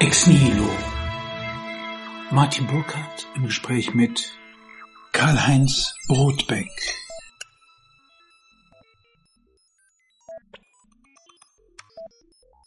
Ex 0.00 0.26
Nihilo. 0.26 0.66
Martin 2.30 2.66
Burkhardt 2.66 3.28
im 3.36 3.44
Gespräch 3.44 3.92
mit 3.92 4.32
Karl-Heinz 5.12 5.94
Brotbeck. 6.08 6.70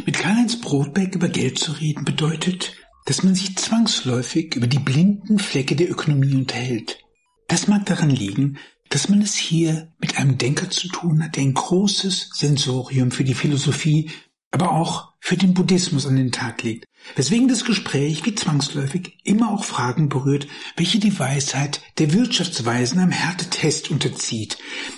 Mit 0.06 0.16
Karl-Heinz 0.16 0.62
Brotbeck 0.62 1.16
über 1.16 1.28
Geld 1.28 1.58
zu 1.58 1.72
reden 1.72 2.06
bedeutet, 2.06 2.76
dass 3.08 3.24
man 3.24 3.34
sich 3.34 3.58
zwangsläufig 3.58 4.54
über 4.54 4.68
die 4.68 4.78
blinden 4.78 5.40
Flecke 5.40 5.76
der 5.76 5.90
Ökonomie 5.90 6.36
unterhält. 6.36 7.00
Das 7.48 7.68
mag 7.68 7.88
daran 7.88 8.12
liegen, 8.12 8.60
dass 8.90 9.10
man 9.10 9.24
es 9.24 9.34
hier 9.34 9.92
mit 9.98 10.20
einem 10.20 10.38
Denker 10.38 10.70
zu 10.70 10.88
tun 10.88 11.24
hat, 11.24 11.36
der 11.36 11.42
ein 11.46 11.56
großes 11.56 12.30
Sensorium 12.36 13.10
für 13.10 13.24
die 13.24 13.34
Philosophie, 13.34 14.12
aber 14.52 14.72
auch 14.72 15.13
für 15.26 15.38
den 15.38 15.54
Buddhismus 15.54 16.06
an 16.06 16.18
den 16.18 16.34
Tag 16.34 16.64
legt. 16.64 16.86
Weswegen 17.16 17.48
das 17.48 17.64
Gespräch 17.64 18.26
wie 18.26 18.36
zwangsläufig 18.36 19.20
immer 19.24 19.52
auch 19.52 19.64
Fragen 19.64 20.10
berührt, 20.10 20.48
welche 20.76 21.00
die 21.00 21.18
Weisheit 21.18 21.82
der 21.98 22.12
Wirtschaftsweisen 22.12 23.00
am 23.00 23.10
Härtetest 23.10 23.90
unterzieht, 23.90 24.58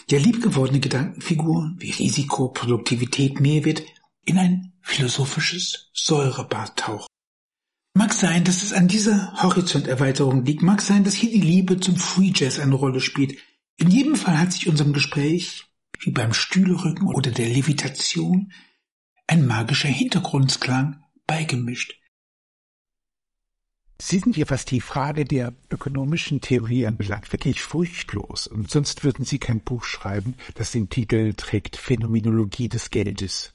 der 0.09 0.19
liebgewordene 0.19 0.79
Gedankenfiguren 0.79 1.75
wie 1.77 1.91
Risiko, 1.91 2.47
Produktivität, 2.47 3.39
Mehrwert 3.39 3.83
in 4.25 4.39
ein 4.39 4.73
philosophisches 4.81 5.91
Säurebad 5.93 6.75
tauchen. 6.75 7.07
Mag 7.93 8.11
sein, 8.11 8.43
dass 8.43 8.63
es 8.63 8.73
an 8.73 8.87
dieser 8.87 9.31
Horizonterweiterung 9.43 10.43
liegt, 10.43 10.63
mag 10.63 10.81
sein, 10.81 11.03
dass 11.03 11.13
hier 11.13 11.29
die 11.29 11.39
Liebe 11.39 11.79
zum 11.79 11.97
Free 11.97 12.31
Jazz 12.33 12.57
eine 12.57 12.73
Rolle 12.73 12.99
spielt, 12.99 13.37
in 13.77 13.91
jedem 13.91 14.15
Fall 14.15 14.39
hat 14.39 14.53
sich 14.53 14.67
unserem 14.67 14.91
Gespräch, 14.91 15.65
wie 15.99 16.09
beim 16.09 16.33
Stühlerücken 16.33 17.09
oder 17.09 17.29
der 17.29 17.47
Levitation, 17.47 18.51
ein 19.27 19.45
magischer 19.47 19.89
Hintergrundsklang 19.89 21.03
beigemischt. 21.27 21.99
Sie 23.99 24.19
sind 24.19 24.35
hier, 24.35 24.49
was 24.49 24.65
die 24.65 24.81
Frage 24.81 25.23
der 25.23 25.53
ökonomischen 25.71 26.41
Theorie 26.41 26.85
anbelangt, 26.85 27.31
wirklich 27.31 27.61
furchtlos. 27.61 28.45
Und 28.45 28.69
sonst 28.69 29.03
würden 29.05 29.23
Sie 29.23 29.39
kein 29.39 29.61
Buch 29.61 29.85
schreiben, 29.85 30.35
das 30.55 30.71
den 30.71 30.89
Titel 30.89 31.33
trägt 31.33 31.77
Phänomenologie 31.77 32.67
des 32.67 32.89
Geldes. 32.89 33.53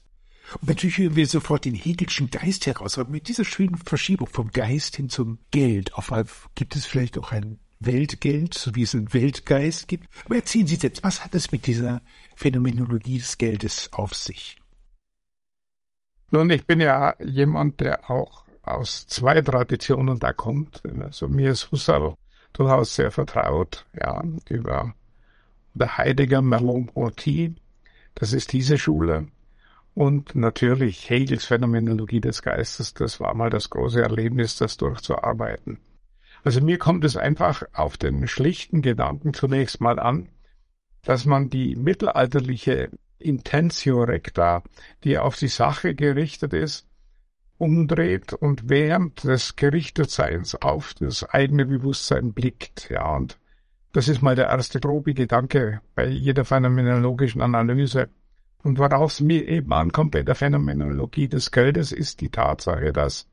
Und 0.59 0.67
natürlich 0.67 0.97
hören 0.97 1.15
wir 1.15 1.27
sofort 1.27 1.65
den 1.65 1.75
Hegelschen 1.75 2.31
Geist 2.31 2.65
heraus, 2.65 2.97
aber 2.97 3.11
mit 3.11 3.27
dieser 3.27 3.45
schönen 3.45 3.77
Verschiebung 3.77 4.27
vom 4.27 4.51
Geist 4.51 4.95
hin 4.95 5.09
zum 5.09 5.37
Geld. 5.51 5.93
Auf 5.93 6.49
gibt 6.55 6.75
es 6.75 6.85
vielleicht 6.85 7.19
auch 7.19 7.31
einen 7.31 7.59
Weltgeld, 7.79 8.53
so 8.53 8.75
wie 8.75 8.83
es 8.83 8.95
einen 8.95 9.13
Weltgeist 9.13 9.87
gibt. 9.87 10.07
Aber 10.25 10.35
erzählen 10.35 10.67
Sie 10.67 10.75
selbst, 10.75 11.03
was 11.03 11.23
hat 11.23 11.35
es 11.35 11.51
mit 11.51 11.67
dieser 11.67 12.01
Phänomenologie 12.35 13.19
des 13.19 13.37
Geldes 13.37 13.93
auf 13.93 14.15
sich? 14.15 14.60
Nun, 16.31 16.49
ich 16.49 16.65
bin 16.65 16.79
ja 16.79 17.13
jemand, 17.19 17.81
der 17.81 18.09
auch 18.09 18.45
aus 18.63 19.05
zwei 19.07 19.41
Traditionen 19.41 20.17
da 20.17 20.31
kommt. 20.31 20.81
Also 21.01 21.27
mir 21.27 21.51
ist 21.51 21.71
Husserl 21.71 22.15
durchaus 22.53 22.95
sehr 22.95 23.11
vertraut, 23.11 23.85
ja, 23.99 24.23
über 24.49 24.93
der 25.73 25.97
Heidegger 25.97 26.41
Merleau-Ponty. 26.41 27.55
Das 28.15 28.31
ist 28.31 28.53
diese 28.53 28.77
Schule. 28.77 29.27
Und 29.93 30.35
natürlich 30.35 31.09
Hegels 31.09 31.43
Phänomenologie 31.43 32.21
des 32.21 32.41
Geistes, 32.41 32.93
das 32.93 33.19
war 33.19 33.33
mal 33.33 33.49
das 33.49 33.69
große 33.69 34.01
Erlebnis, 34.01 34.55
das 34.55 34.77
durchzuarbeiten. 34.77 35.79
Also 36.45 36.61
mir 36.61 36.77
kommt 36.77 37.03
es 37.03 37.17
einfach 37.17 37.63
auf 37.73 37.97
den 37.97 38.25
schlichten 38.27 38.81
Gedanken 38.81 39.33
zunächst 39.33 39.81
mal 39.81 39.99
an, 39.99 40.29
dass 41.03 41.25
man 41.25 41.49
die 41.49 41.75
mittelalterliche 41.75 42.89
Intentio 43.21 44.03
Recta, 44.03 44.63
die 45.03 45.17
auf 45.17 45.37
die 45.37 45.47
Sache 45.47 45.95
gerichtet 45.95 46.53
ist, 46.53 46.87
umdreht 47.57 48.33
und 48.33 48.69
während 48.69 49.23
des 49.23 49.55
Gerichtetseins 49.55 50.55
auf 50.55 50.95
das 50.95 51.23
eigene 51.23 51.65
Bewusstsein 51.65 52.33
blickt. 52.33 52.89
Ja, 52.89 53.15
und 53.15 53.37
das 53.93 54.07
ist 54.07 54.21
mal 54.21 54.35
der 54.35 54.47
erste 54.47 54.79
grobe 54.79 55.13
Gedanke 55.13 55.81
bei 55.95 56.07
jeder 56.07 56.45
phänomenologischen 56.45 57.41
Analyse. 57.41 58.09
Und 58.63 58.79
worauf 58.79 59.11
es 59.11 59.21
mir 59.21 59.47
eben 59.47 59.73
ankommt 59.73 60.11
bei 60.11 60.23
der 60.23 60.35
Phänomenologie 60.35 61.27
des 61.27 61.51
Geldes, 61.51 61.91
ist 61.91 62.21
die 62.21 62.29
Tatsache, 62.29 62.93
dass 62.93 63.27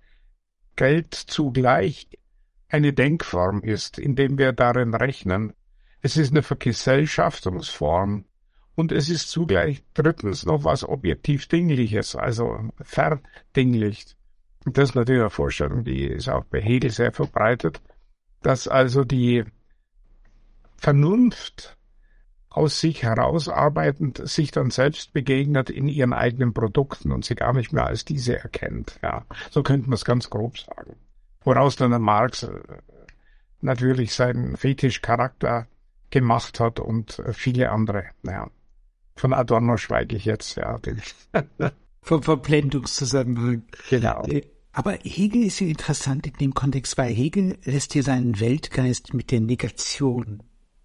Geld 0.77 1.15
zugleich 1.15 2.09
eine 2.69 2.93
Denkform 2.93 3.63
ist, 3.63 3.99
indem 3.99 4.37
wir 4.39 4.53
darin 4.53 4.95
rechnen. 4.95 5.53
Es 6.03 6.17
ist 6.17 6.33
eine 6.33 6.43
Vergesellschaftungsform 6.43 8.25
und 8.79 8.93
es 8.93 9.09
ist 9.09 9.29
zugleich 9.31 9.83
drittens 9.95 10.47
noch 10.47 10.65
was 10.65 10.85
objektiv 10.89 11.49
Dingliches, 11.49 12.15
also 12.15 12.71
verdinglicht. 12.81 14.17
Das 14.65 14.91
ist 14.91 14.95
natürlich 14.95 15.21
eine 15.21 15.31
Vorstellung, 15.31 15.85
die 15.85 16.05
ist 16.05 16.29
auch 16.29 16.45
bei 16.45 16.61
Hegel 16.61 16.91
sehr 16.91 17.13
verbreitet, 17.13 17.81
dass 18.43 18.69
also 18.69 19.05
die 19.05 19.45
Vernunft 20.77 21.77
aus 22.51 22.81
sich 22.81 23.03
herausarbeitend 23.03 24.27
sich 24.29 24.51
dann 24.51 24.71
selbst 24.71 25.13
begegnet 25.13 25.71
in 25.71 25.89
ihren 25.89 26.13
eigenen 26.13 26.55
Produkten 26.55 27.13
und 27.13 27.25
sie 27.25 27.35
gar 27.35 27.53
nicht 27.53 27.73
mehr 27.73 27.87
als 27.87 28.05
diese 28.05 28.39
erkennt. 28.39 28.99
Ja, 29.03 29.27
so 29.51 29.63
könnte 29.63 29.89
man 29.89 29.95
es 29.95 30.05
ganz 30.05 30.31
grob 30.31 30.59
sagen 30.59 30.97
woraus 31.49 31.77
dann 31.77 31.91
der 31.91 31.99
Marx 31.99 32.43
äh, 32.43 32.61
natürlich 33.61 34.15
seinen 34.15 34.57
Fetischcharakter 34.57 35.67
gemacht 36.11 36.61
hat 36.61 36.79
und 36.79 37.19
äh, 37.21 37.33
viele 37.33 37.71
andere. 37.71 38.11
Naja, 38.23 38.51
von 39.19 39.33
Adorno 39.33 39.77
schweige 39.77 40.17
ich 40.17 40.25
jetzt, 40.25 40.57
ja. 40.57 40.79
Vom 42.03 42.23
Verblendungszusammenhang. 42.23 43.65
Genau. 43.91 44.23
Äh, 44.25 44.43
aber 44.73 44.93
Hegel 45.03 45.45
ist 45.45 45.61
ja 45.61 45.67
interessant 45.67 46.27
in 46.27 46.35
dem 46.35 46.55
Kontext, 46.55 46.97
weil 46.99 47.13
Hegel 47.13 47.59
lässt 47.65 47.93
hier 47.93 48.03
seinen 48.03 48.39
Weltgeist 48.39 49.13
mit 49.13 49.31
der 49.31 49.41
Negation 49.41 50.43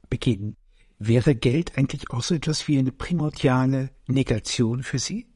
beginnen. 0.10 0.56
Wäre 1.00 1.36
Geld 1.36 1.78
eigentlich 1.78 2.10
auch 2.12 2.24
so 2.24 2.36
etwas 2.36 2.68
wie 2.68 2.80
eine 2.80 2.92
primordiale 2.92 3.92
Negation 4.08 4.84
für 4.84 5.00
Sie? 5.00 5.28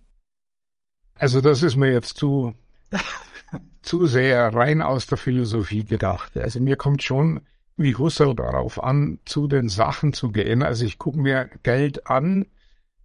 Also 1.15 1.41
das 1.41 1.63
ist 1.63 1.75
mir 1.75 1.91
jetzt 1.91 2.17
zu 2.17 2.53
zu 3.81 4.05
sehr 4.05 4.53
rein 4.53 4.81
aus 4.81 5.07
der 5.07 5.17
Philosophie 5.17 5.83
gedacht. 5.83 6.37
Also 6.37 6.59
mir 6.59 6.75
kommt 6.75 7.03
schon 7.03 7.41
wie 7.75 7.95
Husserl 7.95 8.35
darauf 8.35 8.83
an, 8.83 9.19
zu 9.25 9.47
den 9.47 9.69
Sachen 9.69 10.13
zu 10.13 10.31
gehen. 10.31 10.63
Also 10.63 10.85
ich 10.85 10.97
gucke 10.97 11.19
mir 11.19 11.49
Geld 11.63 12.07
an. 12.07 12.45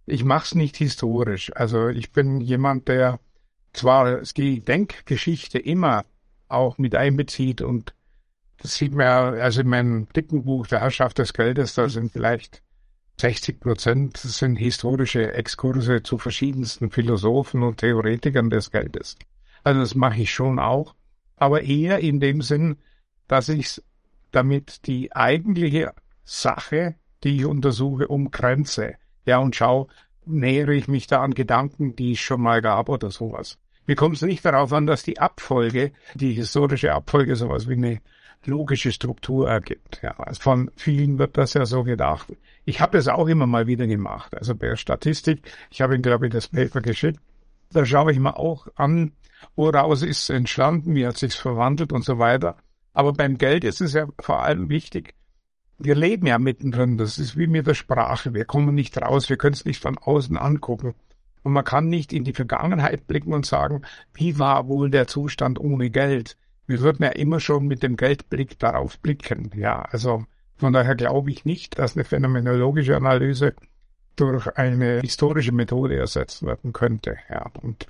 Ich 0.05 0.23
mache 0.23 0.45
es 0.45 0.55
nicht 0.55 0.77
historisch. 0.77 1.51
Also 1.55 1.87
ich 1.87 2.11
bin 2.11 2.41
jemand, 2.41 2.87
der 2.87 3.19
zwar 3.71 4.21
die 4.21 4.59
Denkgeschichte 4.59 5.59
immer 5.59 6.05
auch 6.47 6.77
mit 6.77 6.95
einbezieht 6.95 7.61
und 7.61 7.93
das 8.57 8.75
sieht 8.75 8.93
man 8.93 9.05
ja, 9.05 9.29
also 9.31 9.61
in 9.61 9.67
meinem 9.67 10.07
dicken 10.15 10.43
Buch 10.43 10.67
Der 10.67 10.81
Herrschaft 10.81 11.17
des 11.19 11.33
Geldes, 11.33 11.73
da 11.75 11.89
sind 11.89 12.11
vielleicht 12.11 12.61
60 13.19 13.59
Prozent 13.59 14.17
sind 14.17 14.55
historische 14.55 15.33
Exkurse 15.33 16.03
zu 16.03 16.17
verschiedensten 16.17 16.89
Philosophen 16.89 17.63
und 17.63 17.77
Theoretikern 17.77 18.49
des 18.49 18.71
Geldes. 18.71 19.17
Also 19.63 19.79
das 19.81 19.95
mache 19.95 20.21
ich 20.21 20.33
schon 20.33 20.59
auch, 20.59 20.95
aber 21.35 21.61
eher 21.61 21.99
in 21.99 22.19
dem 22.19 22.41
Sinn, 22.41 22.77
dass 23.27 23.49
ich 23.49 23.81
damit 24.31 24.87
die 24.87 25.15
eigentliche 25.15 25.93
Sache, 26.25 26.95
die 27.23 27.37
ich 27.37 27.45
untersuche, 27.45 28.07
umgrenze. 28.07 28.95
Ja, 29.25 29.39
und 29.39 29.55
schau, 29.55 29.87
nähere 30.25 30.73
ich 30.73 30.87
mich 30.87 31.07
da 31.07 31.21
an 31.21 31.33
Gedanken, 31.33 31.95
die 31.95 32.13
es 32.13 32.19
schon 32.19 32.41
mal 32.41 32.61
gab 32.61 32.89
oder 32.89 33.11
sowas. 33.11 33.57
Mir 33.85 33.95
kommt 33.95 34.15
es 34.15 34.21
nicht 34.21 34.45
darauf 34.45 34.71
an, 34.71 34.87
dass 34.87 35.03
die 35.03 35.19
Abfolge, 35.19 35.91
die 36.13 36.33
historische 36.33 36.93
Abfolge 36.93 37.35
sowas 37.35 37.67
wie 37.67 37.73
eine 37.73 38.01
logische 38.45 38.91
Struktur 38.91 39.49
ergibt. 39.49 39.99
Ja, 40.01 40.11
also 40.19 40.41
von 40.41 40.71
vielen 40.75 41.17
wird 41.19 41.37
das 41.37 41.53
ja 41.53 41.65
so 41.65 41.83
gedacht. 41.83 42.27
Ich 42.65 42.79
habe 42.81 42.97
das 42.97 43.07
auch 43.07 43.27
immer 43.27 43.47
mal 43.47 43.67
wieder 43.67 43.87
gemacht. 43.87 44.35
Also 44.35 44.55
bei 44.55 44.75
Statistik, 44.75 45.41
ich 45.69 45.81
habe 45.81 45.95
Ihnen, 45.95 46.03
glaube 46.03 46.27
ich, 46.27 46.33
das 46.33 46.47
Paper 46.47 46.81
geschickt, 46.81 47.19
da 47.71 47.85
schaue 47.85 48.11
ich 48.11 48.19
mir 48.19 48.37
auch 48.37 48.67
an, 48.75 49.11
woraus 49.55 50.01
ist 50.01 50.23
es 50.23 50.29
entstanden, 50.29 50.95
wie 50.95 51.05
hat 51.05 51.17
sich's 51.17 51.35
verwandelt 51.35 51.91
und 51.91 52.05
so 52.05 52.19
weiter. 52.19 52.57
Aber 52.93 53.13
beim 53.13 53.37
Geld 53.37 53.63
ist 53.63 53.81
es 53.81 53.93
ja 53.93 54.07
vor 54.19 54.43
allem 54.43 54.69
wichtig, 54.69 55.15
wir 55.79 55.95
leben 55.95 56.27
ja 56.27 56.37
mittendrin, 56.37 56.97
das 56.97 57.17
ist 57.17 57.37
wie 57.37 57.47
mit 57.47 57.67
der 57.67 57.73
Sprache, 57.73 58.33
wir 58.33 58.45
kommen 58.45 58.75
nicht 58.75 58.97
raus, 59.01 59.29
wir 59.29 59.37
können 59.37 59.53
es 59.53 59.65
nicht 59.65 59.81
von 59.81 59.97
außen 59.97 60.37
angucken. 60.37 60.93
Und 61.43 61.53
man 61.53 61.65
kann 61.65 61.87
nicht 61.89 62.13
in 62.13 62.23
die 62.23 62.33
Vergangenheit 62.33 63.05
blicken 63.07 63.33
und 63.33 63.45
sagen, 63.45 63.81
wie 64.13 64.39
war 64.39 64.67
wohl 64.67 64.89
der 64.89 65.07
Zustand 65.07 65.59
ohne 65.59 65.89
Geld? 65.89 66.37
Wir 66.67 66.79
würden 66.79 67.03
ja 67.03 67.09
immer 67.09 67.41
schon 67.41 67.67
mit 67.67 67.83
dem 67.83 67.97
Geldblick 67.97 68.57
darauf 68.59 68.97
blicken. 68.99 69.51
Ja, 69.55 69.81
also 69.81 70.25
von 70.55 70.71
daher 70.71 70.95
glaube 70.95 71.31
ich 71.31 71.43
nicht, 71.43 71.77
dass 71.77 71.95
eine 71.95 72.05
phänomenologische 72.05 72.95
Analyse 72.95 73.53
durch 74.15 74.47
eine 74.55 75.01
historische 75.01 75.51
Methode 75.51 75.97
ersetzt 75.97 76.43
werden 76.43 76.71
könnte. 76.71 77.17
Ja, 77.29 77.51
und 77.61 77.87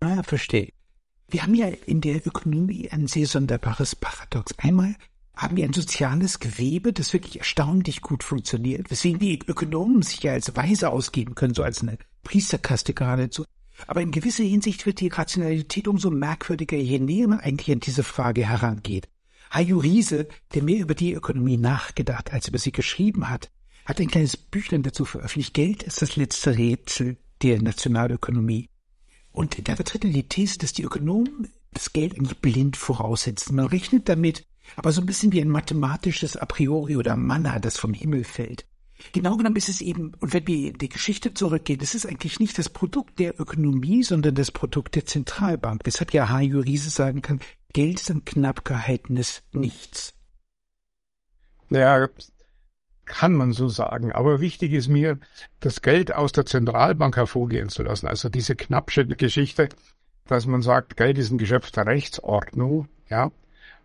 Ah, 0.00 0.22
verstehe. 0.22 0.72
Wir 1.28 1.42
haben 1.42 1.54
ja 1.54 1.66
in 1.86 2.00
der 2.00 2.26
Ökonomie 2.26 2.88
ein 2.90 3.06
sehr 3.06 3.26
sonderbares 3.26 3.96
Paradox. 3.96 4.54
Einmal 4.58 4.94
haben 5.38 5.56
wir 5.56 5.64
ein 5.64 5.72
soziales 5.72 6.40
Gewebe, 6.40 6.92
das 6.92 7.12
wirklich 7.12 7.38
erstaunlich 7.38 8.02
gut 8.02 8.24
funktioniert, 8.24 8.90
weswegen 8.90 9.20
die 9.20 9.38
Ökonomen 9.46 10.02
sich 10.02 10.22
ja 10.24 10.32
als 10.32 10.54
Weise 10.56 10.90
ausgeben 10.90 11.36
können, 11.36 11.54
so 11.54 11.62
als 11.62 11.80
eine 11.80 11.96
Priesterkaste 12.24 12.92
geradezu. 12.92 13.44
Aber 13.86 14.02
in 14.02 14.10
gewisser 14.10 14.42
Hinsicht 14.42 14.84
wird 14.84 14.98
die 14.98 15.08
Rationalität 15.08 15.86
umso 15.86 16.10
merkwürdiger, 16.10 16.76
je 16.76 16.98
näher 16.98 17.28
man 17.28 17.38
eigentlich 17.38 17.70
an 17.70 17.78
diese 17.78 18.02
Frage 18.02 18.48
herangeht. 18.48 19.08
Hajo 19.52 19.78
Riese, 19.78 20.26
der 20.54 20.64
mehr 20.64 20.80
über 20.80 20.94
die 20.94 21.14
Ökonomie 21.14 21.56
nachgedacht 21.56 22.32
als 22.32 22.48
über 22.48 22.58
sie 22.58 22.72
geschrieben 22.72 23.30
hat, 23.30 23.50
hat 23.86 24.00
ein 24.00 24.08
kleines 24.08 24.36
Büchlein 24.36 24.82
dazu 24.82 25.04
veröffentlicht. 25.04 25.54
Geld 25.54 25.84
ist 25.84 26.02
das 26.02 26.16
letzte 26.16 26.58
Rätsel 26.58 27.16
der 27.42 27.62
Nationalökonomie. 27.62 28.68
Und 29.30 29.68
da 29.68 29.76
vertritt 29.76 30.04
er 30.04 30.10
die 30.10 30.28
These, 30.28 30.58
dass 30.58 30.72
die 30.72 30.82
Ökonomen 30.82 31.48
das 31.72 31.92
Geld 31.92 32.14
eigentlich 32.14 32.38
blind 32.38 32.76
voraussetzen. 32.76 33.54
Man 33.54 33.66
rechnet 33.66 34.08
damit, 34.08 34.44
aber 34.76 34.92
so 34.92 35.00
ein 35.00 35.06
bisschen 35.06 35.32
wie 35.32 35.40
ein 35.40 35.48
mathematisches 35.48 36.36
A 36.36 36.46
priori 36.46 36.96
oder 36.96 37.16
Manna, 37.16 37.58
das 37.58 37.78
vom 37.78 37.94
Himmel 37.94 38.24
fällt. 38.24 38.66
Genau 39.12 39.36
genommen 39.36 39.56
ist 39.56 39.68
es 39.68 39.80
eben, 39.80 40.12
und 40.20 40.32
wenn 40.32 40.46
wir 40.46 40.70
in 40.70 40.78
die 40.78 40.88
Geschichte 40.88 41.32
zurückgehen, 41.32 41.80
es 41.80 41.94
ist 41.94 42.06
eigentlich 42.06 42.40
nicht 42.40 42.58
das 42.58 42.68
Produkt 42.68 43.18
der 43.18 43.40
Ökonomie, 43.40 44.02
sondern 44.02 44.34
das 44.34 44.50
Produkt 44.50 44.96
der 44.96 45.06
Zentralbank. 45.06 45.82
Weshalb 45.84 46.12
ja 46.12 46.28
Hajo 46.28 46.60
Riese 46.60 46.90
sagen 46.90 47.22
kann, 47.22 47.40
Geld 47.72 48.00
ist 48.00 48.10
ein 48.10 48.24
knapp 48.24 48.64
gehaltenes 48.64 49.42
Nichts. 49.52 50.14
Ja, 51.70 52.08
kann 53.04 53.34
man 53.34 53.52
so 53.52 53.68
sagen. 53.68 54.12
Aber 54.12 54.40
wichtig 54.40 54.72
ist 54.72 54.88
mir, 54.88 55.18
das 55.60 55.82
Geld 55.82 56.14
aus 56.14 56.32
der 56.32 56.46
Zentralbank 56.46 57.16
hervorgehen 57.16 57.68
zu 57.68 57.82
lassen. 57.82 58.06
Also 58.06 58.28
diese 58.28 58.56
knappsche 58.56 59.06
Geschichte, 59.06 59.68
dass 60.26 60.46
man 60.46 60.62
sagt, 60.62 60.96
Geld 60.96 61.18
ist 61.18 61.30
ein 61.30 61.38
Geschöpf 61.38 61.70
der 61.70 61.86
Rechtsordnung, 61.86 62.88
ja, 63.08 63.30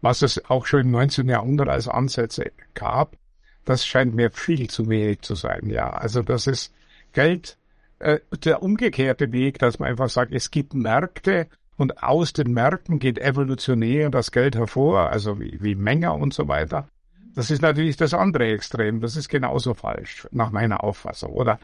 was 0.04 0.22
es 0.22 0.44
auch 0.50 0.66
schon 0.66 0.82
im 0.82 0.92
19. 0.92 1.30
Jahrhundert 1.30 1.70
als 1.70 1.88
Ansätze 1.88 2.52
gab, 2.74 3.16
das 3.64 3.86
scheint 3.86 4.14
mir 4.14 4.32
viel 4.32 4.70
zu 4.70 4.90
wenig 4.90 5.22
zu 5.22 5.34
sein, 5.36 5.70
ja. 5.70 5.90
Also 5.92 6.22
das 6.22 6.46
ist 6.46 6.74
Geld, 7.14 7.58
äh, 8.00 8.20
der 8.44 8.62
umgekehrte 8.62 9.32
Weg, 9.32 9.60
dass 9.60 9.80
man 9.80 9.88
einfach 9.88 10.10
sagt, 10.10 10.34
es 10.34 10.52
gibt 10.52 10.74
Märkte 10.74 11.48
und 11.78 12.04
aus 12.04 12.34
den 12.34 12.52
Märkten 12.52 13.00
geht 13.00 13.18
evolutionär 13.18 14.10
das 14.10 14.32
Geld 14.32 14.58
hervor, 14.58 15.10
also 15.10 15.40
wie, 15.40 15.58
wie 15.62 15.76
Menge 15.76 16.12
und 16.12 16.34
so 16.34 16.50
weiter. 16.50 16.90
Das 17.34 17.50
ist 17.50 17.62
natürlich 17.62 17.96
das 17.96 18.14
andere 18.14 18.52
Extrem. 18.52 19.00
Das 19.00 19.16
ist 19.16 19.30
genauso 19.30 19.74
falsch, 19.74 20.28
nach 20.32 20.52
meiner 20.52 20.84
Auffassung, 20.84 21.32
oder 21.32 21.60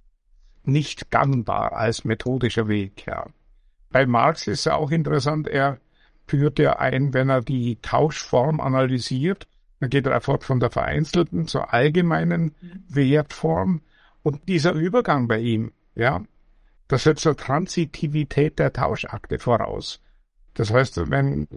nicht 0.64 1.12
gangbar 1.12 1.74
als 1.74 2.06
methodischer 2.06 2.70
Weg, 2.70 3.06
ja. 3.06 3.26
Bei 3.92 4.06
Marx 4.06 4.48
ist 4.48 4.66
ja 4.66 4.76
auch 4.76 4.92
interessant, 4.92 5.50
er 5.50 5.78
führt 6.30 6.60
ja 6.60 6.78
ein, 6.78 7.14
wenn 7.14 7.30
er 7.30 7.42
die 7.42 7.78
Tauschform 7.82 8.60
analysiert, 8.60 9.48
dann 9.80 9.90
geht 9.90 10.06
er 10.06 10.22
fort 10.22 10.44
von 10.44 10.60
der 10.60 10.70
vereinzelten 10.70 11.48
zur 11.48 11.74
allgemeinen 11.74 12.56
mhm. 12.62 12.84
Wertform. 12.88 13.82
Und 14.24 14.48
dieser 14.48 14.74
Übergang 14.74 15.28
bei 15.28 15.40
ihm, 15.40 15.72
ja, 15.96 16.22
das 16.88 17.04
setzt 17.04 17.24
zur 17.24 17.38
Transitivität 17.38 18.60
der 18.60 18.74
Tauschakte 18.74 19.40
voraus. 19.40 20.02
Das 20.54 20.72
heißt, 20.72 21.10
wenn 21.10 21.48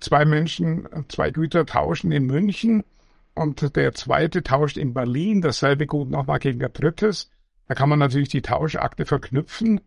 zwei 0.00 0.24
Menschen 0.24 0.88
zwei 1.08 1.30
Güter 1.30 1.64
tauschen 1.66 2.12
in 2.12 2.26
München 2.26 2.82
und 3.34 3.76
der 3.76 3.94
zweite 3.94 4.42
tauscht 4.42 4.76
in 4.76 4.94
Berlin 4.94 5.40
dasselbe 5.40 5.86
Gut 5.86 6.10
nochmal 6.10 6.38
gegen 6.38 6.62
ein 6.64 6.72
drittes, 6.72 7.30
da 7.68 7.74
kann 7.74 7.88
man 7.88 7.98
natürlich 7.98 8.28
die 8.28 8.42
Tauschakte 8.42 9.06
verknüpfen, 9.06 9.80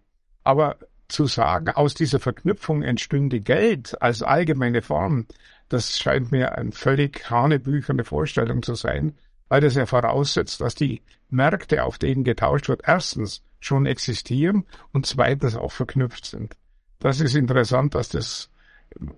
aber 0.44 0.78
zu 1.07 1.25
sagen, 1.28 1.69
aus 1.69 1.94
dieser 1.94 2.19
Verknüpfung 2.19 2.81
entstünde 2.81 3.40
Geld 3.40 4.02
als 4.02 4.22
allgemeine 4.22 4.81
Form, 4.81 5.28
das 5.69 5.98
scheint 5.98 6.31
mir 6.31 6.57
eine 6.57 6.72
völlig 6.72 7.30
hanebücherne 7.30 8.04
Vorstellung 8.04 8.63
zu 8.63 8.75
sein, 8.75 9.16
weil 9.48 9.62
das 9.62 9.75
ja 9.75 9.86
voraussetzt, 9.86 10.62
dass 10.62 10.75
die 10.75 11.02
Märkte, 11.30 11.84
auf 11.84 11.98
denen 11.98 12.24
getauscht 12.24 12.69
wird, 12.69 12.84
erstens 12.86 13.44
schon 13.60 13.86
existieren 13.86 14.66
und 14.94 15.06
zweitens 15.06 15.56
auch 15.56 15.72
verknüpft 15.72 16.25
sind. 16.25 16.56
Das 17.00 17.19
ist 17.19 17.36
interessant, 17.36 17.96
dass 17.96 18.10
das 18.10 18.50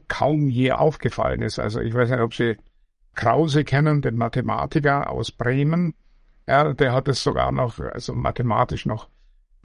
kaum 0.07 0.49
je 0.49 0.71
aufgefallen 0.71 1.41
ist. 1.41 1.59
Also 1.59 1.79
ich 1.79 1.93
weiß 1.93 2.09
nicht, 2.09 2.19
ob 2.21 2.33
Sie 2.33 2.57
Krause 3.15 3.63
kennen, 3.63 4.01
den 4.01 4.15
Mathematiker 4.15 5.09
aus 5.09 5.31
Bremen. 5.31 5.93
Ja, 6.47 6.73
der 6.73 6.93
hat 6.93 7.07
es 7.07 7.23
sogar 7.23 7.51
noch, 7.51 7.79
also 7.79 8.13
mathematisch 8.13 8.85
noch 8.85 9.09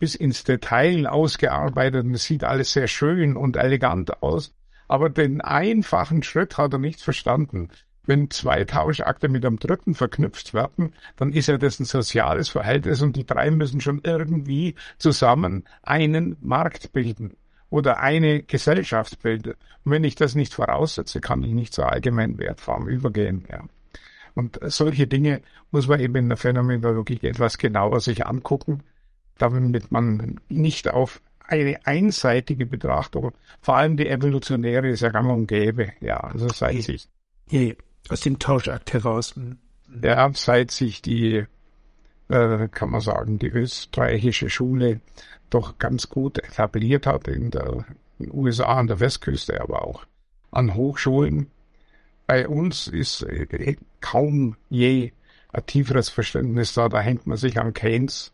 bis 0.02 0.16
ins 0.16 0.42
Detail 0.42 1.06
ausgearbeitet 1.06 2.04
und 2.04 2.14
es 2.14 2.24
sieht 2.24 2.42
alles 2.42 2.72
sehr 2.72 2.88
schön 2.88 3.36
und 3.36 3.56
elegant 3.56 4.20
aus. 4.20 4.52
Aber 4.88 5.08
den 5.08 5.40
einfachen 5.40 6.24
Schritt 6.24 6.58
hat 6.58 6.72
er 6.72 6.80
nicht 6.80 7.00
verstanden. 7.00 7.68
Wenn 8.04 8.28
zwei 8.28 8.64
Tauschakte 8.64 9.28
mit 9.28 9.46
einem 9.46 9.60
dritten 9.60 9.94
verknüpft 9.94 10.54
werden, 10.54 10.92
dann 11.14 11.32
ist 11.32 11.46
ja 11.46 11.56
das 11.56 11.78
ein 11.78 11.84
soziales 11.84 12.48
Verhältnis 12.48 13.00
und 13.00 13.14
die 13.14 13.24
drei 13.24 13.52
müssen 13.52 13.80
schon 13.80 14.00
irgendwie 14.02 14.74
zusammen 14.98 15.68
einen 15.84 16.36
Markt 16.40 16.92
bilden 16.92 17.36
oder 17.70 18.00
eine 18.00 18.42
Gesellschaft 18.42 19.22
bilden. 19.22 19.54
Und 19.84 19.92
wenn 19.92 20.02
ich 20.02 20.16
das 20.16 20.34
nicht 20.34 20.52
voraussetze, 20.52 21.20
kann 21.20 21.44
ich 21.44 21.52
nicht 21.52 21.72
zur 21.72 21.92
allgemeinen 21.92 22.38
Wertform 22.38 22.88
übergehen. 22.88 23.44
Ja. 23.48 23.62
Und 24.34 24.58
solche 24.64 25.06
Dinge 25.06 25.42
muss 25.70 25.86
man 25.86 26.00
eben 26.00 26.16
in 26.16 26.28
der 26.28 26.38
Phänomenologie 26.38 27.20
etwas 27.22 27.56
genauer 27.56 28.00
sich 28.00 28.26
angucken 28.26 28.82
damit 29.38 29.90
man 29.90 30.40
nicht 30.48 30.88
auf 30.88 31.20
eine 31.46 31.84
einseitige 31.86 32.66
Betrachtung, 32.66 33.32
vor 33.60 33.76
allem 33.76 33.96
die 33.96 34.08
evolutionäre 34.08 34.88
ist 34.88 35.02
ja 35.02 35.10
gang 35.10 35.30
und 35.30 35.46
gäbe, 35.46 35.92
ja, 36.00 36.18
also 36.18 36.48
seit 36.48 36.82
sich. 36.82 37.08
Ja, 37.50 37.74
aus 38.08 38.20
dem 38.20 38.38
Tauschakt 38.38 38.92
heraus. 38.92 39.36
Hm. 39.36 39.58
Ja, 40.02 40.30
seit 40.34 40.70
sich 40.70 41.02
die, 41.02 41.44
äh, 42.28 42.68
kann 42.68 42.90
man 42.90 43.00
sagen, 43.00 43.38
die 43.38 43.48
österreichische 43.48 44.48
Schule 44.48 45.00
doch 45.50 45.78
ganz 45.78 46.08
gut 46.08 46.38
etabliert 46.38 47.06
hat 47.06 47.28
in 47.28 47.50
der 47.50 47.84
in 48.18 48.26
den 48.30 48.38
USA 48.38 48.78
an 48.78 48.86
der 48.86 49.00
Westküste, 49.00 49.60
aber 49.60 49.84
auch 49.84 50.04
an 50.50 50.74
Hochschulen. 50.74 51.50
Bei 52.26 52.48
uns 52.48 52.88
ist 52.88 53.22
äh, 53.22 53.76
kaum 54.00 54.56
je 54.70 55.12
ein 55.52 55.66
tieferes 55.66 56.08
Verständnis 56.08 56.74
da, 56.74 56.88
da 56.88 57.00
hängt 57.00 57.26
man 57.26 57.36
sich 57.36 57.58
an 57.58 57.74
Keynes 57.74 58.32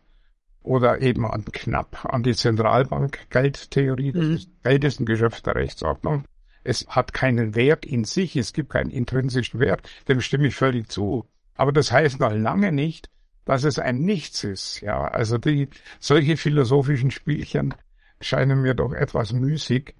oder 0.63 1.01
eben 1.01 1.25
an 1.25 1.45
knapp 1.45 2.05
an 2.05 2.23
die 2.23 2.35
Zentralbank-Geldtheorie. 2.35 4.13
Mhm. 4.13 4.39
Geld 4.63 4.83
ist 4.83 4.99
ein 4.99 5.05
Geschöpf 5.05 5.41
der 5.41 5.55
Rechtsordnung. 5.55 6.25
Es 6.63 6.87
hat 6.87 7.13
keinen 7.13 7.55
Wert 7.55 7.85
in 7.85 8.03
sich, 8.03 8.35
es 8.35 8.53
gibt 8.53 8.71
keinen 8.71 8.91
intrinsischen 8.91 9.59
Wert, 9.59 9.89
dem 10.07 10.21
stimme 10.21 10.47
ich 10.47 10.55
völlig 10.55 10.89
zu. 10.89 11.25
Aber 11.55 11.71
das 11.71 11.91
heißt 11.91 12.19
noch 12.19 12.33
lange 12.33 12.71
nicht, 12.71 13.09
dass 13.45 13.63
es 13.63 13.79
ein 13.79 13.99
Nichts 14.01 14.43
ist. 14.43 14.81
Ja, 14.81 15.05
also 15.05 15.37
die, 15.37 15.69
solche 15.99 16.37
philosophischen 16.37 17.11
Spielchen 17.11 17.73
scheinen 18.21 18.61
mir 18.61 18.75
doch 18.75 18.93
etwas 18.93 19.33
müßig, 19.33 19.95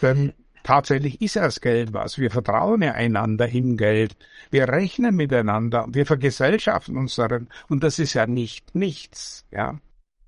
denn 0.00 0.32
tatsächlich 0.62 1.20
ist 1.20 1.36
das 1.36 1.60
Geld 1.60 1.92
was. 1.92 2.18
Wir 2.18 2.30
vertrauen 2.30 2.82
ja 2.82 2.92
einander 2.92 3.48
im 3.48 3.76
Geld. 3.76 4.16
Wir 4.50 4.68
rechnen 4.68 5.14
miteinander. 5.14 5.86
Wir 5.90 6.06
vergesellschaften 6.06 6.96
uns 6.96 7.16
darin. 7.16 7.48
Und 7.68 7.84
das 7.84 7.98
ist 7.98 8.14
ja 8.14 8.26
nicht 8.26 8.74
nichts, 8.74 9.44
ja. 9.50 9.78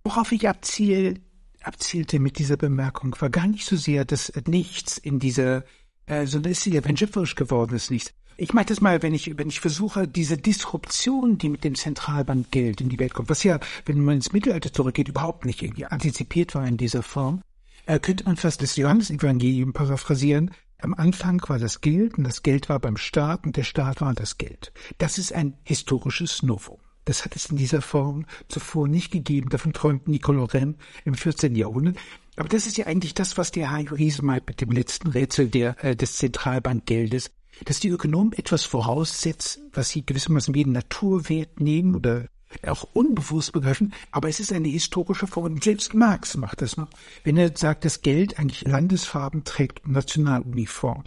Worauf 0.07 0.31
ich 0.31 0.49
abziel, 0.49 1.21
abzielte 1.65 2.21
mit 2.21 2.39
dieser 2.39 2.57
Bemerkung, 2.57 3.17
war 3.19 3.29
gar 3.29 3.49
nicht 3.49 3.67
so 3.67 3.75
sehr 3.75 4.05
das 4.05 4.33
Nichts 4.47 4.99
in 4.99 5.19
dieser, 5.19 5.65
äh, 6.07 6.27
sondern 6.27 6.53
ist 6.53 6.65
ja 6.65 6.85
wenn 6.85 6.97
schifferisch 6.97 7.35
gewordenes 7.35 7.91
Nichts. 7.91 8.13
Ich 8.37 8.53
meine 8.53 8.67
das 8.67 8.81
mal, 8.81 9.03
wenn 9.03 9.15
ich, 9.15 9.37
wenn 9.37 9.49
ich 9.49 9.59
versuche, 9.59 10.07
diese 10.07 10.39
Disruption, 10.39 11.39
die 11.39 11.49
mit 11.49 11.65
dem 11.65 11.75
Zentralbankgeld 11.75 12.81
in 12.81 12.89
die 12.89 13.01
Welt 13.01 13.15
kommt, 13.15 13.31
was 13.31 13.43
ja, 13.43 13.59
wenn 13.85 13.99
man 13.99 14.15
ins 14.15 14.33
Mittelalter 14.33 14.73
zurückgeht, 14.73 15.09
überhaupt 15.09 15.45
nicht 15.45 15.61
irgendwie 15.61 15.87
antizipiert 15.87 16.55
war 16.55 16.65
in 16.65 16.77
dieser 16.77 17.03
Form, 17.03 17.43
äh, 17.87 17.99
könnte 17.99 18.27
man 18.27 18.37
fast 18.37 18.63
das 18.63 18.77
Johannesevangelium 18.77 19.73
paraphrasieren. 19.73 20.53
Am 20.79 20.95
Anfang 20.95 21.43
war 21.49 21.59
das 21.59 21.81
Geld 21.81 22.17
und 22.17 22.23
das 22.23 22.45
Geld 22.45 22.69
war 22.69 22.79
beim 22.79 22.97
Staat 22.97 23.45
und 23.45 23.57
der 23.57 23.65
Staat 23.65 24.03
war 24.03 24.15
das 24.15 24.39
Geld. 24.39 24.73
Das 24.99 25.19
ist 25.19 25.33
ein 25.33 25.59
historisches 25.65 26.45
Novum. 26.45 26.79
Das 27.07 27.25
hat 27.25 27.37
es 27.37 27.47
in 27.47 27.57
dieser 27.57 27.83
Form 27.83 28.27
zuvor 28.49 28.89
nicht 28.89 29.11
gegeben. 29.11 29.49
Davon 29.49 29.73
träumt 29.73 30.09
Nicole 30.09 30.39
Lorraine 30.39 30.75
im 31.05 31.15
14. 31.15 31.55
Jahrhundert. 31.55 31.97
Aber 32.37 32.49
das 32.49 32.67
ist 32.67 32.77
ja 32.77 32.87
eigentlich 32.87 33.15
das, 33.15 33.39
was 33.39 33.53
der 33.53 33.71
Hajo 33.71 33.95
Riese 33.95 34.25
meint 34.25 34.47
mit 34.47 34.61
dem 34.61 34.71
letzten 34.71 35.09
Rätsel 35.09 35.49
der, 35.49 35.83
äh, 35.83 35.97
des 35.97 36.17
Zentralbankgeldes, 36.17 37.31
dass 37.65 37.81
die 37.81 37.89
Ökonomen 37.89 38.33
etwas 38.33 38.65
voraussetzen, 38.65 39.71
was 39.73 39.89
sie 39.89 40.05
gewissermaßen 40.05 40.55
wie 40.55 40.65
Naturwert 40.67 41.61
nehmen 41.61 41.95
oder 41.95 42.27
auch 42.67 42.85
unbewusst 42.93 43.53
begreifen, 43.53 43.93
aber 44.11 44.29
es 44.29 44.41
ist 44.41 44.53
eine 44.53 44.69
historische 44.69 45.27
Form. 45.27 45.61
Selbst 45.61 45.95
Marx 45.95 46.37
macht 46.37 46.63
das 46.63 46.77
noch, 46.77 46.89
wenn 47.25 47.37
er 47.37 47.57
sagt, 47.57 47.85
dass 47.85 48.03
Geld 48.03 48.39
eigentlich 48.39 48.63
Landesfarben 48.67 49.45
trägt, 49.45 49.87
Nationaluniform. 49.87 51.05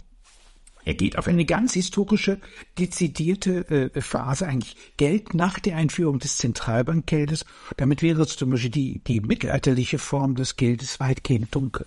Er 0.90 0.94
geht 0.94 1.16
auf 1.16 1.28
eine 1.28 1.44
ganz 1.44 1.74
historische, 1.74 2.40
dezidierte 2.76 3.92
äh, 3.94 4.00
Phase 4.00 4.48
eigentlich 4.48 4.74
Geld 4.96 5.34
nach 5.34 5.60
der 5.60 5.76
Einführung 5.76 6.18
des 6.18 6.36
Zentralbankgeldes. 6.38 7.44
Damit 7.76 8.02
wäre 8.02 8.26
zum 8.26 8.50
Beispiel 8.50 8.70
die, 8.70 9.04
die 9.04 9.20
mittelalterliche 9.20 9.98
Form 10.00 10.34
des 10.34 10.56
Geldes 10.56 10.98
weitgehend 10.98 11.54
dunkel. 11.54 11.86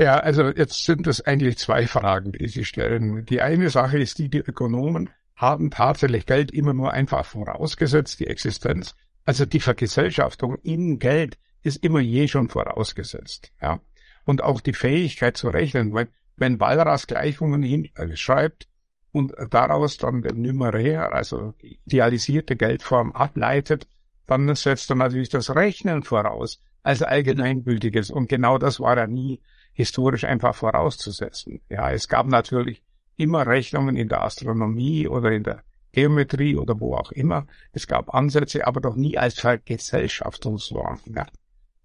Ja, 0.00 0.18
also 0.18 0.48
jetzt 0.48 0.84
sind 0.84 1.06
es 1.06 1.20
eigentlich 1.24 1.58
zwei 1.58 1.86
Fragen, 1.86 2.32
die 2.32 2.48
Sie 2.48 2.64
stellen. 2.64 3.24
Die 3.26 3.40
eine 3.40 3.70
Sache 3.70 4.00
ist 4.00 4.18
die, 4.18 4.28
die 4.28 4.38
Ökonomen 4.38 5.10
haben 5.36 5.70
tatsächlich 5.70 6.26
Geld 6.26 6.50
immer 6.50 6.72
nur 6.72 6.92
einfach 6.92 7.24
vorausgesetzt, 7.24 8.18
die 8.18 8.26
Existenz. 8.26 8.96
Also 9.24 9.46
die 9.46 9.60
Vergesellschaftung 9.60 10.56
in 10.64 10.98
Geld 10.98 11.38
ist 11.62 11.84
immer 11.84 12.00
je 12.00 12.26
schon 12.26 12.48
vorausgesetzt. 12.48 13.52
Ja. 13.62 13.80
und 14.24 14.42
auch 14.42 14.60
die 14.60 14.72
Fähigkeit 14.72 15.36
zu 15.36 15.48
rechnen. 15.50 15.94
Wenn, 15.94 16.08
wenn 16.40 16.58
Walras 16.58 17.06
Gleichungen 17.06 17.62
hinschreibt 17.62 18.66
und 19.12 19.34
daraus 19.50 19.98
dann 19.98 20.22
den 20.22 20.42
Numerär, 20.42 21.12
also 21.12 21.54
idealisierte 21.60 22.56
Geldform 22.56 23.12
ableitet, 23.12 23.86
dann 24.26 24.52
setzt 24.54 24.90
er 24.90 24.96
natürlich 24.96 25.28
das 25.28 25.54
Rechnen 25.54 26.02
voraus 26.02 26.60
als 26.82 27.02
allgemeingültiges. 27.02 28.10
Und 28.10 28.28
genau 28.28 28.58
das 28.58 28.80
war 28.80 28.96
ja 28.96 29.06
nie 29.06 29.40
historisch 29.72 30.24
einfach 30.24 30.54
vorauszusetzen. 30.54 31.60
Ja, 31.68 31.90
es 31.92 32.08
gab 32.08 32.26
natürlich 32.26 32.82
immer 33.16 33.46
Rechnungen 33.46 33.96
in 33.96 34.08
der 34.08 34.22
Astronomie 34.22 35.08
oder 35.08 35.32
in 35.32 35.42
der 35.42 35.62
Geometrie 35.92 36.56
oder 36.56 36.80
wo 36.80 36.94
auch 36.94 37.12
immer. 37.12 37.46
Es 37.72 37.86
gab 37.86 38.14
Ansätze, 38.14 38.66
aber 38.66 38.80
doch 38.80 38.96
nie 38.96 39.18
als 39.18 39.38
Vergesellschaftungsform. 39.40 41.00
Ja. 41.06 41.26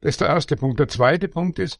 Das 0.02 0.12
ist 0.12 0.22
der 0.22 0.30
erste 0.30 0.56
Punkt. 0.56 0.80
Der 0.80 0.88
zweite 0.88 1.28
Punkt 1.28 1.60
ist, 1.60 1.80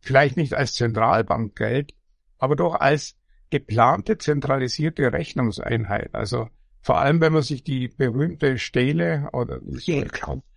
vielleicht 0.00 0.36
nicht 0.36 0.54
als 0.54 0.74
Zentralbankgeld, 0.74 1.94
aber 2.38 2.56
doch 2.56 2.74
als 2.74 3.16
geplante 3.50 4.18
zentralisierte 4.18 5.12
Rechnungseinheit. 5.12 6.14
Also 6.14 6.48
vor 6.80 6.98
allem, 6.98 7.20
wenn 7.20 7.32
man 7.32 7.42
sich 7.42 7.64
die 7.64 7.88
berühmte 7.88 8.58
Stele 8.58 9.28
oder 9.32 9.60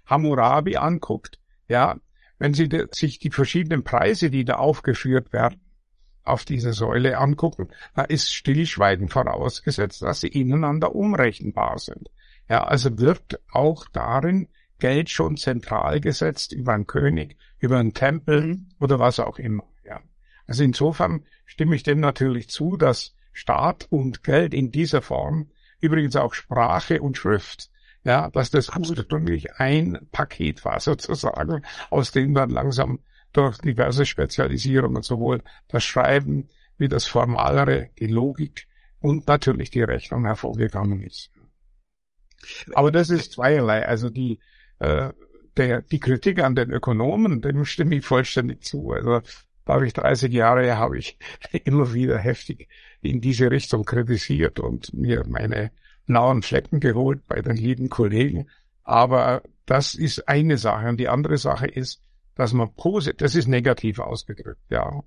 Hammurabi 0.06 0.78
anguckt, 0.78 1.40
ja, 1.68 1.98
wenn 2.38 2.54
Sie 2.54 2.70
sich 2.92 3.20
die 3.20 3.30
verschiedenen 3.30 3.84
Preise, 3.84 4.30
die 4.30 4.46
da 4.46 4.56
aufgeführt 4.56 5.32
werden, 5.32 5.62
auf 6.24 6.46
dieser 6.46 6.74
Säule 6.74 7.18
angucken, 7.18 7.70
da 7.96 8.04
ist 8.04 8.34
Stillschweigen 8.34 9.10
vorausgesetzt, 9.10 10.02
dass 10.02 10.22
sie 10.22 10.28
ineinander 10.28 10.96
umrechenbar 10.96 11.80
sind. 11.80 12.10
Ja, 12.50 12.64
also 12.64 12.98
wird 13.00 13.40
auch 13.52 13.86
darin 13.92 14.50
Geld 14.82 15.10
schon 15.10 15.38
zentral 15.38 16.02
gesetzt 16.02 16.52
über 16.52 16.74
einen 16.74 16.88
König, 16.88 17.38
über 17.60 17.78
einen 17.78 17.94
Tempel 17.94 18.42
mhm. 18.44 18.70
oder 18.80 19.00
was 19.00 19.20
auch 19.20 19.40
immer. 19.40 19.64
Ja. 19.86 20.02
Also 20.48 20.64
insofern 20.64 21.24
stimme 21.46 21.76
ich 21.76 21.84
dem 21.84 22.02
natürlich 22.02 22.50
zu, 22.50 22.76
dass 22.76 23.16
Staat 23.32 23.88
und 23.90 24.24
Geld 24.24 24.54
in 24.54 24.72
dieser 24.72 25.02
Form, 25.02 25.52
übrigens 25.80 26.18
auch 26.18 26.34
Sprache 26.34 27.02
und 27.02 27.16
Schrift, 27.16 27.70
ja, 28.04 28.30
dass 28.32 28.50
das 28.50 28.76
ursprünglich 28.76 29.56
ein 29.56 30.08
Paket 30.12 30.66
war 30.66 30.80
sozusagen, 30.80 31.64
aus 31.92 32.12
dem 32.12 32.34
dann 32.34 32.50
langsam 32.50 33.00
durch 33.32 33.60
diverse 33.60 34.06
Spezialisierungen 34.06 35.04
sowohl 35.04 35.44
das 35.68 35.84
Schreiben 35.84 36.50
wie 36.78 36.90
das 36.90 37.06
Formalere, 37.06 37.92
die 38.00 38.08
Logik 38.08 38.68
und 39.00 39.28
natürlich 39.28 39.70
die 39.70 39.84
Rechnung 39.84 40.26
hervorgegangen 40.26 41.04
ist. 41.04 41.30
Aber 42.74 42.92
das 42.92 43.12
ist 43.12 43.34
zweierlei. 43.34 43.88
Also 43.88 44.10
die, 44.10 44.40
äh, 44.82 45.14
der, 45.58 45.82
die 45.82 46.00
Kritik 46.00 46.40
an 46.40 46.56
den 46.56 46.72
Ökonomen, 46.72 47.42
dem 47.42 47.66
stimme 47.66 47.96
ich 47.96 48.06
vollständig 48.06 48.64
zu. 48.64 48.92
Also 48.92 49.22
da 49.66 49.74
habe 49.74 49.86
ich 49.86 49.94
30 49.94 50.34
Jahre, 50.34 50.78
habe 50.78 50.98
ich 50.98 51.18
immer 51.66 51.94
wieder 51.94 52.18
heftig 52.18 52.68
in 53.02 53.22
diese 53.22 53.52
Richtung 53.52 53.86
kritisiert 53.86 54.60
und 54.60 54.94
mir 54.94 55.24
meine 55.28 55.72
blauen 56.08 56.42
Flecken 56.42 56.80
geholt 56.80 57.28
bei 57.28 57.42
den 57.42 57.58
lieben 57.58 57.90
Kollegen. 57.90 58.50
Aber 58.84 59.44
das 59.66 59.94
ist 59.94 60.28
eine 60.28 60.58
Sache. 60.58 60.90
Und 60.90 61.00
die 61.00 61.10
andere 61.10 61.38
Sache 61.38 61.68
ist, 61.68 62.02
dass 62.36 62.54
man 62.54 62.74
positiv, 62.74 63.18
das 63.18 63.36
ist 63.36 63.48
negativ 63.48 64.00
ausgedrückt, 64.00 64.62
ja. 64.70 65.04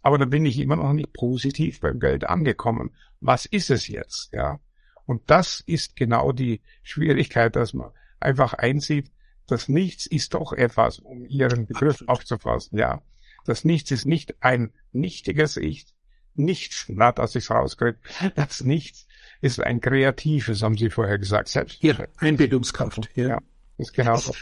Aber 0.00 0.18
da 0.18 0.24
bin 0.24 0.46
ich 0.46 0.58
immer 0.58 0.76
noch 0.76 0.92
nicht 0.92 1.12
positiv 1.12 1.80
beim 1.80 1.98
Geld 1.98 2.24
angekommen. 2.24 2.92
Was 3.20 3.44
ist 3.44 3.70
es 3.70 3.88
jetzt, 3.88 4.32
ja? 4.32 4.60
Und 5.04 5.22
das 5.26 5.62
ist 5.66 5.96
genau 5.96 6.32
die 6.32 6.60
Schwierigkeit, 6.82 7.56
dass 7.56 7.74
man 7.74 7.90
einfach 8.26 8.52
einsieht, 8.54 9.10
das 9.46 9.68
Nichts 9.68 10.06
ist 10.06 10.34
doch 10.34 10.52
etwas, 10.52 10.98
um 10.98 11.24
Ihren 11.24 11.66
Begriff 11.66 12.02
aufzufassen, 12.06 12.78
ja. 12.78 13.02
Das 13.44 13.64
Nichts 13.64 13.92
ist 13.92 14.06
nicht 14.06 14.42
ein 14.42 14.72
nichtiges 14.92 15.56
Ich, 15.56 15.86
nichts, 16.34 16.86
na, 16.88 17.12
dass 17.12 17.34
ich's 17.34 17.50
rauskriege, 17.50 17.98
das 18.34 18.62
Nichts 18.62 19.06
ist 19.40 19.60
ein 19.60 19.80
kreatives, 19.80 20.62
haben 20.62 20.76
Sie 20.76 20.90
vorher 20.90 21.18
gesagt, 21.18 21.48
selbst. 21.48 21.82
Ihre 21.82 22.08
Einbildungskraft, 22.18 23.08
ja. 23.14 23.28
ja. 23.28 23.38
Ist 23.78 23.94
genau 23.94 24.14
das. 24.14 24.32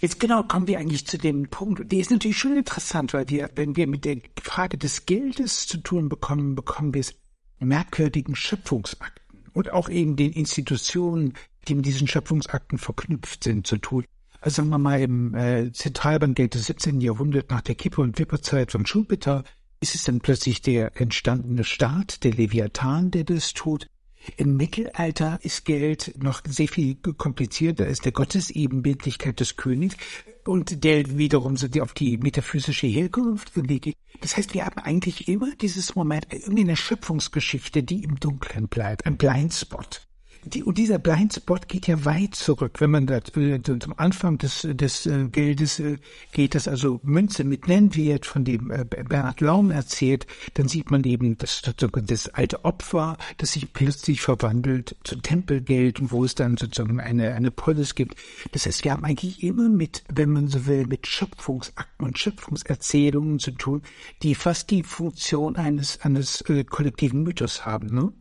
Jetzt 0.00 0.20
genau 0.20 0.44
kommen 0.44 0.66
wir 0.66 0.78
eigentlich 0.78 1.06
zu 1.06 1.18
dem 1.18 1.48
Punkt, 1.50 1.90
der 1.90 1.98
ist 1.98 2.10
natürlich 2.10 2.38
schon 2.38 2.56
interessant, 2.56 3.12
weil 3.12 3.28
wir, 3.28 3.50
wenn 3.56 3.76
wir 3.76 3.86
mit 3.86 4.04
der 4.04 4.18
Frage 4.40 4.78
des 4.78 5.06
Geldes 5.06 5.66
zu 5.66 5.78
tun 5.78 6.08
bekommen, 6.08 6.54
bekommen 6.54 6.94
wir 6.94 7.00
es 7.00 7.14
merkwürdigen 7.58 8.36
Schöpfungsakten 8.36 9.50
und 9.52 9.72
auch 9.72 9.88
eben 9.88 10.14
den 10.14 10.32
Institutionen, 10.32 11.34
die 11.68 11.74
mit 11.74 11.86
diesen 11.86 12.08
Schöpfungsakten 12.08 12.78
verknüpft 12.78 13.44
sind, 13.44 13.66
zu 13.66 13.78
tun. 13.78 14.04
Also 14.40 14.56
sagen 14.56 14.70
wir 14.70 14.78
mal 14.78 15.00
im 15.00 15.34
äh, 15.34 15.72
Zentralbankgeld 15.72 16.54
des 16.54 16.66
17. 16.66 17.00
Jahrhunderts 17.00 17.50
nach 17.50 17.60
der 17.60 17.74
Kippe- 17.74 18.02
und 18.02 18.18
Wipperzeit 18.18 18.72
von 18.72 18.86
Schumpeter 18.86 19.44
ist 19.80 19.94
es 19.94 20.04
dann 20.04 20.20
plötzlich 20.20 20.62
der 20.62 21.00
entstandene 21.00 21.64
Staat, 21.64 22.24
der 22.24 22.32
Leviathan, 22.32 23.10
der 23.10 23.24
das 23.24 23.52
tut. 23.52 23.88
Im 24.36 24.56
Mittelalter 24.56 25.38
ist 25.42 25.64
Geld 25.64 26.14
noch 26.22 26.42
sehr 26.46 26.68
viel 26.68 26.96
komplizierter, 26.96 27.86
ist 27.86 28.04
der 28.04 28.12
Gottesebenbildlichkeit 28.12 29.40
des 29.40 29.56
Königs 29.56 29.96
und 30.44 30.82
der 30.84 31.18
wiederum 31.18 31.56
sind 31.56 31.80
auf 31.80 31.94
die 31.94 32.18
metaphysische 32.18 32.86
Herkunft 32.86 33.54
gelegt. 33.54 33.94
Das 34.20 34.36
heißt, 34.36 34.54
wir 34.54 34.66
haben 34.66 34.78
eigentlich 34.78 35.28
immer 35.28 35.54
dieses 35.56 35.94
Moment, 35.94 36.26
irgendwie 36.30 36.62
eine 36.62 36.76
Schöpfungsgeschichte, 36.76 37.82
die 37.82 38.02
im 38.02 38.18
Dunkeln 38.18 38.68
bleibt, 38.68 39.06
ein 39.06 39.16
Blindspot. 39.16 40.07
Die, 40.44 40.62
und 40.62 40.78
dieser 40.78 40.98
Blindspot 40.98 41.68
geht 41.68 41.88
ja 41.88 42.04
weit 42.04 42.34
zurück. 42.34 42.80
Wenn 42.80 42.90
man 42.90 43.06
da 43.06 43.18
äh, 43.36 43.60
zum 43.62 43.94
Anfang 43.96 44.38
des, 44.38 44.66
des 44.70 45.04
äh, 45.06 45.28
Geldes 45.30 45.80
äh, 45.80 45.98
geht, 46.32 46.54
das 46.54 46.68
also 46.68 47.00
Münze 47.02 47.44
mit 47.44 47.66
Nennwert 47.66 48.24
von 48.24 48.44
dem 48.44 48.70
äh, 48.70 48.84
Bernhard 48.84 49.40
Laum 49.40 49.70
erzählt, 49.70 50.26
dann 50.54 50.68
sieht 50.68 50.90
man 50.90 51.02
eben 51.04 51.36
das, 51.38 51.62
das 51.62 52.28
alte 52.28 52.64
Opfer, 52.64 53.16
das 53.38 53.52
sich 53.52 53.72
plötzlich 53.72 54.20
verwandelt 54.20 54.96
zu 55.02 55.16
Tempelgeld, 55.16 55.98
wo 56.12 56.24
es 56.24 56.34
dann 56.34 56.56
sozusagen 56.56 57.00
eine, 57.00 57.34
eine 57.34 57.50
Polis 57.50 57.94
gibt. 57.94 58.16
Das 58.52 58.64
heißt, 58.64 58.84
wir 58.84 58.92
haben 58.92 59.04
eigentlich 59.04 59.42
immer 59.42 59.68
mit, 59.68 60.04
wenn 60.08 60.30
man 60.30 60.48
so 60.48 60.66
will, 60.66 60.86
mit 60.86 61.06
Schöpfungsakten 61.06 62.06
und 62.06 62.18
Schöpfungserzählungen 62.18 63.40
zu 63.40 63.50
tun, 63.50 63.82
die 64.22 64.34
fast 64.34 64.70
die 64.70 64.84
Funktion 64.84 65.56
eines, 65.56 66.00
eines 66.00 66.42
äh, 66.42 66.64
kollektiven 66.64 67.22
Mythos 67.24 67.66
haben, 67.66 67.88
ne? 67.88 68.12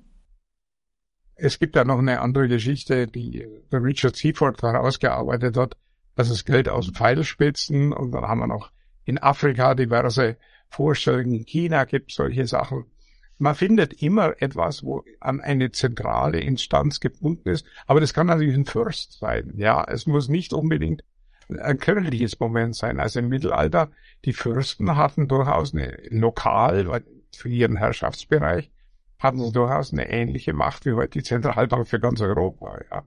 Es 1.39 1.59
gibt 1.59 1.75
da 1.75 1.85
noch 1.85 1.99
eine 1.99 2.19
andere 2.19 2.47
Geschichte, 2.47 3.05
die 3.05 3.47
Richard 3.71 4.15
Seaford 4.15 4.61
herausgearbeitet 4.63 5.55
hat. 5.55 5.77
Das 6.15 6.31
ist 6.31 6.45
Geld 6.45 6.67
aus 6.67 6.89
Pfeilspitzen 6.89 7.93
und 7.93 8.11
dann 8.11 8.23
haben 8.23 8.39
wir 8.39 8.47
noch 8.47 8.71
in 9.05 9.19
Afrika 9.19 9.75
diverse 9.75 10.37
Vorstellungen. 10.67 11.35
In 11.35 11.45
China 11.45 11.85
gibt 11.85 12.11
solche 12.11 12.47
Sachen. 12.47 12.85
Man 13.37 13.53
findet 13.53 14.01
immer 14.01 14.33
etwas, 14.41 14.83
wo 14.83 15.03
an 15.19 15.39
eine 15.39 15.71
zentrale 15.71 16.39
Instanz 16.39 16.99
gebunden 16.99 17.49
ist. 17.49 17.67
Aber 17.85 17.99
das 17.99 18.15
kann 18.15 18.25
natürlich 18.25 18.55
ein 18.55 18.65
Fürst 18.65 19.19
sein. 19.19 19.53
Ja, 19.57 19.83
es 19.87 20.07
muss 20.07 20.29
nicht 20.29 20.53
unbedingt 20.53 21.03
ein 21.49 21.77
kirchliches 21.77 22.39
Moment 22.39 22.75
sein. 22.75 22.99
Also 22.99 23.19
im 23.19 23.29
Mittelalter, 23.29 23.91
die 24.25 24.33
Fürsten 24.33 24.97
hatten 24.97 25.27
durchaus 25.27 25.71
eine 25.71 25.99
lokal 26.09 27.03
für 27.31 27.49
ihren 27.49 27.77
Herrschaftsbereich 27.77 28.71
hatten 29.19 29.39
sie 29.39 29.51
durchaus 29.51 29.91
eine 29.91 30.09
ähnliche 30.09 30.53
Macht 30.53 30.85
wie 30.85 30.93
heute 30.93 31.19
die 31.19 31.23
Zentralbank 31.23 31.87
für 31.87 31.99
ganz 31.99 32.21
Europa, 32.21 32.79
ja. 32.91 33.03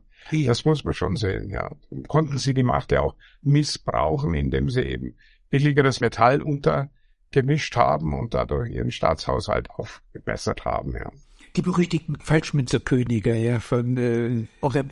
Das 0.46 0.64
muss 0.64 0.84
man 0.84 0.94
schon 0.94 1.16
sehen, 1.16 1.48
ja. 1.48 1.70
Und 1.88 2.08
konnten 2.08 2.38
sie 2.38 2.54
die 2.54 2.62
Macht 2.62 2.92
ja 2.92 3.00
auch 3.00 3.14
missbrauchen, 3.42 4.34
indem 4.34 4.68
sie 4.68 4.82
eben 4.82 5.14
billigeres 5.48 6.00
Metall 6.00 6.42
untergemischt 6.42 7.76
haben 7.76 8.12
und 8.18 8.34
dadurch 8.34 8.70
ihren 8.70 8.90
Staatshaushalt 8.90 9.70
aufgebessert 9.70 10.64
haben, 10.64 10.92
ja. 10.94 11.10
Die 11.56 11.62
berüchtigten 11.62 12.16
Falschmünzerkönige, 12.20 13.34
ja, 13.34 13.58
von, 13.58 13.96
äh, 13.96 14.46
oder, 14.60 14.84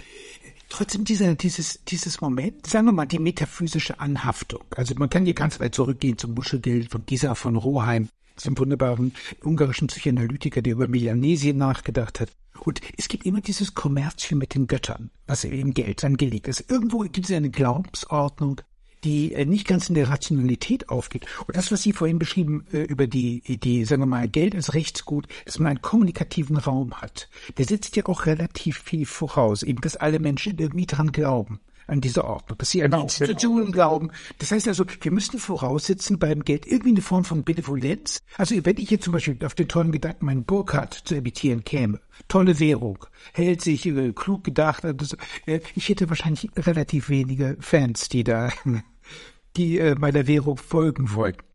trotzdem 0.69 1.05
dieser, 1.05 1.35
dieses, 1.35 1.85
dieses 1.85 2.21
Moment, 2.21 2.67
sagen 2.67 2.87
wir 2.87 2.93
mal, 2.93 3.07
die 3.07 3.19
metaphysische 3.19 4.01
Anhaftung. 4.01 4.65
Also 4.77 4.95
man 4.97 5.09
kann 5.11 5.25
hier 5.25 5.35
ganz 5.35 5.61
weit 5.61 5.75
zurückgehen 5.75 6.19
zum 6.19 6.35
Muschelgeld 6.35 6.91
von 6.91 7.07
Gisa 7.07 7.35
von 7.35 7.57
Roheim, 7.57 8.09
zum 8.39 8.57
wunderbaren 8.59 9.13
ungarischen 9.43 9.89
Psychoanalytiker, 9.89 10.63
der 10.63 10.73
über 10.73 10.89
Melanesien 10.89 11.59
nachgedacht 11.59 12.21
hat. 12.21 12.31
Und 12.61 12.81
es 12.97 13.09
gibt 13.09 13.25
immer 13.25 13.41
dieses 13.41 13.75
Kommerzium 13.75 14.39
mit 14.39 14.55
den 14.55 14.67
Göttern, 14.67 15.11
was 15.27 15.45
eben 15.45 15.75
Geld 15.75 16.05
angelegt 16.05 16.49
ist. 16.49 16.71
Irgendwo 16.71 17.01
gibt 17.01 17.29
es 17.29 17.31
eine 17.31 17.51
Glaubensordnung, 17.51 18.61
die 19.05 19.33
äh, 19.33 19.45
nicht 19.45 19.67
ganz 19.67 19.89
in 19.89 19.95
der 19.95 20.09
Rationalität 20.09 20.89
aufgeht. 20.89 21.27
Und 21.47 21.57
das, 21.57 21.71
was 21.71 21.83
Sie 21.83 21.93
vorhin 21.93 22.19
beschrieben 22.19 22.67
äh, 22.73 22.83
über 22.83 23.07
die 23.07 23.43
Idee, 23.47 23.85
sagen 23.85 24.03
wir 24.03 24.07
mal, 24.07 24.29
Geld 24.29 24.55
als 24.55 24.75
Rechtsgut, 24.75 25.29
dass 25.45 25.59
man 25.59 25.69
einen 25.69 25.83
kommunikativen 25.83 26.57
Raum 26.57 26.95
hat, 26.95 27.29
der 27.59 27.65
setzt 27.65 27.95
ja 27.97 28.07
auch 28.07 28.27
relativ 28.27 28.79
viel 28.79 29.07
voraus, 29.07 29.63
eben 29.63 29.81
dass 29.81 29.97
alle 29.97 30.19
Menschen 30.19 30.59
irgendwie 30.59 30.87
dran 30.87 31.13
glauben 31.13 31.61
an 31.89 32.01
diese 32.01 32.25
Ordnung, 32.25 32.59
dass 32.59 32.71
sie 32.71 32.83
an 32.83 32.91
die 32.91 33.01
Institutionen 33.01 33.67
genau. 33.67 33.75
glauben. 33.75 34.11
Das 34.39 34.53
heißt 34.53 34.69
also, 34.69 34.85
wir 35.01 35.11
müssen 35.11 35.39
voraussetzen 35.39 36.19
beim 36.19 36.45
Geld 36.45 36.67
irgendwie 36.67 36.91
eine 36.91 37.01
Form 37.01 37.25
von 37.25 37.45
Benevolenz. 37.45 38.21
Also 38.37 38.55
wenn 38.65 38.77
ich 38.77 38.91
jetzt 38.91 39.05
zum 39.05 39.13
Beispiel 39.13 39.39
auf 39.45 39.55
den 39.55 39.69
tollen 39.69 39.91
Gedanken, 39.91 40.27
meinen 40.27 40.45
Burkhardt 40.45 40.95
zu 40.95 41.15
emittieren 41.17 41.65
käme, 41.65 42.01
tolle 42.29 42.61
Währung, 42.61 43.07
hält 43.33 43.63
sich, 43.63 43.87
äh, 43.87 44.13
klug 44.13 44.45
gedacht, 44.45 44.85
also, 44.85 45.17
äh, 45.47 45.61
ich 45.75 45.89
hätte 45.89 46.09
wahrscheinlich 46.09 46.51
relativ 46.57 47.09
wenige 47.09 47.57
Fans, 47.61 48.09
die 48.09 48.25
da, 48.25 48.51
die 49.57 49.79
äh, 49.79 49.95
meiner 49.95 50.27
Währung 50.27 50.59
folgen 50.59 51.15
wollten. 51.15 51.48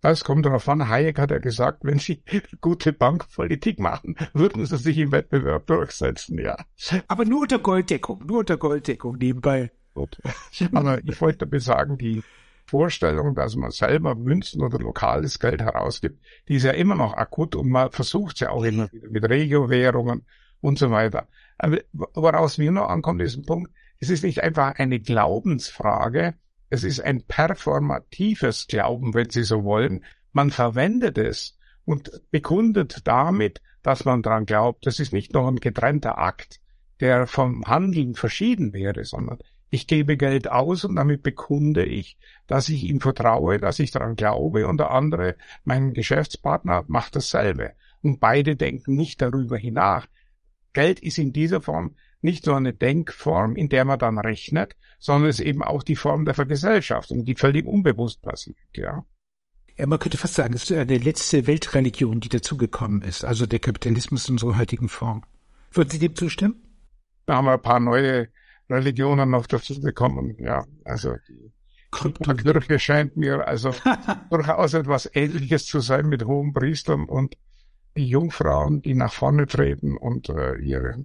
Das 0.00 0.24
kommt 0.24 0.46
darauf 0.46 0.68
an. 0.68 0.88
Hayek 0.88 1.18
hat 1.18 1.30
ja 1.30 1.38
gesagt, 1.38 1.80
wenn 1.82 1.98
Sie 1.98 2.22
gute 2.60 2.92
Bankpolitik 2.92 3.78
machen, 3.78 4.16
würden 4.32 4.64
Sie 4.64 4.76
sich 4.76 4.98
im 4.98 5.12
Wettbewerb 5.12 5.66
durchsetzen, 5.66 6.38
ja. 6.38 6.56
Aber 7.08 7.24
nur 7.24 7.42
unter 7.42 7.58
Golddeckung, 7.58 8.24
nur 8.26 8.40
unter 8.40 8.56
Golddeckung 8.56 9.16
nebenbei. 9.16 9.70
Gut. 9.94 10.18
Aber 10.72 10.98
ich 11.04 11.20
wollte 11.20 11.46
damit 11.46 11.62
sagen, 11.62 11.98
die 11.98 12.22
Vorstellung, 12.66 13.34
dass 13.34 13.56
man 13.56 13.72
selber 13.72 14.14
Münzen 14.14 14.62
oder 14.62 14.78
lokales 14.78 15.38
Geld 15.40 15.60
herausgibt, 15.60 16.22
die 16.48 16.54
ist 16.54 16.62
ja 16.62 16.70
immer 16.70 16.94
noch 16.94 17.14
akut 17.14 17.56
und 17.56 17.68
man 17.68 17.90
versucht 17.90 18.34
es 18.34 18.40
ja 18.40 18.50
auch 18.50 18.62
immer 18.62 18.90
wieder 18.92 19.10
mit 19.10 19.28
Regiowährungen 19.28 20.24
und 20.60 20.78
so 20.78 20.90
weiter. 20.90 21.26
Aber 21.58 21.78
woraus 21.92 22.58
mir 22.58 22.70
noch 22.70 22.88
ankommt, 22.88 23.20
ist 23.22 23.36
ein 23.36 23.44
Punkt, 23.44 23.72
es 23.98 24.08
ist 24.08 24.22
nicht 24.22 24.42
einfach 24.42 24.76
eine 24.78 25.00
Glaubensfrage, 25.00 26.34
es 26.70 26.84
ist 26.84 27.00
ein 27.00 27.22
performatives 27.22 28.68
Glauben, 28.68 29.12
wenn 29.12 29.28
Sie 29.28 29.42
so 29.42 29.64
wollen. 29.64 30.04
Man 30.32 30.50
verwendet 30.50 31.18
es 31.18 31.58
und 31.84 32.10
bekundet 32.30 33.06
damit, 33.06 33.60
dass 33.82 34.04
man 34.04 34.22
dran 34.22 34.46
glaubt. 34.46 34.86
Das 34.86 35.00
ist 35.00 35.12
nicht 35.12 35.34
noch 35.34 35.48
ein 35.48 35.56
getrennter 35.56 36.18
Akt, 36.18 36.60
der 37.00 37.26
vom 37.26 37.64
Handeln 37.66 38.14
verschieden 38.14 38.72
wäre, 38.72 39.04
sondern 39.04 39.38
ich 39.70 39.86
gebe 39.86 40.16
Geld 40.16 40.50
aus 40.50 40.84
und 40.84 40.96
damit 40.96 41.22
bekunde 41.22 41.84
ich, 41.84 42.18
dass 42.46 42.68
ich 42.68 42.84
ihm 42.84 43.00
vertraue, 43.00 43.58
dass 43.58 43.78
ich 43.78 43.90
daran 43.90 44.16
glaube 44.16 44.66
und 44.66 44.78
der 44.78 44.90
andere, 44.90 45.36
mein 45.64 45.92
Geschäftspartner, 45.92 46.84
macht 46.88 47.14
dasselbe. 47.16 47.72
Und 48.02 48.18
beide 48.18 48.56
denken 48.56 48.94
nicht 48.94 49.20
darüber 49.22 49.56
hinaus. 49.56 50.04
Geld 50.72 51.00
ist 51.00 51.18
in 51.18 51.32
dieser 51.32 51.60
Form 51.60 51.94
nicht 52.22 52.46
nur 52.46 52.56
eine 52.56 52.72
Denkform, 52.72 53.56
in 53.56 53.68
der 53.68 53.84
man 53.84 53.98
dann 53.98 54.18
rechnet, 54.18 54.76
sondern 54.98 55.30
es 55.30 55.40
ist 55.40 55.46
eben 55.46 55.62
auch 55.62 55.82
die 55.82 55.96
Form 55.96 56.24
der 56.24 56.34
Vergesellschaftung, 56.34 57.24
die 57.24 57.34
völlig 57.34 57.66
unbewusst 57.66 58.22
passiert, 58.22 58.56
ja. 58.74 59.04
Ja, 59.76 59.86
man 59.86 59.98
könnte 59.98 60.18
fast 60.18 60.34
sagen, 60.34 60.52
es 60.52 60.64
ist 60.64 60.72
eine 60.72 60.98
letzte 60.98 61.46
Weltreligion, 61.46 62.20
die 62.20 62.28
dazugekommen 62.28 63.00
ist, 63.02 63.24
also 63.24 63.46
der 63.46 63.60
Kapitalismus 63.60 64.28
in 64.28 64.34
unserer 64.34 64.58
heutigen 64.58 64.88
Form. 64.88 65.24
Würden 65.72 65.90
Sie 65.90 65.98
dem 65.98 66.14
zustimmen? 66.14 66.62
Da 67.24 67.36
haben 67.36 67.46
wir 67.46 67.52
ein 67.52 67.62
paar 67.62 67.80
neue 67.80 68.28
Religionen 68.68 69.30
noch 69.30 69.46
dazu 69.46 69.80
bekommen, 69.80 70.36
ja. 70.38 70.66
Also 70.84 71.14
die 71.28 71.52
Kirche 72.34 72.78
scheint 72.78 73.16
mir 73.16 73.46
also 73.46 73.74
durchaus 74.30 74.74
etwas 74.74 75.10
Ähnliches 75.14 75.66
zu 75.66 75.80
sein 75.80 76.08
mit 76.08 76.24
hohen 76.24 76.52
Priestern 76.52 77.04
und 77.04 77.36
die 77.96 78.06
Jungfrauen, 78.06 78.82
die 78.82 78.94
nach 78.94 79.12
vorne 79.12 79.46
treten 79.46 79.96
und 79.96 80.28
äh, 80.28 80.56
ihre 80.58 81.04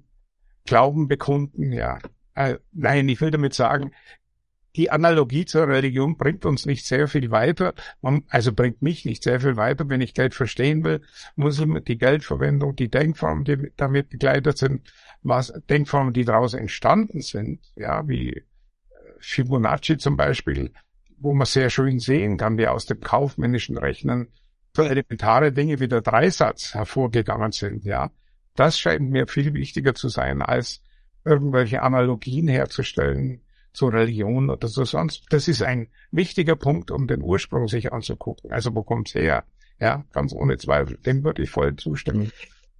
Glauben 0.66 1.08
bekunden, 1.08 1.72
ja. 1.72 2.00
Äh, 2.34 2.58
nein, 2.74 3.08
ich 3.08 3.22
will 3.22 3.32
damit 3.32 3.54
sagen, 3.54 3.92
die 4.76 4.92
Analogie 4.92 5.46
zur 5.46 5.68
Religion 5.68 6.18
bringt 6.18 6.46
uns 6.46 6.66
nicht 6.66 6.86
sehr 6.86 7.08
viel 7.08 7.32
weiter, 7.32 7.74
also 8.28 8.52
bringt 8.52 8.82
mich 8.82 9.06
nicht 9.06 9.24
sehr 9.24 9.40
viel 9.40 9.56
weiter. 9.56 9.88
Wenn 9.88 10.02
ich 10.02 10.14
Geld 10.14 10.36
verstehen 10.36 10.84
will, 10.84 11.02
muss 11.36 11.60
ich 11.60 11.84
die 11.86 11.98
Geldverwendung, 11.98 12.76
die 12.76 12.90
Denkformen, 12.90 13.46
die 13.46 13.72
damit 13.78 14.10
begleitet 14.10 14.58
sind, 14.58 14.82
was 15.24 15.54
Denkformen, 15.70 16.14
die 16.14 16.26
daraus 16.26 16.54
entstanden 16.54 17.22
sind, 17.22 17.62
ja, 17.76 18.06
wie 18.08 18.32
äh, 18.32 18.44
Fibonacci 19.20 19.98
zum 19.98 20.18
Beispiel, 20.18 20.72
wo 21.18 21.34
man 21.34 21.46
sehr 21.46 21.70
schön 21.70 22.00
sehen 22.00 22.38
kann, 22.38 22.58
wie 22.58 22.68
aus 22.68 22.86
dem 22.86 23.00
kaufmännischen 23.00 23.78
Rechnen 23.78 24.28
so 24.76 24.84
elementare 24.84 25.54
Dinge 25.54 25.80
wie 25.80 25.88
der 25.88 26.02
Dreisatz 26.02 26.74
hervorgegangen 26.74 27.54
sind, 27.54 27.86
ja. 27.86 28.12
Das 28.56 28.80
scheint 28.80 29.10
mir 29.10 29.28
viel 29.28 29.54
wichtiger 29.54 29.94
zu 29.96 30.10
sein, 30.10 30.42
als 30.42 30.82
irgendwelche 31.26 31.82
Analogien 31.82 32.48
herzustellen 32.48 33.42
zur 33.74 33.94
Religion 33.94 34.50
oder 34.50 34.68
so 34.68 34.86
sonst. 34.86 35.26
Das 35.30 35.48
ist 35.48 35.62
ein 35.62 35.88
wichtiger 36.12 36.56
Punkt, 36.56 36.92
um 36.92 37.08
den 37.08 37.22
Ursprung 37.22 37.68
sich 37.68 37.92
anzugucken. 37.92 38.52
Also 38.52 38.74
wo 38.74 38.84
kommt's 38.84 39.14
her? 39.14 39.44
Ja, 39.80 40.06
ganz 40.14 40.34
ohne 40.34 40.58
Zweifel. 40.58 40.98
Dem 41.06 41.24
würde 41.24 41.44
ich 41.44 41.50
voll 41.50 41.76
zustimmen. 41.76 42.32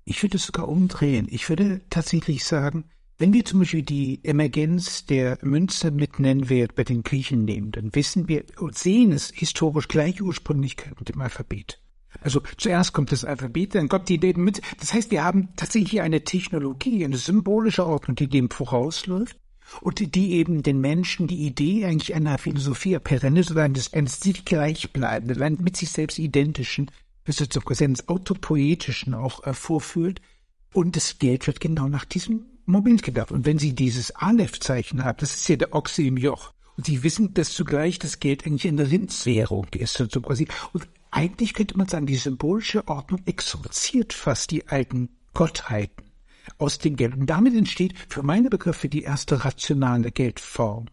Ich 0.06 0.24
würde 0.24 0.38
es 0.38 0.46
sogar 0.46 0.70
umdrehen. 0.70 1.28
Ich 1.30 1.50
würde 1.50 1.82
tatsächlich 1.90 2.46
sagen, 2.46 2.86
wenn 3.18 3.34
wir 3.34 3.46
zum 3.46 3.60
Beispiel 3.60 3.82
die 3.82 4.20
Emergenz 4.24 5.06
der 5.06 5.38
Münze 5.42 5.92
mit 5.92 6.20
Nennwert 6.20 6.76
bei 6.76 6.84
den 6.84 7.04
Griechen 7.04 7.46
nehmen, 7.46 7.72
dann 7.72 7.96
wissen 7.96 8.28
wir 8.28 8.44
und 8.60 8.78
sehen 8.78 9.12
es 9.12 9.32
historisch 9.34 9.88
gleich 9.88 10.22
Ursprünglichkeit 10.22 11.00
mit 11.00 11.10
dem 11.10 11.22
Alphabet. 11.22 11.82
Also 12.22 12.42
zuerst 12.58 12.94
kommt 12.94 13.12
das 13.12 13.26
Alphabet, 13.26 13.76
dann 13.76 13.90
kommt 13.90 14.10
die 14.10 14.16
Idee 14.16 14.34
mit. 14.34 14.62
Das 14.80 14.94
heißt, 14.94 15.12
wir 15.12 15.24
haben 15.24 15.50
tatsächlich 15.56 16.02
eine 16.02 16.24
Technologie, 16.24 17.06
eine 17.06 17.18
symbolische 17.18 17.86
Ordnung, 17.86 18.16
die 18.16 18.28
dem 18.28 18.50
vorausläuft 18.50 19.38
und 19.82 20.16
die 20.16 20.34
eben 20.34 20.64
den 20.64 20.80
Menschen 20.80 21.28
die 21.28 21.46
Idee 21.46 21.86
eigentlich 21.86 22.14
einer 22.14 22.38
Philosophie 22.38 23.00
perennis 23.00 23.52
oder 23.52 23.64
eines, 23.64 23.94
eines 23.94 24.20
sich 24.20 24.46
gleichbleibenden, 24.46 25.64
mit 25.64 25.78
sich 25.78 25.90
selbst 25.90 26.20
identischen, 26.20 26.92
bis 27.24 27.38
zur 27.38 27.64
Präsenz 27.64 28.04
autopoetischen 28.08 29.14
auch 29.14 29.46
äh, 29.46 29.54
vorführt. 29.54 30.22
Und 30.74 30.96
das 30.96 31.18
Geld 31.20 31.48
wird 31.48 31.60
genau 31.60 31.88
nach 31.88 32.06
diesem 32.06 32.46
Moment 32.66 33.04
gedacht. 33.04 33.32
Und 33.32 33.46
wenn 33.46 33.60
Sie 33.60 33.74
dieses 33.74 34.12
Aleph-Zeichen 34.12 35.04
haben, 35.04 35.18
das 35.20 35.36
ist 35.36 35.48
ja 35.48 35.56
der 35.56 35.74
Ochse 35.74 36.04
im 36.04 36.18
Joch. 36.18 36.54
Und 36.78 36.86
Sie 36.86 37.04
wissen, 37.04 37.34
dass 37.34 37.54
zugleich 37.54 38.00
das 38.00 38.20
Geld 38.20 38.46
eigentlich 38.46 38.68
eine 38.68 38.92
Rindswährung 38.92 39.68
ist. 39.76 39.94
So 39.98 40.22
quasi. 40.22 40.48
und 40.74 40.88
eigentlich 41.16 41.54
könnte 41.54 41.78
man 41.78 41.88
sagen, 41.88 42.06
die 42.06 42.18
symbolische 42.18 42.88
Ordnung 42.90 43.22
exorziert 43.26 44.12
fast 44.12 44.52
die 44.52 44.68
alten 44.68 45.10
Gottheiten 45.34 46.04
aus 46.58 46.78
dem 46.78 46.98
Geld. 46.98 47.16
Und 47.16 47.28
damit 47.28 47.56
entsteht 47.56 47.96
für 48.10 48.22
meine 48.22 48.50
Begriffe 48.50 48.90
die 48.90 49.04
erste 49.04 49.46
rationale 49.46 50.12
Geldform. 50.12 50.88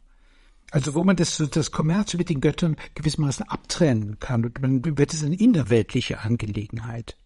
Also 0.70 0.94
wo 0.94 1.02
man 1.02 1.16
das, 1.16 1.36
das 1.50 1.72
Kommerz 1.72 2.14
mit 2.14 2.30
den 2.30 2.40
Göttern 2.40 2.76
gewissermaßen 2.94 3.48
abtrennen 3.48 4.18
kann 4.20 4.44
und 4.44 4.62
man 4.62 4.96
wird 4.96 5.12
es 5.12 5.24
eine 5.24 5.34
innerweltliche 5.34 6.20
Angelegenheit. 6.20 7.16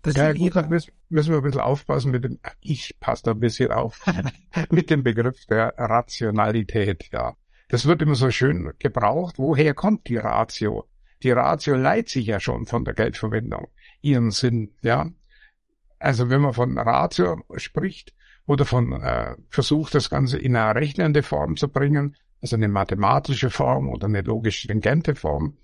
Das 0.00 0.16
ja, 0.16 0.32
gut, 0.32 0.56
da 0.56 0.66
müssen, 0.66 0.90
müssen 1.10 1.30
wir 1.30 1.36
ein 1.36 1.44
bisschen 1.44 1.60
aufpassen 1.60 2.10
mit 2.10 2.24
dem, 2.24 2.40
ich 2.60 2.96
passe 2.98 3.24
da 3.24 3.30
ein 3.32 3.40
bisschen 3.40 3.70
auf, 3.70 4.00
mit 4.70 4.88
dem 4.90 5.04
Begriff 5.04 5.44
der 5.46 5.74
Rationalität, 5.76 7.10
ja. 7.12 7.36
Das 7.68 7.86
wird 7.86 8.02
immer 8.02 8.16
so 8.16 8.30
schön 8.30 8.72
gebraucht. 8.78 9.38
Woher 9.38 9.74
kommt 9.74 10.08
die 10.08 10.16
Ratio? 10.16 10.86
Die 11.22 11.30
Ratio 11.30 11.76
leitet 11.76 12.08
sich 12.08 12.26
ja 12.26 12.40
schon 12.40 12.66
von 12.66 12.84
der 12.84 12.94
Geldverwendung, 12.94 13.68
ihren 14.00 14.30
Sinn, 14.30 14.72
ja. 14.82 15.10
Also 15.98 16.30
wenn 16.30 16.40
man 16.40 16.52
von 16.52 16.76
Ratio 16.78 17.42
spricht 17.56 18.12
oder 18.46 18.64
von 18.64 18.92
äh, 18.92 19.36
versucht, 19.48 19.94
das 19.94 20.10
Ganze 20.10 20.38
in 20.38 20.56
eine 20.56 20.74
rechnende 20.74 21.22
Form 21.22 21.56
zu 21.56 21.68
bringen, 21.68 22.16
also 22.40 22.56
eine 22.56 22.68
mathematische 22.68 23.50
Form 23.50 23.88
oder 23.88 24.06
eine 24.06 24.22
logisch 24.22 24.58
stringente 24.58 25.14
Form, 25.14 25.56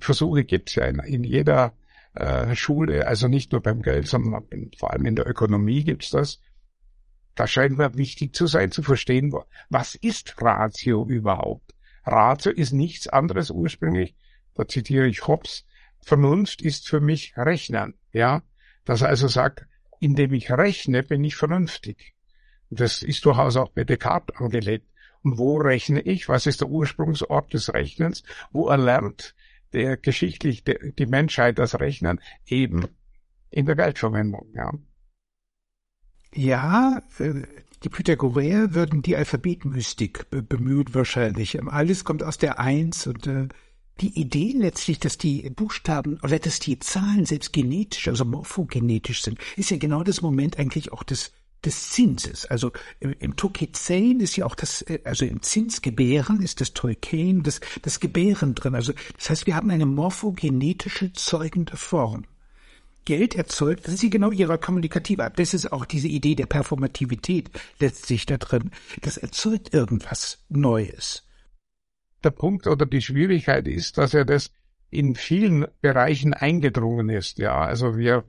Versuche 0.00 0.44
gibt 0.44 0.68
es 0.68 0.74
ja 0.74 0.84
in, 0.84 0.98
in 0.98 1.24
jeder 1.24 1.72
äh, 2.12 2.54
Schule, 2.54 3.06
also 3.06 3.28
nicht 3.28 3.52
nur 3.52 3.62
beim 3.62 3.80
Geld, 3.80 4.06
sondern 4.06 4.44
vor 4.76 4.92
allem 4.92 5.06
in 5.06 5.16
der 5.16 5.26
Ökonomie 5.26 5.82
gibt's 5.84 6.10
das. 6.10 6.40
Da 7.34 7.46
scheint 7.46 7.78
mir 7.78 7.96
wichtig 7.96 8.34
zu 8.34 8.46
sein, 8.46 8.70
zu 8.70 8.82
verstehen, 8.82 9.34
was 9.70 9.94
ist 9.94 10.40
Ratio 10.40 11.06
überhaupt? 11.06 11.74
Ratio 12.04 12.52
ist 12.52 12.72
nichts 12.72 13.08
anderes 13.08 13.50
ursprünglich 13.50 14.14
da 14.54 14.66
zitiere 14.66 15.06
ich 15.06 15.26
Hobbes, 15.26 15.64
Vernunft 16.00 16.62
ist 16.62 16.88
für 16.88 17.00
mich 17.00 17.34
Rechnen, 17.36 17.94
ja. 18.12 18.42
Das 18.84 19.02
also 19.02 19.28
sagt, 19.28 19.66
indem 20.00 20.34
ich 20.34 20.50
rechne, 20.50 21.02
bin 21.02 21.24
ich 21.24 21.36
vernünftig. 21.36 22.14
Das 22.68 23.02
ist 23.02 23.24
durchaus 23.24 23.56
auch 23.56 23.70
bei 23.70 23.84
Descartes 23.84 24.36
angelegt. 24.36 24.86
Und 25.22 25.38
wo 25.38 25.56
rechne 25.56 26.02
ich? 26.02 26.28
Was 26.28 26.46
ist 26.46 26.60
der 26.60 26.68
Ursprungsort 26.68 27.54
des 27.54 27.72
Rechnens? 27.72 28.22
Wo 28.52 28.68
erlernt 28.68 29.34
der 29.72 29.96
geschichtlich 29.96 30.64
der, 30.64 30.78
die 30.92 31.06
Menschheit 31.06 31.58
das 31.58 31.80
Rechnen? 31.80 32.20
Eben 32.46 32.86
in 33.50 33.64
der 33.64 33.76
Geldverwendung, 33.76 34.52
ja. 34.54 34.72
Ja, 36.34 37.00
äh, 37.18 37.42
die 37.84 37.88
Pythagoreer 37.88 38.74
würden 38.74 39.02
die 39.02 39.16
Alphabetmystik 39.16 40.26
bemühen 40.30 40.92
wahrscheinlich. 40.92 41.62
Alles 41.62 42.04
kommt 42.04 42.22
aus 42.22 42.36
der 42.36 42.58
Eins 42.58 43.06
und 43.06 43.26
äh, 43.26 43.48
die 44.00 44.18
Idee 44.20 44.54
letztlich, 44.56 44.98
dass 44.98 45.18
die 45.18 45.48
Buchstaben 45.50 46.18
oder 46.22 46.38
dass 46.38 46.58
die 46.58 46.78
Zahlen 46.78 47.26
selbst 47.26 47.52
genetisch, 47.52 48.08
also 48.08 48.24
morphogenetisch 48.24 49.22
sind, 49.22 49.38
ist 49.56 49.70
ja 49.70 49.76
genau 49.76 50.02
das 50.02 50.20
Moment 50.20 50.58
eigentlich 50.58 50.92
auch 50.92 51.02
des 51.02 51.32
des 51.64 51.90
Zinses. 51.90 52.46
Also 52.46 52.72
im, 53.00 53.14
im 53.18 53.36
Tokezein 53.36 54.20
ist 54.20 54.36
ja 54.36 54.46
auch 54.46 54.54
das, 54.54 54.82
äh, 54.82 55.00
also 55.04 55.24
im 55.24 55.42
Zinsgebären 55.42 56.42
ist 56.42 56.60
das 56.60 56.74
Tolkien, 56.74 57.42
das, 57.42 57.60
das 57.82 58.00
Gebären 58.00 58.54
drin. 58.54 58.74
Also 58.74 58.92
das 59.16 59.30
heißt, 59.30 59.46
wir 59.46 59.56
haben 59.56 59.70
eine 59.70 59.86
morphogenetische 59.86 61.12
zeugende 61.12 61.76
Form. 61.76 62.24
Geld 63.06 63.34
erzeugt, 63.34 63.86
das 63.86 63.94
ist 63.94 64.02
ja 64.02 64.08
genau 64.08 64.30
ihrer 64.30 64.56
kommunikative 64.56 65.30
Das 65.36 65.52
ist 65.52 65.72
auch 65.72 65.84
diese 65.84 66.08
Idee 66.08 66.34
der 66.34 66.46
Performativität 66.46 67.50
letztlich 67.78 68.24
da 68.24 68.38
drin. 68.38 68.70
Das 69.02 69.18
erzeugt 69.18 69.74
irgendwas 69.74 70.38
Neues 70.48 71.23
der 72.24 72.30
Punkt 72.30 72.66
oder 72.66 72.86
die 72.86 73.02
Schwierigkeit 73.02 73.68
ist, 73.68 73.98
dass 73.98 74.14
er 74.14 74.24
das 74.24 74.50
in 74.90 75.14
vielen 75.14 75.66
Bereichen 75.80 76.34
eingedrungen 76.34 77.08
ist. 77.08 77.38
Ja, 77.38 77.60
also 77.60 77.96
wir, 77.96 78.24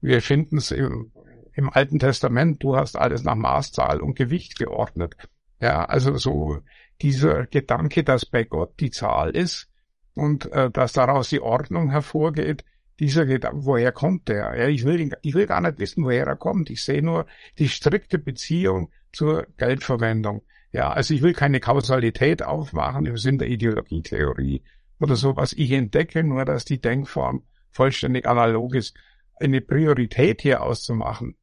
wir 0.00 0.22
finden 0.22 0.58
es 0.58 0.70
im, 0.70 1.12
im 1.54 1.70
Alten 1.70 1.98
Testament, 1.98 2.62
du 2.62 2.76
hast 2.76 2.96
alles 2.96 3.24
nach 3.24 3.34
Maßzahl 3.34 4.00
und 4.00 4.16
Gewicht 4.16 4.58
geordnet. 4.58 5.16
Ja, 5.60 5.84
also 5.84 6.16
so 6.16 6.58
dieser 7.02 7.46
Gedanke, 7.46 8.04
dass 8.04 8.26
bei 8.26 8.44
Gott 8.44 8.78
die 8.80 8.90
Zahl 8.90 9.30
ist, 9.30 9.70
und 10.14 10.50
äh, 10.52 10.70
dass 10.70 10.92
daraus 10.92 11.28
die 11.28 11.40
Ordnung 11.40 11.90
hervorgeht, 11.90 12.64
dieser 12.98 13.24
Gedanke, 13.24 13.64
woher 13.64 13.92
kommt 13.92 14.28
der? 14.28 14.54
Ja, 14.56 14.68
ich 14.68 14.84
will, 14.84 15.10
ich 15.22 15.34
will 15.34 15.46
gar 15.46 15.60
nicht 15.60 15.78
wissen, 15.78 16.04
woher 16.04 16.26
er 16.26 16.36
kommt. 16.36 16.68
Ich 16.68 16.84
sehe 16.84 17.02
nur 17.02 17.26
die 17.58 17.68
strikte 17.68 18.18
Beziehung 18.18 18.90
zur 19.12 19.46
Geldverwendung. 19.56 20.42
Ja, 20.72 20.92
also 20.92 21.14
ich 21.14 21.22
will 21.22 21.32
keine 21.32 21.60
Kausalität 21.60 22.42
aufmachen 22.42 23.06
im 23.06 23.16
Sinn 23.16 23.38
der 23.38 23.48
Ideologietheorie 23.48 24.62
oder 25.00 25.16
sowas. 25.16 25.52
Ich 25.52 25.72
entdecke 25.72 26.22
nur, 26.22 26.44
dass 26.44 26.64
die 26.64 26.80
Denkform 26.80 27.42
vollständig 27.70 28.26
analog 28.26 28.74
ist. 28.74 28.96
Eine 29.40 29.60
Priorität 29.60 30.42
hier 30.42 30.62
auszumachen, 30.62 31.34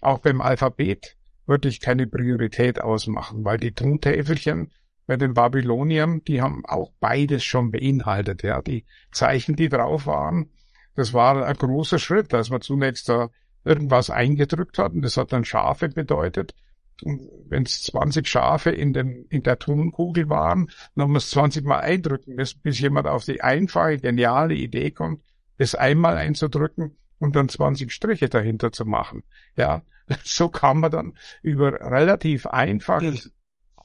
auch 0.00 0.18
beim 0.20 0.40
Alphabet, 0.40 1.16
würde 1.46 1.68
ich 1.68 1.80
keine 1.80 2.06
Priorität 2.06 2.80
ausmachen, 2.80 3.44
weil 3.44 3.58
die 3.58 3.72
Tontäfelchen 3.72 4.70
bei 5.06 5.16
den 5.16 5.34
Babyloniern, 5.34 6.22
die 6.22 6.40
haben 6.40 6.64
auch 6.64 6.92
beides 7.00 7.42
schon 7.42 7.72
beinhaltet. 7.72 8.44
Ja, 8.44 8.62
die 8.62 8.86
Zeichen, 9.10 9.56
die 9.56 9.68
drauf 9.68 10.06
waren, 10.06 10.50
das 10.94 11.12
war 11.12 11.44
ein 11.44 11.56
großer 11.56 11.98
Schritt, 11.98 12.32
dass 12.32 12.50
man 12.50 12.60
zunächst 12.60 13.08
da 13.08 13.30
irgendwas 13.64 14.10
eingedrückt 14.10 14.78
hat 14.78 14.92
und 14.92 15.02
das 15.02 15.16
hat 15.16 15.32
dann 15.32 15.44
Schafe 15.44 15.88
bedeutet. 15.88 16.54
Wenn 17.02 17.64
es 17.64 17.82
20 17.82 18.26
Schafe 18.26 18.70
in, 18.70 18.92
den, 18.92 19.26
in 19.28 19.42
der 19.42 19.58
Tonkugel 19.58 20.28
waren, 20.28 20.70
dann 20.94 21.10
muss 21.10 21.12
man 21.12 21.16
es 21.16 21.30
20 21.30 21.64
Mal 21.64 21.80
eindrücken, 21.80 22.36
bis, 22.36 22.54
bis 22.54 22.80
jemand 22.80 23.06
auf 23.06 23.24
die 23.24 23.42
einfache, 23.42 23.98
geniale 23.98 24.54
Idee 24.54 24.90
kommt, 24.90 25.22
das 25.58 25.74
einmal 25.74 26.16
einzudrücken 26.16 26.96
und 27.18 27.36
dann 27.36 27.48
20 27.48 27.92
Striche 27.92 28.28
dahinter 28.28 28.72
zu 28.72 28.84
machen. 28.84 29.22
Ja, 29.56 29.82
so 30.24 30.48
kann 30.48 30.80
man 30.80 30.90
dann 30.90 31.14
über 31.42 31.72
relativ 31.72 32.46
einfaches 32.46 33.32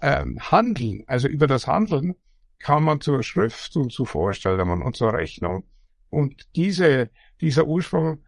ähm, 0.01 0.39
Handeln, 0.39 1.03
also 1.07 1.27
über 1.27 1.47
das 1.47 1.67
Handeln, 1.67 2.15
kann 2.59 2.83
man 2.83 3.01
zur 3.01 3.23
Schrift 3.23 3.75
und 3.75 3.91
zu 3.91 4.05
Vorstellungen 4.05 4.81
und 4.81 4.95
zur 4.95 5.13
Rechnung. 5.13 5.65
Und 6.09 6.47
diese, 6.55 7.09
dieser 7.41 7.67
Ursprung, 7.67 8.23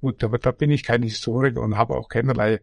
gut, 0.00 0.22
aber 0.24 0.38
da 0.38 0.50
bin 0.50 0.70
ich 0.70 0.82
kein 0.82 1.02
Historiker 1.02 1.60
und 1.60 1.76
habe 1.76 1.94
auch 1.94 2.08
keinerlei 2.08 2.60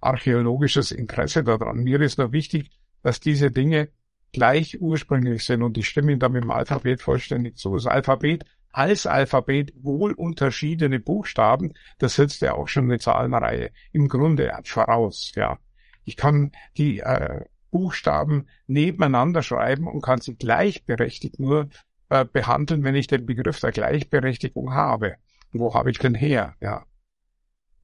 archäologisches 0.00 0.90
Interesse 0.90 1.44
daran. 1.44 1.78
Mir 1.78 2.00
ist 2.00 2.18
nur 2.18 2.32
wichtig, 2.32 2.70
dass 3.02 3.20
diese 3.20 3.50
Dinge 3.50 3.88
gleich 4.32 4.80
ursprünglich 4.80 5.44
sind 5.44 5.62
und 5.62 5.78
ich 5.78 5.88
stimme 5.88 6.12
Ihnen 6.12 6.20
da 6.20 6.28
mit 6.28 6.42
dem 6.42 6.50
Alphabet 6.50 7.00
vollständig 7.00 7.56
zu. 7.56 7.74
Das 7.74 7.86
Alphabet 7.86 8.44
als 8.72 9.06
Alphabet 9.06 9.72
wohl 9.80 10.12
unterschiedene 10.12 11.00
Buchstaben, 11.00 11.72
das 11.98 12.16
setzt 12.16 12.42
ja 12.42 12.52
auch 12.52 12.68
schon 12.68 12.84
eine 12.84 12.98
Zahlenreihe 12.98 13.70
im 13.92 14.08
Grunde 14.08 14.52
voraus, 14.64 15.32
ja. 15.34 15.58
Ich 16.04 16.16
kann 16.16 16.52
die 16.76 17.00
äh, 17.00 17.46
Buchstaben 17.70 18.46
nebeneinander 18.66 19.42
schreiben 19.42 19.88
und 19.88 20.02
kann 20.02 20.20
sie 20.20 20.36
gleichberechtigt 20.36 21.40
nur 21.40 21.68
äh, 22.10 22.24
behandeln, 22.24 22.84
wenn 22.84 22.94
ich 22.94 23.06
den 23.06 23.26
Begriff 23.26 23.60
der 23.60 23.72
Gleichberechtigung 23.72 24.72
habe. 24.72 25.16
Wo 25.52 25.74
habe 25.74 25.90
ich 25.90 25.98
denn 25.98 26.14
her? 26.14 26.54
Ja. 26.60 26.84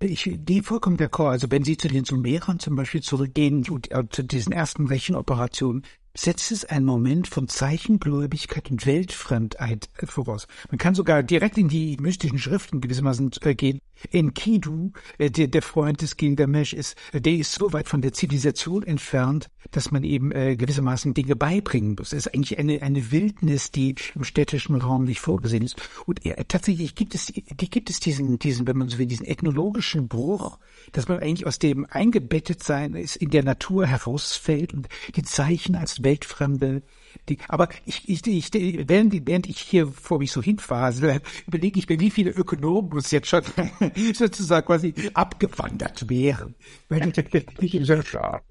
Ich 0.05 0.29
die 0.35 0.63
vollkommen 0.63 0.97
d'accord. 0.97 1.31
Also 1.31 1.51
wenn 1.51 1.63
Sie 1.63 1.77
zu 1.77 1.87
den 1.87 2.05
Sumerern 2.05 2.59
zum 2.59 2.75
Beispiel 2.75 3.03
zurückgehen 3.03 3.65
äh, 3.91 4.05
zu 4.11 4.25
diesen 4.25 4.53
ersten 4.53 4.89
Rechenoperationen, 4.89 5.85
setzt 6.15 6.53
es 6.53 6.65
einen 6.65 6.85
Moment 6.85 7.27
von 7.27 7.49
Zeichengläubigkeit 7.49 8.71
und 8.71 8.87
Weltfremdheit 8.87 9.89
voraus. 10.05 10.47
Man 10.71 10.79
kann 10.79 10.95
sogar 10.95 11.23
direkt 11.23 11.57
in 11.57 11.69
die 11.69 11.97
mystischen 12.01 12.39
Schriften 12.39 12.81
gewissermaßen 12.81 13.31
äh, 13.43 13.55
gehen. 13.55 13.81
Enkidu, 14.11 14.93
äh, 15.19 15.31
der, 15.31 15.47
der 15.47 15.63
Freund 15.63 16.03
des 16.03 16.17
Gilgamesch 16.17 16.75
ist, 16.75 16.97
äh, 17.13 17.21
der 17.21 17.35
ist 17.35 17.53
so 17.53 17.73
weit 17.73 17.89
von 17.89 18.03
der 18.03 18.13
Zivilisation 18.13 18.83
entfernt, 18.83 19.49
dass 19.71 19.91
man 19.91 20.05
eben 20.05 20.31
gewissermaßen 20.31 21.15
Dinge 21.15 21.37
beibringen 21.37 21.95
muss. 21.97 22.13
Es 22.13 22.27
ist 22.27 22.35
eigentlich 22.35 22.59
eine, 22.59 22.83
eine 22.83 23.13
Wildnis, 23.13 23.71
die 23.71 23.95
im 24.15 24.25
städtischen 24.25 24.75
Raum 24.77 25.05
nicht 25.05 25.21
vorgesehen 25.21 25.63
ist. 25.63 25.81
Und 26.05 26.21
tatsächlich 26.49 26.95
gibt 26.95 27.15
es, 27.15 27.27
die 27.27 27.71
gibt 27.71 27.89
es 27.89 28.01
diesen, 28.01 28.39
diesen, 28.39 28.67
wenn 28.67 28.77
man 28.77 28.89
so 28.89 28.99
will, 28.99 29.07
diesen 29.07 29.25
ethnologischen 29.25 30.09
Bruch, 30.09 30.59
dass 30.91 31.09
man 31.09 31.21
eigentlich 31.21 31.47
aus 31.47 31.59
dem 31.59 31.87
eingebettet 31.89 32.63
sein 32.63 32.95
ist 32.95 33.17
in 33.17 33.31
der 33.31 33.45
Natur 33.45 33.87
herausfällt 33.87 34.75
und 34.75 34.89
die 35.15 35.23
Zeichen 35.23 35.77
als 35.77 36.02
weltfremde 36.05 36.83
Ding. 37.29 37.39
Aber 37.49 37.69
ich, 37.85 38.09
ich, 38.09 38.27
ich, 38.27 38.53
während, 38.53 39.27
während 39.27 39.49
ich 39.49 39.59
hier 39.59 39.87
vor 39.87 40.19
mich 40.19 40.33
so 40.33 40.43
hinfasel, 40.43 41.21
überlege 41.47 41.79
ich 41.79 41.89
mir, 41.89 42.01
wie 42.01 42.11
viele 42.11 42.31
Ökonomen 42.31 42.91
muss 42.91 43.11
jetzt 43.11 43.29
schon 43.29 43.43
sozusagen 44.15 44.67
quasi 44.67 44.95
abgewandert 45.15 46.09
wären. 46.09 46.55
Weil 46.89 47.13
sehr 47.15 48.03
schade. 48.03 48.43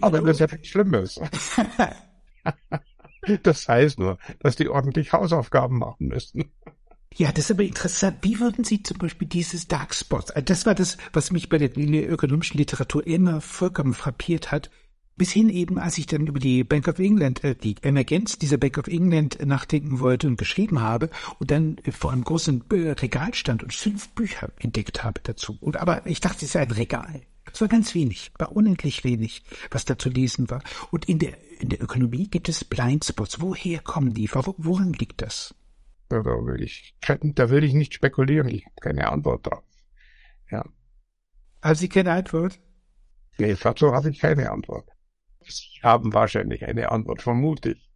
Aber 0.00 0.20
das 0.20 0.30
ist 0.32 0.40
ja 0.40 0.46
nichts 0.46 0.68
Schlimmes. 0.68 1.20
das 3.42 3.68
heißt 3.68 3.98
nur, 3.98 4.18
dass 4.40 4.56
die 4.56 4.68
ordentlich 4.68 5.12
Hausaufgaben 5.12 5.78
machen 5.78 6.08
müssten. 6.08 6.52
Ja, 7.16 7.32
das 7.32 7.46
ist 7.46 7.50
aber 7.52 7.64
interessant. 7.64 8.18
Wie 8.22 8.38
würden 8.38 8.64
Sie 8.64 8.82
zum 8.82 8.98
Beispiel 8.98 9.26
dieses 9.26 9.66
Dark 9.66 9.94
Spots, 9.94 10.32
das 10.44 10.66
war 10.66 10.74
das, 10.74 10.98
was 11.12 11.32
mich 11.32 11.48
bei 11.48 11.58
der 11.58 11.76
ökonomischen 11.76 12.58
Literatur 12.58 13.04
immer 13.06 13.40
vollkommen 13.40 13.94
frappiert 13.94 14.52
hat, 14.52 14.70
bis 15.18 15.32
hin 15.32 15.50
eben, 15.50 15.78
als 15.78 15.98
ich 15.98 16.06
dann 16.06 16.26
über 16.26 16.38
die 16.38 16.64
Bank 16.64 16.88
of 16.88 16.98
England, 16.98 17.44
äh, 17.44 17.54
die 17.54 17.76
Emergenz 17.82 18.38
dieser 18.38 18.56
Bank 18.56 18.78
of 18.78 18.86
England 18.86 19.44
nachdenken 19.44 20.00
wollte 20.00 20.28
und 20.28 20.38
geschrieben 20.38 20.80
habe 20.80 21.10
und 21.38 21.50
dann 21.50 21.76
vor 21.90 22.12
einem 22.12 22.24
großen 22.24 22.64
Regal 22.70 23.34
stand 23.34 23.62
und 23.62 23.74
fünf 23.74 24.08
Bücher 24.10 24.50
entdeckt 24.58 25.04
habe 25.04 25.20
dazu. 25.22 25.58
Und 25.60 25.76
aber 25.76 26.06
ich 26.06 26.20
dachte, 26.20 26.44
es 26.44 26.54
ist 26.54 26.56
ein 26.56 26.70
Regal. 26.70 27.22
Es 27.52 27.60
war 27.60 27.68
ganz 27.68 27.94
wenig, 27.94 28.30
war 28.38 28.52
unendlich 28.52 29.04
wenig, 29.04 29.42
was 29.70 29.84
da 29.84 29.98
zu 29.98 30.10
lesen 30.10 30.50
war. 30.50 30.62
Und 30.90 31.08
in 31.08 31.18
der, 31.18 31.36
in 31.60 31.70
der 31.70 31.82
Ökonomie 31.82 32.28
gibt 32.28 32.48
es 32.48 32.64
Blindspots. 32.64 33.40
Woher 33.40 33.80
kommen 33.80 34.14
die? 34.14 34.30
Woran 34.32 34.92
liegt 34.92 35.22
das? 35.22 35.54
Da 36.08 36.24
will 36.24 36.62
ich, 36.62 36.94
da 37.00 37.50
will 37.50 37.64
ich 37.64 37.74
nicht 37.74 37.94
spekulieren. 37.94 38.48
Ich 38.48 38.64
habe 38.64 38.74
keine 38.80 39.08
Antwort 39.08 39.46
drauf. 39.46 39.64
Ja. 40.50 40.64
Haben 41.62 41.74
Sie 41.74 41.88
keine 41.88 42.12
Antwort? 42.12 42.58
Nee, 43.38 43.56
dazu 43.60 43.92
habe 43.92 44.10
ich 44.10 44.18
keine 44.18 44.50
Antwort. 44.50 44.88
Sie 45.50 45.82
haben 45.82 46.12
wahrscheinlich 46.12 46.64
eine 46.64 46.90
Antwort, 46.90 47.22
vermute 47.22 47.72
ich. 47.72 47.88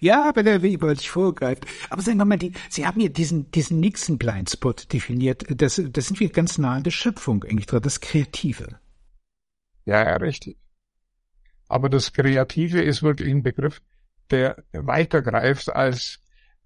Ja, 0.00 0.28
aber 0.28 0.42
der 0.42 0.62
Weber 0.62 0.94
sich 0.94 1.10
vorgreift. 1.10 1.66
Aber 1.90 2.02
sagen 2.02 2.18
wir 2.18 2.24
mal, 2.24 2.38
die, 2.38 2.52
Sie 2.68 2.86
haben 2.86 3.00
hier 3.00 3.10
diesen, 3.10 3.50
diesen 3.50 3.80
Nixon 3.80 4.18
Blindspot 4.18 4.92
definiert. 4.92 5.44
Das, 5.48 5.80
das 5.90 6.06
sind 6.06 6.20
wir 6.20 6.28
ganz 6.28 6.58
nah 6.58 6.74
an 6.74 6.82
der 6.82 6.90
Schöpfung 6.90 7.44
eigentlich 7.44 7.66
dran, 7.66 7.82
das 7.82 8.00
Kreative. 8.00 8.78
Ja, 9.84 10.04
ja, 10.04 10.16
richtig. 10.16 10.58
Aber 11.68 11.88
das 11.88 12.12
Kreative 12.12 12.80
ist 12.80 13.02
wirklich 13.02 13.30
ein 13.30 13.42
Begriff, 13.42 13.80
der 14.30 14.62
weitergreift 14.72 15.74
als 15.74 16.20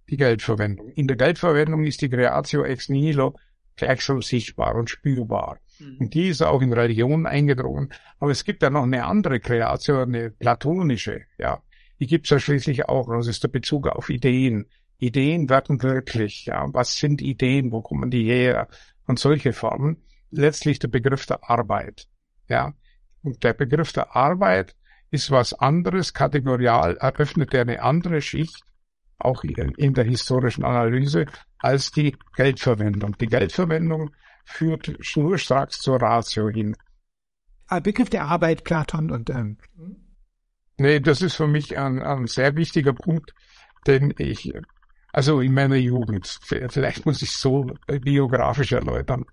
die 0.09 0.17
Geldverwendung. 0.17 0.91
In 0.91 1.07
der 1.07 1.17
Geldverwendung 1.17 1.85
ist 1.85 2.03
die 2.03 2.11
Creatio 2.11 2.65
ex 2.65 2.89
nihilo 2.89 3.37
gleich 3.77 4.03
so 4.03 4.21
sichtbar 4.21 4.75
und 4.75 4.91
spürbar. 4.91 5.59
Mhm. 5.79 5.97
Und 5.99 6.15
die 6.15 6.29
ist 6.29 6.43
auch 6.43 6.63
in 6.63 6.73
Religion 6.73 7.27
eingedrungen. 7.27 7.93
Aber 8.19 8.31
es 8.31 8.45
gibt 8.45 8.63
ja 8.63 8.71
noch 8.71 8.83
eine 8.83 9.05
andere 9.05 9.41
Kreation, 9.41 10.15
eine 10.15 10.31
platonische, 10.31 11.23
ja. 11.39 11.63
Die 11.99 12.07
gibt's 12.07 12.31
ja 12.31 12.39
schließlich 12.39 12.89
auch. 12.89 13.11
Das 13.11 13.27
ist 13.27 13.43
der 13.43 13.49
Bezug 13.49 13.87
auf 13.87 14.09
Ideen. 14.09 14.67
Ideen 14.99 15.49
werden 15.49 15.83
wirklich, 15.83 16.47
ja. 16.47 16.67
Was 16.73 16.97
sind 16.97 17.21
Ideen? 17.23 17.73
Wo 17.73 17.83
kommen 17.83 18.11
die 18.11 18.25
her? 18.25 18.69
Und 19.07 19.19
solche 19.19 19.53
Formen. 19.53 20.03
Letztlich 20.31 20.79
der 20.79 20.89
Begriff 20.89 21.27
der 21.27 21.51
Arbeit, 21.51 22.07
ja. 22.49 22.75
Und 23.23 23.43
der 23.43 23.53
Begriff 23.53 23.93
der 23.93 24.15
Arbeit 24.15 24.77
ist 25.11 25.31
was 25.31 25.53
anderes, 25.53 26.15
kategorial 26.15 26.97
eröffnet 26.97 27.53
er 27.53 27.63
eine 27.63 27.83
andere 27.83 28.23
Schicht, 28.23 28.63
auch 29.21 29.45
in 29.45 29.95
der 29.95 30.05
historischen 30.05 30.65
Analyse, 30.65 31.27
als 31.59 31.91
die 31.91 32.17
Geldverwendung. 32.37 33.17
Die 33.19 33.27
Geldverwendung 33.27 34.11
führt 34.45 34.97
schnurstracks 35.01 35.81
zur 35.81 36.01
Ratio 36.01 36.49
hin. 36.49 36.77
Ein 37.69 37.83
Begriff 37.83 38.11
der 38.11 38.25
Arbeit, 38.25 38.65
Platon 38.65 39.11
und 39.11 39.31
ähm. 39.31 39.59
Nee, 40.77 41.01
das 41.01 41.23
ist 41.23 41.35
für 41.35 41.47
mich 41.47 41.79
ein, 41.79 42.03
ein 42.03 42.27
sehr 42.27 42.57
wichtiger 42.57 42.95
Punkt, 42.95 43.35
den 43.87 44.15
ich, 44.19 44.53
also 45.13 45.41
in 45.41 45.53
meiner 45.53 45.77
Jugend, 45.77 46.39
vielleicht 46.43 47.05
muss 47.05 47.23
ich 47.23 47.33
so 47.33 47.71
biografisch 47.87 48.73
erläutern, 48.73 49.27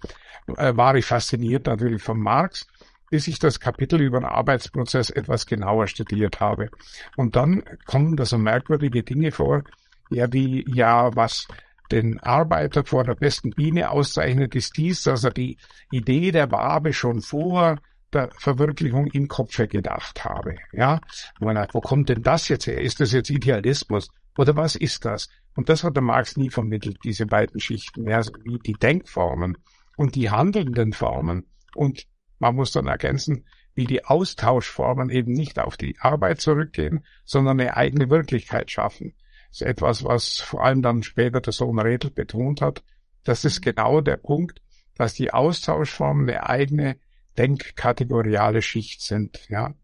äh, 0.58 0.76
war 0.76 0.95
ich 0.95 1.06
fasziniert 1.06 1.65
natürlich 1.65 2.04
von 2.04 2.19
Marx, 2.19 2.67
bis 3.10 3.28
ich 3.28 3.39
das 3.39 3.60
Kapitel 3.60 4.02
über 4.02 4.20
den 4.20 4.26
Arbeitsprozess 4.26 5.10
etwas 5.10 5.46
genauer 5.46 5.88
studiert 5.88 6.39
habe. 6.39 6.70
Und 7.15 7.36
dann 7.36 7.63
kommen 7.86 8.17
da 8.17 8.26
so 8.26 8.38
merkwürdige 8.38 9.04
Dinge 9.04 9.32
vor, 9.32 9.63
ja, 10.10 10.32
wie, 10.32 10.65
ja, 10.74 11.15
was 11.15 11.48
den 11.91 12.20
Arbeiter 12.20 12.84
vor 12.84 13.04
der 13.04 13.15
besten 13.15 13.52
Biene 13.52 13.91
auszeichnet, 13.91 14.56
ist 14.56 14.78
dies, 14.78 15.04
dass 15.04 15.24
er 15.24 15.32
die 15.32 15.58
Idee 15.91 16.32
der 16.32 16.52
Wabe 16.52 16.93
schon 16.93 17.22
vor 17.22 17.78
der 18.13 18.30
Verwirklichung 18.38 19.08
im 19.08 19.28
Kopfe 19.28 19.67
gedacht 19.67 20.24
habe. 20.24 20.56
Ja, 20.72 21.02
man, 21.39 21.67
wo 21.72 21.82
kommt 21.82 22.10
denn 22.10 22.24
das 22.24 22.48
jetzt 22.48 22.67
her? 22.67 22.80
Ist 22.80 23.00
das 23.00 23.12
jetzt 23.12 23.30
Idealismus 23.30 24.10
oder 24.38 24.56
was 24.56 24.76
ist 24.76 25.06
das? 25.06 25.30
Und 25.56 25.70
das 25.70 25.84
hat 25.84 25.96
der 25.96 26.04
Marx 26.04 26.38
nie 26.38 26.50
vermittelt, 26.50 26.98
diese 27.04 27.26
beiden 27.26 27.60
Schichten, 27.60 28.08
ja, 28.08 28.22
wie 28.43 28.60
die 28.60 28.74
Denkformen 28.74 29.58
und 29.98 30.15
die 30.15 30.30
handelnden 30.30 30.93
Formen. 30.93 31.48
Und 31.76 32.04
man 32.39 32.56
muss 32.56 32.71
dann 32.71 32.88
ergänzen, 32.88 33.45
wie 33.73 33.86
die 33.86 34.06
Austauschformen 34.06 35.10
eben 35.10 35.34
nicht 35.34 35.60
auf 35.60 35.78
die 35.78 35.95
Arbeit 36.00 36.41
zurückgehen, 36.41 37.06
sondern 37.26 37.60
eine 37.60 37.78
eigene 37.78 38.10
Wirklichkeit 38.10 38.71
schaffen. 38.71 39.13
ist 39.52 39.62
etwas, 39.62 40.04
was 40.04 40.39
vor 40.39 40.63
allem 40.63 40.82
dann 40.82 41.04
später 41.04 41.41
der 41.41 41.54
Sohn 41.54 41.80
Redl 41.80 42.10
betont 42.10 42.62
hat. 42.62 42.84
Das 43.23 43.45
ist 43.45 43.62
genau 43.62 44.02
der 44.02 44.17
Punkt, 44.17 44.62
dass 44.95 45.13
die 45.13 45.32
Austauschformen 45.32 46.28
eine 46.28 46.50
eigene 46.50 46.97
denkkategoriale 47.38 48.62
Schicht 48.62 49.02
sind, 49.02 49.47
ja. 49.50 49.76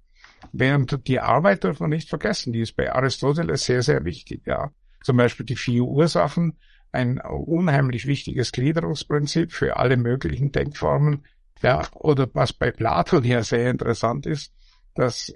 Während 0.52 1.08
die 1.08 1.20
Arbeit 1.20 1.64
darf 1.64 1.80
man 1.80 1.92
nicht 1.92 2.10
vergessen, 2.10 2.52
die 2.52 2.62
ist 2.62 2.76
bei 2.76 2.92
Aristoteles 2.92 3.64
sehr, 3.64 3.82
sehr 3.82 4.04
wichtig, 4.06 4.46
ja. 4.46 4.72
Zum 5.04 5.18
Beispiel 5.18 5.46
die 5.46 5.56
vier 5.56 5.84
Ursachen, 5.84 6.58
ein 6.92 7.20
unheimlich 7.20 8.08
wichtiges 8.08 8.52
Gliederungsprinzip 8.52 9.52
für 9.52 9.78
alle 9.78 9.98
möglichen 9.98 10.52
Denkformen, 10.52 11.26
ja. 11.64 11.88
Oder 11.94 12.30
was 12.34 12.54
bei 12.54 12.72
Platon 12.72 13.24
ja 13.24 13.44
sehr 13.44 13.70
interessant 13.70 14.26
ist, 14.26 14.54
dass 14.94 15.34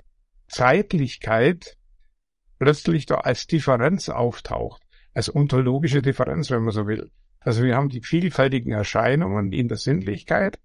Zeitlichkeit 0.48 1.78
plötzlich 2.60 3.06
da 3.06 3.16
als 3.16 3.48
Differenz 3.48 4.10
auftaucht, 4.10 4.84
als 5.14 5.34
ontologische 5.34 6.02
Differenz, 6.02 6.52
wenn 6.52 6.64
man 6.64 6.74
so 6.74 6.88
will. 6.88 7.12
Also 7.40 7.64
wir 7.64 7.76
haben 7.76 7.90
die 7.90 8.02
vielfältigen 8.02 8.74
Erscheinungen 8.74 9.52
in 9.52 9.68
der 9.68 9.78
Sinnlichkeit, 9.78 10.60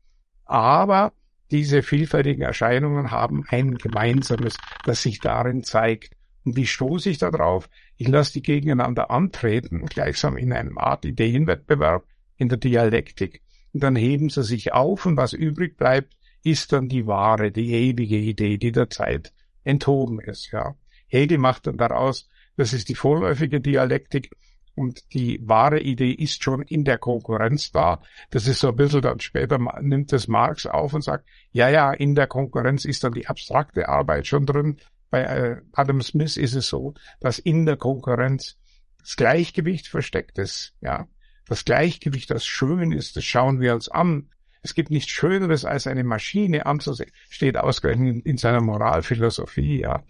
aber 0.44 1.12
diese 1.50 1.82
vielfältigen 1.82 2.42
Erscheinungen 2.42 3.10
haben 3.10 3.44
ein 3.48 3.74
gemeinsames, 3.74 4.56
das 4.84 5.02
sich 5.02 5.20
darin 5.20 5.62
zeigt. 5.62 6.16
Und 6.44 6.56
wie 6.56 6.66
stoße 6.66 7.10
ich 7.10 7.18
da 7.18 7.30
drauf? 7.30 7.68
Ich 7.96 8.08
lasse 8.08 8.32
die 8.32 8.42
gegeneinander 8.42 9.10
antreten, 9.10 9.84
gleichsam 9.86 10.36
in 10.36 10.52
einem 10.52 10.78
Art 10.78 11.04
Ideenwettbewerb 11.04 12.04
in 12.36 12.48
der 12.48 12.58
Dialektik. 12.58 13.42
Und 13.72 13.82
dann 13.82 13.96
heben 13.96 14.28
sie 14.28 14.42
sich 14.42 14.72
auf 14.72 15.06
und 15.06 15.16
was 15.16 15.32
übrig 15.32 15.76
bleibt, 15.76 16.14
ist 16.44 16.72
dann 16.72 16.88
die 16.88 17.06
wahre, 17.06 17.50
die 17.50 17.72
ewige 17.72 18.18
Idee, 18.18 18.58
die 18.58 18.72
der 18.72 18.90
Zeit 18.90 19.32
enthoben 19.64 20.20
ist, 20.20 20.50
ja. 20.50 20.74
Hegel 21.06 21.38
macht 21.38 21.66
dann 21.66 21.76
daraus, 21.76 22.28
das 22.56 22.72
ist 22.72 22.88
die 22.88 22.94
vorläufige 22.94 23.60
Dialektik 23.60 24.30
und 24.74 25.12
die 25.12 25.40
wahre 25.46 25.80
Idee 25.80 26.12
ist 26.12 26.42
schon 26.42 26.62
in 26.62 26.84
der 26.84 26.98
Konkurrenz 26.98 27.70
da. 27.70 28.02
Das 28.30 28.46
ist 28.46 28.60
so 28.60 28.68
ein 28.68 28.76
bisschen 28.76 29.02
dann 29.02 29.20
später 29.20 29.58
nimmt 29.80 30.12
das 30.12 30.28
Marx 30.28 30.66
auf 30.66 30.94
und 30.94 31.02
sagt, 31.02 31.28
ja, 31.52 31.68
ja, 31.68 31.92
in 31.92 32.14
der 32.14 32.26
Konkurrenz 32.26 32.84
ist 32.84 33.04
dann 33.04 33.12
die 33.12 33.26
abstrakte 33.26 33.88
Arbeit 33.88 34.26
schon 34.26 34.46
drin. 34.46 34.78
Bei 35.10 35.22
äh, 35.22 35.60
Adam 35.72 36.00
Smith 36.00 36.38
ist 36.38 36.54
es 36.54 36.68
so, 36.68 36.94
dass 37.20 37.38
in 37.38 37.66
der 37.66 37.76
Konkurrenz 37.76 38.56
das 38.98 39.16
Gleichgewicht 39.16 39.88
versteckt 39.88 40.38
ist, 40.38 40.74
ja. 40.80 41.06
Das 41.52 41.66
Gleichgewicht, 41.66 42.30
das 42.30 42.46
schön 42.46 42.92
ist, 42.92 43.14
das 43.14 43.26
schauen 43.26 43.60
wir 43.60 43.74
uns 43.74 43.90
an. 43.90 44.30
Es 44.62 44.74
gibt 44.74 44.90
nichts 44.90 45.10
Schöneres, 45.10 45.66
als 45.66 45.86
eine 45.86 46.02
Maschine 46.02 46.64
anzusehen. 46.64 47.10
Steht 47.28 47.58
ausgerechnet 47.58 48.08
in, 48.08 48.20
in 48.22 48.36
seiner 48.38 48.62
Moralphilosophie, 48.62 49.82
ja. 49.82 50.02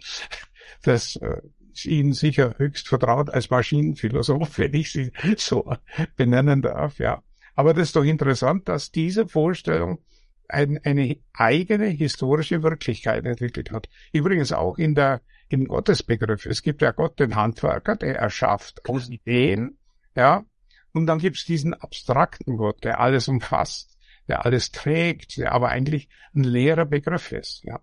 Das 0.83 1.17
äh, 1.17 1.41
ist 1.73 1.83
Ihnen 1.83 2.13
sicher 2.13 2.55
höchst 2.59 2.87
vertraut 2.87 3.29
als 3.29 3.49
Maschinenphilosoph, 3.49 4.57
wenn 4.57 4.73
ich 4.73 4.93
Sie 4.93 5.11
so 5.35 5.69
benennen 6.15 6.61
darf, 6.61 6.97
ja. 6.99 7.21
Aber 7.55 7.73
das 7.73 7.89
ist 7.89 7.97
doch 7.97 8.05
interessant, 8.05 8.69
dass 8.69 8.91
diese 8.91 9.27
Vorstellung 9.27 9.99
ein, 10.47 10.79
eine 10.85 11.17
eigene 11.33 11.87
historische 11.87 12.63
Wirklichkeit 12.63 13.25
entwickelt 13.25 13.69
hat. 13.71 13.89
Übrigens 14.13 14.53
auch 14.53 14.77
in 14.77 14.95
der, 14.95 15.19
im 15.49 15.67
Gottesbegriff. 15.67 16.45
Es 16.45 16.61
gibt 16.61 16.81
ja 16.81 16.91
Gott 16.91 17.19
den 17.19 17.35
Handwerker, 17.35 17.97
der 17.97 18.15
erschafft 18.15 18.87
aus 18.87 19.09
Ideen, 19.09 19.77
ja. 20.15 20.45
Und 20.93 21.07
dann 21.07 21.19
gibt 21.19 21.37
es 21.37 21.45
diesen 21.45 21.73
abstrakten 21.73 22.57
Gott, 22.57 22.83
der 22.83 22.99
alles 22.99 23.27
umfasst, 23.27 23.97
der 24.27 24.45
alles 24.45 24.71
trägt, 24.71 25.37
der 25.37 25.51
aber 25.51 25.69
eigentlich 25.69 26.07
ein 26.33 26.43
leerer 26.43 26.85
Begriff 26.85 27.31
ist, 27.31 27.63
ja. 27.63 27.81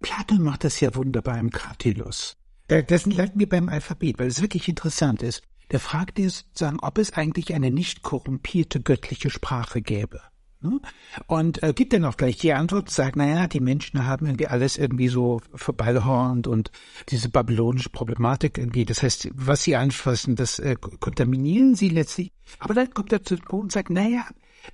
Platon 0.00 0.42
macht 0.42 0.64
das 0.64 0.78
ja 0.80 0.94
wunderbar 0.94 1.38
im 1.38 1.50
Kratilos. 1.50 2.36
Das 2.68 3.06
lernt 3.06 3.36
mir 3.36 3.48
beim 3.48 3.68
Alphabet, 3.68 4.18
weil 4.18 4.26
es 4.26 4.42
wirklich 4.42 4.68
interessant 4.68 5.22
ist. 5.22 5.42
Der 5.70 5.80
fragt 5.80 6.18
dir 6.18 6.30
sozusagen, 6.30 6.78
ob 6.80 6.98
es 6.98 7.12
eigentlich 7.14 7.54
eine 7.54 7.70
nicht 7.70 8.02
korrumpierte 8.02 8.80
göttliche 8.80 9.30
Sprache 9.30 9.82
gäbe. 9.82 10.20
Ne? 10.66 10.80
Und 11.26 11.62
äh, 11.62 11.72
gibt 11.72 11.92
dann 11.92 12.04
auch 12.04 12.16
gleich 12.16 12.36
die 12.36 12.52
Antwort, 12.52 12.90
sagt, 12.90 13.16
naja, 13.16 13.46
die 13.46 13.60
Menschen 13.60 14.06
haben 14.06 14.26
irgendwie 14.26 14.46
alles 14.46 14.76
irgendwie 14.76 15.08
so 15.08 15.40
verballhornt 15.54 16.46
und 16.46 16.70
diese 17.08 17.28
babylonische 17.28 17.90
Problematik 17.90 18.58
irgendwie, 18.58 18.84
das 18.84 19.02
heißt, 19.02 19.30
was 19.34 19.62
sie 19.62 19.76
anfassen, 19.76 20.36
das 20.36 20.58
äh, 20.58 20.76
kontaminieren 20.76 21.74
sie 21.74 21.88
letztlich. 21.88 22.32
Aber 22.58 22.74
dann 22.74 22.90
kommt 22.90 23.12
er 23.12 23.22
zu 23.22 23.36
dem 23.36 23.44
Punkt 23.44 23.64
und 23.64 23.72
sagt, 23.72 23.90
naja, 23.90 24.26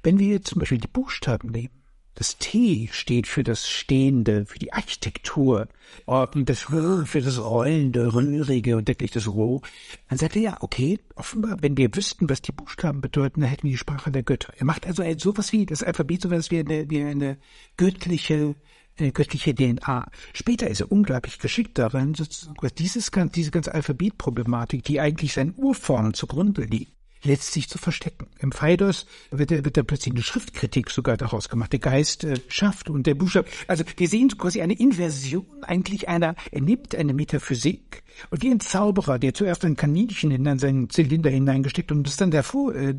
wenn 0.02 0.18
wir 0.18 0.42
zum 0.42 0.60
Beispiel 0.60 0.78
die 0.78 0.88
Buchstaben 0.88 1.50
nehmen, 1.50 1.81
das 2.14 2.38
T 2.38 2.88
steht 2.92 3.26
für 3.26 3.42
das 3.42 3.68
Stehende, 3.68 4.46
für 4.46 4.58
die 4.58 4.72
Architektur, 4.72 5.68
und 6.06 6.48
das 6.48 6.70
R 6.70 7.04
für 7.06 7.20
das 7.20 7.38
Rollende, 7.38 8.14
Rührige 8.14 8.76
und 8.76 8.88
wirklich 8.88 9.10
das 9.10 9.28
Roh. 9.28 9.60
Dann 10.08 10.18
sagt 10.18 10.36
er, 10.36 10.42
ja, 10.42 10.56
okay, 10.60 10.98
offenbar, 11.16 11.58
wenn 11.60 11.76
wir 11.76 11.94
wüssten, 11.94 12.28
was 12.28 12.42
die 12.42 12.52
Buchstaben 12.52 13.00
bedeuten, 13.00 13.40
dann 13.40 13.50
hätten 13.50 13.64
wir 13.64 13.72
die 13.72 13.78
Sprache 13.78 14.10
der 14.10 14.22
Götter. 14.22 14.52
Er 14.56 14.64
macht 14.64 14.86
also 14.86 15.02
sowas 15.18 15.52
wie 15.52 15.66
das 15.66 15.82
Alphabet, 15.82 16.22
sowas 16.22 16.50
wie 16.50 16.60
eine, 16.60 16.88
wie 16.90 17.02
eine 17.02 17.38
göttliche 17.76 18.54
eine 18.98 19.12
göttliche 19.12 19.54
DNA. 19.54 20.10
Später 20.34 20.68
ist 20.68 20.80
er 20.80 20.92
unglaublich 20.92 21.38
geschickt 21.38 21.78
darin, 21.78 22.14
sozusagen, 22.14 22.56
dieses, 22.78 23.10
diese 23.34 23.50
ganze 23.50 23.74
Alphabetproblematik, 23.74 24.84
die 24.84 25.00
eigentlich 25.00 25.32
seinen 25.32 25.54
Urformen 25.56 26.12
zugrunde 26.12 26.64
liegt, 26.64 26.92
letztlich 27.24 27.68
zu 27.68 27.78
verstecken. 27.78 28.26
Im 28.38 28.52
Phaedos 28.52 29.06
wird, 29.30 29.50
wird 29.50 29.76
da 29.76 29.82
plötzlich 29.82 30.14
eine 30.14 30.22
Schriftkritik 30.22 30.90
sogar 30.90 31.16
daraus 31.16 31.48
gemacht. 31.48 31.72
Der 31.72 31.80
Geist 31.80 32.24
äh, 32.24 32.34
schafft 32.48 32.90
und 32.90 33.06
der 33.06 33.14
Buchstabe. 33.14 33.48
Also 33.68 33.84
wir 33.96 34.08
sehen 34.08 34.28
quasi 34.36 34.60
eine 34.60 34.78
Inversion 34.78 35.46
eigentlich 35.62 36.08
einer, 36.08 36.34
er 36.50 36.60
nimmt 36.60 36.94
eine 36.94 37.14
Metaphysik 37.14 38.01
und 38.30 38.42
wie 38.42 38.50
ein 38.50 38.60
Zauberer, 38.60 39.18
der 39.18 39.34
zuerst 39.34 39.64
ein 39.64 39.76
Kaninchen 39.76 40.30
in 40.30 40.58
seinen 40.58 40.90
Zylinder 40.90 41.30
hineingesteckt 41.30 41.92
und 41.92 42.06
das 42.06 42.16
dann 42.16 42.30
davor, 42.30 42.74
äh, 42.74 42.92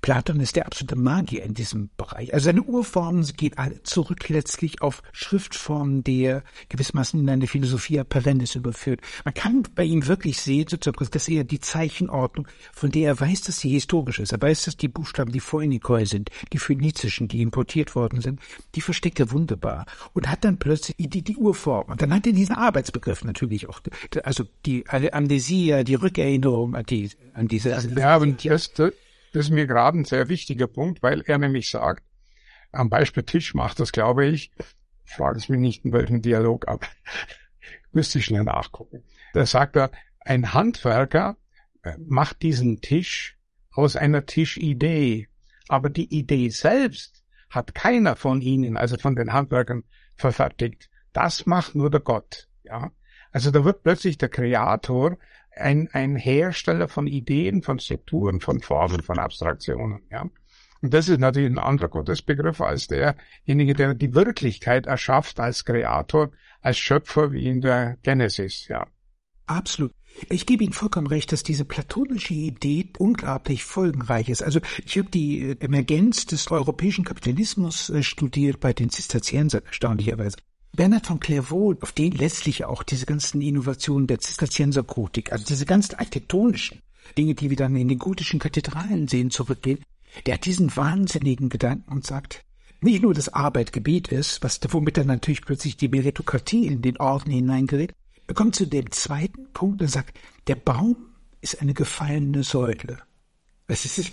Platon 0.00 0.40
ist 0.40 0.56
der 0.56 0.66
absolute 0.66 0.96
Magier 0.96 1.44
in 1.44 1.54
diesem 1.54 1.90
Bereich. 1.96 2.34
Also 2.34 2.44
seine 2.44 2.62
Urformen 2.62 3.24
geht 3.36 3.58
alle 3.58 3.82
zurück 3.84 4.28
letztlich 4.28 4.82
auf 4.82 5.02
Schriftformen, 5.12 6.04
die 6.04 6.22
er 6.22 6.42
gewissermaßen 6.68 7.18
in 7.18 7.30
eine 7.30 7.46
Philosophie 7.46 7.98
Appellennis 8.00 8.54
überführt. 8.54 9.00
Man 9.24 9.34
kann 9.34 9.62
bei 9.74 9.84
ihm 9.84 10.06
wirklich 10.06 10.40
sehen, 10.40 10.66
dass 10.68 11.28
er 11.28 11.44
die 11.44 11.60
Zeichenordnung, 11.60 12.46
von 12.72 12.90
der 12.90 13.08
er 13.08 13.20
weiß, 13.20 13.42
dass 13.42 13.60
sie 13.60 13.70
historisch 13.70 14.18
ist. 14.18 14.32
Er 14.32 14.42
weiß, 14.42 14.64
dass 14.64 14.76
die 14.76 14.88
Buchstaben, 14.88 15.32
die 15.32 15.40
Phoenikoi 15.40 16.04
sind, 16.04 16.30
die 16.52 16.58
phönizischen, 16.58 17.28
die 17.28 17.40
importiert 17.40 17.94
worden 17.94 18.20
sind, 18.20 18.40
die 18.74 18.80
versteckt 18.80 19.20
er 19.20 19.30
wunderbar. 19.30 19.86
Und 20.12 20.28
hat 20.28 20.44
dann 20.44 20.58
plötzlich 20.58 20.96
die, 20.98 21.22
die 21.22 21.36
Urform. 21.36 21.90
Und 21.90 22.02
dann 22.02 22.12
hat 22.12 22.26
er 22.26 22.32
diesen 22.32 22.54
Arbeitsbegriff 22.54 23.24
natürlich 23.24 23.68
auch. 23.68 23.80
Also 24.24 24.44
die 24.64 24.84
Amnesia, 24.88 25.84
die 25.84 25.96
Rückerinnerung 25.96 26.74
an, 26.74 26.86
die, 26.86 27.10
an 27.34 27.46
diese. 27.46 27.74
Also 27.74 27.90
ja, 27.90 28.14
aber 28.14 28.26
das, 28.26 28.72
das 28.72 28.92
ist 29.34 29.50
mir 29.50 29.66
gerade 29.66 29.98
ein 29.98 30.06
sehr 30.06 30.30
wichtiger 30.30 30.66
Punkt, 30.66 31.02
weil 31.02 31.20
er 31.26 31.36
nämlich 31.36 31.68
sagt, 31.68 32.02
am 32.72 32.88
Beispiel 32.88 33.22
Tisch 33.22 33.52
macht 33.52 33.80
das, 33.80 33.92
glaube 33.92 34.24
ich, 34.24 34.50
ich 35.04 35.12
frage 35.12 35.36
es 35.36 35.50
mich 35.50 35.60
nicht 35.60 35.84
in 35.84 35.92
welchem 35.92 36.22
Dialog, 36.22 36.66
aber 36.68 36.86
müsste 37.92 38.18
ich 38.18 38.24
schnell 38.24 38.44
nachgucken. 38.44 39.04
Da 39.34 39.44
sagt 39.44 39.76
er, 39.76 39.90
ein 40.20 40.54
Handwerker 40.54 41.36
äh, 41.82 41.92
macht 41.98 42.40
diesen 42.40 42.80
Tisch 42.80 43.36
aus 43.72 43.94
einer 43.94 44.24
Tischidee, 44.24 45.28
aber 45.68 45.90
die 45.90 46.16
Idee 46.16 46.48
selbst 46.48 47.24
hat 47.50 47.74
keiner 47.74 48.16
von 48.16 48.40
ihnen, 48.40 48.78
also 48.78 48.96
von 48.96 49.16
den 49.16 49.34
Handwerkern, 49.34 49.84
verfertigt. 50.16 50.88
Das 51.12 51.44
macht 51.44 51.74
nur 51.74 51.90
der 51.90 52.00
Gott, 52.00 52.48
ja. 52.62 52.90
Also 53.34 53.50
da 53.50 53.64
wird 53.64 53.82
plötzlich 53.82 54.16
der 54.16 54.28
Kreator 54.28 55.18
ein, 55.56 55.88
ein 55.92 56.14
Hersteller 56.14 56.86
von 56.86 57.08
Ideen, 57.08 57.62
von 57.62 57.80
Strukturen, 57.80 58.40
von 58.40 58.60
Formen, 58.60 59.02
von 59.02 59.18
Abstraktionen, 59.18 60.02
ja. 60.10 60.30
Und 60.80 60.94
das 60.94 61.08
ist 61.08 61.18
natürlich 61.18 61.50
ein 61.50 61.58
anderer 61.58 61.88
Gottesbegriff 61.88 62.60
als 62.60 62.86
derjenige, 62.86 63.74
der 63.74 63.94
die 63.94 64.14
Wirklichkeit 64.14 64.86
erschafft 64.86 65.40
als 65.40 65.64
Kreator, 65.64 66.30
als 66.60 66.78
Schöpfer 66.78 67.32
wie 67.32 67.48
in 67.48 67.60
der 67.60 67.96
Genesis, 68.04 68.68
ja. 68.68 68.86
Absolut. 69.46 69.92
Ich 70.28 70.46
gebe 70.46 70.62
Ihnen 70.62 70.72
vollkommen 70.72 71.08
recht, 71.08 71.32
dass 71.32 71.42
diese 71.42 71.64
platonische 71.64 72.34
Idee 72.34 72.92
unglaublich 72.98 73.64
folgenreich 73.64 74.28
ist. 74.28 74.44
Also 74.44 74.60
ich 74.84 74.96
habe 74.96 75.10
die 75.10 75.56
Emergenz 75.58 76.26
des 76.26 76.48
europäischen 76.52 77.04
Kapitalismus 77.04 77.90
äh, 77.90 78.04
studiert 78.04 78.60
bei 78.60 78.72
den 78.72 78.90
Zisterziensern, 78.90 79.62
erstaunlicherweise. 79.66 80.36
Bernhard 80.74 81.06
von 81.06 81.20
Clairvaux, 81.20 81.76
auf 81.80 81.92
den 81.92 82.12
letztlich 82.12 82.64
auch 82.64 82.82
diese 82.82 83.06
ganzen 83.06 83.40
Innovationen 83.40 84.06
der 84.06 84.18
Zisterziensergotik, 84.18 85.32
also 85.32 85.44
diese 85.44 85.66
ganzen 85.66 85.94
architektonischen 85.94 86.80
Dinge, 87.16 87.34
die 87.34 87.50
wir 87.50 87.56
dann 87.56 87.76
in 87.76 87.88
den 87.88 87.98
gotischen 87.98 88.40
Kathedralen 88.40 89.08
sehen, 89.08 89.30
zurückgehen, 89.30 89.80
der 90.26 90.34
hat 90.34 90.44
diesen 90.44 90.74
wahnsinnigen 90.76 91.48
Gedanken 91.48 91.92
und 91.92 92.06
sagt, 92.06 92.44
nicht 92.80 93.02
nur, 93.02 93.14
dass 93.14 93.28
Arbeit 93.28 93.72
Gebet 93.72 94.08
ist, 94.08 94.42
was, 94.42 94.60
womit 94.68 94.96
dann 94.96 95.06
natürlich 95.06 95.42
plötzlich 95.42 95.76
die 95.76 95.88
Meritokratie 95.88 96.66
in 96.66 96.82
den 96.82 96.98
Orden 96.98 97.30
hineingerät, 97.30 97.92
er 98.26 98.34
kommt 98.34 98.56
zu 98.56 98.66
dem 98.66 98.90
zweiten 98.90 99.52
Punkt 99.52 99.80
und 99.82 99.88
sagt, 99.88 100.18
der 100.46 100.56
Baum 100.56 100.96
ist 101.40 101.60
eine 101.60 101.74
gefallene 101.74 102.42
Säule. 102.42 102.98
Das 103.66 103.84
ist, 103.84 104.12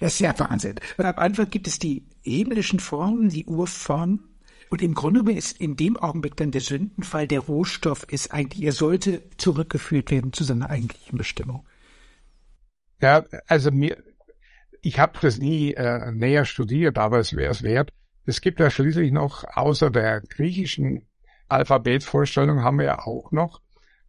das 0.00 0.14
ist 0.14 0.20
ja 0.20 0.38
Wahnsinn. 0.38 0.76
Und 0.96 1.04
am 1.04 1.16
Anfang 1.16 1.50
gibt 1.50 1.66
es 1.66 1.78
die 1.78 2.04
himmlischen 2.22 2.80
Formen, 2.80 3.28
die 3.28 3.46
Urformen, 3.46 4.29
Und 4.70 4.82
im 4.82 4.94
Grunde 4.94 5.32
ist 5.32 5.60
in 5.60 5.76
dem 5.76 5.96
Augenblick 5.96 6.36
dann 6.36 6.52
der 6.52 6.60
Sündenfall, 6.60 7.26
der 7.26 7.40
Rohstoff 7.40 8.04
ist 8.04 8.32
eigentlich, 8.32 8.64
er 8.64 8.72
sollte 8.72 9.22
zurückgeführt 9.36 10.12
werden 10.12 10.32
zu 10.32 10.44
seiner 10.44 10.70
eigentlichen 10.70 11.18
Bestimmung. 11.18 11.66
Ja, 13.00 13.24
also 13.48 13.72
mir, 13.72 13.96
ich 14.80 15.00
habe 15.00 15.18
das 15.20 15.38
nie 15.38 15.74
äh, 15.74 16.12
näher 16.12 16.44
studiert, 16.44 16.98
aber 16.98 17.18
es 17.18 17.34
wäre 17.34 17.50
es 17.50 17.64
wert. 17.64 17.92
Es 18.26 18.40
gibt 18.40 18.60
ja 18.60 18.70
schließlich 18.70 19.10
noch, 19.10 19.44
außer 19.44 19.90
der 19.90 20.20
griechischen 20.20 21.02
Alphabetvorstellung, 21.48 22.62
haben 22.62 22.78
wir 22.78 22.86
ja 22.86 22.98
auch 23.00 23.32
noch 23.32 23.60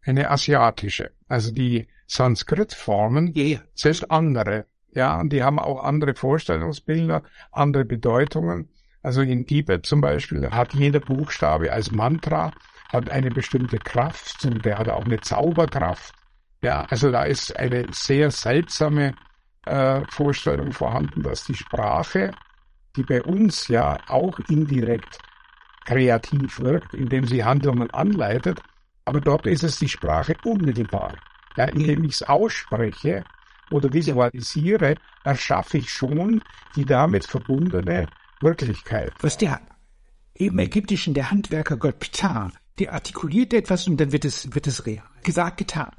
eine 0.03 0.29
asiatische. 0.29 1.11
Also 1.27 1.51
die 1.51 1.87
Sanskrit-Formen 2.05 3.33
yeah. 3.35 3.61
sind 3.73 4.11
andere. 4.11 4.67
Ja, 4.93 5.19
und 5.19 5.31
die 5.31 5.41
haben 5.41 5.57
auch 5.57 5.83
andere 5.83 6.13
Vorstellungsbilder, 6.13 7.23
andere 7.51 7.85
Bedeutungen. 7.85 8.69
Also 9.03 9.21
in 9.21 9.45
Tibet 9.45 9.85
zum 9.85 10.01
Beispiel 10.01 10.49
hat 10.51 10.73
jeder 10.73 10.99
Buchstabe 10.99 11.71
als 11.71 11.91
Mantra, 11.91 12.53
hat 12.89 13.09
eine 13.09 13.31
bestimmte 13.31 13.79
Kraft 13.79 14.45
und 14.45 14.63
der 14.65 14.77
hat 14.77 14.89
auch 14.89 15.05
eine 15.05 15.21
Zauberkraft. 15.21 16.13
Ja, 16.61 16.85
also 16.85 17.11
da 17.11 17.23
ist 17.23 17.55
eine 17.57 17.87
sehr 17.91 18.29
seltsame 18.29 19.17
äh, 19.65 20.01
Vorstellung 20.07 20.71
vorhanden, 20.71 21.23
dass 21.23 21.43
die 21.45 21.55
Sprache, 21.55 22.37
die 22.95 23.03
bei 23.03 23.23
uns 23.23 23.67
ja 23.67 24.03
auch 24.07 24.37
indirekt 24.39 25.23
kreativ 25.83 26.59
wirkt, 26.59 26.93
indem 26.93 27.25
sie 27.25 27.43
Handlungen 27.43 27.89
anleitet, 27.91 28.63
aber 29.05 29.21
dort 29.21 29.47
ist 29.47 29.63
es 29.63 29.79
die 29.79 29.89
Sprache 29.89 30.37
unmittelbar. 30.43 31.17
Ja, 31.57 31.65
indem 31.65 32.03
ich 32.03 32.13
es 32.13 32.23
ausspreche 32.23 33.25
oder 33.69 33.91
visualisiere, 33.93 34.99
erschaffe 35.23 35.77
ich 35.79 35.91
schon 35.91 36.43
die 36.75 36.85
damit 36.85 37.25
verbundene 37.25 38.11
Wirklichkeit. 38.41 39.13
Was 39.21 39.37
der 39.37 39.61
im 40.33 40.57
Ägyptischen 40.59 41.13
der 41.13 41.31
Handwerker 41.31 41.77
Gott 41.77 41.99
Ptah, 41.99 42.51
der 42.79 42.93
artikuliert 42.93 43.53
etwas 43.53 43.87
und 43.87 43.97
dann 43.97 44.11
wird 44.11 44.25
es, 44.25 44.53
wird 44.55 44.67
es 44.67 44.85
real. 44.85 45.03
Gesagt, 45.23 45.57
getan. 45.57 45.91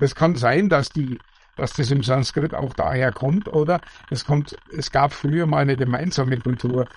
Es 0.00 0.14
kann 0.14 0.36
sein, 0.36 0.68
dass 0.68 0.90
die, 0.90 1.18
dass 1.56 1.72
das 1.72 1.90
im 1.90 2.02
Sanskrit 2.02 2.54
auch 2.54 2.74
daher 2.74 3.12
kommt, 3.12 3.48
oder? 3.48 3.80
Es 4.10 4.24
kommt, 4.24 4.56
es 4.76 4.90
gab 4.90 5.12
früher 5.12 5.46
mal 5.46 5.58
eine 5.58 5.76
gemeinsame 5.76 6.38
Kultur. 6.38 6.88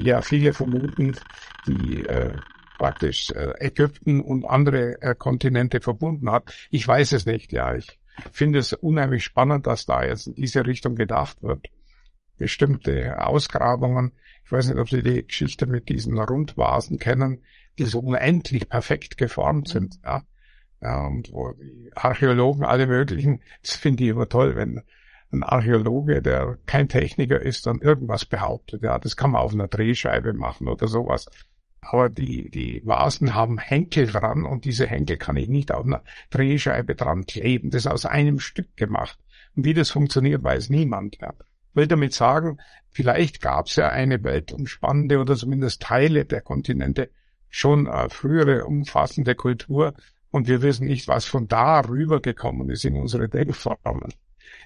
Ja, 0.00 0.22
viele 0.22 0.52
vermuten, 0.52 1.16
die 1.66 2.04
äh, 2.04 2.32
praktisch 2.78 3.30
äh, 3.30 3.52
Ägypten 3.60 4.20
und 4.20 4.44
andere 4.44 5.00
äh, 5.00 5.14
Kontinente 5.14 5.80
verbunden 5.80 6.30
hat. 6.30 6.52
Ich 6.70 6.86
weiß 6.86 7.12
es 7.12 7.26
nicht, 7.26 7.52
ja. 7.52 7.74
Ich 7.74 7.98
finde 8.32 8.58
es 8.58 8.72
unheimlich 8.72 9.24
spannend, 9.24 9.66
dass 9.66 9.86
da 9.86 10.04
jetzt 10.04 10.26
in 10.26 10.34
diese 10.34 10.66
Richtung 10.66 10.96
gedacht 10.96 11.42
wird. 11.42 11.68
Bestimmte 12.42 13.24
Ausgrabungen. 13.24 14.10
Ich 14.44 14.50
weiß 14.50 14.66
nicht, 14.66 14.78
ob 14.78 14.90
Sie 14.90 15.04
die 15.04 15.24
Geschichte 15.24 15.66
mit 15.66 15.88
diesen 15.88 16.18
Rundvasen 16.18 16.98
kennen, 16.98 17.44
die 17.78 17.84
so 17.84 18.00
unendlich 18.00 18.68
perfekt 18.68 19.16
geformt 19.16 19.68
sind, 19.68 20.00
ja. 20.04 20.24
Ja, 20.80 21.06
und 21.06 21.32
wo 21.32 21.52
die 21.52 21.92
Archäologen 21.94 22.64
alle 22.64 22.88
möglichen, 22.88 23.42
das 23.62 23.76
finde 23.76 24.02
ich 24.02 24.10
immer 24.10 24.28
toll, 24.28 24.56
wenn 24.56 24.82
ein 25.30 25.44
Archäologe, 25.44 26.20
der 26.20 26.58
kein 26.66 26.88
Techniker 26.88 27.40
ist, 27.40 27.64
dann 27.66 27.78
irgendwas 27.78 28.24
behauptet. 28.24 28.82
Ja, 28.82 28.98
das 28.98 29.16
kann 29.16 29.30
man 29.30 29.42
auf 29.42 29.52
einer 29.52 29.68
Drehscheibe 29.68 30.32
machen 30.32 30.66
oder 30.66 30.88
sowas. 30.88 31.26
Aber 31.80 32.08
die, 32.08 32.50
die 32.50 32.82
Vasen 32.84 33.36
haben 33.36 33.58
Henkel 33.58 34.08
dran 34.08 34.44
und 34.44 34.64
diese 34.64 34.88
Henkel 34.88 35.16
kann 35.16 35.36
ich 35.36 35.48
nicht 35.48 35.70
auf 35.70 35.84
einer 35.84 36.02
Drehscheibe 36.30 36.96
dran 36.96 37.24
kleben. 37.24 37.70
Das 37.70 37.84
ist 37.84 37.92
aus 37.92 38.04
einem 38.04 38.40
Stück 38.40 38.76
gemacht. 38.76 39.20
Und 39.54 39.64
wie 39.64 39.74
das 39.74 39.90
funktioniert, 39.90 40.42
weiß 40.42 40.68
niemand. 40.70 41.18
Ja. 41.20 41.32
Will 41.74 41.86
damit 41.86 42.12
sagen, 42.12 42.58
vielleicht 42.90 43.40
gab 43.40 43.66
es 43.66 43.76
ja 43.76 43.88
eine 43.88 44.22
weltumspannende 44.22 45.18
oder 45.18 45.36
zumindest 45.36 45.82
Teile 45.82 46.24
der 46.24 46.40
Kontinente 46.40 47.10
schon 47.48 47.86
äh, 47.86 48.08
frühere 48.08 48.64
umfassende 48.64 49.34
Kultur, 49.34 49.94
und 50.32 50.48
wir 50.48 50.62
wissen 50.62 50.86
nicht, 50.86 51.06
was 51.06 51.26
von 51.26 51.46
da 51.46 51.80
rübergekommen 51.80 52.70
ist 52.70 52.84
in 52.84 52.96
unsere 52.96 53.28
Denkformen. 53.28 54.12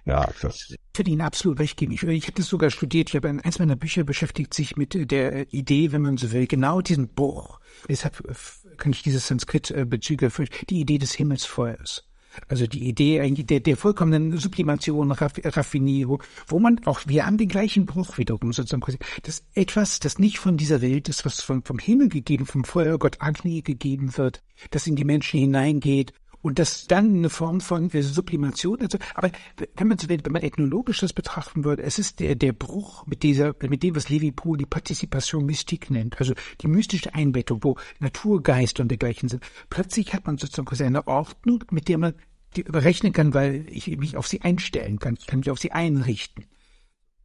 Ja, 0.05 0.29
das. 0.41 0.71
Ich 0.71 0.99
würde 0.99 1.11
Ihnen 1.11 1.21
absolut 1.21 1.59
recht. 1.59 1.83
Ich, 1.83 2.03
ich 2.05 2.23
habe 2.25 2.37
das 2.37 2.47
sogar 2.47 2.71
studiert. 2.71 3.09
Ich 3.09 3.17
habe 3.17 3.29
eins 3.29 3.59
meiner 3.59 3.75
Bücher 3.75 4.05
beschäftigt 4.05 4.55
sich 4.55 4.77
mit 4.77 5.11
der 5.11 5.53
Idee, 5.53 5.91
wenn 5.91 6.03
man 6.03 6.17
so 6.17 6.31
will, 6.31 6.47
genau 6.47 6.81
diesen 6.81 7.09
Bruch. 7.09 7.59
Deshalb 7.89 8.23
kann 8.77 8.93
ich 8.93 9.03
dieses 9.03 9.27
Sanskrit-Bezüge 9.27 10.31
für 10.31 10.45
die 10.45 10.81
Idee 10.81 10.99
des 10.99 11.13
Himmelsfeuers. 11.13 12.06
Also 12.49 12.67
die 12.67 12.89
Idee 12.89 13.21
eigentlich 13.21 13.47
der, 13.47 13.61
der 13.61 13.77
vollkommenen 13.77 14.39
Sublimation, 14.39 15.13
Raff, 15.13 15.35
Raffinierung, 15.45 16.23
wo 16.47 16.59
man 16.59 16.81
auch, 16.85 17.01
wir 17.07 17.27
haben 17.27 17.39
den 17.39 17.49
gleichen 17.49 17.87
Bruch 17.87 18.19
wiederum 18.19 18.53
sozusagen, 18.53 18.99
das 19.23 19.45
etwas, 19.55 20.01
das 20.01 20.19
nicht 20.19 20.39
von 20.39 20.57
dieser 20.57 20.81
Welt 20.81 21.09
ist, 21.09 21.25
was 21.25 21.43
vom, 21.43 21.63
vom 21.63 21.79
Himmel 21.79 22.09
gegeben, 22.09 22.47
vom 22.47 22.65
Feuergott 22.65 23.17
Agni 23.21 23.63
gegeben 23.63 24.17
wird, 24.17 24.43
das 24.71 24.87
in 24.87 24.97
die 24.97 25.05
Menschen 25.05 25.41
hineingeht 25.41 26.13
und 26.47 26.59
das 26.59 26.87
dann 26.87 27.17
eine 27.17 27.31
Form 27.31 27.61
von 27.61 27.91
Sublimation, 27.91 28.81
also, 28.81 28.99
aber 29.15 29.31
wenn 29.77 29.89
man, 29.89 29.99
wenn 30.07 30.33
man 30.33 30.43
ethnologisch 30.43 31.01
das 31.01 31.13
betrachten 31.13 31.65
würde, 31.65 31.83
es 31.83 31.99
ist 31.99 32.21
der, 32.21 32.37
der 32.37 32.53
Bruch 32.53 33.05
mit 33.07 33.25
dieser, 33.25 33.55
mit 33.69 33.83
dem, 33.83 33.97
was 33.97 34.09
Levi 34.09 34.31
Pohl 34.31 34.57
die 34.57 34.67
Partizipation 34.67 35.45
Mystik 35.45 35.91
nennt, 35.91 36.19
also 36.21 36.35
die 36.61 36.69
mystische 36.69 37.15
Einbettung, 37.15 37.65
wo 37.65 37.77
Naturgeist 37.99 38.79
und 38.79 38.89
dergleichen 38.89 39.29
sind. 39.29 39.43
Plötzlich 39.71 40.15
hat 40.15 40.27
man 40.27 40.39
sozusagen 40.39 40.85
eine 40.85 41.07
Ordnung, 41.09 41.65
mit 41.71 41.89
der 41.89 41.99
man 41.99 42.15
die 42.55 42.63
berechnen 42.63 43.13
kann, 43.13 43.35
weil 43.35 43.67
ich 43.69 43.89
mich 43.99 44.17
auf 44.17 44.29
sie 44.29 44.43
einstellen 44.43 44.99
kann, 44.99 45.17
ich 45.19 45.27
kann 45.27 45.41
mich 45.41 45.51
auf 45.51 45.59
sie 45.59 45.73
einrichten. 45.73 46.45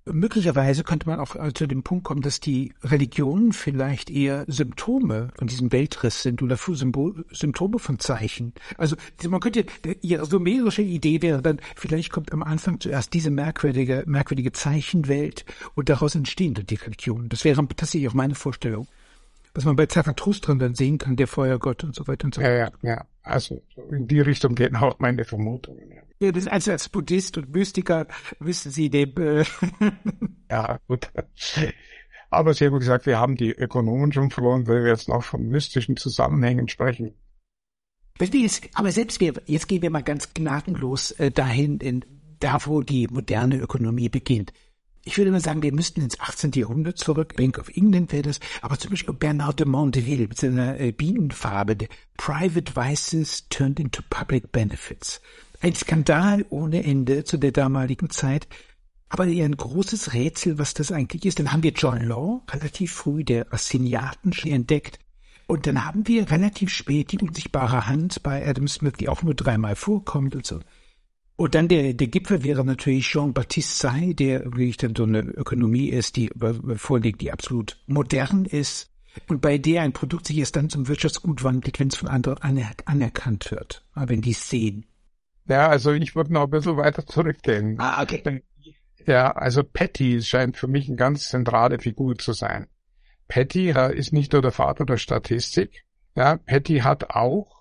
Möglicherweise 0.06 0.84
könnte 0.84 1.08
man 1.08 1.20
auch 1.20 1.36
äh, 1.36 1.54
zu 1.54 1.68
dem 1.68 1.84
Punkt 1.84 2.04
kommen, 2.06 2.22
dass 2.22 2.40
die 2.40 2.74
Religionen 2.84 3.54
vielleicht 3.54 4.10
eher 4.10 4.46
Symptome 4.48 5.30
von 5.38 5.48
diesem 5.48 5.72
Weltriss 5.72 6.24
sind 6.24 6.42
oder 6.42 6.58
Symbol, 6.58 7.24
Symptome 7.32 7.78
von 7.78 8.00
Zeichen. 8.00 8.54
Also 8.78 8.96
man 9.28 9.40
könnte, 9.40 9.66
ihre 10.02 10.26
sumerische 10.26 10.82
Idee 10.82 11.22
wäre 11.22 11.42
dann, 11.42 11.60
vielleicht 11.76 12.12
kommt 12.12 12.34
am 12.34 12.42
Anfang 12.42 12.80
zuerst 12.80 13.14
diese 13.14 13.30
merkwürdige, 13.30 14.04
merkwürdige 14.08 14.52
Zeichenwelt 14.52 15.46
und 15.76 15.90
daraus 15.90 16.16
entstehen 16.16 16.56
dann 16.56 16.66
die 16.66 16.76
Religionen. 16.76 17.30
Das 17.30 17.44
wäre 17.44 17.64
tatsächlich 17.68 18.10
auch 18.10 18.16
meine 18.16 18.36
Vorstellung 18.36 18.88
was 19.54 19.66
man 19.66 19.76
bei 19.76 19.86
Zarathustra 19.86 20.54
dann 20.56 20.76
sehen 20.76 20.98
kann, 20.98 21.16
der 21.16 21.28
Feuergott 21.28 21.84
und 21.84 21.96
so 21.96 22.08
weiter 22.08 22.26
und 22.26 22.36
so 22.36 22.42
fort. 22.42 22.52
Ja, 22.52 22.58
ja, 22.58 22.72
ja. 22.82 23.06
Also 23.24 23.62
in 23.92 24.08
die 24.08 24.20
Richtung 24.22 24.56
gehen 24.56 24.76
auch 24.76 24.98
meine 25.00 25.26
Vermutungen. 25.26 25.92
Ja, 25.92 26.02
ja 26.20 26.32
das, 26.32 26.48
also 26.48 26.72
als 26.72 26.90
Buddhist 26.90 27.38
und 27.38 27.54
Mystiker 27.54 28.08
wissen 28.40 28.72
Sie 28.72 28.90
dem. 28.90 29.14
Äh 29.18 29.44
ja, 30.50 30.80
gut. 30.88 31.12
Aber 32.30 32.54
Sie 32.54 32.66
haben 32.66 32.80
gesagt, 32.80 33.06
wir 33.06 33.20
haben 33.20 33.36
die 33.36 33.52
Ökonomen 33.52 34.12
schon 34.14 34.32
verloren, 34.32 34.68
weil 34.68 34.84
wir 34.84 34.92
jetzt 34.92 35.10
noch 35.10 35.24
von 35.24 35.48
mystischen 35.48 35.98
Zusammenhängen 35.98 36.68
sprechen. 36.68 37.14
Aber 38.74 38.92
selbst 38.92 39.20
wir, 39.20 39.34
jetzt 39.48 39.68
gehen 39.68 39.82
wir 39.82 39.90
mal 39.90 40.04
ganz 40.04 40.34
gnadenlos 40.34 41.12
äh, 41.12 41.32
dahin, 41.32 41.80
in, 41.80 42.06
da 42.40 42.60
wo 42.66 42.82
die 42.82 43.08
moderne 43.08 43.58
Ökonomie 43.58 44.10
beginnt 44.10 44.54
ich 45.04 45.18
würde 45.18 45.32
mal 45.32 45.42
sagen, 45.42 45.64
wir 45.64 45.74
müssten 45.74 46.02
ins 46.02 46.20
18. 46.20 46.52
Jahrhundert 46.52 46.98
zurück. 46.98 47.36
Bank 47.36 47.58
of 47.58 47.70
England 47.70 48.12
wäre 48.12 48.24
das. 48.24 48.40
Aber 48.62 48.78
zum 48.78 48.92
Beispiel 48.92 49.16
Bernard 49.16 49.60
de 49.60 49.66
Mondeville 49.66 50.28
mit 50.28 50.38
seiner 50.38 50.80
äh, 50.80 50.92
Bienenfarbe. 50.92 51.88
Private 52.18 52.76
Vices 52.76 53.48
turned 53.50 53.80
into 53.80 54.04
Public 54.10 54.52
Benefits. 54.52 55.22
Ein 55.60 55.74
Skandal 55.74 56.46
ohne 56.50 56.84
Ende 56.84 57.24
zu 57.24 57.38
der 57.38 57.52
damaligen 57.52 58.10
Zeit. 58.12 58.48
Aber 59.10 59.26
eher 59.28 59.46
ein 59.46 59.58
großes 59.58 60.14
Rätsel, 60.14 60.60
was 60.60 60.74
das 60.74 60.92
eigentlich 60.92 61.26
ist. 61.26 61.40
Dann 61.40 61.52
haben 61.52 61.64
wir 61.64 61.72
John 61.72 62.02
Law, 62.02 62.44
relativ 62.50 62.94
früh, 62.94 63.24
der 63.24 63.52
Assignierten 63.52 64.34
entdeckt. 64.46 65.00
Und 65.48 65.68
dann 65.68 65.84
haben 65.84 66.08
wir 66.08 66.30
relativ 66.32 66.70
spät 66.70 67.12
die 67.12 67.20
unsichtbare 67.20 67.88
Hand 67.88 68.24
bei 68.24 68.48
Adam 68.48 68.68
Smith, 68.68 68.94
die 69.00 69.10
auch 69.10 69.24
nur 69.24 69.34
dreimal 69.34 69.76
vorkommt 69.76 70.36
und 70.36 70.46
so. 70.46 70.60
Und 71.36 71.56
dann 71.56 71.67
der, 71.67 71.94
der 71.94 72.08
Gipfel 72.08 72.44
wäre 72.44 72.63
natürlich 72.63 73.08
Jean-Baptiste 73.08 73.88
Say, 73.88 74.14
der 74.14 74.45
wirklich 74.45 74.78
dann 74.78 74.95
so 74.95 75.03
eine 75.03 75.22
Ökonomie 75.22 75.89
ist, 75.89 76.16
die 76.16 76.30
vorliegt, 76.76 77.22
die 77.22 77.32
absolut 77.32 77.82
modern 77.88 78.45
ist 78.45 78.91
und 79.28 79.41
bei 79.41 79.58
der 79.58 79.82
ein 79.82 79.93
Produkt 79.93 80.28
sich 80.28 80.38
erst 80.38 80.56
dann 80.56 80.70
zum 80.70 80.88
Wirtschaftsgut 80.88 81.43
wandelt, 81.43 81.80
wenn 81.80 81.89
es 81.89 81.95
von 81.95 82.08
anderen 82.08 82.38
anerkannt 82.86 83.51
wird, 83.51 83.84
wenn 83.95 84.22
die 84.22 84.32
es 84.32 84.49
sehen. 84.49 84.86
Ja, 85.47 85.68
also 85.68 85.91
ich 85.91 86.16
würde 86.16 86.32
noch 86.34 86.43
ein 86.43 86.49
bisschen 86.49 86.78
weiter 86.78 87.06
zurückgehen. 87.06 87.76
Ah, 87.80 88.03
okay. 88.03 88.43
Ja, 89.06 89.32
also 89.32 89.64
Patty 89.64 90.22
scheint 90.22 90.58
für 90.58 90.68
mich 90.68 90.88
eine 90.88 90.95
ganz 90.95 91.28
zentrale 91.30 91.80
Figur 91.80 92.18
zu 92.18 92.34
sein. 92.34 92.68
Patty 93.28 93.74
ist 93.95 94.14
nicht 94.14 94.34
nur 94.34 94.41
der 94.41 94.51
Vater 94.51 94.86
der 94.86 94.97
Statistik. 94.97 95.84
Ja, 96.16 96.38
Patty 96.38 96.80
hat 96.80 97.10
auch 97.10 97.61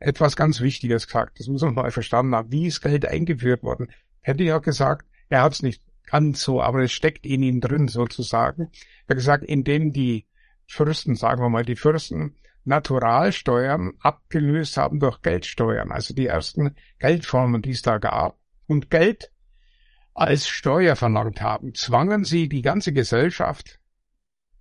etwas 0.00 0.34
ganz 0.34 0.60
Wichtiges 0.60 1.06
gesagt. 1.06 1.38
Das 1.38 1.46
muss 1.46 1.62
man 1.62 1.74
mal 1.74 1.90
verstanden 1.90 2.34
haben. 2.34 2.50
Wie 2.50 2.66
ist 2.66 2.80
Geld 2.80 3.06
eingeführt 3.06 3.62
worden? 3.62 3.92
Hätte 4.20 4.42
ja 4.42 4.58
gesagt, 4.58 5.06
er 5.28 5.42
hat 5.42 5.52
es 5.52 5.62
nicht 5.62 5.82
ganz 6.06 6.42
so, 6.42 6.60
aber 6.60 6.82
es 6.82 6.92
steckt 6.92 7.24
in 7.24 7.42
ihm 7.42 7.60
drin 7.60 7.86
sozusagen. 7.86 8.70
Er 9.06 9.10
hat 9.10 9.16
gesagt, 9.16 9.44
indem 9.44 9.92
die 9.92 10.26
Fürsten, 10.66 11.14
sagen 11.14 11.42
wir 11.42 11.48
mal, 11.48 11.64
die 11.64 11.76
Fürsten 11.76 12.36
Naturalsteuern 12.64 13.92
abgelöst 14.00 14.76
haben 14.76 15.00
durch 15.00 15.22
Geldsteuern, 15.22 15.90
also 15.92 16.14
die 16.14 16.26
ersten 16.26 16.74
Geldformen, 16.98 17.62
die 17.62 17.70
es 17.70 17.82
da 17.82 17.98
gab, 17.98 18.38
und 18.66 18.90
Geld 18.90 19.32
als 20.14 20.48
Steuer 20.48 20.96
verlangt 20.96 21.40
haben, 21.40 21.74
zwangen 21.74 22.24
sie 22.24 22.48
die 22.48 22.62
ganze 22.62 22.92
Gesellschaft 22.92 23.80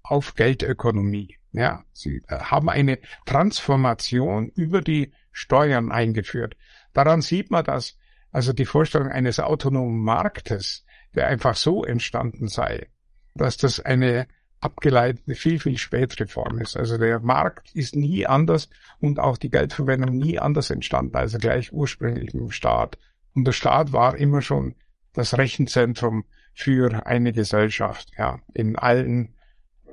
auf 0.02 0.36
Geldökonomie. 0.36 1.38
Ja, 1.52 1.84
sie 1.94 2.22
äh, 2.28 2.40
haben 2.40 2.70
eine 2.70 3.00
Transformation 3.26 4.50
über 4.50 4.82
die 4.82 5.14
Steuern 5.40 5.92
eingeführt. 5.92 6.58
Daran 6.94 7.22
sieht 7.22 7.50
man, 7.50 7.64
dass 7.64 7.98
also 8.32 8.54
die 8.54 8.66
Vorstellung 8.66 9.08
eines 9.08 9.40
autonomen 9.40 10.00
Marktes, 10.04 10.86
der 11.16 11.28
einfach 11.28 11.56
so 11.56 11.84
entstanden 11.84 12.48
sei, 12.48 12.88
dass 13.36 13.58
das 13.58 13.80
eine 13.80 14.28
abgeleitete, 14.60 15.36
viel, 15.36 15.60
viel 15.60 15.78
spätere 15.78 16.28
Form 16.28 16.60
ist. 16.60 16.76
Also 16.76 16.98
der 16.98 17.20
Markt 17.22 17.74
ist 17.74 17.96
nie 17.96 18.28
anders 18.28 18.70
und 19.00 19.20
auch 19.20 19.38
die 19.38 19.50
Geldverwendung 19.50 20.18
nie 20.18 20.38
anders 20.38 20.70
entstanden, 20.70 21.16
also 21.16 21.38
gleich 21.38 21.72
ursprünglich 21.72 22.34
im 22.34 22.52
Staat. 22.52 22.98
Und 23.34 23.46
der 23.46 23.54
Staat 23.54 23.94
war 23.94 24.18
immer 24.18 24.42
schon 24.42 24.76
das 25.14 25.38
Rechenzentrum 25.38 26.26
für 26.54 27.08
eine 27.08 27.32
Gesellschaft. 27.32 28.12
Ja, 28.18 28.42
in 28.54 28.76
allen, 28.76 29.34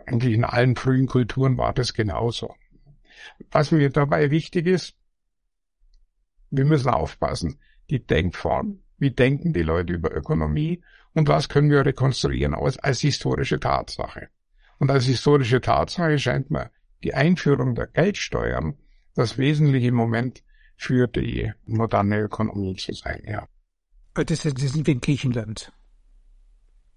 eigentlich 0.05 0.35
in 0.35 0.45
allen 0.45 0.75
frühen 0.75 1.07
Kulturen 1.07 1.57
war 1.57 1.73
das 1.73 1.95
genauso. 1.95 2.55
Was 3.53 3.71
mir 3.71 3.89
dabei 3.91 4.31
wichtig 4.31 4.67
ist, 4.67 4.97
wir 6.57 6.65
müssen 6.65 6.89
aufpassen. 6.89 7.59
Die 7.91 8.05
Denkform. 8.05 8.81
Wie 8.99 9.11
denken 9.11 9.53
die 9.53 9.63
Leute 9.63 9.93
über 9.93 10.15
Ökonomie? 10.15 10.83
Und 11.13 11.29
was 11.29 11.49
können 11.49 11.71
wir 11.71 11.85
rekonstruieren 11.85 12.55
als, 12.55 12.79
als 12.79 13.01
historische 13.01 13.61
Tatsache? 13.61 14.29
Und 14.79 14.91
als 14.91 15.05
historische 15.05 15.61
Tatsache 15.61 16.19
scheint 16.19 16.51
mir 16.51 16.71
die 17.03 17.15
Einführung 17.15 17.75
der 17.75 17.87
Geldsteuern 17.87 18.77
das 19.15 19.39
wesentliche 19.39 19.93
Moment 19.93 20.43
für 20.77 21.07
die 21.07 21.53
moderne 21.65 22.21
Ökonomie 22.21 22.77
zu 22.77 22.93
sein, 22.93 23.23
ja. 23.27 23.47
Das, 24.15 24.27
das 24.27 24.55
sind 24.55 24.87
wir 24.87 24.95
in 24.95 25.01
Griechenland. 25.01 25.73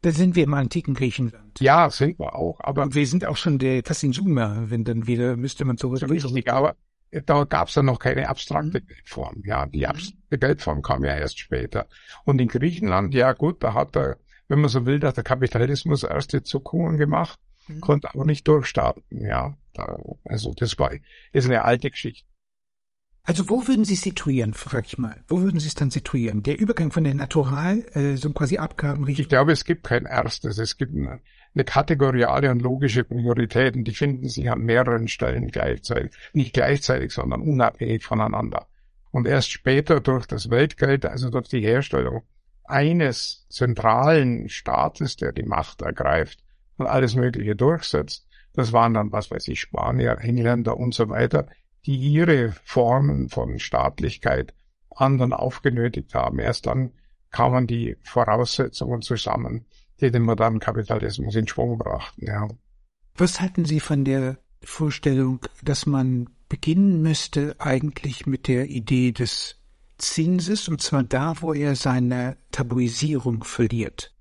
Da 0.02 0.12
sind 0.12 0.36
wir 0.36 0.44
im 0.44 0.54
antiken 0.54 0.94
Griechenland. 0.94 1.60
Ja, 1.60 1.90
sind 1.90 2.20
wir 2.20 2.36
auch, 2.36 2.60
aber. 2.62 2.84
Und 2.84 2.96
wir 2.96 3.06
sind 3.06 3.26
auch 3.26 3.36
schon 3.36 3.60
der 3.60 3.84
fast 3.84 4.04
in 4.04 4.14
Sumer, 4.14 4.70
wenn 4.70 4.86
dann 4.86 5.08
wieder, 5.08 5.36
müsste 5.36 5.66
man 5.66 5.78
sowas 5.78 6.02
Richtig, 6.10 6.50
aber 6.50 6.78
da 7.12 7.44
gab 7.44 7.70
es 7.70 7.76
ja 7.76 7.84
noch 7.84 8.00
keine 8.00 8.30
abstrakte 8.30 8.82
mhm. 8.82 8.88
Geldform. 8.88 9.42
Ja, 9.46 9.66
die 9.66 9.88
abstrakte 9.88 10.38
Geldform 10.38 10.82
kam 10.82 11.04
ja 11.04 11.16
erst 11.16 11.40
später. 11.40 11.88
Und 12.26 12.40
in 12.40 12.48
Griechenland, 12.48 13.14
ja 13.14 13.34
gut, 13.34 13.64
da 13.64 13.74
hat 13.74 13.96
er, 13.96 14.18
wenn 14.48 14.60
man 14.60 14.70
so 14.70 14.86
will, 14.86 15.02
hat 15.02 15.18
der 15.18 15.24
Kapitalismus 15.24 16.04
erste 16.04 16.44
Zuckungen 16.44 16.98
gemacht, 16.98 17.40
mhm. 17.68 17.82
konnte 17.82 18.14
aber 18.14 18.26
nicht 18.26 18.48
durchstarten. 18.48 19.04
Ja, 19.10 19.58
da, 19.74 19.98
also 20.26 20.54
das 20.54 20.78
war, 20.78 20.92
ist 21.32 21.46
eine 21.46 21.64
alte 21.64 21.90
Geschichte. 21.90 22.26
Also 23.24 23.48
wo 23.48 23.68
würden 23.68 23.86
Sie 23.86 23.96
situieren, 23.96 24.54
frag 24.54 24.88
ich 24.88 24.98
mal? 24.98 25.24
Wo 25.28 25.42
würden 25.42 25.60
Sie 25.60 25.68
es 25.68 25.76
dann 25.76 25.92
situieren? 25.92 26.42
Der 26.42 26.60
Übergang 26.60 26.92
von 26.92 27.04
der 27.04 27.14
Natural, 27.14 27.86
äh, 27.94 28.16
so 28.16 28.32
quasi 28.32 28.58
Abgaben 28.58 29.08
Ich 29.08 29.30
glaube, 29.30 29.52
es 29.52 29.66
gibt 29.66 29.84
kein 29.84 30.06
erstes. 30.06 30.58
Es 30.58 30.78
gibt 30.78 30.96
eine, 30.96 31.20
eine 31.60 31.66
kategoriale 31.66 32.50
und 32.52 32.62
logische 32.62 33.04
Priorität 33.04 33.76
und 33.76 33.84
die 33.84 33.94
finden 33.94 34.30
sich 34.30 34.50
an 34.50 34.62
mehreren 34.62 35.08
Stellen 35.10 35.48
gleichzeitig. 35.50 36.12
Nicht 36.34 36.54
gleichzeitig, 36.54 37.12
sondern 37.12 37.42
unabhängig 37.42 38.06
voneinander. 38.06 38.68
Und 39.12 39.28
erst 39.28 39.52
später 39.52 40.00
durch 40.00 40.26
das 40.26 40.50
Weltgeld, 40.50 41.06
also 41.06 41.30
durch 41.30 41.50
die 41.50 41.62
Herstellung 41.62 42.24
eines 42.64 43.46
zentralen 43.50 44.48
Staates, 44.48 45.18
der 45.18 45.34
die 45.34 45.44
Macht 45.44 45.82
ergreift 45.82 46.40
und 46.78 46.88
alles 46.88 47.16
Mögliche 47.16 47.56
durchsetzt, 47.56 48.28
das 48.54 48.72
waren 48.72 48.94
dann, 48.94 49.12
was 49.12 49.30
weiß 49.30 49.48
ich, 49.50 49.60
Spanier, 49.60 50.18
Engländer 50.22 50.78
und 50.78 50.94
so 50.94 51.10
weiter, 51.10 51.48
die 51.86 51.98
ihre 51.98 52.54
Formen 52.64 53.30
von 53.30 53.60
Staatlichkeit 53.60 54.54
anderen 54.96 55.34
aufgenötigt 55.34 56.14
haben. 56.14 56.40
Erst 56.40 56.68
dann 56.68 56.92
kamen 57.32 57.68
die 57.68 57.98
Voraussetzungen 58.04 59.02
zusammen, 59.02 59.66
die 60.02 60.12
den 60.12 60.24
modernen 60.24 60.60
Kapitalismus 60.60 61.36
in 61.36 61.48
Schwung 61.48 61.78
brachten. 61.78 62.26
Ja. 62.26 62.48
Was 63.16 63.42
halten 63.42 63.66
Sie 63.66 63.80
von 63.80 64.06
der 64.06 64.38
Vorstellung, 64.64 65.40
dass 65.64 65.86
man 65.86 66.30
beginnen 66.48 67.02
müsste 67.02 67.56
eigentlich 67.60 68.26
mit 68.26 68.48
der 68.48 68.70
Idee 68.70 69.12
des 69.12 69.58
Zinses, 69.98 70.68
und 70.68 70.82
zwar 70.82 71.04
da, 71.04 71.36
wo 71.42 71.54
er 71.54 71.76
seine 71.76 72.38
Tabuisierung 72.52 73.44
verliert? 73.44 74.14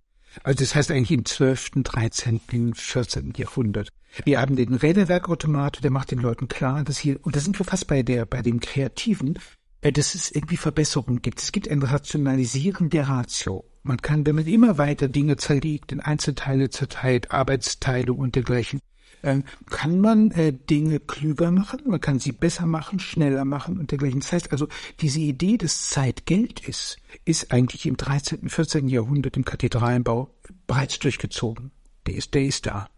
Also 0.42 0.60
das 0.60 0.74
heißt 0.74 0.90
eigentlich 0.90 1.12
im 1.12 1.24
12., 1.24 1.70
13., 1.84 2.74
14. 2.74 3.32
Jahrhundert. 3.36 3.88
Wir 4.24 4.40
haben 4.40 4.56
den 4.56 4.74
Räderwerkautomat, 4.74 5.82
der 5.82 5.90
macht 5.90 6.10
den 6.10 6.18
Leuten 6.18 6.48
klar, 6.48 6.82
dass 6.84 6.98
hier, 6.98 7.18
und 7.24 7.36
da 7.36 7.40
sind 7.40 7.58
wir 7.58 7.64
fast 7.64 7.86
bei 7.86 8.02
der, 8.02 8.26
bei 8.26 8.42
dem 8.42 8.60
Kreativen, 8.60 9.38
dass 9.82 10.14
es 10.14 10.30
irgendwie 10.30 10.56
Verbesserungen 10.56 11.22
gibt. 11.22 11.40
Es 11.40 11.52
gibt 11.52 11.68
ein 11.68 11.82
Rationalisieren 11.82 12.90
der 12.90 13.08
Ratio. 13.08 13.64
Man 13.82 13.98
kann, 13.98 14.26
wenn 14.26 14.34
man 14.34 14.46
immer 14.46 14.76
weiter 14.76 15.08
Dinge 15.08 15.36
zerlegt, 15.36 15.92
in 15.92 16.00
Einzelteile 16.00 16.68
zerteilt, 16.68 17.30
Arbeitsteilung 17.30 18.18
und 18.18 18.34
dergleichen, 18.34 18.80
äh, 19.22 19.42
kann 19.70 20.00
man 20.00 20.30
äh, 20.32 20.52
Dinge 20.52 21.00
klüger 21.00 21.50
machen, 21.50 21.80
man 21.86 22.00
kann 22.00 22.18
sie 22.18 22.32
besser 22.32 22.66
machen, 22.66 22.98
schneller 22.98 23.44
machen 23.44 23.78
und 23.78 23.90
dergleichen. 23.90 24.20
Das 24.20 24.32
heißt 24.32 24.52
also, 24.52 24.68
diese 25.00 25.20
Idee, 25.20 25.56
dass 25.56 25.88
Zeit 25.88 26.26
Geld 26.26 26.66
ist, 26.68 26.98
ist 27.24 27.52
eigentlich 27.52 27.86
im 27.86 27.96
13., 27.96 28.48
14. 28.48 28.88
Jahrhundert 28.88 29.36
im 29.36 29.44
Kathedralenbau 29.44 30.34
bereits 30.66 30.98
durchgezogen. 30.98 31.70
Der 32.06 32.14
ist, 32.14 32.34
der 32.34 32.44
ist 32.44 32.66
da. 32.66 32.88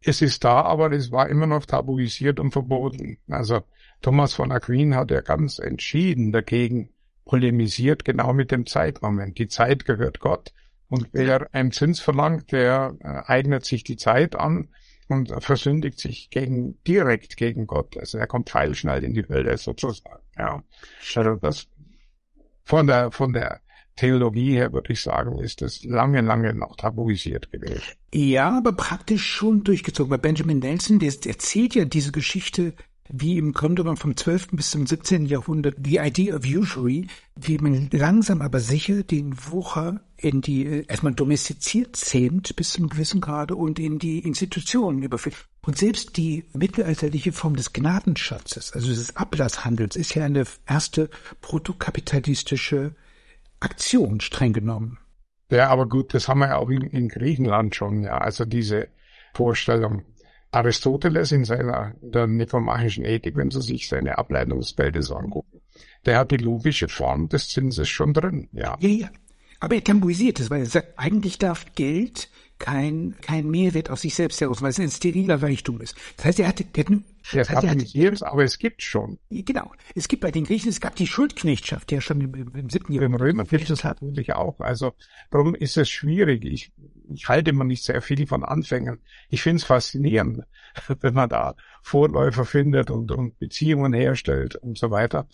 Es 0.00 0.22
ist 0.22 0.44
da, 0.44 0.62
aber 0.62 0.92
es 0.92 1.10
war 1.10 1.28
immer 1.28 1.46
noch 1.46 1.66
tabuisiert 1.66 2.38
und 2.38 2.52
verboten. 2.52 3.18
Also 3.28 3.62
Thomas 4.00 4.34
von 4.34 4.52
Aquin 4.52 4.94
hat 4.94 5.10
ja 5.10 5.20
ganz 5.20 5.58
entschieden 5.58 6.32
dagegen 6.32 6.90
polemisiert, 7.24 8.04
genau 8.04 8.32
mit 8.32 8.50
dem 8.50 8.66
Zeitmoment. 8.66 9.38
Die 9.38 9.48
Zeit 9.48 9.84
gehört 9.84 10.20
Gott. 10.20 10.52
Und 10.88 11.08
wer 11.12 11.52
einen 11.52 11.72
Zins 11.72 12.00
verlangt, 12.00 12.52
der 12.52 12.96
äh, 13.00 13.30
eignet 13.30 13.66
sich 13.66 13.84
die 13.84 13.96
Zeit 13.96 14.36
an 14.36 14.68
und 15.08 15.32
versündigt 15.42 15.98
sich 15.98 16.30
gegen, 16.30 16.82
direkt 16.84 17.36
gegen 17.36 17.66
Gott. 17.66 17.96
Also 17.98 18.18
er 18.18 18.26
kommt 18.26 18.48
pfeilschnell 18.48 19.04
in 19.04 19.14
die 19.14 19.28
Hölle 19.28 19.58
sozusagen. 19.58 20.22
Ja. 20.38 20.62
Also 21.14 21.34
das 21.34 21.66
von 22.64 22.86
der, 22.86 23.10
von 23.10 23.32
der 23.32 23.60
Theologie 23.98 24.52
her 24.52 24.72
würde 24.72 24.92
ich 24.92 25.02
sagen, 25.02 25.38
ist 25.40 25.60
das 25.60 25.82
lange, 25.82 26.20
lange 26.20 26.54
noch 26.54 26.76
tabuisiert 26.76 27.50
gewesen. 27.50 27.82
Ja, 28.14 28.56
aber 28.56 28.72
praktisch 28.72 29.26
schon 29.26 29.64
durchgezogen. 29.64 30.08
Bei 30.08 30.18
Benjamin 30.18 30.60
Nelson, 30.60 31.00
der 31.00 31.12
erzählt 31.26 31.74
ja 31.74 31.84
diese 31.84 32.12
Geschichte 32.12 32.74
wie 33.10 33.38
im 33.38 33.52
Grunde 33.52 33.82
genommen 33.82 33.96
vom 33.96 34.16
12. 34.16 34.48
bis 34.52 34.70
zum 34.70 34.86
17. 34.86 35.26
Jahrhundert, 35.26 35.76
die 35.78 35.96
Idea 35.96 36.36
of 36.36 36.44
Usury, 36.44 37.08
wie 37.36 37.58
man 37.58 37.88
langsam 37.90 38.40
aber 38.40 38.60
sicher 38.60 39.02
den 39.02 39.34
Wucher 39.50 40.00
in 40.16 40.42
die, 40.42 40.64
äh, 40.66 40.84
erstmal 40.86 41.14
domestiziert 41.14 41.96
zähmt 41.96 42.54
bis 42.54 42.74
zum 42.74 42.88
gewissen 42.88 43.20
Grade 43.20 43.56
und 43.56 43.78
in 43.78 43.98
die 43.98 44.20
Institutionen 44.20 45.02
überführt. 45.02 45.48
Und 45.62 45.76
selbst 45.76 46.16
die 46.16 46.44
mittelalterliche 46.52 47.32
Form 47.32 47.56
des 47.56 47.72
Gnadenschatzes, 47.72 48.72
also 48.74 48.88
des 48.88 49.16
Ablasshandels, 49.16 49.96
ist 49.96 50.14
ja 50.14 50.24
eine 50.24 50.44
erste 50.66 51.10
protokapitalistische 51.40 52.94
Aktion, 53.60 54.20
streng 54.20 54.52
genommen. 54.52 54.98
Ja, 55.50 55.68
aber 55.70 55.88
gut, 55.88 56.14
das 56.14 56.28
haben 56.28 56.40
wir 56.40 56.48
ja 56.48 56.56
auch 56.56 56.68
in, 56.68 56.82
in 56.82 57.08
Griechenland 57.08 57.74
schon, 57.74 58.02
ja. 58.02 58.18
Also 58.18 58.44
diese 58.44 58.88
Vorstellung, 59.34 60.04
Aristoteles 60.50 61.32
in 61.32 61.44
seiner 61.44 61.94
der 62.00 62.26
nikomachischen 62.26 63.04
Ethik, 63.04 63.36
wenn 63.36 63.50
Sie 63.50 63.60
sich 63.60 63.88
seine 63.88 64.18
Ableitungsbilder 64.18 65.02
so 65.02 65.14
angucken, 65.14 65.60
der 66.06 66.18
hat 66.18 66.30
die 66.30 66.36
logische 66.36 66.88
Form 66.88 67.28
des 67.28 67.48
Zinses 67.48 67.88
schon 67.88 68.12
drin, 68.12 68.48
ja. 68.52 68.76
Ja, 68.80 68.88
ja. 68.88 69.10
Aber 69.60 69.74
er 69.74 69.84
tabuisiert 69.84 70.38
es, 70.40 70.50
weil 70.50 70.60
er 70.60 70.66
sagt, 70.66 70.98
eigentlich 70.98 71.38
darf 71.38 71.66
Geld 71.74 72.30
kein, 72.58 73.14
kein 73.20 73.48
Mehrwert 73.48 73.90
aus 73.90 74.02
sich 74.02 74.14
selbst 74.14 74.40
heraus, 74.40 74.62
weil 74.62 74.70
es 74.70 74.80
ein 74.80 74.90
steriler 74.90 75.42
Reichtum 75.42 75.80
ist. 75.80 75.96
Das 76.16 76.26
heißt, 76.26 76.40
er 76.40 76.48
hat, 76.48 76.58
der, 76.58 76.84
das 76.84 77.50
heißt, 77.50 77.64
er 77.64 77.70
hat, 77.70 77.82
jedes, 77.82 78.22
aber 78.22 78.44
es 78.44 78.58
gibt 78.58 78.82
schon. 78.82 79.18
Genau. 79.30 79.72
Es 79.94 80.08
gibt 80.08 80.22
bei 80.22 80.30
den 80.30 80.44
Griechen, 80.44 80.68
es 80.68 80.80
gab 80.80 80.96
die 80.96 81.06
Schuldknechtschaft, 81.06 81.92
ja 81.92 82.00
schon 82.00 82.20
im, 82.20 82.34
im, 82.34 82.54
im 82.54 82.70
siebten 82.70 82.92
Jahrhundert. 82.92 83.20
Im 83.20 83.26
Römer 83.26 83.44
gibt 83.44 83.70
es 83.70 83.84
natürlich 83.84 84.32
auch. 84.34 84.60
Also, 84.60 84.92
darum 85.30 85.54
ist 85.54 85.76
es 85.76 85.88
schwierig. 85.88 86.44
Ich, 86.44 86.72
ich 87.12 87.28
halte 87.28 87.50
immer 87.50 87.64
nicht 87.64 87.84
sehr 87.84 88.02
viel 88.02 88.26
von 88.26 88.44
Anfängen. 88.44 88.98
Ich 89.28 89.42
finde 89.42 89.58
es 89.58 89.64
faszinierend, 89.64 90.42
wenn 91.00 91.14
man 91.14 91.28
da 91.28 91.54
Vorläufer 91.82 92.44
findet 92.44 92.90
und, 92.90 93.10
und 93.12 93.38
Beziehungen 93.38 93.92
herstellt 93.92 94.56
und 94.56 94.78
so 94.78 94.90
weiter. 94.90 95.28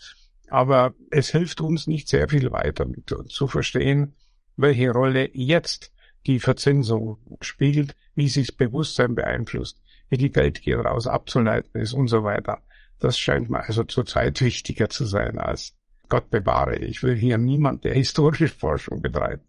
Aber 0.48 0.94
es 1.10 1.30
hilft 1.30 1.60
uns 1.60 1.86
nicht 1.86 2.08
sehr 2.08 2.28
viel 2.28 2.52
weiter 2.52 2.86
zu 3.28 3.46
verstehen, 3.46 4.14
welche 4.56 4.90
Rolle 4.90 5.30
jetzt 5.32 5.93
die 6.26 6.40
Verzinsung 6.40 7.18
spielt, 7.40 7.94
wie 8.14 8.28
sich 8.28 8.48
das 8.48 8.56
Bewusstsein 8.56 9.14
beeinflusst, 9.14 9.80
wie 10.08 10.16
die 10.16 10.30
Geldgier 10.30 10.82
daraus 10.82 11.06
abzuleiten 11.06 11.80
ist 11.80 11.92
und 11.92 12.08
so 12.08 12.24
weiter. 12.24 12.62
Das 13.00 13.18
scheint 13.18 13.50
mir 13.50 13.60
also 13.60 13.84
zurzeit 13.84 14.40
wichtiger 14.40 14.88
zu 14.88 15.04
sein 15.04 15.38
als 15.38 15.74
Gott 16.08 16.30
bewahre. 16.30 16.76
Ich 16.76 17.02
will 17.02 17.16
hier 17.16 17.38
niemand, 17.38 17.84
der 17.84 17.94
historische 17.94 18.48
Forschung 18.48 19.02
betreibt, 19.02 19.44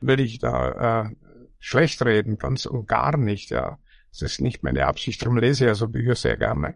will 0.00 0.20
ich 0.20 0.38
da 0.38 1.04
äh, 1.04 1.16
schlecht 1.58 2.04
reden, 2.04 2.38
ganz 2.38 2.66
und 2.66 2.86
gar 2.86 3.16
nicht, 3.16 3.50
ja. 3.50 3.78
Das 4.10 4.22
ist 4.22 4.40
nicht 4.40 4.64
meine 4.64 4.86
Absicht, 4.86 5.22
darum 5.22 5.38
lese 5.38 5.64
ich 5.64 5.68
ja 5.68 5.74
so 5.74 5.86
Bücher 5.86 6.16
sehr 6.16 6.36
gerne. 6.36 6.74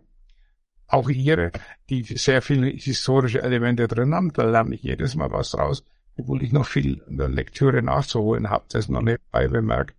Auch 0.87 1.09
ihre, 1.09 1.51
die 1.91 2.05
sehr 2.05 2.43
viele 2.43 2.69
historische 2.69 3.43
Elemente 3.43 3.89
drin 3.89 4.15
haben, 4.15 4.33
da 4.33 4.45
lerne 4.45 4.77
ich 4.77 4.83
jedes 4.83 5.17
Mal 5.17 5.33
was 5.33 5.51
draus 5.51 5.83
obwohl 6.17 6.43
ich 6.43 6.53
noch 6.53 6.67
viel 6.67 7.03
in 7.09 7.17
der 7.19 7.29
Lektüre 7.29 7.83
nachzuholen 7.83 8.51
habe, 8.51 8.65
das 8.69 8.89
noch 8.89 9.03
nicht 9.03 9.21
bei 9.31 9.49
bemerkt. 9.49 9.95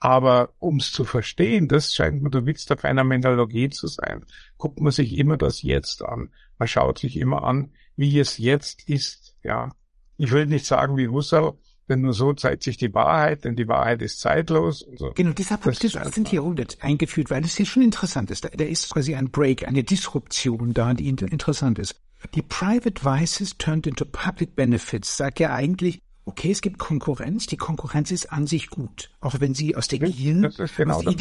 Aber 0.00 0.50
ums 0.60 0.92
zu 0.92 1.04
verstehen, 1.04 1.66
das 1.66 1.94
scheint 1.94 2.22
mir 2.22 2.30
der 2.30 2.46
Witz 2.46 2.66
der 2.66 2.76
Phänomenologie 2.76 3.70
zu 3.70 3.88
sein, 3.88 4.24
guckt 4.56 4.80
man 4.80 4.92
sich 4.92 5.18
immer 5.18 5.36
das 5.36 5.62
Jetzt 5.62 6.04
an. 6.04 6.30
Man 6.58 6.68
schaut 6.68 6.98
sich 6.98 7.16
immer 7.16 7.42
an, 7.42 7.72
wie 7.96 8.18
es 8.18 8.38
jetzt 8.38 8.88
ist, 8.88 9.36
ja. 9.42 9.72
Ich 10.16 10.30
will 10.30 10.46
nicht 10.46 10.66
sagen 10.66 10.96
wie 10.96 11.08
Husserl, 11.08 11.54
denn 11.88 12.02
nur 12.02 12.12
so 12.12 12.32
zeigt 12.32 12.62
sich 12.62 12.76
die 12.76 12.92
Wahrheit, 12.92 13.44
denn 13.44 13.56
die 13.56 13.66
Wahrheit 13.66 14.02
ist 14.02 14.20
zeitlos. 14.20 14.82
Und 14.82 14.98
so. 14.98 15.12
Genau, 15.14 15.32
deshalb 15.32 15.62
habe 15.62 15.72
ich 15.72 15.78
das 15.78 15.96
18. 15.96 16.26
Jahrhundert 16.26 16.78
eingeführt, 16.80 17.30
weil 17.30 17.44
es 17.44 17.56
hier 17.56 17.66
schon 17.66 17.82
interessant 17.82 18.30
ist. 18.30 18.44
Da, 18.44 18.50
da 18.50 18.64
ist 18.64 18.90
quasi 18.90 19.14
ein 19.14 19.30
Break, 19.30 19.66
eine 19.66 19.84
Disruption 19.84 20.74
da, 20.74 20.92
die 20.94 21.08
interessant 21.08 21.78
ist. 21.78 22.00
Die 22.34 22.42
Private 22.42 23.04
Vices 23.04 23.56
turned 23.58 23.86
into 23.86 24.04
Public 24.04 24.56
Benefits 24.56 25.16
sagt 25.16 25.40
ja 25.40 25.54
eigentlich, 25.54 26.02
okay, 26.24 26.50
es 26.50 26.60
gibt 26.60 26.78
Konkurrenz, 26.78 27.46
die 27.46 27.56
Konkurrenz 27.56 28.10
ist 28.10 28.32
an 28.32 28.46
sich 28.46 28.70
gut, 28.70 29.10
auch 29.20 29.40
wenn 29.40 29.54
sie 29.54 29.76
aus 29.76 29.88
der 29.88 29.98
Gehirn... 30.00 30.42
Das 30.42 30.58
ist 30.58 30.76
genau 30.76 31.02
das. 31.02 31.14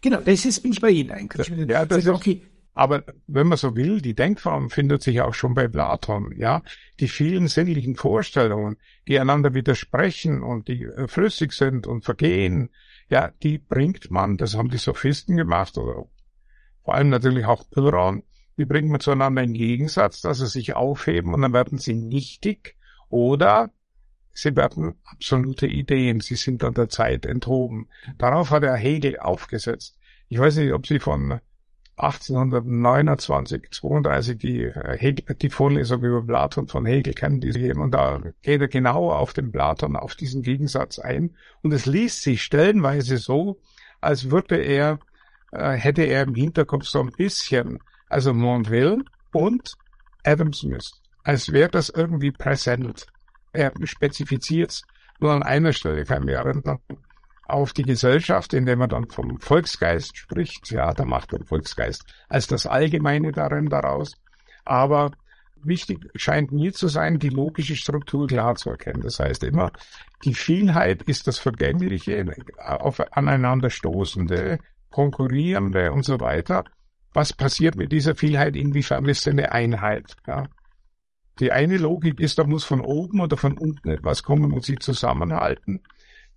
Genau, 0.00 0.20
das 0.20 0.44
ist, 0.44 0.62
bin 0.62 0.72
ich 0.72 0.80
bei 0.80 0.90
Ihnen 0.90 1.12
eigentlich. 1.12 1.48
Ja, 1.68 1.86
das 1.86 1.98
ist 1.98 2.08
okay. 2.08 2.42
Aber 2.74 3.04
wenn 3.26 3.46
man 3.46 3.58
so 3.58 3.76
will, 3.76 4.00
die 4.00 4.14
Denkform 4.14 4.70
findet 4.70 5.02
sich 5.02 5.20
auch 5.20 5.34
schon 5.34 5.54
bei 5.54 5.68
Platon, 5.68 6.34
ja. 6.36 6.62
Die 7.00 7.08
vielen 7.08 7.46
sinnlichen 7.46 7.96
Vorstellungen, 7.96 8.78
die 9.06 9.18
einander 9.20 9.54
widersprechen 9.54 10.42
und 10.42 10.68
die 10.68 10.84
äh, 10.84 11.06
flüssig 11.06 11.52
sind 11.52 11.86
und 11.86 12.04
vergehen, 12.04 12.70
ja, 13.10 13.30
die 13.42 13.58
bringt 13.58 14.10
man, 14.10 14.38
das 14.38 14.56
haben 14.56 14.70
die 14.70 14.78
Sophisten 14.78 15.36
gemacht 15.36 15.76
oder 15.76 16.06
vor 16.82 16.94
allem 16.94 17.10
natürlich 17.10 17.44
auch 17.44 17.68
Pyrrhon, 17.70 18.22
die 18.56 18.64
bringt 18.64 18.90
man 18.90 19.00
zueinander 19.00 19.42
in 19.42 19.54
Gegensatz, 19.54 20.20
dass 20.20 20.38
sie 20.38 20.46
sich 20.46 20.74
aufheben 20.74 21.34
und 21.34 21.42
dann 21.42 21.52
werden 21.52 21.78
sie 21.78 21.94
nichtig 21.94 22.76
oder 23.08 23.70
sie 24.32 24.56
werden 24.56 24.94
absolute 25.04 25.66
Ideen, 25.66 26.20
sie 26.20 26.36
sind 26.36 26.64
an 26.64 26.74
der 26.74 26.88
Zeit 26.88 27.26
enthoben. 27.26 27.88
Darauf 28.18 28.50
hat 28.50 28.62
er 28.62 28.76
Hegel 28.76 29.18
aufgesetzt. 29.18 29.98
Ich 30.28 30.38
weiß 30.38 30.56
nicht, 30.56 30.72
ob 30.72 30.86
Sie 30.86 30.98
von 30.98 31.40
1829, 31.96 33.68
32 33.70 34.38
die, 34.38 34.62
äh, 34.62 34.96
Hegel, 34.96 35.34
die 35.34 35.50
Vorlesung 35.50 36.02
über 36.02 36.22
Platon 36.22 36.66
von 36.66 36.86
Hegel 36.86 37.12
kennen, 37.12 37.40
die 37.40 37.52
Sie. 37.52 37.70
Und 37.72 37.92
da 37.92 38.20
geht 38.40 38.60
er 38.62 38.68
genau 38.68 39.12
auf 39.12 39.34
den 39.34 39.52
Platon, 39.52 39.96
auf 39.96 40.14
diesen 40.14 40.42
Gegensatz 40.42 40.98
ein. 40.98 41.36
Und 41.62 41.72
es 41.72 41.84
liest 41.84 42.22
sich 42.22 42.42
stellenweise 42.42 43.18
so, 43.18 43.60
als 44.00 44.30
würde 44.30 44.56
er, 44.56 45.00
äh, 45.52 45.72
hätte 45.72 46.02
er 46.04 46.22
im 46.22 46.34
Hinterkopf 46.34 46.86
so 46.86 47.00
ein 47.00 47.12
bisschen, 47.12 47.80
also 48.12 48.34
Montville 48.34 48.98
und 49.32 49.74
Adam 50.24 50.52
Smith, 50.52 51.00
als 51.24 51.52
wäre 51.52 51.70
das 51.70 51.88
irgendwie 51.88 52.30
präsent. 52.30 53.06
Er 53.52 53.72
spezifiziert 53.84 54.82
nur 55.20 55.32
an 55.32 55.42
einer 55.42 55.72
Stelle, 55.72 56.04
kann 56.04 56.24
mich 56.24 56.34
erinnern 56.34 56.78
auf 57.52 57.72
die 57.72 57.82
Gesellschaft, 57.82 58.54
indem 58.54 58.78
man 58.78 58.88
dann 58.88 59.08
vom 59.08 59.38
Volksgeist 59.38 60.16
spricht. 60.16 60.70
Ja, 60.70 60.92
da 60.94 61.04
macht 61.04 61.32
man 61.32 61.44
Volksgeist 61.44 62.04
als 62.28 62.46
das 62.46 62.66
Allgemeine 62.66 63.32
darin 63.32 63.68
daraus. 63.68 64.14
Aber 64.64 65.10
wichtig 65.62 66.08
scheint 66.14 66.50
mir 66.52 66.72
zu 66.72 66.88
sein, 66.88 67.18
die 67.18 67.28
logische 67.28 67.76
Struktur 67.76 68.26
klar 68.26 68.54
zu 68.54 68.70
erkennen. 68.70 69.02
Das 69.02 69.20
heißt 69.20 69.44
immer, 69.44 69.70
die 70.24 70.34
Vielheit 70.34 71.02
ist 71.02 71.26
das 71.26 71.38
Vergängliche, 71.38 72.24
auf 72.58 73.00
aneinander 73.12 73.70
stoßende, 73.70 74.58
konkurrierende 74.90 75.92
und 75.92 76.04
so 76.04 76.20
weiter. 76.20 76.64
Was 77.12 77.32
passiert 77.32 77.76
mit 77.76 77.92
dieser 77.92 78.14
Vielheit? 78.14 78.56
Inwiefern 78.56 79.06
ist 79.06 79.22
sie 79.22 79.30
eine 79.30 79.52
Einheit? 79.52 80.16
Ja? 80.26 80.48
Die 81.40 81.52
eine 81.52 81.76
Logik 81.78 82.20
ist, 82.20 82.38
da 82.38 82.44
muss 82.44 82.64
von 82.64 82.80
oben 82.80 83.20
oder 83.20 83.36
von 83.36 83.58
unten 83.58 83.90
etwas 83.90 84.22
kommen 84.22 84.52
und 84.52 84.64
sie 84.64 84.76
zusammenhalten. 84.76 85.82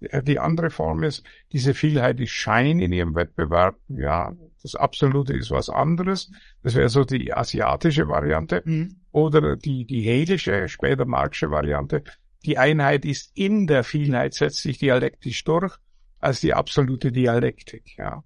Die 0.02 0.40
andere 0.40 0.70
Form 0.70 1.04
ist, 1.04 1.24
diese 1.52 1.74
Vielheit 1.74 2.20
ist 2.20 2.32
Schein 2.32 2.80
in 2.80 2.92
ihrem 2.92 3.16
Wettbewerb. 3.16 3.78
Ja, 3.88 4.34
das 4.62 4.76
Absolute 4.76 5.34
ist 5.34 5.52
was 5.52 5.70
anderes. 5.70 6.32
Das 6.64 6.76
wäre 6.76 6.90
so 6.90 7.06
die 7.06 7.34
asiatische 7.34 8.08
Variante. 8.08 8.62
Mhm. 8.66 8.98
Oder 9.12 9.56
die, 9.56 9.86
die 9.86 10.02
hegelische, 10.02 10.68
später 10.68 11.06
marxische 11.06 11.50
Variante. 11.50 12.04
Die 12.46 12.58
Einheit 12.58 13.06
ist 13.06 13.32
in 13.36 13.68
der 13.68 13.84
Vielheit, 13.84 14.34
setzt 14.34 14.62
sich 14.62 14.78
dialektisch 14.78 15.44
durch, 15.46 15.78
als 16.20 16.42
die 16.42 16.54
absolute 16.54 17.12
Dialektik. 17.12 17.98
Ja. 17.98 18.24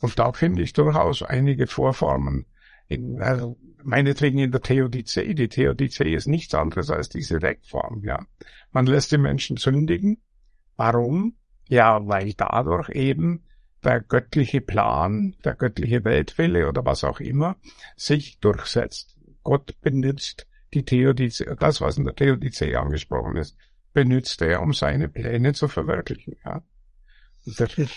Und 0.00 0.18
da 0.18 0.32
finde 0.32 0.62
ich 0.62 0.72
durchaus 0.72 1.22
einige 1.22 1.66
Vorformen. 1.66 2.46
In, 2.86 3.20
also 3.20 3.58
meinetwegen 3.82 4.38
in 4.38 4.52
der 4.52 4.62
Theodizee. 4.62 5.34
Die 5.34 5.48
Theodizee 5.48 6.14
ist 6.14 6.26
nichts 6.26 6.54
anderes 6.54 6.90
als 6.90 7.08
diese 7.08 7.38
Deckform. 7.38 8.02
Ja. 8.04 8.24
Man 8.72 8.86
lässt 8.86 9.12
den 9.12 9.22
Menschen 9.22 9.56
sündigen, 9.56 10.18
Warum? 10.78 11.34
Ja, 11.68 12.06
weil 12.06 12.34
dadurch 12.34 12.88
eben 12.90 13.44
der 13.82 14.00
göttliche 14.00 14.60
Plan, 14.60 15.34
der 15.44 15.54
göttliche 15.54 16.04
Weltwille 16.04 16.68
oder 16.68 16.84
was 16.84 17.02
auch 17.02 17.18
immer 17.18 17.56
sich 17.96 18.38
durchsetzt. 18.38 19.18
Gott 19.42 19.74
benutzt 19.80 20.46
die 20.72 20.84
Theodizee, 20.84 21.52
das 21.58 21.80
was 21.80 21.98
in 21.98 22.04
der 22.04 22.14
Theodizee 22.14 22.76
angesprochen 22.76 23.36
ist, 23.36 23.56
benutzt 23.92 24.40
er, 24.40 24.62
um 24.62 24.72
seine 24.72 25.08
Pläne 25.08 25.52
zu 25.52 25.66
verwirklichen. 25.66 26.36
Ja. 26.44 26.62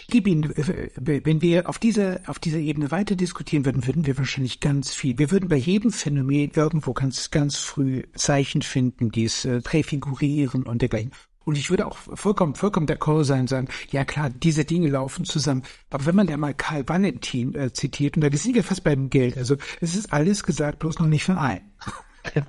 Gib 0.10 0.28
Ihnen, 0.28 0.54
wenn 0.56 1.42
wir 1.42 1.70
auf 1.70 1.80
dieser, 1.80 2.22
auf 2.28 2.40
dieser 2.40 2.60
Ebene 2.60 2.92
weiter 2.92 3.16
diskutieren 3.16 3.66
würden, 3.66 3.86
würden 3.86 4.06
wir 4.06 4.18
wahrscheinlich 4.18 4.60
ganz 4.60 4.94
viel, 4.94 5.18
wir 5.18 5.32
würden 5.32 5.50
bei 5.50 5.58
jedem 5.58 5.92
Phänomen 5.92 6.52
irgendwo 6.56 6.94
ganz, 6.94 7.32
ganz 7.32 7.58
früh 7.58 8.04
Zeichen 8.16 8.62
finden, 8.62 9.12
die 9.12 9.26
es 9.26 9.46
äh, 9.46 9.62
präfigurieren 9.62 10.64
und 10.64 10.82
dergleichen. 10.82 11.12
Und 11.44 11.58
ich 11.58 11.70
würde 11.72 11.88
auch 11.88 11.98
vollkommen, 11.98 12.56
vollkommen 12.56 12.86
d'accord 12.86 13.24
sein, 13.24 13.48
sagen, 13.48 13.68
ja 13.90 14.06
klar, 14.06 14.30
diese 14.30 14.64
Dinge 14.64 14.90
laufen 14.90 15.26
zusammen. 15.26 15.64
Aber 15.90 16.06
wenn 16.06 16.16
man 16.16 16.28
da 16.28 16.38
mal 16.38 16.54
Karl 16.54 16.88
Valentin 16.88 17.56
äh, 17.56 17.74
zitiert, 17.74 18.16
und 18.16 18.22
da 18.22 18.30
sind 18.32 18.54
wir 18.54 18.64
fast 18.64 18.84
beim 18.84 19.10
Geld, 19.10 19.38
also 19.38 19.58
es 19.80 19.96
ist 19.96 20.14
alles 20.14 20.44
gesagt, 20.44 20.80
bloß 20.80 21.00
noch 21.00 21.08
nicht 21.08 21.24
von 21.24 21.38
allen. 21.38 21.62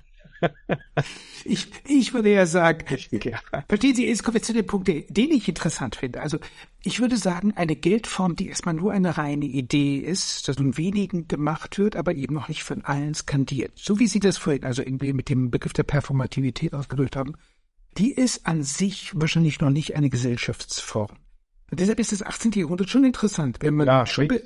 ich, 1.44 1.68
ich 1.86 2.12
würde 2.12 2.32
ja 2.32 2.46
sagen, 2.46 2.84
ja. 3.10 3.40
verstehen 3.68 3.94
Sie, 3.94 4.06
jetzt 4.06 4.22
kommen 4.22 4.34
wir 4.34 4.42
zu 4.42 4.52
dem 4.52 4.66
Punkt, 4.66 4.88
den 4.88 5.30
ich 5.30 5.48
interessant 5.48 5.96
finde. 5.96 6.20
Also 6.20 6.38
ich 6.84 7.00
würde 7.00 7.16
sagen, 7.16 7.52
eine 7.56 7.76
Geldform, 7.76 8.34
die 8.34 8.48
erstmal 8.48 8.74
nur 8.74 8.92
eine 8.92 9.16
reine 9.16 9.44
Idee 9.44 9.98
ist, 9.98 10.48
dass 10.48 10.58
nun 10.58 10.76
wenigen 10.76 11.28
gemacht 11.28 11.78
wird, 11.78 11.94
aber 11.94 12.14
eben 12.14 12.34
noch 12.34 12.48
nicht 12.48 12.64
von 12.64 12.84
allen 12.84 13.14
skandiert. 13.14 13.72
So 13.76 14.00
wie 14.00 14.08
Sie 14.08 14.20
das 14.20 14.38
vorhin, 14.38 14.64
also 14.64 14.82
irgendwie 14.82 15.12
mit 15.12 15.28
dem 15.28 15.50
Begriff 15.50 15.72
der 15.72 15.84
Performativität 15.84 16.74
ausgedrückt 16.74 17.14
haben, 17.14 17.34
die 17.98 18.12
ist 18.12 18.46
an 18.46 18.64
sich 18.64 19.12
wahrscheinlich 19.14 19.60
noch 19.60 19.70
nicht 19.70 19.94
eine 19.94 20.10
Gesellschaftsform. 20.10 21.10
Und 21.70 21.80
deshalb 21.80 22.00
ist 22.00 22.12
das 22.12 22.22
18. 22.22 22.52
Jahrhundert 22.52 22.90
schon 22.90 23.04
interessant, 23.04 23.58
wenn 23.60 23.74
man 23.74 23.86
ja, 23.86 24.04
Schumpe, 24.04 24.42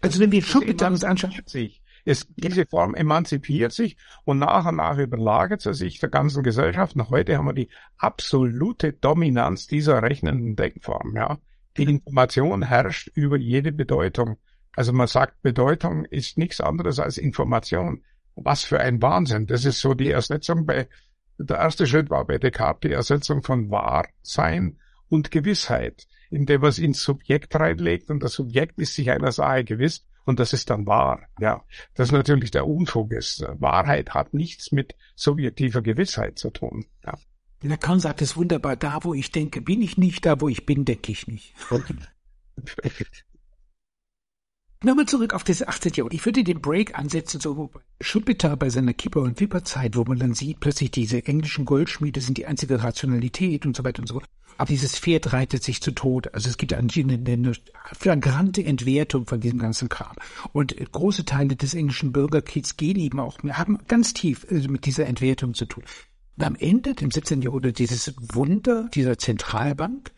also 0.00 0.20
wenn 0.20 0.32
wir 0.32 0.42
Schumpeter 0.42 0.88
uns 0.88 1.04
anschauen. 1.04 1.34
Sich. 1.46 1.82
Es, 2.04 2.26
diese 2.36 2.66
Form 2.66 2.94
emanzipiert 2.94 3.72
sich 3.72 3.96
und 4.24 4.38
nach 4.38 4.66
und 4.66 4.76
nach 4.76 4.98
überlagert 4.98 5.62
sie 5.62 5.74
sich 5.74 6.00
der 6.00 6.10
ganzen 6.10 6.42
Gesellschaft. 6.42 6.96
Noch 6.96 7.10
heute 7.10 7.38
haben 7.38 7.46
wir 7.46 7.54
die 7.54 7.70
absolute 7.96 8.92
Dominanz 8.92 9.66
dieser 9.66 10.02
rechnenden 10.02 10.56
Denkform, 10.56 11.16
ja. 11.16 11.38
Die 11.76 11.84
Information 11.84 12.62
herrscht 12.62 13.10
über 13.14 13.36
jede 13.36 13.72
Bedeutung. 13.72 14.36
Also 14.76 14.92
man 14.92 15.08
sagt, 15.08 15.42
Bedeutung 15.42 16.04
ist 16.04 16.38
nichts 16.38 16.60
anderes 16.60 17.00
als 17.00 17.18
Information. 17.18 18.04
Was 18.36 18.62
für 18.62 18.80
ein 18.80 19.02
Wahnsinn. 19.02 19.46
Das 19.46 19.64
ist 19.64 19.80
so 19.80 19.94
die 19.94 20.10
Ersetzung 20.10 20.66
bei 20.66 20.88
der 21.38 21.58
erste 21.58 21.86
Schritt 21.86 22.10
war 22.10 22.24
bei 22.26 22.38
Descartes 22.38 22.88
die 22.88 22.94
Ersetzung 22.94 23.42
von 23.42 23.70
Wahrsein 23.70 24.78
und 25.08 25.30
Gewissheit, 25.30 26.06
indem 26.30 26.60
man 26.60 26.70
es 26.70 26.78
ins 26.78 27.02
Subjekt 27.02 27.54
reinlegt 27.56 28.10
und 28.10 28.22
das 28.22 28.34
Subjekt 28.34 28.78
ist 28.78 28.94
sich 28.94 29.10
einer 29.10 29.32
Sache 29.32 29.64
gewiss 29.64 30.06
und 30.24 30.40
das 30.40 30.52
ist 30.52 30.70
dann 30.70 30.86
wahr. 30.86 31.28
Ja, 31.38 31.64
das 31.94 32.08
ist 32.08 32.12
natürlich 32.12 32.50
der 32.50 32.66
Unfug 32.66 33.12
ist. 33.12 33.44
Wahrheit 33.58 34.14
hat 34.14 34.34
nichts 34.34 34.72
mit 34.72 34.94
subjektiver 35.14 35.82
Gewissheit 35.82 36.38
zu 36.38 36.50
tun. 36.50 36.86
Ja. 37.04 37.18
Lacan 37.62 38.00
sagt 38.00 38.20
es 38.20 38.36
wunderbar, 38.36 38.76
da 38.76 39.00
wo 39.02 39.14
ich 39.14 39.32
denke, 39.32 39.60
bin 39.60 39.80
ich 39.80 39.96
nicht, 39.96 40.26
da 40.26 40.40
wo 40.40 40.48
ich 40.48 40.66
bin, 40.66 40.84
denke 40.84 41.12
ich 41.12 41.26
nicht. 41.26 41.54
Nochmal 44.84 45.06
zurück 45.06 45.32
auf 45.32 45.44
das 45.44 45.66
18. 45.66 45.92
Jahrhundert. 45.94 46.14
Ich 46.14 46.26
würde 46.26 46.44
den 46.44 46.60
Break 46.60 46.98
ansetzen, 46.98 47.40
so 47.40 47.70
Schumpeter 48.02 48.54
bei 48.56 48.68
seiner 48.68 48.92
Kipper- 48.92 49.22
und 49.22 49.40
Wipperzeit, 49.40 49.96
wo 49.96 50.04
man 50.04 50.18
dann 50.18 50.34
sieht, 50.34 50.60
plötzlich 50.60 50.90
diese 50.90 51.24
englischen 51.26 51.64
Goldschmiede 51.64 52.20
sind 52.20 52.36
die 52.36 52.44
einzige 52.44 52.82
Rationalität 52.82 53.64
und 53.64 53.74
so 53.74 53.82
weiter 53.82 54.00
und 54.00 54.08
so. 54.08 54.20
Aber 54.58 54.68
dieses 54.68 54.98
Pferd 54.98 55.32
reitet 55.32 55.62
sich 55.62 55.80
zu 55.80 55.92
Tod. 55.92 56.34
Also 56.34 56.50
es 56.50 56.58
gibt 56.58 56.74
eine, 56.74 56.90
eine 56.92 57.52
flagrante 57.98 58.62
Entwertung 58.62 59.26
von 59.26 59.40
diesem 59.40 59.58
ganzen 59.58 59.88
Kram. 59.88 60.16
Und 60.52 60.76
große 60.92 61.24
Teile 61.24 61.56
des 61.56 61.72
englischen 61.72 62.12
Bürgerkriegs 62.12 62.76
gehen 62.76 62.98
eben 62.98 63.20
auch, 63.20 63.38
haben 63.42 63.78
ganz 63.88 64.12
tief 64.12 64.46
äh, 64.50 64.68
mit 64.68 64.84
dieser 64.84 65.06
Entwertung 65.06 65.54
zu 65.54 65.64
tun. 65.64 65.84
Und 66.36 66.44
am 66.44 66.56
Ende, 66.56 66.94
im 67.00 67.10
17. 67.10 67.40
Jahrhundert, 67.40 67.78
dieses 67.78 68.14
Wunder 68.18 68.90
dieser 68.92 69.16
Zentralbank, 69.16 70.12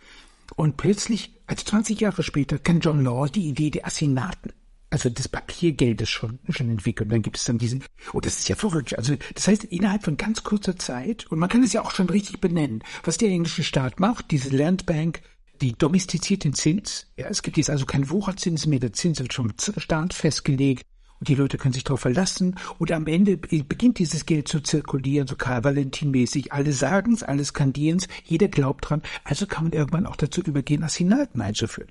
und 0.54 0.76
plötzlich, 0.76 1.35
also 1.46 1.64
20 1.64 2.00
Jahre 2.00 2.22
später, 2.22 2.58
kann 2.58 2.80
John 2.80 3.02
Law 3.02 3.28
die 3.28 3.48
Idee 3.48 3.70
der 3.70 3.86
Assinaten, 3.86 4.52
also 4.90 5.10
des 5.10 5.28
Papiergeldes 5.28 6.08
schon, 6.08 6.38
schon 6.48 6.70
entwickeln. 6.70 7.08
Dann 7.08 7.22
gibt 7.22 7.36
es 7.36 7.44
dann 7.44 7.58
diesen, 7.58 7.84
oh, 8.12 8.20
das 8.20 8.38
ist 8.38 8.48
ja 8.48 8.56
verrückt. 8.56 8.96
Also, 8.96 9.14
das 9.34 9.48
heißt, 9.48 9.64
innerhalb 9.64 10.04
von 10.04 10.16
ganz 10.16 10.42
kurzer 10.42 10.76
Zeit, 10.76 11.26
und 11.30 11.38
man 11.38 11.48
kann 11.48 11.62
es 11.62 11.72
ja 11.72 11.84
auch 11.84 11.92
schon 11.92 12.08
richtig 12.08 12.40
benennen, 12.40 12.82
was 13.04 13.18
der 13.18 13.28
englische 13.28 13.64
Staat 13.64 14.00
macht, 14.00 14.30
diese 14.30 14.56
Landbank, 14.56 15.22
die 15.60 15.72
domestizierten 15.72 16.52
Zins. 16.52 17.06
Ja, 17.16 17.28
es 17.28 17.42
gibt 17.42 17.56
jetzt 17.56 17.70
also 17.70 17.86
keinen 17.86 18.10
Wucherzins 18.10 18.66
mehr, 18.66 18.80
der 18.80 18.92
Zins 18.92 19.20
wird 19.20 19.32
schon 19.32 19.54
Staat 19.58 20.12
festgelegt 20.12 20.84
und 21.20 21.28
die 21.28 21.34
Leute 21.34 21.58
können 21.58 21.72
sich 21.72 21.84
darauf 21.84 22.00
verlassen 22.00 22.56
und 22.78 22.92
am 22.92 23.06
Ende 23.06 23.36
beginnt 23.36 23.98
dieses 23.98 24.26
Geld 24.26 24.48
zu 24.48 24.60
zirkulieren, 24.60 25.26
so 25.26 25.36
Karl 25.36 25.64
Valentin-mäßig. 25.64 26.52
Alle 26.52 26.72
sagen's, 26.72 27.22
alle 27.22 27.44
skandieren's, 27.44 28.08
jeder 28.24 28.48
glaubt 28.48 28.88
dran, 28.88 29.02
also 29.24 29.46
kann 29.46 29.64
man 29.64 29.72
irgendwann 29.72 30.06
auch 30.06 30.16
dazu 30.16 30.42
übergehen, 30.42 30.84
Assinaten 30.84 31.40
einzuführen. 31.40 31.90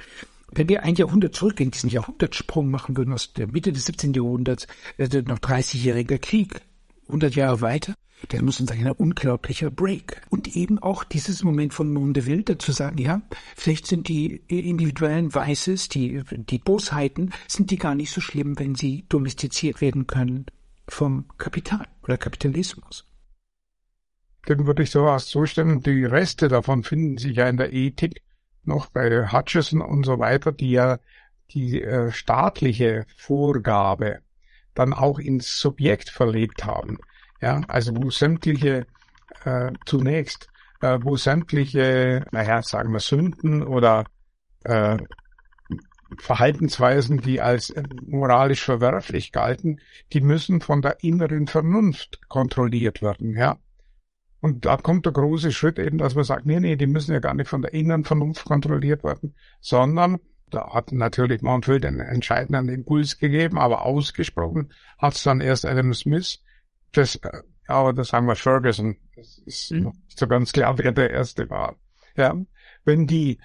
Wenn 0.52 0.70
wir 0.70 0.84
ein 0.84 0.96
Jahrhundert 0.96 1.36
zurückgehen, 1.36 1.72
diesen 1.72 1.90
Jahrhundertsprung 1.90 2.70
machen 2.70 2.96
würden 2.96 3.14
aus 3.14 3.34
der 3.34 3.48
Mitte 3.48 3.74
des 3.74 3.86
17. 3.86 4.14
Jahrhunderts, 4.14 4.68
äh, 4.98 5.08
noch 5.24 5.40
30-jähriger 5.40 6.20
Krieg, 6.20 6.62
100 7.08 7.36
Jahre 7.36 7.62
weiter, 7.62 7.96
der 8.32 8.44
muss 8.44 8.60
uns 8.60 8.72
ein 8.72 8.90
unglaublicher 8.92 9.70
Break. 9.70 10.22
Und 10.30 10.56
eben 10.56 10.80
auch 10.80 11.04
dieses 11.04 11.44
Moment 11.44 11.74
von 11.74 11.92
Mondeville, 11.92 12.44
dazu 12.44 12.72
sagen, 12.72 12.98
ja, 12.98 13.22
vielleicht 13.56 13.88
sind 13.88 14.08
die 14.08 14.42
individuellen 14.48 15.34
Vices, 15.34 15.90
die, 15.90 16.24
die 16.32 16.60
Bosheiten, 16.60 17.34
sind 17.48 17.72
die 17.72 17.78
gar 17.78 17.96
nicht 17.96 18.12
so 18.12 18.22
schlimm, 18.22 18.58
wenn 18.60 18.76
sie 18.76 19.06
domestiziert 19.10 19.82
werden 19.82 20.08
können 20.08 20.46
vom 20.88 21.26
Kapital 21.38 21.88
oder 22.04 22.18
Kapitalismus. 22.18 23.06
Dann 24.46 24.68
würde 24.68 24.84
ich 24.84 24.92
sowas 24.92 25.28
zustimmen. 25.28 25.82
Die 25.82 26.06
Reste 26.06 26.48
davon 26.48 26.84
finden 26.84 27.18
sich 27.18 27.38
ja 27.38 27.50
in 27.50 27.58
der 27.58 27.74
Ethik 27.74 28.22
noch 28.64 28.88
bei 28.88 29.32
Hutchison 29.32 29.82
und 29.82 30.06
so 30.06 30.20
weiter, 30.20 30.52
die 30.52 30.72
ja 30.72 31.00
die 31.52 31.82
äh, 31.82 32.12
staatliche 32.12 33.06
Vorgabe 33.16 34.20
dann 34.74 34.94
auch 34.94 35.20
ins 35.20 35.60
Subjekt 35.60 36.10
verlegt 36.10 36.66
haben. 36.66 37.00
Ja, 37.46 37.62
also 37.68 37.96
wo 37.96 38.10
sämtliche 38.10 38.88
äh, 39.44 39.72
zunächst, 39.86 40.48
äh, 40.82 40.98
wo 41.04 41.16
sämtliche, 41.16 42.26
naja, 42.32 42.64
sagen 42.64 42.92
wir 42.92 43.00
Sünden 43.00 43.62
oder 43.62 44.06
äh, 44.64 44.98
Verhaltensweisen, 46.18 47.22
die 47.22 47.42
als 47.42 47.70
äh, 47.70 47.84
moralisch 48.08 48.64
verwerflich 48.64 49.32
galten, 49.32 49.80
die 50.12 50.22
müssen 50.22 50.60
von 50.60 50.82
der 50.82 51.04
inneren 51.04 51.46
Vernunft 51.46 52.28
kontrolliert 52.30 53.04
werden, 53.04 53.38
ja. 53.38 53.60
Und 54.42 54.66
da 54.66 54.78
kommt 54.78 55.06
der 55.06 55.14
große 55.14 55.52
Schritt 55.52 55.78
eben, 55.78 56.00
dass 56.00 56.16
man 56.16 56.24
sagt, 56.24 56.48
nee, 56.48 56.60
nee, 56.60 56.76
die 56.78 56.88
müssen 56.88 57.14
ja 57.14 57.20
gar 57.20 57.36
nicht 57.36 57.48
von 57.48 57.62
der 57.62 57.76
inneren 57.76 58.06
Vernunft 58.06 58.46
kontrolliert 58.46 59.04
werden, 59.04 59.36
sondern 59.62 60.18
da 60.50 60.74
hat 60.74 60.92
natürlich 60.92 61.44
Montville 61.44 61.82
den 61.82 62.00
entscheidenden 62.00 62.70
Impuls 62.70 63.20
gegeben, 63.20 63.60
aber 63.60 63.86
ausgesprochen 63.86 64.74
hat 64.98 65.14
es 65.14 65.22
dann 65.22 65.42
erst 65.42 65.68
Adam 65.68 65.94
Smith, 65.94 66.40
das, 66.98 67.16
äh, 67.18 67.42
aber 67.68 67.94
das 67.94 68.10
sagen 68.10 68.28
wir 68.28 68.36
Ferguson. 68.36 68.98
Das 69.16 69.40
ist 69.46 69.72
mhm. 69.72 69.94
nicht 70.06 70.20
so 70.20 70.28
ganz 70.28 70.52
klar, 70.52 70.78
wer 70.78 70.92
der 70.92 71.10
Erste 71.10 71.50
war. 71.50 71.76
Ja, 72.16 72.36
wenn 72.84 73.08
die 73.08 73.40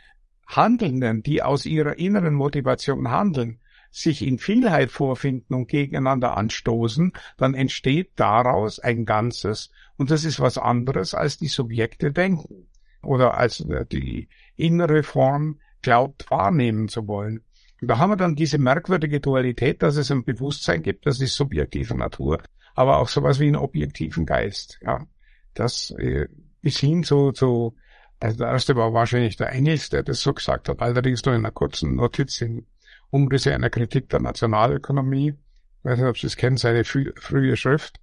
Handelnden, 0.47 1.23
die 1.23 1.43
aus 1.43 1.67
ihrer 1.67 1.99
inneren 1.99 2.35
Motivation 2.35 3.11
handeln, 3.11 3.61
sich 3.91 4.25
in 4.25 4.39
Vielheit 4.39 4.91
vorfinden 4.91 5.55
und 5.55 5.69
gegeneinander 5.69 6.37
anstoßen, 6.37 7.13
dann 7.37 7.55
entsteht 7.55 8.13
daraus 8.17 8.79
ein 8.79 9.05
Ganzes. 9.05 9.71
Und 9.97 10.11
das 10.11 10.25
ist 10.25 10.41
was 10.41 10.59
anderes, 10.59 11.15
als 11.15 11.39
die 11.39 11.49
Subjekte 11.49 12.13
denken 12.13 12.69
oder 13.03 13.35
als 13.35 13.61
äh, 13.61 13.85
die 13.87 14.29
innere 14.57 15.03
Form 15.03 15.59
glaubt 15.83 16.31
wahrnehmen 16.31 16.89
zu 16.89 17.09
wollen. 17.09 17.43
Und 17.81 17.89
da 17.89 17.99
haben 17.99 18.11
wir 18.11 18.17
dann 18.17 18.37
diese 18.37 18.59
merkwürdige 18.59 19.21
Dualität, 19.21 19.83
dass 19.83 19.97
es 19.97 20.11
ein 20.11 20.25
Bewusstsein 20.25 20.83
gibt, 20.83 21.07
das 21.07 21.21
ist 21.21 21.35
subjektive 21.35 21.97
Natur, 21.97 22.43
aber 22.75 22.99
auch 22.99 23.09
sowas 23.09 23.41
wie 23.41 23.47
einen 23.47 23.57
objektiven 23.57 24.27
Geist. 24.27 24.79
Ja, 24.83 25.07
das 25.55 25.91
äh, 25.99 26.29
ist 26.63 26.79
hin 26.79 27.05
zu, 27.05 27.33
zu 27.33 27.75
also 28.21 28.37
der 28.37 28.49
erste 28.49 28.77
war 28.77 28.93
wahrscheinlich 28.93 29.37
der 29.37 29.51
Engels, 29.51 29.89
der 29.89 30.03
das 30.03 30.21
so 30.21 30.35
gesagt 30.35 30.69
hat, 30.69 30.81
allerdings 30.81 31.25
nur 31.25 31.35
in 31.35 31.41
einer 31.41 31.53
kurzen 31.53 31.97
Notiz 31.97 32.41
in 32.43 32.67
Umrisse 33.09 33.55
einer 33.55 33.71
Kritik 33.71 34.11
der 34.11 34.21
Nationalökonomie. 34.21 35.29
Ich 35.31 35.85
weiß 35.85 35.99
nicht, 35.99 36.09
ob 36.09 36.19
Sie 36.19 36.27
es 36.27 36.37
kennen, 36.37 36.59
seine 36.59 36.85
frü 36.85 37.13
frühe 37.17 37.57
Schrift. 37.57 37.99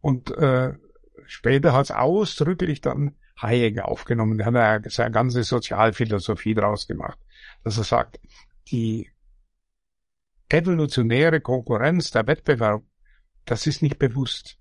Und 0.00 0.30
äh, 0.36 0.74
später 1.26 1.72
hat 1.72 1.86
es 1.86 1.90
ausdrücklich 1.90 2.82
dann 2.82 3.16
Hayek 3.40 3.80
aufgenommen. 3.80 4.36
Der 4.36 4.46
hat 4.46 4.54
ja 4.54 4.90
seine 4.90 5.10
ganze 5.10 5.42
Sozialphilosophie 5.42 6.54
draus 6.54 6.86
gemacht, 6.86 7.18
dass 7.64 7.78
er 7.78 7.84
sagt, 7.84 8.20
die 8.68 9.10
evolutionäre 10.50 11.40
Konkurrenz, 11.40 12.10
der 12.10 12.26
Wettbewerb, 12.26 12.82
das 13.44 13.66
ist 13.66 13.82
nicht 13.82 13.98
bewusst. 13.98 14.58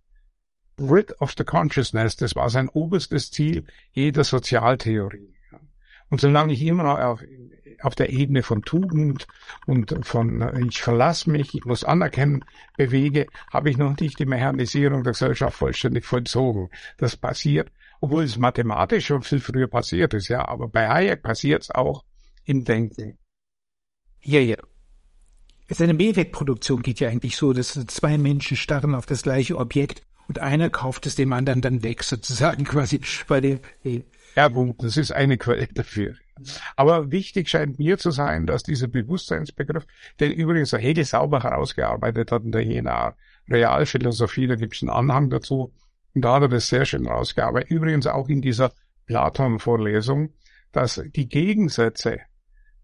Rid 0.79 1.19
of 1.21 1.33
the 1.37 1.43
Consciousness, 1.43 2.15
das 2.15 2.35
war 2.35 2.49
sein 2.49 2.69
oberstes 2.69 3.31
Ziel 3.31 3.65
jeder 3.91 4.23
Sozialtheorie. 4.23 5.33
Und 6.09 6.19
solange 6.19 6.53
ich 6.53 6.61
immer 6.63 6.83
noch 6.83 6.99
auf, 6.99 7.23
auf 7.81 7.95
der 7.95 8.09
Ebene 8.09 8.43
von 8.43 8.63
Tugend 8.63 9.27
und 9.65 10.05
von 10.05 10.67
ich 10.67 10.81
verlasse 10.81 11.29
mich, 11.29 11.55
ich 11.55 11.65
muss 11.65 11.83
anerkennen, 11.83 12.43
bewege, 12.77 13.27
habe 13.51 13.69
ich 13.69 13.77
noch 13.77 13.97
nicht 13.99 14.19
die 14.19 14.25
Mechanisierung 14.25 15.03
der 15.03 15.13
Gesellschaft 15.13 15.57
vollständig 15.57 16.05
vollzogen. 16.05 16.69
Das 16.97 17.15
passiert, 17.15 17.71
obwohl 18.01 18.23
es 18.23 18.37
mathematisch 18.37 19.05
schon 19.05 19.21
viel 19.21 19.39
früher 19.39 19.67
passiert 19.67 20.13
ist, 20.13 20.27
ja, 20.27 20.47
aber 20.47 20.67
bei 20.67 20.87
Hayek 20.89 21.23
passiert 21.23 21.63
es 21.63 21.71
auch 21.71 22.03
im 22.43 22.65
Denken. 22.65 23.17
Ja, 24.21 24.55
Seine 25.73 25.93
Mehrwegproduktion 25.93 26.81
geht 26.81 26.99
ja 26.99 27.07
eigentlich 27.07 27.37
so, 27.37 27.53
dass 27.53 27.73
zwei 27.87 28.17
Menschen 28.17 28.57
starren 28.57 28.93
auf 28.93 29.05
das 29.05 29.23
gleiche 29.23 29.57
Objekt 29.57 30.01
und 30.27 30.39
einer 30.39 30.69
kauft 30.69 31.05
es 31.05 31.15
dem 31.15 31.31
anderen 31.31 31.61
dann 31.61 31.81
weg, 31.81 32.03
sozusagen 32.03 32.63
quasi 32.65 32.99
bei 33.27 33.39
der. 33.39 33.59
Ja, 34.35 34.49
das 34.49 34.97
ist 34.97 35.11
eine 35.11 35.37
Quelle 35.37 35.67
dafür. 35.67 36.15
Aber 36.75 37.11
wichtig 37.11 37.49
scheint 37.49 37.79
mir 37.79 37.97
zu 37.97 38.11
sein, 38.11 38.47
dass 38.47 38.63
dieser 38.63 38.87
Bewusstseinsbegriff, 38.87 39.85
den 40.19 40.31
übrigens 40.31 40.73
Hegel 40.73 41.05
sauber 41.05 41.43
herausgearbeitet 41.43 42.31
hat 42.31 42.43
in 42.43 42.51
der 42.51 42.63
Jena 42.63 43.15
Realphilosophie, 43.49 44.47
da 44.47 44.55
gibt 44.55 44.75
es 44.75 44.81
einen 44.81 44.89
Anhang 44.89 45.29
dazu, 45.29 45.73
und 46.13 46.21
da 46.25 46.35
hat 46.35 46.41
er 46.43 46.49
das 46.49 46.67
sehr 46.67 46.85
schön 46.85 47.07
rausgearbeitet. 47.07 47.71
Übrigens 47.71 48.07
auch 48.07 48.27
in 48.27 48.41
dieser 48.41 48.73
Platon-Vorlesung, 49.05 50.33
dass 50.71 51.01
die 51.15 51.29
Gegensätze 51.29 52.19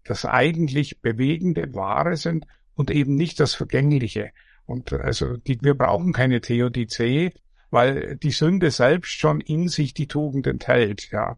das 0.04 0.24
eigentlich 0.24 1.02
bewegende 1.02 1.74
Wahre 1.74 2.16
sind 2.16 2.46
und 2.78 2.92
eben 2.92 3.16
nicht 3.16 3.40
das 3.40 3.54
Vergängliche. 3.54 4.30
Und 4.64 4.92
also 4.92 5.36
die, 5.36 5.58
wir 5.60 5.74
brauchen 5.74 6.12
keine 6.12 6.40
Theodizee, 6.40 7.32
weil 7.70 8.16
die 8.16 8.30
Sünde 8.30 8.70
selbst 8.70 9.10
schon 9.10 9.40
in 9.40 9.68
sich 9.68 9.94
die 9.94 10.06
Tugend 10.06 10.46
enthält, 10.46 11.10
ja. 11.10 11.36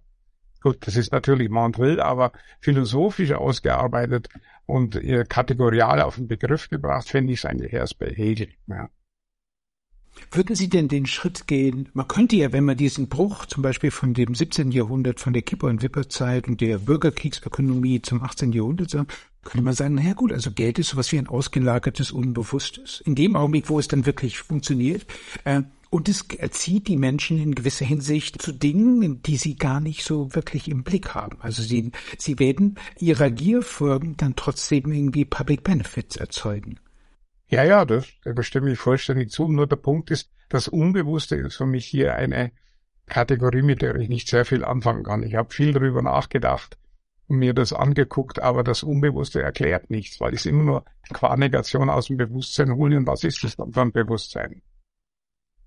Gut, 0.61 0.87
das 0.87 0.97
ist 0.97 1.13
natürlich 1.13 1.49
Montville, 1.49 2.05
aber 2.05 2.33
philosophisch 2.61 3.33
ausgearbeitet 3.33 4.29
und 4.67 5.01
kategorial 5.31 6.03
auf 6.03 6.17
den 6.17 6.29
Begriff 6.29 6.69
gebracht, 6.69 7.09
finde 7.09 7.33
ich 7.33 7.39
es 7.39 7.45
eigentlich 7.47 7.73
erst 7.73 7.99
bei 7.99 8.11
Hegel, 8.11 8.49
ja. 8.67 8.91
Würden 10.33 10.55
Sie 10.55 10.69
denn 10.69 10.89
den 10.89 11.07
Schritt 11.07 11.47
gehen? 11.47 11.89
Man 11.95 12.07
könnte 12.07 12.37
ja, 12.37 12.53
wenn 12.53 12.65
man 12.65 12.77
diesen 12.77 13.09
Bruch 13.09 13.47
zum 13.47 13.63
Beispiel 13.63 13.91
von 13.91 14.13
dem 14.13 14.35
17. 14.35 14.71
Jahrhundert, 14.71 15.19
von 15.19 15.33
der 15.33 15.43
Kipper- 15.43 15.69
und 15.69 15.83
Wipperzeit 15.83 16.47
und 16.47 16.61
der 16.61 16.79
Bürgerkriegsökonomie 16.79 18.03
zum 18.03 18.23
18. 18.23 18.53
Jahrhundert 18.53 18.91
sagen, 18.91 19.09
könnte 19.43 19.65
man 19.65 19.75
sagen, 19.75 19.95
naja 19.95 20.13
gut, 20.13 20.33
also 20.33 20.51
Geld 20.51 20.79
ist 20.79 20.89
sowas 20.89 21.11
wie 21.13 21.19
ein 21.19 21.27
ausgelagertes 21.27 22.13
Unbewusstes. 22.13 23.01
In 23.07 23.15
dem 23.15 23.37
Augenblick, 23.37 23.69
wo 23.69 23.79
es 23.79 23.89
dann 23.89 24.07
wirklich 24.07 24.39
funktioniert, 24.39 25.07
äh, 25.45 25.63
und 25.93 26.09
es 26.09 26.25
erzieht 26.39 26.87
die 26.87 26.97
Menschen 26.97 27.39
in 27.39 27.55
gewisser 27.55 27.85
Hinsicht 27.85 28.41
zu 28.41 28.53
Dingen, 28.53 29.23
die 29.23 29.37
sie 29.37 29.57
gar 29.57 29.81
nicht 29.81 30.05
so 30.05 30.35
wirklich 30.37 30.69
im 30.69 30.85
Blick 30.85 31.15
haben. 31.15 31.39
Also 31.41 31.63
sie, 31.63 31.91
sie 32.17 32.39
werden 32.39 32.79
ihrer 33.01 33.29
Gier 33.31 33.63
folgen, 33.63 34.17
dann 34.17 34.37
trotzdem 34.37 34.93
irgendwie 34.93 35.25
Public 35.25 35.65
Benefits 35.65 36.17
erzeugen. 36.17 36.79
Ja, 37.49 37.65
ja, 37.65 37.85
das, 37.85 38.07
da 38.25 38.41
stimme 38.45 38.71
ich 38.71 38.79
vollständig 38.79 39.31
zu. 39.31 39.49
Nur 39.49 39.67
der 39.67 39.77
Punkt 39.77 40.13
ist, 40.13 40.31
das 40.49 40.69
Unbewusste 40.69 41.35
ist 41.35 41.57
für 41.57 41.67
mich 41.67 41.87
hier 41.87 42.15
eine 42.15 42.53
Kategorie, 43.07 43.63
mit 43.63 43.83
der 43.83 43.97
ich 43.97 44.09
nicht 44.09 44.29
sehr 44.29 44.45
viel 44.45 44.65
anfangen 44.65 45.03
kann. 45.03 45.25
Ich 45.25 45.35
habe 45.35 45.53
viel 45.53 45.73
darüber 45.73 46.03
nachgedacht 46.03 46.79
mir 47.31 47.55
das 47.55 47.73
angeguckt, 47.73 48.41
aber 48.41 48.63
das 48.63 48.83
Unbewusste 48.83 49.43
erklärt 49.43 49.91
nichts, 49.91 50.21
weil 50.21 50.35
ich 50.35 50.41
es 50.41 50.47
immer 50.47 50.65
nur 50.65 50.85
qua 51.13 51.37
Negation 51.37 51.89
aus 51.91 52.07
dem 52.07 52.17
Bewusstsein 52.17 52.75
hole. 52.75 52.97
Und 52.97 53.07
was 53.07 53.25
ist 53.25 53.43
das 53.45 53.57
dann 53.57 53.73
für 53.73 53.83
ein 53.83 53.93
Bewusstsein? 53.93 54.63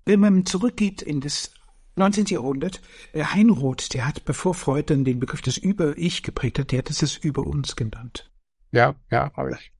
Wenn 0.04 0.20
man 0.20 0.46
zurückgeht 0.46 1.02
in 1.02 1.20
das 1.20 1.52
19. 1.96 2.26
Jahrhundert, 2.26 2.80
äh, 3.12 3.24
Heinroth, 3.24 3.94
der 3.94 4.06
hat, 4.06 4.24
bevor 4.24 4.54
Freud 4.54 4.92
dann 4.92 5.04
den 5.04 5.20
Begriff 5.20 5.42
des 5.42 5.56
Über-Ich 5.56 6.22
geprägt 6.22 6.58
hat, 6.58 6.72
der 6.72 6.80
hat 6.80 6.90
es 6.90 7.16
Über 7.16 7.46
uns 7.46 7.76
genannt. 7.76 8.30
Ja, 8.72 8.94
ja, 9.10 9.32
habe 9.36 9.52
ich. 9.52 9.72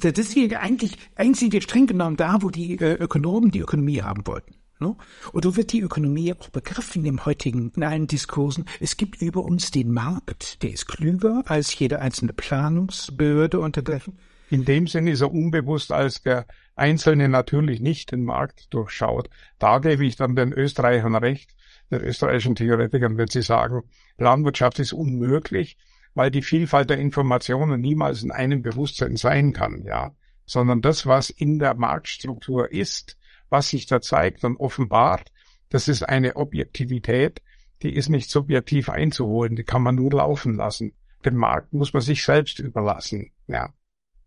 Deswegen 0.00 0.54
eigentlich, 0.56 0.96
eigentlich 1.16 1.40
sind 1.40 1.52
wir 1.52 1.62
streng 1.62 1.86
genommen 1.86 2.16
da, 2.16 2.42
wo 2.42 2.50
die 2.50 2.78
äh, 2.78 2.94
Ökonomen 2.94 3.50
die 3.50 3.60
Ökonomie 3.60 4.02
haben 4.02 4.26
wollten. 4.26 4.54
No? 4.80 4.96
Und 5.32 5.44
so 5.44 5.56
wird 5.56 5.72
die 5.72 5.80
Ökonomie 5.80 6.32
auch 6.32 6.50
begriffen 6.50 7.04
im 7.04 7.24
heutigen 7.24 7.72
in 7.74 7.82
allen 7.82 8.06
Diskursen. 8.06 8.64
Es 8.80 8.96
gibt 8.96 9.20
über 9.20 9.44
uns 9.44 9.70
den 9.70 9.92
Markt, 9.92 10.62
der 10.62 10.70
ist 10.70 10.86
klüger 10.86 11.42
als 11.46 11.76
jede 11.78 12.00
einzelne 12.00 12.32
Planungsbehörde 12.32 13.58
und 13.58 13.76
dergleichen. 13.76 14.18
In 14.50 14.64
dem 14.64 14.86
Sinne 14.86 15.10
ist 15.10 15.20
er 15.20 15.32
unbewusst, 15.32 15.92
als 15.92 16.22
der 16.22 16.46
Einzelne 16.74 17.28
natürlich 17.28 17.80
nicht 17.80 18.12
den 18.12 18.24
Markt 18.24 18.72
durchschaut. 18.72 19.28
Da 19.58 19.78
gebe 19.78 20.06
ich 20.06 20.16
dann 20.16 20.36
den 20.36 20.52
Österreichern 20.52 21.16
recht, 21.16 21.54
den 21.90 22.00
österreichischen 22.00 22.54
Theoretikern, 22.54 23.18
wenn 23.18 23.28
sie 23.28 23.42
sagen, 23.42 23.82
Landwirtschaft 24.16 24.78
ist 24.78 24.92
unmöglich, 24.92 25.76
weil 26.14 26.30
die 26.30 26.42
Vielfalt 26.42 26.88
der 26.88 26.98
Informationen 26.98 27.80
niemals 27.80 28.22
in 28.22 28.30
einem 28.30 28.62
Bewusstsein 28.62 29.16
sein 29.16 29.52
kann, 29.52 29.82
ja, 29.84 30.14
sondern 30.46 30.80
das, 30.80 31.06
was 31.06 31.30
in 31.30 31.58
der 31.58 31.74
Marktstruktur 31.74 32.72
ist, 32.72 33.18
was 33.50 33.68
sich 33.68 33.86
da 33.86 34.00
zeigt 34.00 34.44
und 34.44 34.56
offenbart, 34.56 35.32
das 35.70 35.88
ist 35.88 36.02
eine 36.02 36.36
Objektivität, 36.36 37.42
die 37.82 37.94
ist 37.94 38.08
nicht 38.08 38.30
subjektiv 38.30 38.88
einzuholen, 38.88 39.56
die 39.56 39.64
kann 39.64 39.82
man 39.82 39.94
nur 39.94 40.12
laufen 40.12 40.54
lassen. 40.54 40.92
Den 41.24 41.36
Markt 41.36 41.72
muss 41.72 41.92
man 41.92 42.02
sich 42.02 42.24
selbst 42.24 42.58
überlassen, 42.58 43.30
ja. 43.46 43.72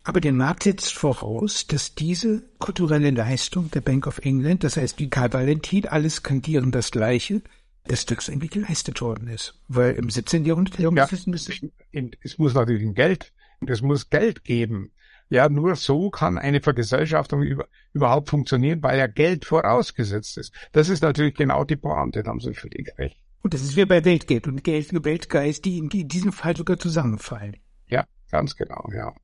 Aber 0.04 0.20
der 0.20 0.34
Markt 0.34 0.64
setzt 0.64 0.94
voraus, 0.94 1.68
dass 1.68 1.94
diese 1.94 2.42
kulturelle 2.58 3.12
Leistung 3.12 3.70
der 3.70 3.82
Bank 3.82 4.08
of 4.08 4.20
England, 4.20 4.64
das 4.64 4.78
heißt 4.78 5.00
wie 5.00 5.10
Karl 5.10 5.32
Valentin, 5.32 5.88
alles 5.88 6.16
skandieren 6.16 6.72
das 6.72 6.92
Gleiche, 6.92 7.42
dass 7.86 8.06
das 8.06 8.28
irgendwie 8.28 8.48
geleistet 8.48 9.02
worden 9.02 9.28
ist. 9.28 9.60
Weil 9.68 9.94
im 9.94 10.10
17. 10.10 10.46
Jahrhundert 10.46 10.80
ja, 10.80 11.08
es 11.12 12.38
muss 12.38 12.54
natürlich 12.54 12.84
ein 12.84 12.96
Geld, 12.96 13.32
es 13.66 13.82
muss 13.82 14.10
Geld 14.10 14.44
geben. 14.44 14.92
Ja, 15.32 15.48
nur 15.48 15.78
so 15.78 16.10
kann 16.10 16.38
eine 16.38 16.60
Vergesellschaftung 16.60 17.42
über, 17.42 17.66
überhaupt 17.94 18.30
funktionieren, 18.30 18.84
weil 18.84 19.00
ja 19.00 19.08
Geld 19.08 19.46
vorausgesetzt 19.46 20.38
ist. 20.38 20.54
Das 20.74 20.90
ist 20.90 21.04
natürlich 21.04 21.36
genau 21.36 21.64
die 21.64 21.78
Pointe, 21.78 22.22
da 22.22 22.32
haben 22.32 22.42
Sie 22.42 22.54
völlig 22.54 22.92
recht. 22.98 23.18
Und 23.42 23.54
das 23.54 23.62
ist 23.62 23.78
wie 23.78 23.86
bei 23.86 24.04
Weltgeld 24.04 24.48
und 24.48 24.62
Geld 24.62 24.92
und 24.92 25.06
Weltgeist, 25.06 25.64
die 25.64 25.78
in 25.78 25.88
diesem 25.90 26.34
Fall 26.34 26.58
sogar 26.58 26.78
zusammenfallen. 26.80 27.56
Ja, 27.88 28.06
ganz 28.30 28.58
genau, 28.58 28.90
ja. 28.94 29.16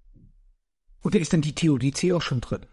Und 1.01 1.13
da 1.13 1.19
ist 1.19 1.33
dann 1.33 1.41
die 1.41 1.53
Theodizee 1.53 2.13
auch 2.13 2.21
schon 2.21 2.39
drin. 2.39 2.65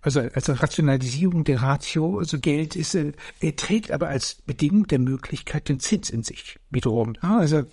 Also 0.00 0.20
als 0.20 0.48
Rationalisierung 0.48 1.44
der 1.44 1.60
Ratio, 1.60 2.18
also 2.18 2.40
Geld 2.40 2.76
ist, 2.76 2.94
äh, 2.94 3.12
er 3.40 3.56
trägt 3.56 3.90
aber 3.90 4.08
als 4.08 4.36
Bedingung 4.46 4.86
der 4.86 5.00
Möglichkeit 5.00 5.68
den 5.68 5.80
Zins 5.80 6.08
in 6.08 6.22
sich, 6.22 6.58
wiederum. 6.70 7.14
Also 7.20 7.64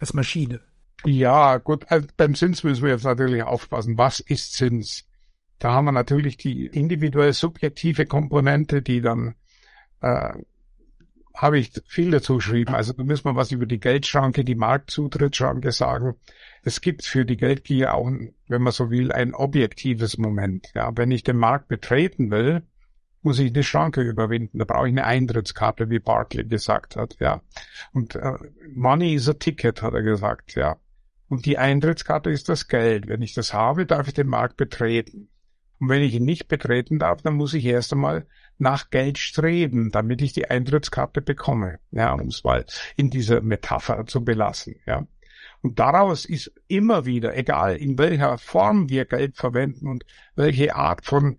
als 0.00 0.12
Maschine. 0.12 0.60
Ja, 1.04 1.58
gut, 1.58 1.84
also 1.88 2.08
beim 2.16 2.34
Zins 2.34 2.64
müssen 2.64 2.82
wir 2.82 2.90
jetzt 2.90 3.04
natürlich 3.04 3.42
aufpassen. 3.42 3.98
Was 3.98 4.20
ist 4.20 4.54
Zins? 4.54 5.06
Da 5.58 5.72
haben 5.72 5.86
wir 5.86 5.92
natürlich 5.92 6.36
die 6.36 6.66
individuell 6.66 7.32
subjektive 7.32 8.06
Komponente, 8.06 8.82
die 8.82 9.00
dann 9.00 9.34
äh, 10.00 10.34
habe 11.36 11.58
ich 11.58 11.70
viel 11.86 12.10
dazu 12.10 12.36
geschrieben. 12.36 12.74
Also 12.74 12.92
da 12.94 13.04
müssen 13.04 13.26
wir 13.26 13.36
was 13.36 13.52
über 13.52 13.66
die 13.66 13.78
Geldschranke, 13.78 14.42
die 14.42 14.54
Marktzutrittsschranke 14.54 15.70
sagen. 15.70 16.14
Es 16.62 16.80
gibt 16.80 17.04
für 17.04 17.24
die 17.24 17.36
Geldgier 17.36 17.94
auch, 17.94 18.10
wenn 18.48 18.62
man 18.62 18.72
so 18.72 18.90
will, 18.90 19.12
ein 19.12 19.34
objektives 19.34 20.18
Moment. 20.18 20.72
Ja, 20.74 20.90
wenn 20.96 21.10
ich 21.10 21.22
den 21.22 21.36
Markt 21.36 21.68
betreten 21.68 22.30
will, 22.30 22.62
muss 23.22 23.38
ich 23.38 23.52
eine 23.52 23.62
Schranke 23.62 24.02
überwinden. 24.02 24.58
Da 24.58 24.64
brauche 24.64 24.86
ich 24.86 24.92
eine 24.92 25.04
Eintrittskarte, 25.04 25.90
wie 25.90 25.98
Barclay 25.98 26.44
gesagt 26.44 26.96
hat. 26.96 27.16
Ja, 27.20 27.42
und 27.92 28.14
äh, 28.14 28.34
Money 28.74 29.14
is 29.14 29.28
a 29.28 29.34
ticket, 29.34 29.82
hat 29.82 29.94
er 29.94 30.02
gesagt. 30.02 30.54
Ja, 30.54 30.76
und 31.28 31.46
die 31.46 31.58
Eintrittskarte 31.58 32.30
ist 32.30 32.48
das 32.48 32.68
Geld. 32.68 33.08
Wenn 33.08 33.22
ich 33.22 33.34
das 33.34 33.52
habe, 33.52 33.86
darf 33.86 34.08
ich 34.08 34.14
den 34.14 34.28
Markt 34.28 34.56
betreten. 34.56 35.28
Und 35.78 35.88
wenn 35.88 36.02
ich 36.02 36.14
ihn 36.14 36.24
nicht 36.24 36.48
betreten 36.48 36.98
darf, 36.98 37.22
dann 37.22 37.34
muss 37.34 37.54
ich 37.54 37.64
erst 37.64 37.92
einmal 37.92 38.26
nach 38.58 38.90
Geld 38.90 39.18
streben, 39.18 39.90
damit 39.90 40.22
ich 40.22 40.32
die 40.32 40.48
Eintrittskarte 40.48 41.20
bekomme. 41.20 41.78
Ja, 41.90 42.14
um 42.14 42.28
es 42.28 42.44
mal 42.44 42.64
in 42.96 43.10
dieser 43.10 43.42
Metapher 43.42 44.06
zu 44.06 44.24
belassen. 44.24 44.76
Ja. 44.86 45.06
Und 45.62 45.78
daraus 45.78 46.24
ist 46.24 46.52
immer 46.68 47.04
wieder, 47.04 47.36
egal 47.36 47.76
in 47.76 47.98
welcher 47.98 48.38
Form 48.38 48.88
wir 48.88 49.04
Geld 49.04 49.36
verwenden 49.36 49.88
und 49.88 50.04
welche 50.34 50.74
Art 50.76 51.04
von 51.04 51.38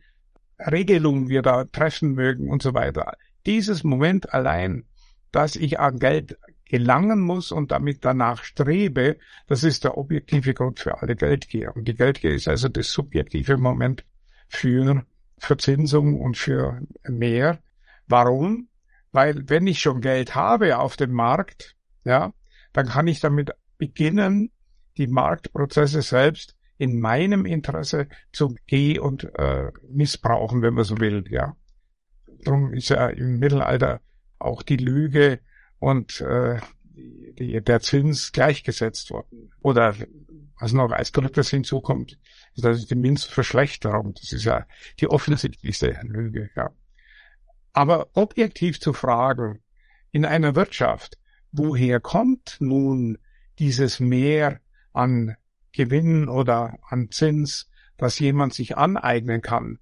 Regelung 0.60 1.30
wir 1.30 1.42
da 1.42 1.66
treffen 1.66 2.14
mögen 2.14 2.50
und 2.50 2.62
so 2.62 2.74
weiter. 2.74 3.14
Dieses 3.46 3.84
Moment 3.84 4.34
allein, 4.34 4.86
dass 5.32 5.56
ich 5.56 5.80
an 5.80 6.00
Geld 6.00 6.38
gelangen 6.70 7.20
muss 7.22 7.52
und 7.52 7.72
damit 7.72 8.04
danach 8.04 8.44
strebe, 8.44 9.18
das 9.48 9.64
ist 9.64 9.84
der 9.84 9.98
objektive 9.98 10.54
Grund 10.54 10.80
für 10.80 11.02
alle 11.02 11.16
Geldgier. 11.16 11.76
Und 11.76 11.88
die 11.88 11.96
Geldgier 11.96 12.32
ist 12.32 12.48
also 12.48 12.68
das 12.68 12.92
subjektive 12.92 13.58
Moment 13.58 14.06
für 14.48 15.06
Verzinsung 15.38 16.20
und 16.20 16.38
für 16.38 16.82
mehr. 17.08 17.60
Warum? 18.08 18.70
Weil 19.12 19.50
wenn 19.50 19.68
ich 19.68 19.80
schon 19.80 20.02
Geld 20.02 20.36
habe 20.36 20.78
auf 20.80 20.98
dem 20.98 21.12
Markt, 21.12 21.76
ja, 22.04 22.34
dann 22.74 22.88
kann 22.88 23.08
ich 23.08 23.20
damit 23.20 23.52
beginnen, 23.78 24.52
die 24.98 25.08
Marktprozesse 25.08 26.02
selbst 26.02 26.56
in 26.78 27.00
meinem 27.00 27.46
Interesse 27.46 28.08
zu 28.32 28.56
geh 28.68 29.00
und 29.00 29.24
äh, 29.38 29.72
missbrauchen, 29.90 30.62
wenn 30.62 30.74
man 30.74 30.84
so 30.84 31.00
will, 31.00 31.24
ja. 31.30 31.56
Darum 32.44 32.74
ist 32.74 32.90
ja 32.90 33.08
im 33.08 33.40
Mittelalter 33.40 34.02
auch 34.38 34.62
die 34.62 34.78
Lüge 34.78 35.40
und 35.80 36.22
äh, 36.22 36.60
die, 36.96 37.62
der 37.62 37.80
Zins 37.82 38.32
gleichgesetzt 38.32 39.12
worden. 39.12 39.52
Oder 39.62 39.96
was 40.60 40.74
noch 40.74 40.92
als 40.92 41.12
drittes 41.12 41.50
hinzukommt, 41.50 42.18
ist 42.56 42.90
die 42.90 42.96
Minzverschlechterung. 42.96 44.14
Das 44.16 44.32
ist 44.32 44.44
ja 44.44 44.66
die 45.00 45.08
offensichtlichste 45.08 46.00
Lüge, 46.04 46.50
ja. 46.56 46.72
Aber 47.74 48.10
objektiv 48.14 48.80
zu 48.80 48.92
fragen, 48.94 49.62
in 50.12 50.26
einer 50.26 50.56
Wirtschaft, 50.56 51.20
woher 51.52 52.00
kommt 52.00 52.58
nun 52.60 53.20
dieses 53.60 54.00
Mehr 54.00 54.60
an 54.94 55.36
Gewinn 55.74 56.28
oder 56.28 56.80
an 56.90 57.12
Zins, 57.12 57.70
das 57.98 58.18
jemand 58.18 58.54
sich 58.54 58.78
aneignen 58.78 59.42
kann, 59.42 59.80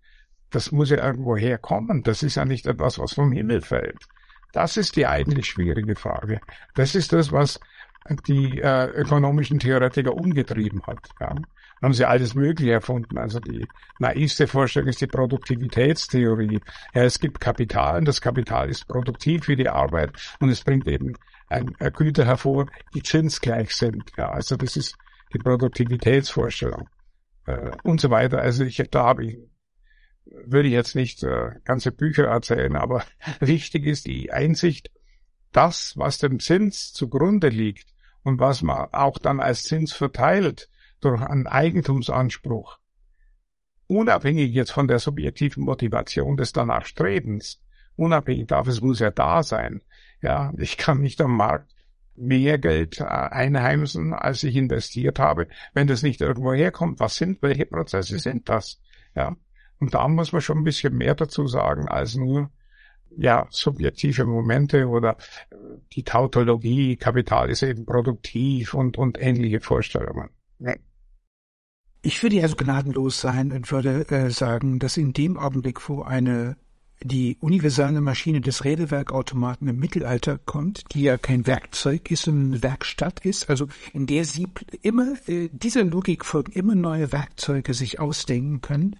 das 0.49 0.71
muss 0.71 0.89
ja 0.89 1.05
irgendwo 1.05 1.37
herkommen. 1.37 2.03
Das 2.03 2.23
ist 2.23 2.35
ja 2.35 2.45
nicht 2.45 2.65
etwas, 2.65 2.99
was 2.99 3.13
vom 3.13 3.31
Himmel 3.31 3.61
fällt. 3.61 3.99
Das 4.55 4.77
ist 4.77 4.95
die 4.95 5.05
eigentlich 5.05 5.47
schwierige 5.47 5.95
Frage. 5.95 6.39
Das 6.75 6.95
ist 6.95 7.13
das, 7.13 7.31
was 7.31 7.59
die 8.27 8.59
äh, 8.59 8.85
ökonomischen 8.91 9.59
Theoretiker 9.59 10.13
umgetrieben 10.13 10.81
hat. 10.85 11.09
Ja 11.19 11.35
haben 11.81 11.93
sie 11.93 12.05
alles 12.05 12.35
Mögliche 12.35 12.73
erfunden. 12.73 13.17
Also 13.17 13.39
die 13.39 13.67
naivste 13.99 14.47
Vorstellung 14.47 14.89
ist 14.89 15.01
die 15.01 15.07
Produktivitätstheorie. 15.07 16.59
Ja, 16.93 17.03
es 17.03 17.19
gibt 17.19 17.39
Kapital 17.39 17.99
und 17.99 18.05
das 18.05 18.21
Kapital 18.21 18.69
ist 18.69 18.87
produktiv 18.87 19.47
wie 19.47 19.55
die 19.55 19.69
Arbeit 19.69 20.11
und 20.39 20.49
es 20.49 20.63
bringt 20.63 20.87
eben 20.87 21.13
ein, 21.47 21.75
ein 21.79 21.93
Güter 21.93 22.25
hervor, 22.25 22.67
die 22.93 23.03
zinsgleich 23.03 23.75
sind. 23.75 24.11
Ja, 24.17 24.29
also 24.29 24.55
das 24.55 24.77
ist 24.77 24.97
die 25.33 25.37
Produktivitätsvorstellung 25.37 26.89
äh, 27.45 27.71
und 27.83 28.01
so 28.01 28.09
weiter. 28.09 28.39
Also 28.39 28.63
ich, 28.63 28.81
da 28.89 29.03
habe 29.03 29.25
ich 29.25 29.37
würde 30.25 30.67
ich 30.67 30.73
jetzt 30.73 30.95
nicht 30.95 31.23
äh, 31.23 31.51
ganze 31.63 31.91
Bücher 31.91 32.25
erzählen, 32.25 32.75
aber 32.75 33.03
wichtig 33.39 33.85
ist 33.85 34.05
die 34.05 34.31
Einsicht, 34.31 34.91
das, 35.51 35.93
was 35.97 36.17
dem 36.17 36.39
Zins 36.39 36.91
zugrunde 36.91 37.49
liegt 37.49 37.93
und 38.23 38.39
was 38.39 38.61
man 38.61 38.89
auch 38.91 39.17
dann 39.17 39.39
als 39.39 39.63
Zins 39.63 39.93
verteilt, 39.93 40.69
durch 40.99 41.21
einen 41.21 41.47
Eigentumsanspruch, 41.47 42.79
unabhängig 43.87 44.53
jetzt 44.53 44.71
von 44.71 44.87
der 44.87 44.99
subjektiven 44.99 45.63
Motivation 45.63 46.35
des 46.35 46.51
danach 46.51 46.85
Strebens, 46.85 47.61
unabhängig 47.95 48.47
davon, 48.47 48.71
es 48.71 48.81
muss 48.81 48.99
ja 48.99 49.11
da 49.11 49.43
sein. 49.43 49.81
Ja, 50.21 50.51
ich 50.57 50.77
kann 50.77 51.01
nicht 51.01 51.21
am 51.21 51.37
Markt 51.37 51.75
mehr 52.15 52.57
Geld 52.57 52.99
äh, 52.99 53.03
einheimsen, 53.03 54.13
als 54.13 54.43
ich 54.43 54.55
investiert 54.55 55.19
habe, 55.19 55.47
wenn 55.73 55.87
das 55.87 56.01
nicht 56.01 56.21
irgendwo 56.21 56.53
herkommt. 56.53 56.99
Was 56.99 57.15
sind, 57.15 57.41
welche 57.41 57.65
Prozesse 57.65 58.19
sind 58.19 58.49
das? 58.49 58.81
Ja, 59.15 59.35
und 59.85 59.93
da 59.93 60.07
muss 60.07 60.31
man 60.31 60.41
schon 60.41 60.57
ein 60.57 60.63
bisschen 60.63 60.97
mehr 60.97 61.13
dazu 61.13 61.45
sagen 61.45 61.87
als 61.87 62.15
nur 62.15 62.49
ja, 63.15 63.45
subjektive 63.51 64.25
Momente 64.25 64.87
oder 64.87 65.15
äh, 65.51 65.55
die 65.93 66.01
Tautologie, 66.01 66.95
Kapital 66.95 67.51
ist 67.51 67.61
eben 67.61 67.85
produktiv 67.85 68.73
und, 68.73 68.97
und 68.97 69.21
ähnliche 69.21 69.61
Vorstellungen. 69.61 70.31
Ja. 70.57 70.73
Ich 72.01 72.23
würde 72.23 72.37
ja 72.37 72.47
so 72.47 72.55
gnadenlos 72.55 73.21
sein 73.21 73.51
und 73.51 73.71
würde 73.71 74.09
äh, 74.09 74.31
sagen, 74.31 74.79
dass 74.79 74.97
in 74.97 75.13
dem 75.13 75.37
Augenblick, 75.37 75.87
wo 75.87 76.01
eine 76.01 76.57
die 77.03 77.37
universale 77.41 78.01
Maschine 78.01 78.41
des 78.41 78.63
Räderwerkautomaten 78.63 79.67
im 79.67 79.77
Mittelalter 79.77 80.39
kommt, 80.39 80.83
die 80.93 81.03
ja 81.03 81.17
kein 81.17 81.45
Werkzeug 81.45 82.09
ist, 82.09 82.27
eine 82.27 82.63
Werkstatt 82.63 83.23
ist, 83.23 83.51
also 83.51 83.67
in 83.93 84.07
der 84.07 84.25
sie 84.25 84.47
immer, 84.81 85.13
äh, 85.27 85.49
dieser 85.51 85.83
Logik 85.83 86.25
folgen, 86.25 86.53
immer 86.53 86.73
neue 86.73 87.11
Werkzeuge 87.11 87.75
sich 87.75 87.99
ausdenken 87.99 88.61
können, 88.61 88.95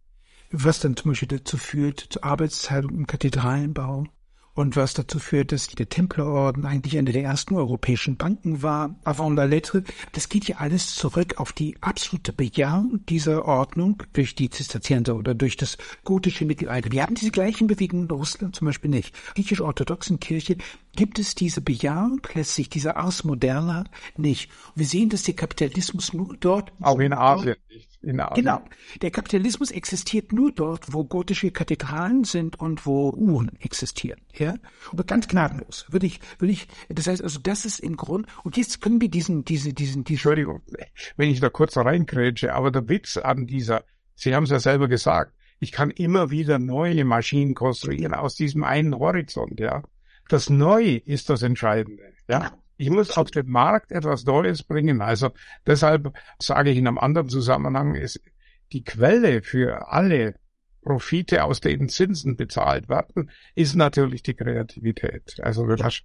was 0.51 0.79
dann 0.79 0.95
zum 0.95 1.11
Beispiel 1.11 1.27
dazu 1.27 1.57
führt, 1.57 1.99
zur 2.09 2.23
Arbeitsteilung 2.23 2.95
im 2.95 3.07
Kathedralenbau, 3.07 4.05
und 4.55 4.77
was 4.77 4.93
dazu 4.93 5.19
führt, 5.19 5.51
dass 5.51 5.67
der 5.67 5.89
Templerorden 5.89 6.65
eigentlich 6.65 6.97
eine 6.97 7.11
der 7.11 7.23
ersten 7.23 7.55
europäischen 7.55 8.15
Banken 8.15 8.63
war, 8.63 8.95
avant 9.03 9.35
la 9.35 9.43
lettre. 9.43 9.83
Das 10.13 10.29
geht 10.29 10.47
ja 10.47 10.57
alles 10.57 10.95
zurück 10.95 11.35
auf 11.37 11.51
die 11.51 11.75
absolute 11.81 12.31
Bejahung 12.31 13.05
dieser 13.07 13.45
Ordnung 13.45 14.01
durch 14.13 14.33
die 14.33 14.49
Zisterzienser 14.49 15.17
oder 15.17 15.35
durch 15.35 15.57
das 15.57 15.77
gotische 16.05 16.45
Mittelalter. 16.45 16.91
Wir 16.91 17.03
haben 17.03 17.15
diese 17.15 17.31
gleichen 17.31 17.67
Bewegungen 17.67 18.05
in 18.05 18.11
Russland 18.11 18.55
zum 18.55 18.65
Beispiel 18.65 18.89
nicht. 18.89 19.09
In 19.09 19.13
der 19.25 19.33
griechisch-orthodoxen 19.33 20.19
Kirche 20.21 20.55
gibt 20.95 21.19
es 21.19 21.35
diese 21.35 21.59
Bejahung 21.59 22.19
plötzlich, 22.21 22.69
diese 22.69 22.95
Ars 22.95 23.25
Moderna 23.25 23.83
nicht. 24.15 24.49
Wir 24.73 24.85
sehen, 24.85 25.09
dass 25.09 25.23
der 25.23 25.35
Kapitalismus 25.35 26.13
nur 26.13 26.35
dort... 26.39 26.71
Auch 26.79 26.99
in 26.99 27.11
Asien 27.11 27.57
nicht 27.69 27.94
in 28.06 28.20
Asien. 28.20 28.45
Genau. 28.45 28.62
Der 29.01 29.12
Kapitalismus 29.12 29.72
existiert 29.72 30.32
nur 30.32 30.51
dort, 30.51 30.93
wo 30.93 31.03
gotische 31.03 31.51
Kathedralen 31.51 32.24
sind 32.24 32.60
und 32.60 32.86
wo 32.86 33.10
Uhren 33.10 33.51
existieren. 33.60 34.22
Ja, 34.34 34.56
aber 34.91 35.03
ganz 35.03 35.28
gnadenlos. 35.28 35.86
Würde 35.89 36.06
ich, 36.06 36.20
würde 36.39 36.51
ich. 36.53 36.68
Das 36.89 37.08
heißt 37.08 37.24
also, 37.24 37.39
das 37.39 37.66
ist 37.66 37.80
im 37.80 37.97
Grund. 37.97 38.28
Und 38.43 38.58
jetzt 38.58 38.82
können 38.82 39.01
wir 39.01 39.10
diesen, 39.10 39.43
diese, 39.43 39.74
diesen, 39.74 40.03
diesen. 40.03 40.16
Entschuldigung, 40.16 40.62
wenn 41.18 41.30
ich 41.30 41.39
da 41.39 41.49
kurz 41.49 41.76
reinkrätsche, 41.78 42.53
aber 42.53 42.72
der 42.72 42.88
Witz 42.88 43.18
an 43.18 43.45
dieser, 43.45 43.84
Sie 44.16 44.34
haben 44.34 44.43
es 44.43 44.49
ja 44.49 44.60
selber 44.60 44.88
gesagt, 44.88 45.34
ich 45.60 45.72
kann 45.72 45.89
immer 45.89 46.30
wieder 46.30 46.60
neue 46.60 47.06
Maschinen 47.06 47.53
konstruieren 47.53 48.14
aus 48.14 48.36
diesem 48.36 48.64
einen 48.64 48.97
Horizont. 48.97 49.60
Ja, 49.60 49.84
das 50.30 50.49
Neue 50.49 50.97
ist 50.97 51.30
das 51.30 51.41
Entscheidende. 51.41 52.03
Ja. 52.28 52.51
Ich 52.78 52.89
muss 52.89 53.17
auf 53.17 53.32
den 53.32 53.49
Markt 53.49 53.91
etwas 53.91 54.26
Neues 54.26 54.63
bringen. 54.63 55.01
Also 55.01 55.32
deshalb 55.65 56.13
sage 56.39 56.71
ich 56.71 56.78
in 56.78 56.88
einem 56.88 56.97
anderen 56.97 57.30
Zusammenhang, 57.30 57.95
ist 57.95 58.21
die 58.71 58.84
Quelle 58.84 59.41
für 59.41 59.89
alle 59.89 60.36
Profite, 60.82 61.43
aus 61.43 61.61
denen 61.61 61.89
Zinsen 61.89 62.38
bezahlt 62.38 62.89
werden, 62.89 63.32
ist 63.55 63.76
natürlich 63.76 64.21
die 64.21 64.36
Kreativität. 64.36 65.39
Also 65.41 65.65
das, 65.76 66.01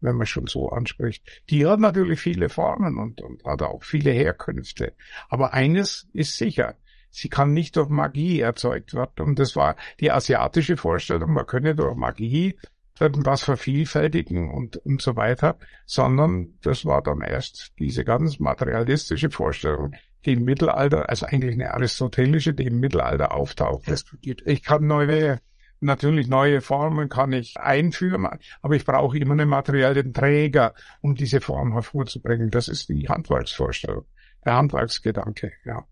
wenn 0.00 0.16
man 0.16 0.26
schon 0.26 0.48
so 0.48 0.70
anspricht. 0.70 1.24
Die 1.48 1.66
hat 1.66 1.78
natürlich 1.78 2.20
viele 2.20 2.48
Formen 2.48 2.98
und, 2.98 3.20
und 3.22 3.44
hat 3.44 3.62
auch 3.62 3.84
viele 3.84 4.10
Herkünfte. 4.10 4.94
Aber 5.28 5.54
eines 5.54 6.08
ist 6.12 6.36
sicher, 6.36 6.74
sie 7.10 7.28
kann 7.28 7.52
nicht 7.52 7.76
durch 7.76 7.88
Magie 7.88 8.40
erzeugt 8.40 8.94
werden. 8.94 9.24
Und 9.24 9.38
das 9.38 9.54
war 9.54 9.76
die 10.00 10.10
asiatische 10.10 10.76
Vorstellung, 10.76 11.32
man 11.32 11.46
könne 11.46 11.76
durch 11.76 11.94
Magie 11.94 12.56
irgendwas 13.00 13.42
vervielfältigen 13.42 14.50
und, 14.50 14.76
und 14.76 15.02
so 15.02 15.16
weiter, 15.16 15.58
sondern 15.86 16.58
das 16.62 16.84
war 16.84 17.02
dann 17.02 17.20
erst 17.20 17.72
diese 17.78 18.04
ganz 18.04 18.38
materialistische 18.38 19.30
Vorstellung, 19.30 19.94
die 20.24 20.34
im 20.34 20.44
Mittelalter, 20.44 21.08
also 21.08 21.26
eigentlich 21.26 21.54
eine 21.54 21.74
aristotelische, 21.74 22.54
die 22.54 22.66
im 22.66 22.80
Mittelalter 22.80 23.34
auftaucht. 23.34 23.84
Ich 24.20 24.62
kann 24.62 24.86
neue, 24.86 25.40
natürlich 25.80 26.28
neue 26.28 26.60
Formen 26.60 27.08
kann 27.08 27.32
ich 27.32 27.56
einführen, 27.58 28.28
aber 28.60 28.76
ich 28.76 28.84
brauche 28.84 29.18
immer 29.18 29.32
einen 29.32 29.48
materiellen 29.48 30.12
Träger, 30.12 30.74
um 31.00 31.14
diese 31.14 31.40
Form 31.40 31.72
hervorzubringen. 31.72 32.50
Das 32.50 32.68
ist 32.68 32.88
die 32.88 33.08
Handwerksvorstellung, 33.08 34.04
der 34.44 34.54
Handwerksgedanke, 34.54 35.52
ja. 35.64 35.84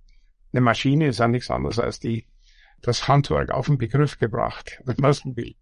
Eine 0.53 0.63
Maschine 0.63 1.07
ist 1.07 1.21
ja 1.21 1.29
nichts 1.29 1.51
anderes 1.51 1.79
als 1.79 2.01
die, 2.01 2.27
das 2.83 3.07
Handwerk 3.07 3.53
auf 3.53 3.67
den 3.67 3.79
Begriff 3.79 4.19
gebracht, 4.19 4.81
wenn 4.85 4.97
man 4.99 5.13
es 5.13 5.25
will. 5.25 5.55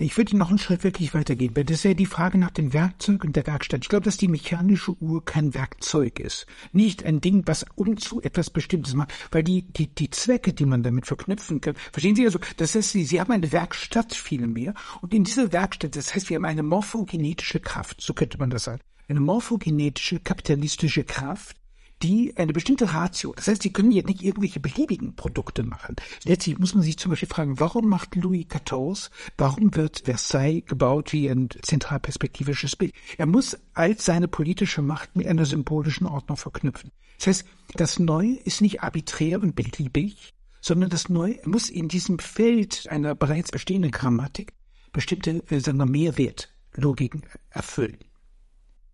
Ich 0.00 0.16
würde 0.16 0.36
noch 0.36 0.50
einen 0.50 0.58
Schritt 0.58 0.84
wirklich 0.84 1.12
weitergehen, 1.12 1.56
weil 1.56 1.64
das 1.64 1.78
ist 1.78 1.84
ja 1.84 1.94
die 1.94 2.06
Frage 2.06 2.38
nach 2.38 2.52
dem 2.52 2.72
Werkzeug 2.72 3.24
und 3.24 3.34
der 3.34 3.48
Werkstatt. 3.48 3.80
Ich 3.82 3.88
glaube, 3.88 4.04
dass 4.04 4.16
die 4.16 4.28
mechanische 4.28 4.92
Uhr 5.02 5.24
kein 5.24 5.54
Werkzeug 5.54 6.20
ist. 6.20 6.46
Nicht 6.72 7.04
ein 7.04 7.20
Ding, 7.20 7.42
was 7.46 7.66
um 7.74 7.96
zu 7.96 8.22
etwas 8.22 8.50
Bestimmtes 8.50 8.94
macht, 8.94 9.12
weil 9.32 9.42
die, 9.42 9.62
die, 9.62 9.88
die 9.88 10.10
Zwecke, 10.10 10.52
die 10.52 10.66
man 10.66 10.84
damit 10.84 11.06
verknüpfen 11.06 11.60
kann, 11.60 11.74
verstehen 11.90 12.14
Sie 12.14 12.24
also, 12.24 12.38
das 12.58 12.76
heißt, 12.76 12.90
Sie, 12.90 13.04
Sie 13.04 13.20
haben 13.20 13.32
eine 13.32 13.50
Werkstatt 13.50 14.14
vielmehr 14.14 14.72
und 15.00 15.12
in 15.12 15.24
dieser 15.24 15.52
Werkstatt, 15.52 15.96
das 15.96 16.14
heißt, 16.14 16.30
wir 16.30 16.36
haben 16.36 16.44
eine 16.44 16.62
morphogenetische 16.62 17.58
Kraft, 17.58 18.00
so 18.00 18.14
könnte 18.14 18.38
man 18.38 18.50
das 18.50 18.64
sagen. 18.64 18.80
Eine 19.08 19.20
morphogenetische, 19.20 20.20
kapitalistische 20.20 21.02
Kraft, 21.02 21.56
die 22.02 22.32
eine 22.36 22.52
bestimmte 22.52 22.92
Ratio, 22.92 23.32
das 23.34 23.48
heißt, 23.48 23.62
sie 23.62 23.72
können 23.72 23.90
jetzt 23.90 24.08
nicht 24.08 24.22
irgendwelche 24.22 24.60
beliebigen 24.60 25.16
Produkte 25.16 25.64
machen. 25.64 25.96
Letztlich 26.24 26.58
muss 26.58 26.74
man 26.74 26.82
sich 26.82 26.96
zum 26.96 27.10
Beispiel 27.10 27.28
fragen, 27.28 27.58
warum 27.58 27.88
macht 27.88 28.14
Louis 28.14 28.46
XIV, 28.46 29.10
warum 29.36 29.74
wird 29.74 30.02
Versailles 30.04 30.64
gebaut 30.66 31.12
wie 31.12 31.28
ein 31.28 31.48
zentralperspektivisches 31.62 32.76
Bild? 32.76 32.92
Er 33.16 33.26
muss 33.26 33.58
all 33.74 33.98
seine 33.98 34.28
politische 34.28 34.82
Macht 34.82 35.16
mit 35.16 35.26
einer 35.26 35.44
symbolischen 35.44 36.06
Ordnung 36.06 36.36
verknüpfen. 36.36 36.92
Das 37.18 37.26
heißt, 37.26 37.46
das 37.74 37.98
Neue 37.98 38.34
ist 38.36 38.60
nicht 38.60 38.82
arbiträr 38.82 39.42
und 39.42 39.56
beliebig, 39.56 40.34
sondern 40.60 40.90
das 40.90 41.08
Neue 41.08 41.38
muss 41.44 41.68
in 41.68 41.88
diesem 41.88 42.18
Feld 42.18 42.86
einer 42.88 43.14
bereits 43.14 43.50
bestehenden 43.50 43.90
Grammatik 43.90 44.52
bestimmte, 44.92 45.42
äh, 45.50 45.58
sagen 45.58 45.78
Mehrwertlogiken 45.78 47.22
erfüllen. 47.50 47.98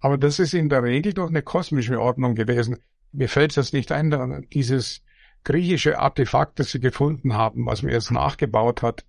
Aber 0.01 0.19
das 0.19 0.39
ist 0.39 0.55
in 0.55 0.69
der 0.69 0.83
Regel 0.83 1.15
doch 1.15 1.29
eine 1.29 1.43
kosmische 1.43 2.01
Ordnung 2.01 2.35
gewesen 2.35 2.79
mir 3.15 3.29
fällt 3.29 3.57
das 3.57 3.73
nicht 3.73 3.93
ein, 3.93 4.47
dieses 4.53 5.03
griechische 5.45 5.99
Artefakt, 5.99 6.59
das 6.59 6.71
sie 6.71 6.81
gefunden 6.81 7.35
haben, 7.35 7.67
was 7.67 7.83
man 7.83 7.93
jetzt 7.93 8.11
nachgebaut 8.11 8.83
hat, 8.83 9.05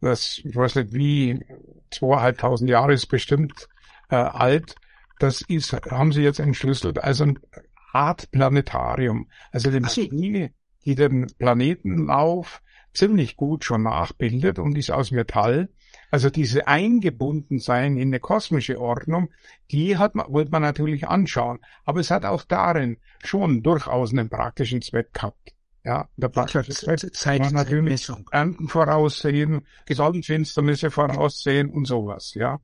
das, 0.00 0.40
ich 0.44 0.54
weiß 0.54 0.76
nicht 0.76 0.92
wie, 0.92 1.44
zweieinhalbtausend 1.90 2.68
Jahre 2.68 2.92
ist 2.92 3.06
bestimmt 3.06 3.68
äh, 4.10 4.16
alt, 4.16 4.74
das 5.18 5.42
ist, 5.42 5.72
haben 5.72 6.12
sie 6.12 6.22
jetzt 6.22 6.40
entschlüsselt, 6.40 6.98
also 7.02 7.24
ein 7.24 7.38
Art 7.92 8.30
Planetarium, 8.30 9.28
also 9.52 9.70
die 9.70 9.80
Maschine, 9.80 10.52
die 10.84 10.94
den 10.94 11.26
Planetenlauf 11.38 12.62
ziemlich 12.92 13.36
gut 13.36 13.64
schon 13.64 13.82
nachbildet 13.82 14.58
und 14.58 14.76
ist 14.76 14.90
aus 14.90 15.10
Metall 15.10 15.68
also 16.16 16.30
diese 16.30 16.66
Eingebundensein 16.66 17.98
in 17.98 18.08
eine 18.08 18.20
kosmische 18.20 18.80
Ordnung, 18.80 19.28
die 19.70 19.98
hat 19.98 20.14
man, 20.14 20.32
wollte 20.32 20.50
man 20.50 20.62
natürlich 20.62 21.06
anschauen. 21.06 21.58
Aber 21.84 22.00
es 22.00 22.10
hat 22.10 22.24
auch 22.24 22.42
darin 22.44 22.96
schon 23.22 23.62
durchaus 23.62 24.12
einen 24.12 24.30
praktischen 24.30 24.80
Zweck 24.80 25.12
gehabt. 25.12 25.52
Ja, 25.84 26.08
der 26.16 26.28
praktische 26.28 26.72
Zweck 26.72 27.02
war 27.38 27.50
natürlich 27.52 28.10
Ernten 28.30 28.66
voraussehen, 28.66 29.66
Sonnenfinsternisse 29.86 30.90
voraussehen 30.90 31.68
und 31.68 31.84
sowas, 31.84 32.32
ja. 32.32 32.60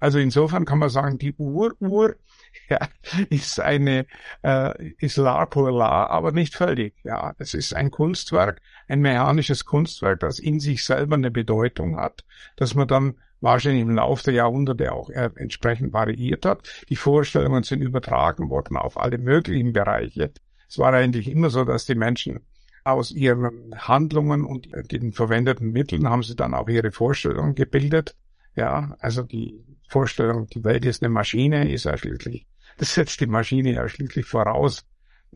Also 0.00 0.18
insofern 0.18 0.64
kann 0.64 0.80
man 0.80 0.90
sagen, 0.90 1.16
die 1.16 1.32
Uhr, 1.34 1.76
Uhr 1.78 2.16
ja, 2.68 2.88
ist 3.30 3.60
eine 3.60 4.06
äh, 4.42 4.92
ist 4.98 5.16
la 5.16 5.46
pour 5.46 5.70
la, 5.70 6.06
aber 6.06 6.32
nicht 6.32 6.54
völlig. 6.54 6.94
Ja, 7.04 7.34
es 7.38 7.54
ist 7.54 7.74
ein 7.74 7.90
Kunstwerk, 7.90 8.60
ein 8.88 9.00
mechanisches 9.00 9.64
Kunstwerk, 9.64 10.20
das 10.20 10.38
in 10.38 10.60
sich 10.60 10.84
selber 10.84 11.16
eine 11.16 11.30
Bedeutung 11.30 11.96
hat, 11.96 12.24
dass 12.56 12.74
man 12.74 12.88
dann 12.88 13.14
wahrscheinlich 13.40 13.82
im 13.82 13.94
Laufe 13.94 14.24
der 14.24 14.34
Jahrhunderte 14.34 14.92
auch 14.92 15.10
äh, 15.10 15.30
entsprechend 15.36 15.92
variiert 15.92 16.46
hat. 16.46 16.68
Die 16.88 16.96
Vorstellungen 16.96 17.62
sind 17.62 17.82
übertragen 17.82 18.50
worden 18.50 18.76
auf 18.76 18.98
alle 18.98 19.18
möglichen 19.18 19.72
Bereiche. 19.72 20.32
Es 20.68 20.78
war 20.78 20.92
eigentlich 20.92 21.30
immer 21.30 21.50
so, 21.50 21.64
dass 21.64 21.86
die 21.86 21.94
Menschen 21.94 22.40
aus 22.84 23.10
ihren 23.10 23.74
Handlungen 23.76 24.44
und 24.44 24.68
den 24.92 25.12
verwendeten 25.12 25.72
Mitteln 25.72 26.08
haben 26.08 26.22
sie 26.22 26.36
dann 26.36 26.54
auch 26.54 26.68
ihre 26.68 26.92
Vorstellungen 26.92 27.54
gebildet. 27.54 28.16
Ja, 28.54 28.96
also 29.00 29.22
die 29.22 29.64
Vorstellung, 29.88 30.46
die 30.48 30.64
Welt 30.64 30.84
ist 30.84 31.02
eine 31.02 31.10
Maschine, 31.10 31.70
ist 31.70 31.84
ja 31.84 31.96
schließlich, 31.96 32.46
das 32.78 32.94
setzt 32.94 33.20
die 33.20 33.26
Maschine 33.26 33.72
ja 33.72 33.88
schließlich 33.88 34.26
voraus, 34.26 34.84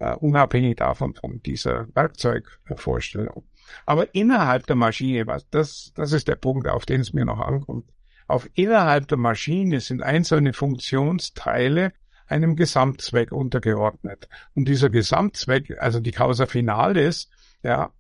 uh, 0.00 0.14
unabhängig 0.20 0.76
davon 0.76 1.14
von 1.14 1.40
dieser 1.42 1.86
Werkzeugvorstellung. 1.94 3.44
Aber 3.86 4.14
innerhalb 4.14 4.66
der 4.66 4.76
Maschine, 4.76 5.26
was 5.26 5.48
das, 5.50 5.92
das 5.94 6.12
ist 6.12 6.28
der 6.28 6.36
Punkt, 6.36 6.68
auf 6.68 6.86
den 6.86 7.00
es 7.00 7.12
mir 7.12 7.24
noch 7.24 7.40
ankommt. 7.40 7.90
Auf 8.26 8.48
innerhalb 8.54 9.08
der 9.08 9.18
Maschine 9.18 9.80
sind 9.80 10.02
einzelne 10.02 10.52
Funktionsteile 10.52 11.92
einem 12.26 12.56
Gesamtzweck 12.56 13.32
untergeordnet. 13.32 14.28
Und 14.54 14.68
dieser 14.68 14.88
Gesamtzweck, 14.88 15.76
also 15.80 16.00
die 16.00 16.12
Causa 16.12 16.46
Finalis, 16.46 17.28
ja, 17.62 17.92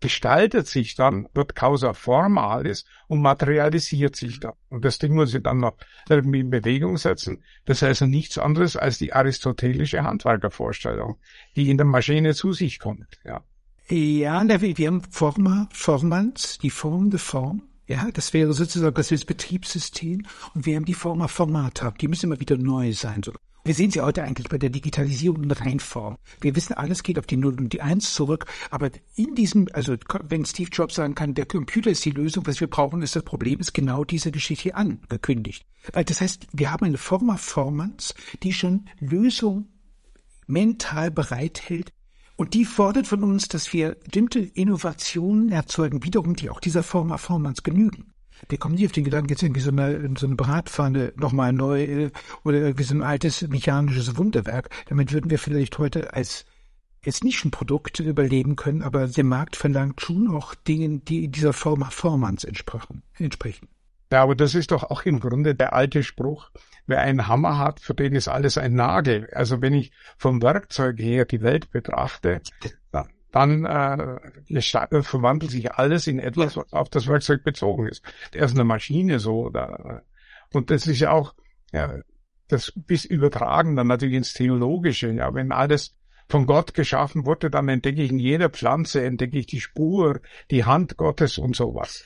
gestaltet 0.00 0.66
sich 0.66 0.94
dann, 0.94 1.28
wird 1.34 1.54
causa 1.54 1.92
formalis 1.92 2.84
und 3.08 3.22
materialisiert 3.22 4.16
sich 4.16 4.40
dann. 4.40 4.52
Und 4.68 4.84
das 4.84 4.98
Ding 4.98 5.14
muss 5.14 5.34
ich 5.34 5.42
dann 5.42 5.58
noch 5.58 5.76
irgendwie 6.08 6.40
in 6.40 6.50
Bewegung 6.50 6.96
setzen. 6.96 7.42
Das 7.64 7.82
heißt 7.82 8.02
also 8.02 8.06
nichts 8.06 8.38
anderes 8.38 8.76
als 8.76 8.98
die 8.98 9.12
aristotelische 9.12 10.02
Handwerkervorstellung, 10.02 11.16
die 11.56 11.70
in 11.70 11.76
der 11.76 11.86
Maschine 11.86 12.34
zu 12.34 12.52
sich 12.52 12.78
kommt, 12.78 13.18
ja. 13.24 13.42
Ja, 13.88 14.42
wir 14.48 14.86
haben 14.88 15.02
Forma, 15.10 15.68
Formans, 15.72 16.58
die 16.58 16.70
Form 16.70 17.10
der 17.10 17.20
Form. 17.20 17.62
Ja, 17.86 18.08
das 18.12 18.32
wäre 18.32 18.52
sozusagen 18.52 18.94
das, 18.94 19.24
Betriebssystem. 19.24 20.26
Und 20.54 20.66
wir 20.66 20.74
haben 20.74 20.86
die 20.86 20.94
Forma 20.94 21.28
Formata. 21.28 21.92
Die 21.92 22.08
müssen 22.08 22.26
immer 22.26 22.40
wieder 22.40 22.56
neu 22.56 22.92
sein. 22.92 23.22
Wir 23.66 23.74
sehen 23.74 23.90
sie 23.90 24.00
heute 24.00 24.22
eigentlich 24.22 24.48
bei 24.48 24.58
der 24.58 24.70
Digitalisierung 24.70 25.42
in 25.42 25.50
Reinform. 25.50 26.18
Wir 26.40 26.54
wissen, 26.54 26.74
alles 26.74 27.02
geht 27.02 27.18
auf 27.18 27.26
die 27.26 27.36
Null 27.36 27.58
und 27.58 27.72
die 27.72 27.82
Eins 27.82 28.14
zurück, 28.14 28.46
aber 28.70 28.90
in 29.16 29.34
diesem, 29.34 29.66
also 29.72 29.96
wenn 30.28 30.44
Steve 30.44 30.70
Jobs 30.72 30.94
sagen 30.94 31.16
kann, 31.16 31.34
der 31.34 31.46
Computer 31.46 31.90
ist 31.90 32.04
die 32.04 32.12
Lösung, 32.12 32.46
was 32.46 32.60
wir 32.60 32.70
brauchen, 32.70 33.02
ist 33.02 33.16
das 33.16 33.24
Problem, 33.24 33.58
ist 33.58 33.74
genau 33.74 34.04
diese 34.04 34.30
Geschichte 34.30 34.62
hier 34.62 34.76
angekündigt. 34.76 35.66
Das 35.92 36.20
heißt, 36.20 36.46
wir 36.52 36.70
haben 36.70 36.86
eine 36.86 36.96
Forma 36.96 37.38
Formans, 37.38 38.14
die 38.44 38.52
schon 38.52 38.84
Lösung 39.00 39.66
mental 40.46 41.10
bereithält, 41.10 41.92
und 42.36 42.54
die 42.54 42.66
fordert 42.66 43.08
von 43.08 43.24
uns, 43.24 43.48
dass 43.48 43.72
wir 43.72 43.96
bestimmte 43.96 44.38
Innovationen 44.38 45.50
erzeugen, 45.50 46.04
wiederum, 46.04 46.36
die 46.36 46.50
auch 46.50 46.60
dieser 46.60 46.84
Forma 46.84 47.18
Formans 47.18 47.64
genügen. 47.64 48.12
Wir 48.48 48.58
kommen 48.58 48.74
nicht 48.74 48.86
auf 48.86 48.92
den 48.92 49.04
Gedanken, 49.04 49.30
jetzt 49.30 49.42
irgendwie 49.42 49.60
so 49.60 49.70
eine, 49.70 50.10
so 50.16 50.26
eine 50.26 50.36
Bratpfanne 50.36 51.12
nochmal 51.16 51.52
neu 51.52 52.10
oder 52.44 52.58
irgendwie 52.58 52.84
so 52.84 52.94
ein 52.94 53.02
altes 53.02 53.46
mechanisches 53.48 54.16
Wunderwerk. 54.16 54.70
Damit 54.88 55.12
würden 55.12 55.30
wir 55.30 55.38
vielleicht 55.38 55.78
heute 55.78 56.12
als 56.14 56.44
jetzt 57.02 57.24
nicht 57.24 57.44
ein 57.44 57.50
Produkt 57.50 58.00
überleben 58.00 58.56
können, 58.56 58.82
aber 58.82 59.06
der 59.06 59.24
Markt 59.24 59.56
verlangt 59.56 60.00
schon 60.00 60.28
auch 60.28 60.54
Dingen, 60.54 61.04
die 61.04 61.28
dieser 61.28 61.52
Form 61.52 61.84
Formans 61.90 62.44
entsprechen. 62.44 63.02
entsprechen. 63.18 63.68
Ja, 64.12 64.22
aber 64.22 64.36
das 64.36 64.54
ist 64.54 64.70
doch 64.70 64.84
auch 64.84 65.02
im 65.02 65.20
Grunde 65.20 65.54
der 65.54 65.72
alte 65.72 66.02
Spruch, 66.02 66.50
wer 66.86 67.00
einen 67.00 67.26
Hammer 67.26 67.58
hat, 67.58 67.80
für 67.80 67.94
den 67.94 68.14
ist 68.14 68.28
alles 68.28 68.56
ein 68.58 68.74
Nagel. 68.74 69.28
Also 69.32 69.62
wenn 69.62 69.74
ich 69.74 69.92
vom 70.16 70.42
Werkzeug 70.42 70.98
her 71.00 71.24
die 71.24 71.42
Welt 71.42 71.70
betrachte, 71.70 72.40
dann 72.92 73.08
äh, 73.36 75.02
verwandelt 75.02 75.50
sich 75.52 75.72
alles 75.72 76.06
in 76.06 76.18
etwas, 76.18 76.56
was 76.56 76.72
auf 76.72 76.88
das 76.88 77.06
Werkzeug 77.06 77.44
bezogen 77.44 77.86
ist. 77.86 78.02
Der 78.32 78.44
ist 78.44 78.54
eine 78.54 78.64
Maschine 78.64 79.18
so. 79.18 79.46
Oder, 79.46 80.02
und 80.52 80.70
das 80.70 80.86
ist 80.86 81.00
ja 81.00 81.10
auch 81.12 81.34
ja, 81.72 81.98
das 82.48 82.72
bis 82.74 83.04
übertragen 83.04 83.76
dann 83.76 83.88
natürlich 83.88 84.16
ins 84.16 84.32
Theologische. 84.32 85.10
Ja, 85.12 85.34
wenn 85.34 85.52
alles 85.52 85.96
von 86.28 86.46
Gott 86.46 86.74
geschaffen 86.74 87.26
wurde, 87.26 87.50
dann 87.50 87.68
entdecke 87.68 88.02
ich 88.02 88.10
in 88.10 88.18
jeder 88.18 88.50
Pflanze, 88.50 89.04
entdecke 89.04 89.38
ich 89.38 89.46
die 89.46 89.60
Spur, 89.60 90.20
die 90.50 90.64
Hand 90.64 90.96
Gottes 90.96 91.38
und 91.38 91.54
sowas. 91.54 92.04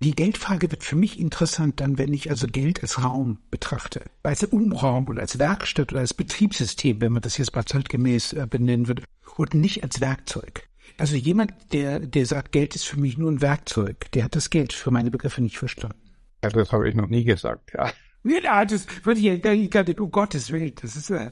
Die 0.00 0.12
Geldfrage 0.12 0.70
wird 0.70 0.84
für 0.84 0.94
mich 0.94 1.18
interessant 1.18 1.80
dann, 1.80 1.98
wenn 1.98 2.12
ich 2.12 2.30
also 2.30 2.46
Geld 2.46 2.82
als 2.82 3.02
Raum 3.02 3.38
betrachte. 3.50 4.02
Als 4.22 4.44
Umraum 4.44 5.08
oder 5.08 5.22
als 5.22 5.40
Werkstatt 5.40 5.90
oder 5.92 6.00
als 6.00 6.14
Betriebssystem, 6.14 7.00
wenn 7.00 7.12
man 7.12 7.22
das 7.22 7.36
jetzt 7.36 7.54
mal 7.54 7.64
zeitgemäß 7.64 8.34
äh, 8.34 8.46
benennen 8.48 8.86
würde, 8.86 9.02
und 9.36 9.54
nicht 9.54 9.82
als 9.82 10.00
Werkzeug. 10.00 10.68
Also 10.98 11.16
jemand, 11.16 11.52
der, 11.72 12.00
der 12.00 12.26
sagt, 12.26 12.52
Geld 12.52 12.74
ist 12.74 12.84
für 12.84 12.98
mich 12.98 13.18
nur 13.18 13.30
ein 13.30 13.40
Werkzeug, 13.40 14.10
der 14.12 14.24
hat 14.24 14.34
das 14.34 14.50
Geld 14.50 14.72
für 14.72 14.90
meine 14.90 15.10
Begriffe 15.10 15.42
nicht 15.42 15.58
verstanden. 15.58 15.98
Ja, 16.42 16.50
das 16.50 16.72
habe 16.72 16.88
ich 16.88 16.94
noch 16.94 17.08
nie 17.08 17.24
gesagt, 17.24 17.72
ja. 17.74 17.90
Ja, 18.24 18.64
das 18.64 18.86
würde 19.04 19.20
ich 19.20 19.74
ja, 19.74 19.84
um 19.98 20.10
Gottes 20.10 20.50
Willen, 20.50 20.72
das 20.80 20.96
ist, 20.96 21.10
äh, 21.10 21.30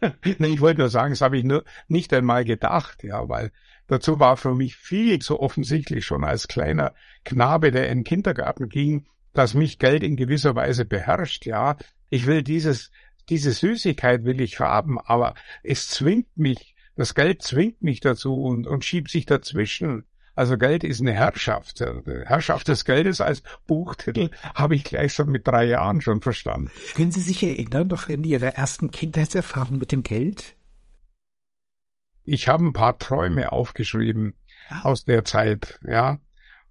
nee, 0.38 0.48
ich 0.48 0.60
wollte 0.60 0.80
nur 0.80 0.88
sagen, 0.88 1.10
das 1.10 1.20
habe 1.20 1.38
ich 1.38 1.44
nur 1.44 1.64
nicht 1.88 2.12
einmal 2.12 2.44
gedacht, 2.44 3.02
ja, 3.02 3.28
weil 3.28 3.50
dazu 3.88 4.20
war 4.20 4.36
für 4.36 4.54
mich 4.54 4.76
viel 4.76 5.18
zu 5.18 5.40
offensichtlich 5.40 6.04
schon 6.06 6.24
als 6.24 6.46
kleiner 6.46 6.94
Knabe, 7.24 7.72
der 7.72 7.88
in 7.90 7.98
den 7.98 8.04
Kindergarten 8.04 8.68
ging, 8.68 9.06
dass 9.32 9.54
mich 9.54 9.78
Geld 9.78 10.02
in 10.02 10.16
gewisser 10.16 10.54
Weise 10.54 10.84
beherrscht, 10.84 11.44
ja. 11.46 11.76
Ich 12.10 12.26
will 12.26 12.42
dieses, 12.42 12.90
diese 13.28 13.52
Süßigkeit 13.52 14.24
will 14.24 14.40
ich 14.40 14.60
haben, 14.60 14.98
aber 14.98 15.34
es 15.62 15.88
zwingt 15.88 16.36
mich, 16.36 16.74
das 16.96 17.14
Geld 17.14 17.42
zwingt 17.42 17.82
mich 17.82 18.00
dazu 18.00 18.34
und, 18.34 18.66
und 18.66 18.84
schiebt 18.84 19.10
sich 19.10 19.26
dazwischen. 19.26 20.04
Also 20.34 20.56
Geld 20.56 20.84
ist 20.84 21.00
eine 21.00 21.12
Herrschaft. 21.12 21.80
Herrschaft 22.26 22.68
des 22.68 22.84
Geldes 22.84 23.20
als 23.20 23.42
Buchtitel 23.66 24.30
habe 24.54 24.76
ich 24.76 24.84
gleich 24.84 25.12
schon 25.12 25.30
mit 25.30 25.46
drei 25.46 25.64
Jahren 25.64 26.00
schon 26.00 26.20
verstanden. 26.20 26.70
Können 26.94 27.10
Sie 27.10 27.20
sich 27.20 27.42
erinnern, 27.42 27.88
doch 27.88 28.08
in 28.08 28.22
Ihrer 28.22 28.54
ersten 28.54 28.92
Kindheitserfahrung 28.92 29.78
mit 29.78 29.90
dem 29.90 30.04
Geld? 30.04 30.54
Ich 32.28 32.48
habe 32.48 32.64
ein 32.64 32.72
paar 32.72 32.98
Träume 32.98 33.52
aufgeschrieben 33.52 34.34
ja. 34.70 34.82
aus 34.82 35.04
der 35.04 35.24
Zeit, 35.24 35.78
ja. 35.86 36.18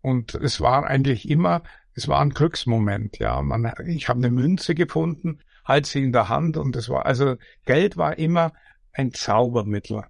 Und 0.01 0.35
es 0.35 0.61
war 0.61 0.85
eigentlich 0.85 1.29
immer, 1.29 1.63
es 1.93 2.07
war 2.07 2.21
ein 2.21 2.31
Glücksmoment, 2.31 3.19
ja. 3.19 3.41
Man, 3.41 3.71
ich 3.85 4.09
habe 4.09 4.19
eine 4.19 4.29
Münze 4.29 4.75
gefunden, 4.75 5.39
halt 5.65 5.85
sie 5.85 6.03
in 6.03 6.13
der 6.13 6.29
Hand 6.29 6.57
und 6.57 6.75
es 6.75 6.89
war, 6.89 7.05
also 7.05 7.35
Geld 7.65 7.97
war 7.97 8.17
immer 8.17 8.53
ein 8.93 9.13
Zaubermittel. 9.13 10.03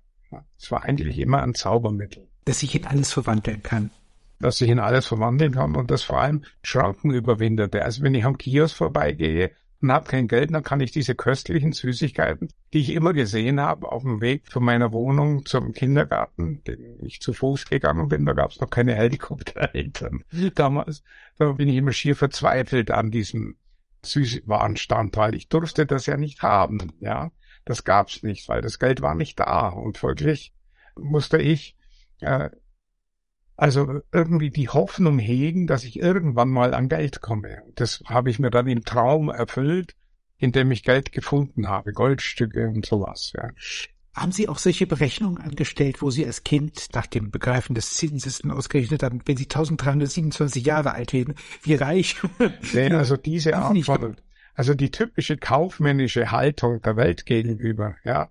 Es 0.59 0.71
war 0.71 0.83
eigentlich 0.83 1.17
immer 1.19 1.41
ein 1.41 1.53
Zaubermittel 1.53 2.27
dass 2.47 2.59
sich 2.59 2.75
in 2.75 2.85
alles 2.85 3.11
verwandeln 3.11 3.61
kann. 3.61 3.91
Dass 4.39 4.57
sich 4.57 4.69
in 4.69 4.79
alles 4.79 5.05
verwandeln 5.05 5.51
kann 5.53 5.75
und 5.75 5.91
das 5.91 6.03
vor 6.03 6.21
allem 6.21 6.45
Schranken 6.63 7.11
überwindete. 7.11 7.83
Also 7.83 8.03
wenn 8.03 8.15
ich 8.15 8.23
am 8.23 8.37
Kiosk 8.37 8.77
vorbeigehe 8.77 9.51
und 9.81 9.91
habe 9.91 10.09
kein 10.09 10.27
Geld, 10.27 10.53
dann 10.53 10.63
kann 10.63 10.79
ich 10.79 10.91
diese 10.91 11.15
köstlichen 11.15 11.71
Süßigkeiten, 11.71 12.49
die 12.73 12.79
ich 12.79 12.89
immer 12.91 13.13
gesehen 13.13 13.59
habe, 13.59 13.91
auf 13.91 14.03
dem 14.03 14.21
Weg 14.21 14.51
von 14.51 14.63
meiner 14.63 14.91
Wohnung 14.91 15.45
zum 15.45 15.73
Kindergarten, 15.73 16.63
den 16.63 16.99
ich 17.03 17.21
zu 17.21 17.33
Fuß 17.33 17.65
gegangen 17.65 18.07
bin, 18.07 18.25
da 18.25 18.33
gab 18.33 18.51
es 18.51 18.59
noch 18.59 18.69
keine 18.69 18.95
Helikoptereltern. 18.95 20.23
Damals, 20.55 21.03
da 21.37 21.51
bin 21.51 21.69
ich 21.69 21.75
immer 21.75 21.91
schier 21.93 22.15
verzweifelt 22.15 22.91
an 22.91 23.11
diesem 23.11 23.57
Süßwarenstand, 24.03 25.15
weil 25.17 25.35
ich 25.35 25.49
durfte 25.49 25.85
das 25.85 26.05
ja 26.05 26.17
nicht 26.17 26.41
haben, 26.41 26.93
ja. 26.99 27.31
Das 27.65 27.83
gab's 27.83 28.23
nicht, 28.23 28.47
weil 28.47 28.61
das 28.61 28.79
Geld 28.79 29.01
war 29.01 29.13
nicht 29.13 29.39
da 29.41 29.67
und 29.67 29.97
folglich 29.97 30.53
musste 30.95 31.37
ich 31.37 31.75
äh, 32.21 32.49
also 33.57 34.01
irgendwie 34.13 34.51
die 34.51 34.69
Hoffnung 34.69 35.17
hegen, 35.17 35.65
dass 35.65 35.83
ich 35.83 35.99
irgendwann 35.99 36.49
mal 36.49 36.75
an 36.75 36.89
Geld 36.89 37.21
komme. 37.21 37.63
Das 37.75 38.03
habe 38.05 38.29
ich 38.29 38.37
mir 38.37 38.51
dann 38.51 38.67
im 38.67 38.85
Traum 38.85 39.29
erfüllt, 39.29 39.95
indem 40.37 40.71
ich 40.71 40.83
Geld 40.83 41.11
gefunden 41.11 41.67
habe, 41.67 41.91
Goldstücke 41.91 42.69
und 42.69 42.85
sowas. 42.85 43.33
Ja. 43.35 43.49
Haben 44.13 44.31
Sie 44.31 44.47
auch 44.47 44.59
solche 44.59 44.85
Berechnungen 44.85 45.39
angestellt, 45.39 46.01
wo 46.03 46.11
Sie 46.11 46.25
als 46.25 46.43
Kind 46.43 46.87
nach 46.93 47.07
dem 47.07 47.31
Begreifen 47.31 47.73
des 47.73 47.95
Zinses 47.95 48.43
ausgerechnet 48.47 49.01
haben, 49.01 49.21
wenn 49.25 49.37
Sie 49.37 49.45
1327 49.45 50.63
Jahre 50.63 50.93
alt 50.93 51.13
werden, 51.13 51.35
wie 51.63 51.75
reich? 51.75 52.15
Nee, 52.73 52.91
also 52.91 53.17
diese 53.17 53.55
Art 53.55 53.77
von, 53.85 54.17
also 54.53 54.75
die 54.75 54.91
typische 54.91 55.37
kaufmännische 55.37 56.31
Haltung 56.31 56.81
der 56.81 56.95
Welt 56.95 57.25
gegenüber, 57.25 57.95
ja, 58.03 58.29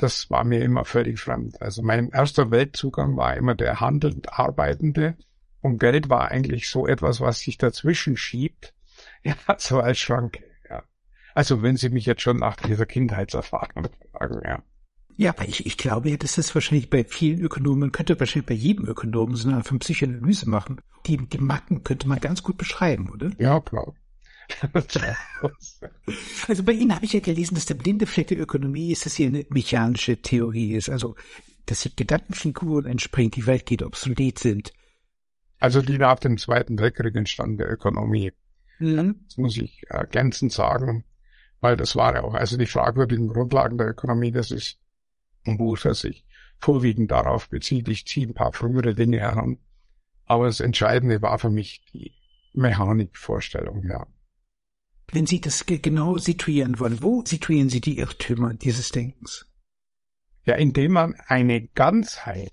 das 0.00 0.30
war 0.30 0.44
mir 0.44 0.62
immer 0.64 0.84
völlig 0.84 1.20
fremd. 1.20 1.60
Also 1.60 1.82
mein 1.82 2.08
erster 2.08 2.50
Weltzugang 2.50 3.16
war 3.16 3.36
immer 3.36 3.54
der 3.54 3.80
handelnd 3.80 4.32
Arbeitende 4.32 5.16
und 5.60 5.78
Geld 5.78 6.08
war 6.08 6.30
eigentlich 6.30 6.70
so 6.70 6.86
etwas, 6.86 7.20
was 7.20 7.40
sich 7.40 7.58
dazwischen 7.58 8.16
schiebt, 8.16 8.74
ja, 9.22 9.34
so 9.58 9.80
als 9.80 9.98
Schranke, 9.98 10.42
ja. 10.68 10.82
Also 11.34 11.62
wenn 11.62 11.76
Sie 11.76 11.90
mich 11.90 12.06
jetzt 12.06 12.22
schon 12.22 12.38
nach 12.38 12.56
dieser 12.56 12.86
Kindheitserfahrung 12.86 13.88
fragen, 14.12 14.40
ja. 14.44 14.62
Ja, 15.16 15.30
aber 15.30 15.46
ich, 15.46 15.66
ich 15.66 15.76
glaube 15.76 16.08
ja, 16.08 16.16
dass 16.16 16.36
das 16.36 16.54
wahrscheinlich 16.54 16.88
bei 16.88 17.04
vielen 17.04 17.40
Ökonomen, 17.40 17.80
man 17.80 17.92
könnte 17.92 18.18
wahrscheinlich 18.18 18.46
bei 18.46 18.54
jedem 18.54 18.86
Ökonomen 18.86 19.36
so 19.36 19.50
eine 19.50 19.60
Psychoanalyse 19.60 20.48
machen. 20.48 20.80
Die, 21.06 21.18
die 21.18 21.38
Macken 21.38 21.84
könnte 21.84 22.08
man 22.08 22.20
ganz 22.20 22.42
gut 22.42 22.56
beschreiben, 22.56 23.10
oder? 23.10 23.30
Ja, 23.38 23.60
klar. 23.60 23.92
also 26.48 26.62
bei 26.62 26.72
Ihnen 26.72 26.94
habe 26.94 27.04
ich 27.04 27.12
ja 27.12 27.20
gelesen, 27.20 27.54
dass 27.54 27.66
der 27.66 27.74
blinde 27.74 28.06
Fleck 28.06 28.28
der 28.28 28.40
Ökonomie 28.40 28.92
ist, 28.92 29.06
dass 29.06 29.14
hier 29.14 29.28
eine 29.28 29.46
mechanische 29.50 30.20
Theorie 30.20 30.74
ist. 30.74 30.88
Also, 30.88 31.16
dass 31.66 31.82
die 31.82 31.94
Gedankenfiguren 31.94 32.86
entspringen, 32.86 33.30
die 33.30 33.46
Welt 33.46 33.66
geht 33.66 33.82
obsolet 33.82 34.38
sind. 34.38 34.72
Also 35.58 35.82
die 35.82 35.98
nach 35.98 36.18
dem 36.18 36.38
Zweiten 36.38 36.78
Weltkrieg 36.78 37.14
entstanden 37.14 37.58
der 37.58 37.70
Ökonomie. 37.70 38.32
Mhm. 38.78 39.20
Das 39.26 39.36
muss 39.36 39.56
ich 39.56 39.82
ergänzend 39.88 40.52
sagen, 40.52 41.04
weil 41.60 41.76
das 41.76 41.96
war 41.96 42.14
ja 42.14 42.22
auch, 42.22 42.34
also 42.34 42.56
die 42.56 42.66
fragwürdigen 42.66 43.28
Grundlagen 43.28 43.76
der 43.76 43.88
Ökonomie, 43.88 44.32
das 44.32 44.50
ist 44.50 44.78
ein 45.44 45.58
Buch, 45.58 45.78
das 45.78 46.00
sich 46.00 46.24
vorwiegend 46.58 47.10
darauf 47.10 47.48
bezieht. 47.48 47.88
Ich 47.88 48.06
ziehe 48.06 48.26
ein 48.26 48.34
paar 48.34 48.52
frühere 48.52 48.94
Dinge 48.94 49.20
heran. 49.20 49.58
Aber 50.24 50.46
das 50.46 50.60
Entscheidende 50.60 51.20
war 51.22 51.38
für 51.38 51.50
mich 51.50 51.82
die 51.92 52.12
Mechanikvorstellung, 52.54 53.84
ja. 53.84 54.06
Wenn 55.12 55.26
Sie 55.26 55.40
das 55.40 55.66
genau 55.66 56.18
situieren 56.18 56.78
wollen, 56.78 57.02
wo 57.02 57.24
situieren 57.24 57.68
Sie 57.68 57.80
die 57.80 57.98
Irrtümer 57.98 58.54
dieses 58.54 58.90
Denkens? 58.90 59.46
Ja, 60.44 60.54
indem 60.54 60.92
man 60.92 61.14
eine 61.26 61.66
Ganzheit, 61.68 62.52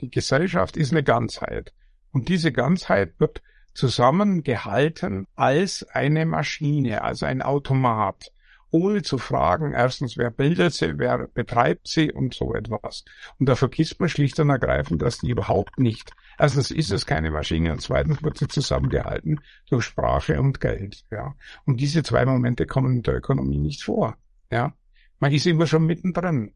die 0.00 0.10
Gesellschaft 0.10 0.76
ist 0.76 0.92
eine 0.92 1.02
Ganzheit, 1.02 1.72
und 2.12 2.28
diese 2.28 2.52
Ganzheit 2.52 3.18
wird 3.18 3.42
zusammengehalten 3.74 5.26
als 5.34 5.82
eine 5.84 6.26
Maschine, 6.26 7.02
also 7.02 7.24
ein 7.24 7.40
Automat, 7.40 8.32
ohne 8.72 9.02
zu 9.02 9.18
fragen, 9.18 9.72
erstens, 9.72 10.16
wer 10.16 10.30
bildet 10.30 10.74
sie, 10.74 10.98
wer 10.98 11.28
betreibt 11.28 11.86
sie 11.86 12.10
und 12.10 12.34
so 12.34 12.54
etwas. 12.54 13.04
Und 13.38 13.48
da 13.48 13.54
vergisst 13.54 14.00
man 14.00 14.08
schlicht 14.08 14.40
und 14.40 14.50
ergreifend, 14.50 15.02
dass 15.02 15.18
die 15.18 15.30
überhaupt 15.30 15.78
nicht 15.78 16.12
Erstens 16.38 16.70
ist 16.70 16.90
es 16.90 17.06
keine 17.06 17.30
Maschine 17.30 17.72
und 17.72 17.80
zweitens 17.80 18.22
wird 18.22 18.38
sie 18.38 18.48
zusammengehalten 18.48 19.40
durch 19.68 19.84
Sprache 19.84 20.40
und 20.40 20.60
Geld. 20.60 21.04
Ja. 21.10 21.34
Und 21.64 21.80
diese 21.80 22.02
zwei 22.02 22.24
Momente 22.24 22.66
kommen 22.66 22.96
in 22.96 23.02
der 23.02 23.16
Ökonomie 23.16 23.58
nicht 23.58 23.82
vor. 23.82 24.16
Ja. 24.50 24.74
Man 25.18 25.32
ist 25.32 25.46
immer 25.46 25.66
schon 25.66 25.86
mittendrin. 25.86 26.54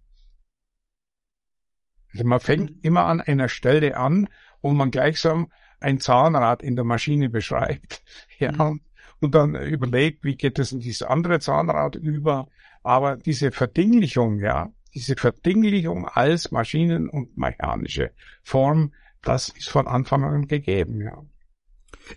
Also 2.13 2.25
man 2.25 2.41
fängt 2.41 2.85
immer 2.85 3.05
an 3.05 3.21
einer 3.21 3.49
Stelle 3.49 3.97
an, 3.97 4.29
wo 4.63 4.73
man 4.73 4.91
gleichsam 4.91 5.53
ein 5.79 6.01
Zahnrad 6.01 6.63
in 6.63 6.75
der 6.77 6.85
Maschine 6.85 7.29
beschreibt. 7.29 8.03
Ja. 8.39 8.53
Mhm. 8.53 8.81
Und 9.21 9.35
dann 9.35 9.55
überlegt, 9.55 10.25
wie 10.25 10.37
geht 10.37 10.59
es 10.59 10.73
in 10.73 10.81
dieses 10.81 11.03
andere 11.03 11.41
Zahnrad 11.41 11.97
über. 11.97 12.49
Aber 12.83 13.17
diese 13.17 13.51
Verdinglichung, 13.51 14.41
ja, 14.41 14.71
diese 14.95 15.17
Verdinglichung 15.17 16.07
als 16.07 16.51
Maschinen- 16.51 17.09
und 17.09 17.37
mechanische 17.37 18.13
Form, 18.43 18.93
das 19.23 19.49
ist 19.49 19.69
von 19.69 19.87
Anfang 19.87 20.25
an 20.25 20.47
gegeben, 20.47 21.03
ja. 21.03 21.25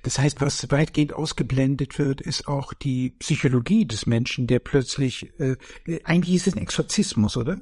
Das 0.03 0.19
heißt, 0.19 0.39
was 0.41 0.69
weitgehend 0.71 1.13
ausgeblendet 1.13 1.97
wird, 1.97 2.21
ist 2.21 2.47
auch 2.47 2.73
die 2.73 3.11
Psychologie 3.19 3.85
des 3.85 4.05
Menschen, 4.05 4.45
der 4.45 4.59
plötzlich, 4.59 5.31
äh, 5.39 5.55
eigentlich 6.03 6.35
ist 6.35 6.47
es 6.47 6.55
ein 6.55 6.61
Exorzismus, 6.61 7.37
oder? 7.37 7.59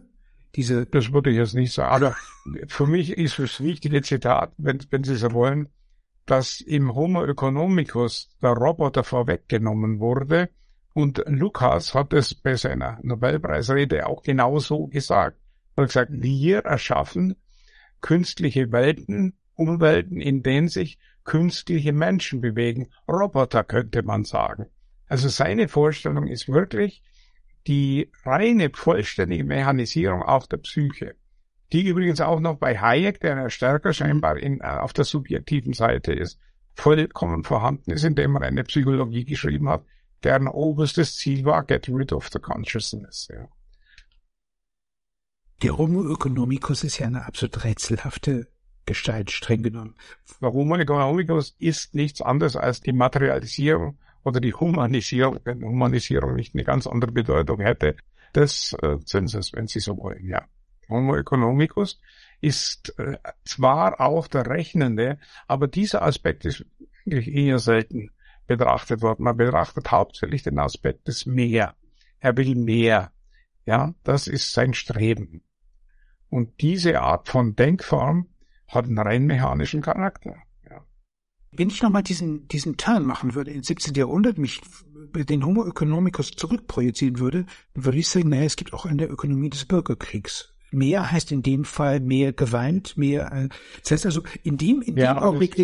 Diese 0.55 0.85
das 0.85 1.13
würde 1.13 1.29
ich 1.29 1.37
jetzt 1.37 1.53
nicht 1.53 1.73
sagen. 1.73 1.93
Aber 1.93 2.15
für 2.67 2.85
mich 2.85 3.11
ist 3.11 3.39
das 3.39 3.61
wichtige 3.61 4.01
Zitat, 4.01 4.53
wenn, 4.57 4.79
wenn 4.89 5.03
Sie 5.03 5.15
so 5.15 5.31
wollen, 5.31 5.69
dass 6.27 6.61
im 6.61 6.93
Homo 6.93 7.23
economicus 7.25 8.29
der 8.41 8.51
Roboter 8.51 9.03
vorweggenommen 9.03 9.99
wurde. 9.99 10.49
Und 10.93 11.23
Lukas 11.25 11.95
hat 11.95 12.13
es 12.13 12.35
bei 12.35 12.55
seiner 12.55 12.99
Nobelpreisrede 13.01 14.05
auch 14.05 14.21
genauso 14.21 14.87
gesagt. 14.87 15.37
Er 15.75 15.83
hat 15.83 15.89
gesagt, 15.89 16.11
wir 16.11 16.59
erschaffen 16.59 17.35
künstliche 18.01 18.71
Welten, 18.71 19.33
Umwelten, 19.55 20.21
in 20.21 20.43
denen 20.43 20.67
sich 20.67 20.99
künstliche 21.23 21.93
Menschen 21.93 22.41
bewegen. 22.41 22.89
Roboter 23.07 23.63
könnte 23.63 24.03
man 24.03 24.23
sagen. 24.23 24.67
Also 25.07 25.29
seine 25.29 25.67
Vorstellung 25.67 26.27
ist 26.27 26.49
wirklich 26.49 27.01
die 27.67 28.11
reine, 28.23 28.69
vollständige 28.73 29.43
Mechanisierung 29.43 30.21
auch 30.23 30.45
der 30.47 30.57
Psyche. 30.57 31.15
Die 31.73 31.85
übrigens 31.85 32.21
auch 32.21 32.39
noch 32.39 32.57
bei 32.57 32.77
Hayek, 32.77 33.19
der 33.19 33.49
stärker 33.49 33.93
scheinbar 33.93 34.37
in, 34.37 34.61
äh, 34.61 34.63
auf 34.63 34.93
der 34.93 35.03
subjektiven 35.03 35.73
Seite 35.73 36.13
ist, 36.13 36.39
vollkommen 36.73 37.43
vorhanden 37.43 37.91
ist, 37.91 38.03
indem 38.03 38.35
er 38.35 38.43
eine 38.43 38.63
Psychologie 38.63 39.25
geschrieben 39.25 39.67
hat, 39.67 39.83
deren 40.23 40.47
oberstes 40.47 41.15
Ziel 41.17 41.43
war, 41.43 41.63
get 41.63 41.89
rid 41.89 42.13
of 42.13 42.29
the 42.31 42.39
consciousness. 42.39 43.27
Ja. 43.31 43.47
Der 45.63 45.77
Homo 45.77 46.13
economicus 46.13 46.83
ist 46.83 46.99
ja 46.99 47.07
eine 47.07 47.25
absolut 47.25 47.63
rätselhafte 47.63 48.47
Gestalt, 48.85 49.31
streng 49.31 49.63
genommen. 49.63 49.95
Der 50.39 50.53
Homo 50.53 50.77
economicus 50.77 51.55
ist 51.59 51.93
nichts 51.93 52.21
anderes 52.21 52.55
als 52.55 52.79
die 52.79 52.93
Materialisierung 52.93 53.97
oder 54.23 54.39
die 54.39 54.53
Humanisierung, 54.53 55.39
wenn 55.43 55.63
Humanisierung 55.63 56.35
nicht 56.35 56.53
eine 56.53 56.63
ganz 56.63 56.87
andere 56.87 57.11
Bedeutung 57.11 57.59
hätte, 57.59 57.97
des 58.33 58.73
äh, 58.81 58.99
Zinses, 59.03 59.51
wenn 59.53 59.67
Sie 59.67 59.79
so 59.79 59.97
wollen, 59.97 60.25
ja. 60.27 60.45
Homo 60.89 61.15
economicus 61.15 61.99
ist 62.41 62.97
äh, 62.99 63.17
zwar 63.45 63.99
auch 63.99 64.27
der 64.27 64.47
Rechnende, 64.47 65.19
aber 65.47 65.67
dieser 65.67 66.01
Aspekt 66.01 66.45
ist 66.45 66.65
wirklich 67.05 67.33
eher 67.33 67.59
selten 67.59 68.11
betrachtet 68.45 69.01
worden. 69.01 69.23
Man 69.23 69.37
betrachtet 69.37 69.91
hauptsächlich 69.91 70.43
den 70.43 70.59
Aspekt 70.59 71.07
des 71.07 71.25
Mehr. 71.25 71.75
Er 72.19 72.37
will 72.37 72.55
mehr. 72.55 73.11
Ja, 73.65 73.93
das 74.03 74.27
ist 74.27 74.53
sein 74.53 74.73
Streben. 74.73 75.43
Und 76.29 76.61
diese 76.61 77.01
Art 77.01 77.27
von 77.27 77.55
Denkform 77.55 78.29
hat 78.67 78.85
einen 78.85 78.99
rein 78.99 79.25
mechanischen 79.25 79.81
Charakter. 79.81 80.35
Wenn 81.51 81.69
ich 81.69 81.81
nochmal 81.81 82.03
diesen, 82.03 82.47
diesen 82.49 82.77
Turn 82.77 83.05
machen 83.05 83.33
würde, 83.33 83.51
ins 83.51 83.67
17. 83.67 83.95
Jahrhundert 83.95 84.37
mich 84.37 84.61
den 85.15 85.45
Homo 85.45 85.65
economicus 85.65 86.31
zurückprojizieren 86.31 87.19
würde, 87.19 87.45
würde 87.73 87.97
ich 87.97 88.09
sagen, 88.09 88.29
naja, 88.29 88.43
es 88.43 88.57
gibt 88.57 88.73
auch 88.73 88.85
eine 88.85 89.05
Ökonomie 89.05 89.49
des 89.49 89.65
Bürgerkriegs. 89.65 90.53
Mehr 90.71 91.11
heißt 91.11 91.31
in 91.31 91.43
dem 91.43 91.63
Fall 91.65 91.99
mehr 91.99 92.33
Gewalt, 92.33 92.97
mehr, 92.97 93.31
äh, 93.31 93.49
das 93.81 93.91
heißt 93.91 94.05
also, 94.05 94.23
in 94.43 94.57
dem, 94.57 94.81
in 94.81 94.97
ja, 94.97 95.13
dem 95.13 95.23
Augenblick. 95.23 95.55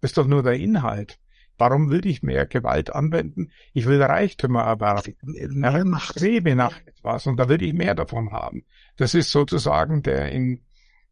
Das 0.00 0.10
ist 0.10 0.18
doch 0.18 0.26
nur 0.26 0.42
der 0.42 0.54
Inhalt. 0.54 1.18
Warum 1.58 1.90
will 1.90 2.06
ich 2.06 2.22
mehr 2.22 2.46
Gewalt 2.46 2.94
anwenden? 2.94 3.50
Ich 3.74 3.86
will 3.86 4.00
Reichtümer 4.00 4.62
erwerben. 4.62 5.16
Mehr 5.22 5.84
Macht. 5.84 6.16
strebe 6.16 6.54
nach 6.54 6.80
etwas 6.86 7.26
und 7.26 7.36
da 7.36 7.48
will 7.48 7.62
ich 7.62 7.74
mehr 7.74 7.96
davon 7.96 8.30
haben. 8.30 8.64
Das 8.96 9.14
ist 9.14 9.32
sozusagen 9.32 10.02
der 10.02 10.30
in, 10.30 10.60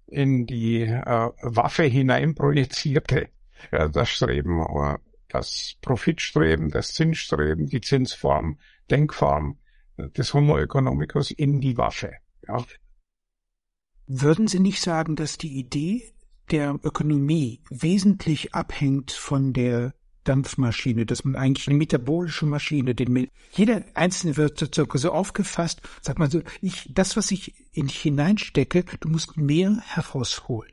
in 0.06 0.46
die 0.46 0.82
äh, 0.82 1.30
Waffe 1.42 1.82
hineinprojizierte 1.82 3.28
ja, 3.72 3.88
das 3.88 4.08
Streben, 4.08 4.64
oder 4.64 5.00
das 5.28 5.74
Profitstreben, 5.80 6.70
das 6.70 6.94
Zinsstreben, 6.94 7.66
die 7.66 7.80
Zinsform, 7.80 8.58
Denkform 8.90 9.58
des 9.98 10.32
Homo 10.34 10.58
economicus 10.58 11.30
in 11.30 11.60
die 11.60 11.76
Waffe. 11.76 12.12
Ja. 12.46 12.64
Würden 14.06 14.46
Sie 14.46 14.60
nicht 14.60 14.80
sagen, 14.80 15.16
dass 15.16 15.38
die 15.38 15.58
Idee 15.58 16.02
der 16.50 16.78
Ökonomie 16.82 17.60
wesentlich 17.70 18.54
abhängt 18.54 19.10
von 19.10 19.52
der 19.52 19.94
Dampfmaschine, 20.24 21.06
dass 21.06 21.24
man 21.24 21.36
eigentlich 21.36 21.68
eine 21.68 21.76
metabolische 21.76 22.46
Maschine, 22.46 22.94
den 22.94 23.28
jeder 23.52 23.84
einzelne 23.94 24.36
wird 24.36 24.58
so 24.74 25.12
aufgefasst, 25.12 25.80
sagt 26.02 26.18
man 26.18 26.30
so, 26.30 26.42
ich, 26.60 26.90
das, 26.92 27.16
was 27.16 27.30
ich 27.30 27.54
in 27.72 27.86
dich 27.86 28.00
hineinstecke, 28.00 28.84
du 29.00 29.08
musst 29.08 29.36
mehr 29.36 29.76
herausholen. 29.84 30.72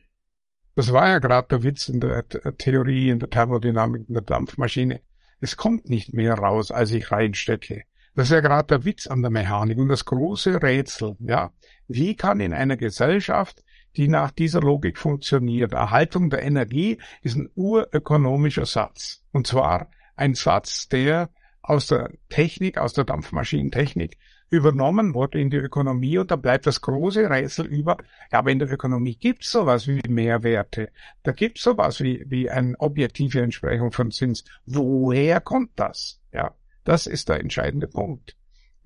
Das 0.75 0.91
war 0.91 1.07
ja 1.07 1.19
gerade 1.19 1.47
der 1.49 1.63
Witz 1.63 1.87
in 1.87 1.99
der 1.99 2.27
Theorie, 2.57 3.09
in 3.09 3.19
der 3.19 3.29
Thermodynamik, 3.29 4.07
in 4.07 4.13
der 4.15 4.23
Dampfmaschine. 4.23 5.01
Es 5.39 5.55
kommt 5.55 5.87
nicht 5.87 6.13
mehr 6.13 6.33
raus, 6.33 6.71
als 6.71 6.91
ich 6.91 7.11
reinstecke. 7.11 7.83
Das 8.15 8.27
ist 8.27 8.31
ja 8.31 8.41
gerade 8.41 8.67
der 8.67 8.85
Witz 8.85 9.07
an 9.07 9.21
der 9.21 9.31
Mechanik 9.31 9.77
und 9.77 9.89
das 9.89 10.05
große 10.05 10.61
Rätsel, 10.61 11.15
ja. 11.19 11.51
Wie 11.87 12.15
kann 12.15 12.39
in 12.39 12.53
einer 12.53 12.77
Gesellschaft, 12.77 13.63
die 13.95 14.07
nach 14.07 14.31
dieser 14.31 14.61
Logik 14.61 14.97
funktioniert, 14.97 15.73
Erhaltung 15.73 16.29
der 16.29 16.43
Energie 16.43 16.99
ist 17.21 17.35
ein 17.35 17.49
urökonomischer 17.55 18.65
Satz. 18.65 19.23
Und 19.31 19.47
zwar 19.47 19.89
ein 20.15 20.35
Satz, 20.35 20.87
der 20.89 21.29
aus 21.61 21.87
der 21.87 22.11
Technik, 22.29 22.77
aus 22.77 22.93
der 22.93 23.05
Dampfmaschinentechnik 23.05 24.17
übernommen 24.49 25.15
wurde 25.15 25.41
in 25.41 25.49
die 25.49 25.57
Ökonomie 25.57 26.19
und 26.19 26.29
da 26.29 26.35
bleibt 26.35 26.67
das 26.67 26.81
große 26.81 27.27
Rätsel 27.27 27.65
über, 27.65 27.97
ja, 28.31 28.39
aber 28.39 28.51
in 28.51 28.59
der 28.59 28.71
Ökonomie 28.71 29.15
gibt's 29.15 29.51
sowas 29.51 29.87
wie 29.87 30.01
Mehrwerte. 30.07 30.91
Da 31.23 31.31
gibt's 31.31 31.63
sowas 31.63 32.01
wie, 32.01 32.23
wie 32.27 32.51
eine 32.51 32.75
objektive 32.79 33.41
Entsprechung 33.41 33.91
von 33.91 34.11
Zins. 34.11 34.43
Woher 34.65 35.41
kommt 35.41 35.71
das? 35.75 36.21
Ja. 36.31 36.53
Das 36.83 37.07
ist 37.07 37.29
der 37.29 37.39
entscheidende 37.39 37.87
Punkt. 37.87 38.35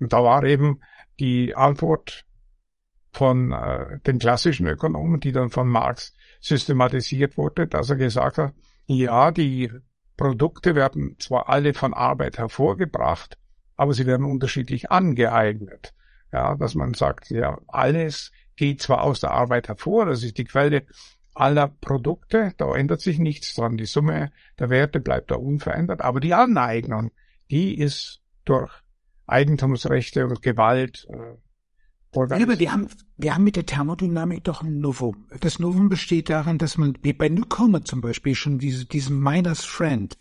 Und 0.00 0.12
da 0.12 0.22
war 0.22 0.44
eben 0.44 0.80
die 1.18 1.54
Antwort 1.54 2.24
von 3.12 3.52
äh, 3.52 3.98
den 4.06 4.18
klassischen 4.18 4.66
Ökonomen, 4.66 5.20
die 5.20 5.32
dann 5.32 5.50
von 5.50 5.68
Marx 5.68 6.14
systematisiert 6.40 7.36
wurde, 7.36 7.66
dass 7.66 7.90
er 7.90 7.96
gesagt 7.96 8.38
hat, 8.38 8.54
ja, 8.86 9.30
die 9.30 9.70
Produkte 10.16 10.74
werden 10.74 11.16
zwar 11.18 11.48
alle 11.48 11.74
von 11.74 11.94
Arbeit 11.94 12.38
hervorgebracht, 12.38 13.38
aber 13.76 13.92
sie 13.94 14.06
werden 14.06 14.26
unterschiedlich 14.26 14.90
angeeignet. 14.90 15.94
Ja, 16.32 16.56
dass 16.56 16.74
man 16.74 16.94
sagt, 16.94 17.30
ja, 17.30 17.58
alles 17.68 18.32
geht 18.56 18.82
zwar 18.82 19.02
aus 19.02 19.20
der 19.20 19.30
Arbeit 19.30 19.68
hervor, 19.68 20.06
das 20.06 20.22
ist 20.22 20.36
die 20.36 20.44
Quelle 20.44 20.84
aller 21.34 21.68
Produkte, 21.68 22.52
da 22.56 22.74
ändert 22.74 23.00
sich 23.00 23.18
nichts 23.18 23.54
dran, 23.54 23.76
die 23.76 23.86
Summe 23.86 24.32
der 24.58 24.70
Werte 24.70 25.00
bleibt 25.00 25.30
da 25.30 25.36
unverändert, 25.36 26.02
aber 26.02 26.20
die 26.20 26.34
Aneignung, 26.34 27.12
die 27.50 27.78
ist 27.78 28.20
durch 28.44 28.72
Eigentumsrechte 29.26 30.26
und 30.26 30.42
Gewalt 30.42 31.06
äh, 31.10 31.36
ja, 32.14 32.22
aber 32.22 32.58
wir 32.58 32.72
haben, 32.72 32.88
wir 33.18 33.34
haben 33.34 33.44
mit 33.44 33.56
der 33.56 33.66
Thermodynamik 33.66 34.42
doch 34.44 34.62
ein 34.62 34.80
Novum. 34.80 35.26
Das 35.40 35.58
Novum 35.58 35.88
besteht 35.88 36.30
darin, 36.30 36.58
dass 36.58 36.78
man, 36.78 36.96
wie 37.02 37.12
bei 37.12 37.28
Newcomer 37.28 37.84
zum 37.84 38.00
Beispiel, 38.00 38.34
schon 38.34 38.58
diese, 38.58 38.86
diesen 38.86 39.20
Miners 39.20 39.64
Friend, 39.64 40.16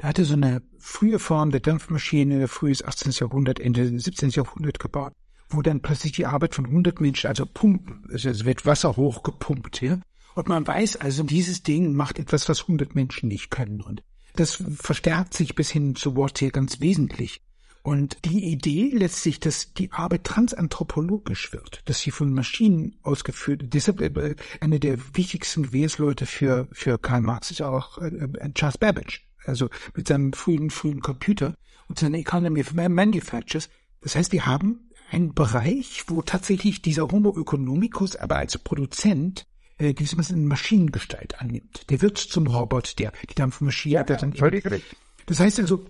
der 0.00 0.08
hatte 0.08 0.24
so 0.24 0.34
eine 0.34 0.62
frühe 0.78 1.18
Form 1.18 1.50
der 1.50 1.60
Dampfmaschine, 1.60 2.48
frühes 2.48 2.82
18. 2.82 3.12
Jahrhundert, 3.12 3.60
Ende 3.60 3.86
17. 3.98 4.30
Jahrhundert 4.30 4.78
gebaut, 4.78 5.12
wo 5.50 5.62
dann 5.62 5.82
plötzlich 5.82 6.12
die 6.12 6.26
Arbeit 6.26 6.54
von 6.54 6.66
100 6.66 7.00
Menschen, 7.00 7.28
also 7.28 7.44
Pumpen, 7.46 8.08
es 8.10 8.24
wird 8.44 8.64
Wasser 8.64 8.96
hochgepumpt, 8.96 9.82
ja. 9.82 10.00
Und 10.34 10.48
man 10.48 10.66
weiß 10.66 10.96
also, 10.96 11.22
dieses 11.22 11.62
Ding 11.62 11.94
macht 11.94 12.18
etwas, 12.18 12.48
was 12.48 12.62
100 12.62 12.94
Menschen 12.94 13.28
nicht 13.28 13.50
können. 13.50 13.80
Und 13.80 14.02
das 14.36 14.62
verstärkt 14.76 15.34
sich 15.34 15.54
bis 15.54 15.70
hin 15.70 15.96
zu 15.96 16.16
Watt 16.16 16.42
ganz 16.52 16.80
wesentlich. 16.80 17.40
Und 17.86 18.18
die 18.24 18.46
Idee 18.46 18.90
letztlich, 18.92 19.38
dass 19.38 19.72
die 19.72 19.92
Arbeit 19.92 20.24
transanthropologisch 20.24 21.52
wird, 21.52 21.82
dass 21.84 22.00
sie 22.00 22.10
von 22.10 22.34
Maschinen 22.34 22.96
ausgeführt, 23.04 23.62
deshalb 23.66 24.00
äh, 24.00 24.34
eine 24.60 24.80
der 24.80 24.98
wichtigsten 25.14 25.62
Gewehrsleute 25.62 26.26
für, 26.26 26.66
für 26.72 26.98
Karl 26.98 27.20
Marx 27.20 27.52
ist 27.52 27.62
auch 27.62 27.98
äh, 27.98 28.08
äh, 28.08 28.52
Charles 28.54 28.78
Babbage, 28.78 29.24
also 29.44 29.68
mit 29.94 30.08
seinem 30.08 30.32
frühen, 30.32 30.70
frühen 30.70 31.00
Computer 31.00 31.54
und 31.88 32.00
seiner 32.00 32.18
Economy 32.18 32.62
of 32.62 32.74
Manufactures. 32.74 33.68
Das 34.00 34.16
heißt, 34.16 34.32
wir 34.32 34.46
haben 34.46 34.90
einen 35.12 35.32
Bereich, 35.34 36.02
wo 36.08 36.22
tatsächlich 36.22 36.82
dieser 36.82 37.06
Homo 37.08 37.38
economicus 37.38 38.16
aber 38.16 38.38
als 38.38 38.58
Produzent 38.58 39.46
äh, 39.78 39.94
gewissermaßen 39.94 40.36
eine 40.36 40.46
Maschinengestalt 40.46 41.40
annimmt. 41.40 41.90
Der 41.90 42.00
wird 42.02 42.18
zum 42.18 42.46
Robot, 42.46 42.98
der 42.98 43.12
die 43.28 43.34
Dampfmaschine. 43.34 43.94
Ja, 43.94 44.04
der 44.04 44.16
dann 44.16 44.32
völlig 44.32 44.64
richtig. 44.64 44.96
Das 45.26 45.40
heißt 45.40 45.60
also. 45.60 45.84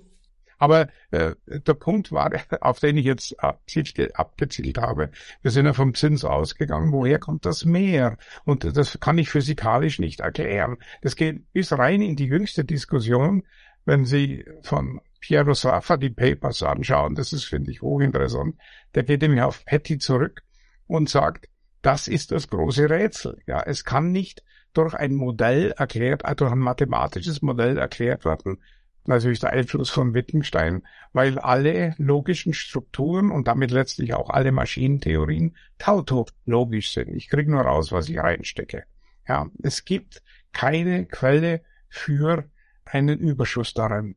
Aber 0.59 0.89
äh, 1.11 1.35
der 1.47 1.75
Punkt 1.75 2.13
war, 2.13 2.33
auf 2.63 2.81
den 2.81 2.97
ich 2.97 3.05
jetzt 3.05 3.39
abgezielt 3.39 4.79
habe, 4.79 5.11
wir 5.43 5.51
sind 5.51 5.67
ja 5.67 5.75
vom 5.75 5.95
Zins 5.95 6.25
ausgegangen, 6.25 6.93
woher 6.93 7.19
kommt 7.19 7.45
das 7.45 7.67
Meer? 7.67 8.17
Und 8.45 8.65
das 8.65 8.99
kann 8.99 9.19
ich 9.19 9.29
physikalisch 9.29 9.99
nicht 9.99 10.21
erklären. 10.21 10.79
Das 11.03 11.15
geht 11.15 11.53
bis 11.53 11.73
rein 11.73 12.01
in 12.01 12.17
die 12.17 12.27
jüngste 12.27 12.65
Diskussion, 12.65 13.43
wenn 13.85 14.05
Sie 14.05 14.45
von 14.63 15.01
Piero 15.21 15.55
Saffa 15.55 15.97
die 15.97 16.11
Papers 16.11 16.63
anschauen, 16.63 17.15
das 17.15 17.33
ist, 17.33 17.45
finde 17.45 17.71
ich, 17.71 17.83
hochinteressant, 17.83 18.57
der 18.95 19.03
geht 19.03 19.23
nämlich 19.23 19.43
auf 19.43 19.65
Petty 19.65 19.99
zurück 19.99 20.43
und 20.87 21.09
sagt, 21.09 21.49
das 21.87 22.09
ist 22.09 22.33
das 22.33 22.49
große 22.49 22.91
Rätsel. 22.91 23.41
Ja, 23.47 23.63
es 23.63 23.85
kann 23.85 24.11
nicht 24.11 24.43
durch 24.73 24.95
ein 24.95 25.15
Modell 25.15 25.71
erklärt, 25.71 26.25
äh, 26.25 26.35
durch 26.35 26.51
ein 26.51 26.59
mathematisches 26.59 27.43
Modell 27.43 27.79
erklärt 27.79 28.25
werden. 28.25 28.61
Natürlich 29.05 29.39
der 29.39 29.51
Einfluss 29.51 29.89
von 29.89 30.13
Wittgenstein, 30.13 30.83
weil 31.13 31.39
alle 31.39 31.95
logischen 31.99 32.55
Strukturen 32.55 33.31
und 33.31 33.47
damit 33.47 33.71
letztlich 33.71 34.15
auch 34.15 34.31
alle 34.31 34.51
Maschinentheorien 34.51 35.57
tautologisch 35.79 36.93
sind. 36.93 37.15
Ich 37.15 37.29
kriege 37.29 37.53
nur 37.53 37.63
raus, 37.63 37.93
was 37.93 38.09
ich 38.09 38.19
reinstecke. 38.19 38.83
Ja, 39.29 39.47
es 39.63 39.85
gibt 39.85 40.25
keine 40.53 41.07
Quelle 41.07 41.63
für 41.89 42.51
einen 42.85 43.21
Überschuss 43.21 43.75
darin 43.75 44.17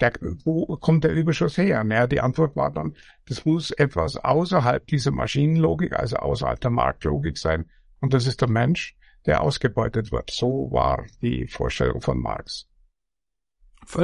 der, 0.00 0.12
wo 0.44 0.76
kommt 0.76 1.04
der 1.04 1.12
Überschuss 1.12 1.56
her? 1.56 1.82
Naja, 1.84 2.06
die 2.06 2.20
Antwort 2.20 2.56
war 2.56 2.70
dann, 2.70 2.94
das 3.26 3.44
muss 3.44 3.70
etwas 3.70 4.16
außerhalb 4.16 4.86
dieser 4.86 5.10
Maschinenlogik, 5.10 5.94
also 5.94 6.16
außerhalb 6.16 6.60
der 6.60 6.70
Marktlogik 6.70 7.38
sein. 7.38 7.70
Und 8.00 8.12
das 8.14 8.26
ist 8.26 8.40
der 8.40 8.48
Mensch, 8.48 8.96
der 9.24 9.40
ausgebeutet 9.40 10.12
wird. 10.12 10.30
So 10.30 10.68
war 10.70 11.04
die 11.22 11.46
Vorstellung 11.46 12.00
von 12.00 12.20
Marx. 12.20 12.68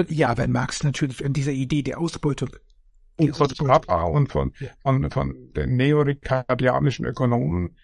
Ja, 0.09 0.36
weil 0.39 0.48
Marx 0.48 0.82
natürlich 0.85 1.24
an 1.24 1.32
dieser 1.32 1.52
Idee 1.52 1.82
der 1.82 1.98
Ausbeutung 1.98 2.51
und 3.16 3.36
von 3.36 3.48
Papa 3.66 4.05
und 4.05 4.28
von, 4.28 4.52
ja. 4.59 4.70
von, 4.82 5.10
von 5.10 5.52
den 5.55 5.77
neoricardianischen 5.77 7.05
Ökonomen 7.05 7.77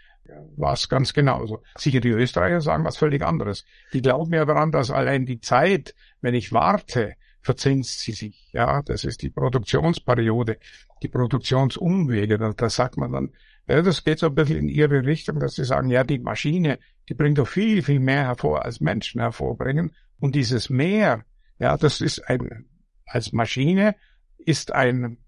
war 0.57 0.75
es 0.75 0.89
ganz 0.89 1.13
genauso. 1.13 1.63
Sicher, 1.77 2.01
die 2.01 2.11
Österreicher 2.11 2.61
sagen 2.61 2.85
was 2.85 2.97
völlig 2.97 3.23
anderes. 3.23 3.65
Die 3.93 4.03
glauben 4.03 4.33
ja 4.35 4.45
daran, 4.45 4.73
dass 4.73 4.91
allein 4.91 5.27
die 5.27 5.41
Zeit, 5.41 5.95
wenn 6.21 6.35
ich 6.35 6.53
warte, 6.53 7.15
verzinst 7.41 8.01
sie 8.01 8.13
sich. 8.13 8.51
Ja, 8.53 8.83
das 8.83 9.05
ist 9.05 9.23
die 9.23 9.31
Produktionsperiode, 9.31 10.59
die 11.03 11.09
Produktionsumwege. 11.09 12.39
Da, 12.39 12.53
da 12.53 12.69
sagt 12.69 12.97
man 12.97 13.13
dann, 13.13 13.33
ja, 13.67 13.83
das 13.83 14.05
geht 14.05 14.19
so 14.19 14.27
ein 14.27 14.35
bisschen 14.35 14.59
in 14.59 14.69
ihre 14.69 15.05
Richtung, 15.05 15.41
dass 15.41 15.55
sie 15.55 15.65
sagen, 15.65 15.91
ja, 15.91 16.03
die 16.03 16.19
Maschine, 16.19 16.79
die 17.09 17.15
bringt 17.15 17.39
doch 17.39 17.49
viel, 17.49 17.83
viel 17.83 18.01
mehr 18.01 18.25
hervor, 18.25 18.65
als 18.65 18.81
Menschen 18.81 19.21
hervorbringen. 19.21 19.93
Und 20.19 20.35
dieses 20.35 20.71
Mehr, 20.71 21.25
ja, 21.59 21.77
das 21.77 22.01
ist 22.01 22.29
ein, 22.29 22.67
als 23.07 23.33
Maschine 23.33 23.95
ist 24.39 24.73
ein 24.73 25.19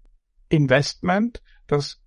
Investment, 0.49 1.41
das 1.67 2.01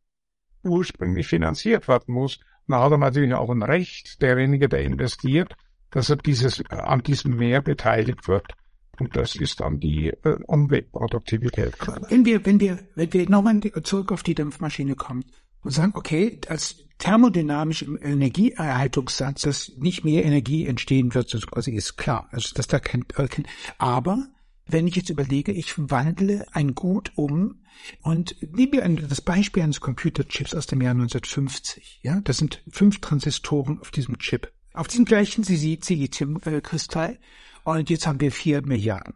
ursprünglich 0.65 1.27
finanziert 1.27 1.89
werden 1.89 2.15
muss. 2.15 2.41
Da 2.67 2.83
hat 2.83 2.93
er 2.93 2.99
natürlich 2.99 3.35
auch 3.35 3.51
ein 3.51 3.63
Recht, 3.63 4.21
derjenige, 4.23 4.69
der 4.69 4.83
investiert, 4.83 5.55
dass 5.91 6.11
er 6.11 6.17
dieses, 6.17 6.65
an 6.71 7.03
diesem 7.03 7.37
Mehr 7.37 7.63
beteiligt 7.63 8.27
wird. 8.27 8.55
Und 8.99 9.17
das 9.17 9.35
ist 9.37 9.61
dann 9.61 9.81
die 9.81 10.09
äh, 10.09 10.37
Umweltproduktivität. 10.47 11.75
Wenn 12.09 12.25
wir, 12.25 12.45
wenn 12.47 12.61
wir, 12.61 12.79
wenn 12.95 13.13
wir 13.13 13.29
nochmal 13.29 13.61
zurück 13.83 14.13
auf 14.13 14.23
die 14.23 14.35
Dampfmaschine 14.35 14.95
kommen 14.95 15.25
und 15.63 15.71
sagen, 15.71 15.93
okay, 15.95 16.41
als 16.49 16.85
thermodynamischen 16.99 17.99
Energieerhaltungssatz, 17.99 19.43
dass 19.43 19.73
nicht 19.77 20.05
mehr 20.05 20.25
Energie 20.25 20.67
entstehen 20.67 21.15
wird, 21.15 21.35
das 21.35 21.47
quasi 21.47 21.73
ist 21.73 21.97
klar. 21.97 22.29
Also, 22.31 22.55
dass 22.55 22.69
da 22.69 22.79
kein, 22.79 23.07
kein 23.09 23.47
aber 23.79 24.29
wenn 24.67 24.87
ich 24.87 24.97
jetzt 24.97 25.11
überlege, 25.11 25.53
ich 25.53 25.75
wandle 25.77 26.47
ein 26.53 26.75
Gut 26.75 27.13
um 27.17 27.61
und 28.03 28.37
nehmen 28.41 28.99
wir 28.99 29.09
das 29.09 29.21
Beispiel 29.21 29.63
eines 29.63 29.81
Computerchips 29.81 30.55
aus 30.55 30.67
dem 30.67 30.81
Jahr 30.81 30.93
1950. 30.93 32.01
Ja, 32.03 32.21
das 32.21 32.39
sind 32.39 32.63
fünf 32.71 33.01
Transistoren 33.01 33.81
auf 33.81 33.91
diesem 33.91 34.19
Chip. 34.19 34.53
Auf 34.73 34.89
diesem 34.89 35.05
gleichen 35.05 35.45
Siliziumkristall. 35.45 37.19
Und 37.65 37.91
jetzt 37.91 38.07
haben 38.07 38.21
wir 38.21 38.31
vier 38.31 38.63
Milliarden. 38.63 39.15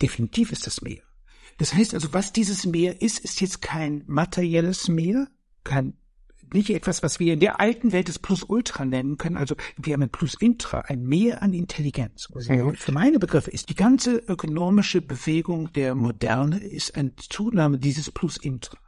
Definitiv 0.00 0.52
ist 0.52 0.66
das 0.66 0.82
mehr. 0.82 1.02
Das 1.58 1.74
heißt 1.74 1.94
also, 1.94 2.12
was 2.12 2.32
dieses 2.32 2.66
Meer 2.66 3.00
ist, 3.00 3.18
ist 3.18 3.40
jetzt 3.40 3.62
kein 3.62 4.04
materielles 4.06 4.88
Meer, 4.88 5.28
kein 5.64 5.94
nicht 6.52 6.70
etwas, 6.70 7.02
was 7.02 7.18
wir 7.18 7.32
in 7.32 7.40
der 7.40 7.60
alten 7.60 7.92
Welt 7.92 8.08
das 8.08 8.18
Plus-Ultra 8.18 8.84
nennen 8.84 9.16
können. 9.16 9.36
Also 9.36 9.56
wir 9.76 9.94
haben 9.94 10.02
ein 10.02 10.10
Plus-Intra, 10.10 10.80
ein 10.82 11.02
Mehr 11.02 11.42
an 11.42 11.52
Intelligenz. 11.52 12.28
Also 12.32 12.72
für 12.74 12.92
meine 12.92 13.18
Begriffe 13.18 13.50
ist 13.50 13.68
die 13.68 13.74
ganze 13.74 14.16
ökonomische 14.16 15.02
Bewegung 15.02 15.72
der 15.72 15.94
Moderne 15.94 16.58
ist 16.58 16.96
eine 16.96 17.16
Zunahme 17.16 17.78
dieses 17.78 18.10
Plus-Intra. 18.10 18.78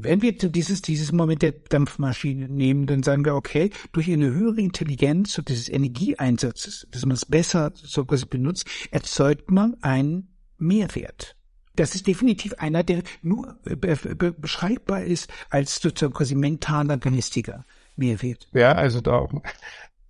Wenn 0.00 0.22
wir 0.22 0.32
dieses, 0.32 0.80
dieses 0.80 1.10
Moment 1.10 1.42
der 1.42 1.50
Dampfmaschine 1.50 2.48
nehmen, 2.48 2.86
dann 2.86 3.02
sagen 3.02 3.24
wir, 3.24 3.34
okay, 3.34 3.70
durch 3.92 4.10
eine 4.10 4.32
höhere 4.32 4.60
Intelligenz 4.60 5.36
und 5.38 5.48
dieses 5.48 5.68
Energieeinsatzes, 5.68 6.86
dass 6.92 7.04
man 7.04 7.16
es 7.16 7.26
besser 7.26 7.72
so 7.74 8.04
quasi 8.04 8.26
benutzt, 8.26 8.68
erzeugt 8.92 9.50
man 9.50 9.76
einen 9.82 10.36
Mehrwert. 10.56 11.34
Das 11.74 11.96
ist 11.96 12.06
definitiv 12.06 12.54
einer, 12.54 12.84
der 12.84 13.02
nur 13.22 13.58
be 13.64 14.32
beschreibbar 14.32 15.02
ist 15.02 15.30
als 15.50 15.80
sozusagen 15.80 16.14
quasi 16.14 16.36
mentaler 16.36 16.96
geistiger 16.96 17.64
Mehrwert. 17.96 18.48
Ja, 18.52 18.72
also 18.72 19.00
da 19.00 19.28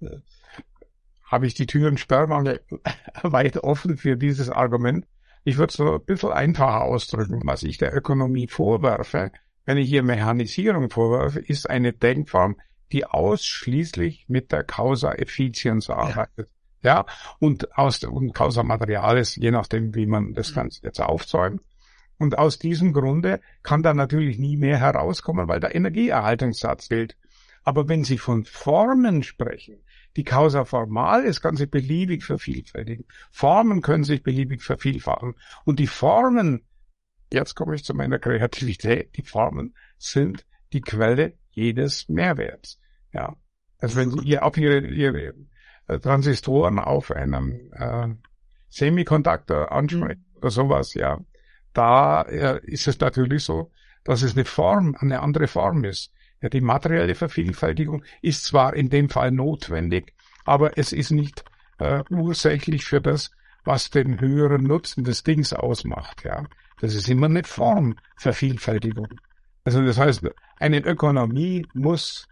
äh, 0.01 0.19
habe 1.25 1.47
ich 1.47 1.55
die 1.55 1.67
Türen 1.67 1.97
sperrmangel 1.97 2.61
weit 3.23 3.57
offen 3.59 3.97
für 3.97 4.17
dieses 4.17 4.51
Argument. 4.51 5.07
Ich 5.45 5.57
würde 5.57 5.71
es 5.71 5.77
so 5.77 5.95
ein 5.95 6.05
bisschen 6.05 6.33
einfacher 6.33 6.83
ausdrücken, 6.83 7.41
was 7.45 7.63
ich 7.63 7.79
der 7.79 7.95
Ökonomie 7.95 8.49
vorwerfe. 8.49 9.31
Wenn 9.69 9.77
ich 9.77 9.91
hier 9.91 10.03
Mechanisierung 10.03 10.89
vorwerfe, 10.89 11.41
ist 11.41 11.69
eine 11.69 11.93
Denkform, 11.93 12.57
die 12.91 13.05
ausschließlich 13.05 14.25
mit 14.27 14.51
der 14.51 14.65
Causa 14.65 15.13
Effizienz 15.13 15.91
arbeitet. 15.91 16.49
Ja, 16.83 17.05
und 17.39 17.77
aus 17.77 18.03
und 18.03 18.33
Causa 18.33 18.63
Materialis, 18.63 19.37
je 19.37 19.51
nachdem, 19.51 19.95
wie 19.95 20.07
man 20.07 20.33
das 20.33 20.55
Ganze 20.55 20.81
jetzt 20.85 21.03
aufzäumt. 21.03 21.61
Und 22.17 22.39
aus 22.39 22.59
diesem 22.59 22.95
Grunde 22.95 23.43
kann 23.63 23.83
da 23.83 23.93
natürlich 23.93 24.39
nie 24.39 24.57
mehr 24.57 24.79
herauskommen, 24.79 25.49
weil 25.49 25.61
der 25.61 25.75
Energieerhaltungssatz 25.75 26.89
gilt. 26.89 27.19
Aber 27.63 27.91
wenn 27.91 28.05
Sie 28.05 28.17
von 28.17 28.47
Formen 28.47 29.23
sprechen, 29.23 29.85
die 30.17 30.25
Causa 30.25 30.65
Formalis 30.65 31.43
kann 31.43 31.57
sich 31.57 31.71
beliebig 31.71 32.25
vervielfältigen. 32.25 33.05
Formen 33.31 33.83
können 33.83 34.05
sich 34.05 34.23
beliebig 34.23 34.63
vervielfachen. 34.63 35.35
Und 35.67 35.79
die 35.79 35.87
Formen, 35.87 36.63
jetzt 37.33 37.55
komme 37.55 37.75
ich 37.75 37.85
zu 37.85 37.95
meiner 37.95 38.19
Kreativität, 38.19 39.17
die 39.17 39.23
Formen 39.23 39.75
sind 39.99 40.47
die 40.73 40.81
Quelle 40.81 41.35
jedes 41.51 42.09
Mehrwerts. 42.09 42.81
Ja. 43.13 43.37
Also 43.79 43.97
wenn 43.97 44.11
Sie 44.11 44.21
hier 44.25 44.45
auf 44.45 44.57
Ihre, 44.57 44.81
Ihre 44.81 45.35
äh, 45.87 45.99
Transistoren 45.99 46.79
auf 46.79 47.11
einem 47.11 47.71
äh, 47.73 48.09
Semiconductor 48.69 49.73
ansprechen 49.73 50.25
oder 50.37 50.51
sowas, 50.51 50.95
ja, 50.95 51.19
da 51.73 52.23
äh, 52.23 52.61
ist 52.65 52.89
es 52.89 52.99
natürlich 53.01 53.45
so, 53.45 53.71
dass 54.05 54.23
es 54.23 54.35
eine 54.35 54.45
Form, 54.45 54.97
eine 54.99 55.21
andere 55.21 55.47
Form 55.49 55.85
ist. 55.85 56.13
Ja, 56.41 56.49
die 56.49 56.61
materielle 56.61 57.15
Vervielfältigung 57.15 58.05
ist 58.23 58.45
zwar 58.45 58.75
in 58.75 58.91
dem 58.91 59.09
Fall 59.09 59.33
notwendig, 59.33 60.15
aber 60.45 60.79
es 60.79 60.93
ist 60.93 61.11
nicht 61.11 61.45
äh, 61.79 62.03
ursächlich 62.11 62.85
für 62.85 63.01
das, 63.01 63.31
was 63.65 63.91
den 63.91 64.21
höheren 64.21 64.63
Nutzen 64.63 65.05
des 65.05 65.25
Dings 65.25 65.53
ausmacht. 65.53 66.25
Ja, 66.25 66.47
das 66.81 66.95
ist 66.95 67.09
immer 67.09 67.27
eine 67.27 67.45
Formvervielfältigung. 67.45 69.09
Also 69.65 69.85
das 69.85 69.99
heißt, 69.99 70.23
eine 70.59 70.79
Ökonomie 70.79 71.67
muss, 71.75 72.27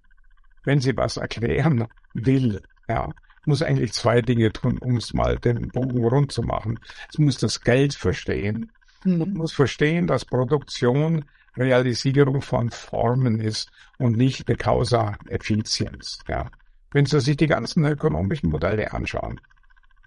wenn 0.65 0.81
sie 0.81 0.97
was 0.97 1.17
erklären 1.17 1.87
will, 2.15 2.63
ja, 2.89 3.11
muss 3.45 3.63
eigentlich 3.63 3.93
zwei 3.93 4.23
Dinge 4.23 4.53
tun, 4.53 4.79
um 4.79 4.97
es 4.97 5.15
mal 5.15 5.39
den 5.39 5.69
Bogen 5.69 6.05
rund 6.05 6.33
zu 6.33 6.43
machen. 6.43 6.79
Es 7.13 7.19
muss 7.19 7.39
das 7.39 7.61
Geld 7.61 7.95
verstehen. 7.95 8.73
Mhm. 9.05 9.35
Muss 9.35 9.53
verstehen, 9.53 10.07
dass 10.07 10.25
Produktion 10.25 11.25
Realisierung 11.57 12.43
von 12.43 12.71
Formen 12.71 13.41
ist 13.41 13.71
und 13.99 14.17
nicht 14.17 14.49
eine 14.49 14.57
Causa 14.57 15.17
Effizienz. 15.29 16.19
Ja. 16.29 16.51
Wenn 16.93 17.07
Sie 17.07 17.21
sich 17.21 17.37
die 17.37 17.47
ganzen 17.47 17.85
ökonomischen 17.85 18.51
Modelle 18.51 18.93
anschauen, 18.93 19.41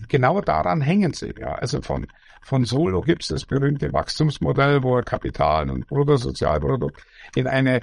genau 0.07 0.41
daran 0.41 0.81
hängen 0.81 1.13
sie. 1.13 1.33
Ja. 1.39 1.55
Also 1.55 1.81
von, 1.81 2.07
von 2.41 2.65
Solo 2.65 3.01
gibt 3.01 3.23
es 3.23 3.29
das 3.29 3.45
berühmte 3.45 3.91
Wachstumsmodell, 3.93 4.83
wo 4.83 4.97
er 4.97 5.03
Kapital 5.03 5.69
und 5.69 5.87
Bruttosozialprodukt 5.87 7.01
in 7.35 7.47
eine 7.47 7.81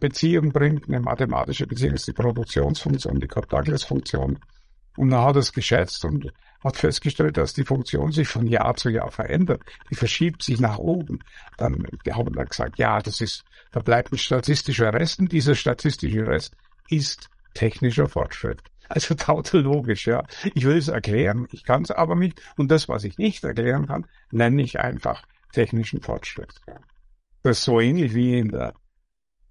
Beziehung 0.00 0.52
bringt, 0.52 0.88
eine 0.88 1.00
mathematische 1.00 1.66
Beziehung 1.66 1.94
ist 1.94 2.06
die 2.06 2.12
Produktionsfunktion, 2.12 3.20
die 3.20 3.28
Douglas-Funktion. 3.28 4.38
Und 4.96 5.12
er 5.12 5.24
hat 5.24 5.36
es 5.36 5.52
geschätzt 5.52 6.04
und 6.04 6.32
hat 6.62 6.76
festgestellt, 6.76 7.36
dass 7.36 7.54
die 7.54 7.64
Funktion 7.64 8.10
sich 8.10 8.28
von 8.28 8.46
Jahr 8.46 8.74
zu 8.74 8.90
Jahr 8.90 9.10
verändert. 9.10 9.62
Die 9.90 9.94
verschiebt 9.94 10.42
sich 10.42 10.60
nach 10.60 10.78
oben. 10.78 11.20
Dann 11.56 11.86
haben 12.10 12.34
wir 12.34 12.44
gesagt, 12.44 12.78
ja, 12.78 12.98
das 13.00 13.20
ist, 13.20 13.44
da 13.70 13.80
bleibt 13.80 14.12
ein 14.12 14.18
statistischer 14.18 14.92
Rest 14.92 15.20
und 15.20 15.30
dieser 15.30 15.54
statistische 15.54 16.26
Rest 16.26 16.54
ist 16.90 17.30
technischer 17.54 18.08
Fortschritt. 18.08 18.60
Also 18.88 19.14
tautologisch, 19.14 20.06
ja. 20.06 20.24
Ich 20.54 20.64
will 20.64 20.76
es 20.76 20.88
erklären, 20.88 21.46
ich 21.52 21.64
kann 21.64 21.82
es 21.82 21.90
aber 21.90 22.14
nicht. 22.14 22.40
Und 22.56 22.70
das, 22.70 22.88
was 22.88 23.04
ich 23.04 23.18
nicht 23.18 23.44
erklären 23.44 23.86
kann, 23.86 24.06
nenne 24.30 24.62
ich 24.62 24.80
einfach 24.80 25.24
technischen 25.52 26.00
Fortschritt. 26.00 26.54
Das 27.42 27.58
ist 27.58 27.64
so 27.64 27.80
ähnlich 27.80 28.14
wie 28.14 28.38
in 28.38 28.48
der 28.48 28.74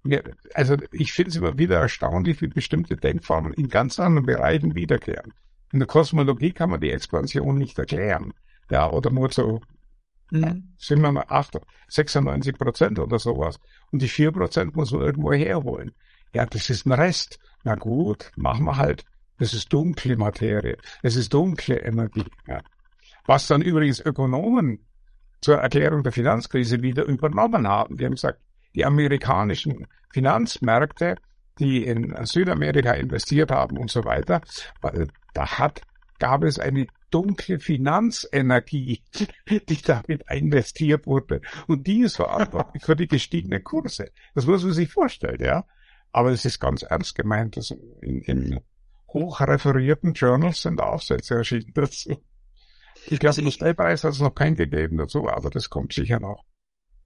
ja, 0.04 0.20
also 0.54 0.76
ich 0.92 1.12
finde 1.12 1.30
es 1.30 1.36
immer 1.36 1.58
wieder 1.58 1.80
erstaunlich, 1.80 2.40
wie 2.40 2.46
bestimmte 2.46 2.96
Denkformen 2.96 3.52
in 3.52 3.68
ganz 3.68 3.98
anderen 3.98 4.26
Bereichen 4.26 4.74
wiederkehren. 4.74 5.34
In 5.72 5.80
der 5.80 5.88
Kosmologie 5.88 6.52
kann 6.52 6.70
man 6.70 6.80
die 6.80 6.90
Expansion 6.90 7.58
nicht 7.58 7.78
erklären. 7.78 8.32
Ja, 8.70 8.90
oder 8.90 9.10
nur 9.10 9.30
so, 9.30 9.60
mhm. 10.30 10.74
sind 10.78 11.02
wir 11.02 11.12
mal 11.12 11.26
8, 11.28 11.58
96 11.88 12.56
Prozent 12.56 12.98
oder 12.98 13.18
sowas. 13.18 13.58
Und 13.90 14.00
die 14.00 14.08
4 14.08 14.32
Prozent 14.32 14.76
muss 14.76 14.92
man 14.92 15.02
irgendwo 15.02 15.32
herholen. 15.32 15.92
Ja, 16.32 16.46
das 16.46 16.70
ist 16.70 16.86
ein 16.86 16.92
Rest. 16.92 17.38
Na 17.64 17.74
gut, 17.74 18.30
machen 18.36 18.64
wir 18.64 18.76
halt. 18.76 19.04
Das 19.38 19.54
ist 19.54 19.72
dunkle 19.72 20.16
Materie. 20.16 20.76
Es 21.02 21.16
ist 21.16 21.32
dunkle 21.32 21.80
Energie. 21.80 22.26
Ja. 22.46 22.62
Was 23.26 23.46
dann 23.46 23.62
übrigens 23.62 24.00
Ökonomen 24.00 24.86
zur 25.40 25.58
Erklärung 25.58 26.02
der 26.02 26.12
Finanzkrise 26.12 26.82
wieder 26.82 27.04
übernommen 27.04 27.66
haben. 27.68 27.96
Die 27.96 28.04
haben 28.04 28.14
gesagt, 28.14 28.40
die 28.74 28.84
amerikanischen 28.84 29.86
Finanzmärkte, 30.12 31.16
die 31.58 31.84
in 31.84 32.14
Südamerika 32.24 32.92
investiert 32.92 33.50
haben 33.50 33.78
und 33.78 33.90
so 33.90 34.04
weiter, 34.04 34.40
da 35.34 35.58
hat, 35.58 35.82
gab 36.18 36.42
es 36.44 36.58
eine 36.58 36.86
dunkle 37.10 37.58
Finanzenergie, 37.58 39.02
die 39.48 39.82
damit 39.82 40.24
investiert 40.30 41.06
wurde. 41.06 41.40
Und 41.66 41.86
die 41.86 42.00
ist 42.00 42.16
verantwortlich 42.16 42.84
für 42.84 42.96
die 42.96 43.08
gestiegenen 43.08 43.62
Kurse. 43.62 44.10
Das 44.34 44.46
muss 44.46 44.64
man 44.64 44.72
sich 44.72 44.90
vorstellen, 44.90 45.40
ja. 45.40 45.64
Aber 46.10 46.30
es 46.30 46.44
ist 46.44 46.58
ganz 46.58 46.82
ernst 46.82 47.14
gemeint, 47.14 47.56
dass 47.56 47.70
in, 47.70 48.22
in 48.22 48.60
hochreferierten 49.12 50.12
Journals 50.14 50.62
sind 50.62 50.80
Aufsätze 50.80 51.36
erschienen 51.36 51.72
dazu. 51.74 52.22
Ich 53.06 53.18
glaube, 53.18 53.36
also 53.36 53.50
Stellpreis 53.50 54.04
hat 54.04 54.12
es 54.12 54.20
noch 54.20 54.34
keinen 54.34 54.56
gegeben 54.56 54.98
dazu, 54.98 55.28
aber 55.28 55.50
das 55.50 55.70
kommt 55.70 55.92
sicher 55.92 56.20
noch. 56.20 56.44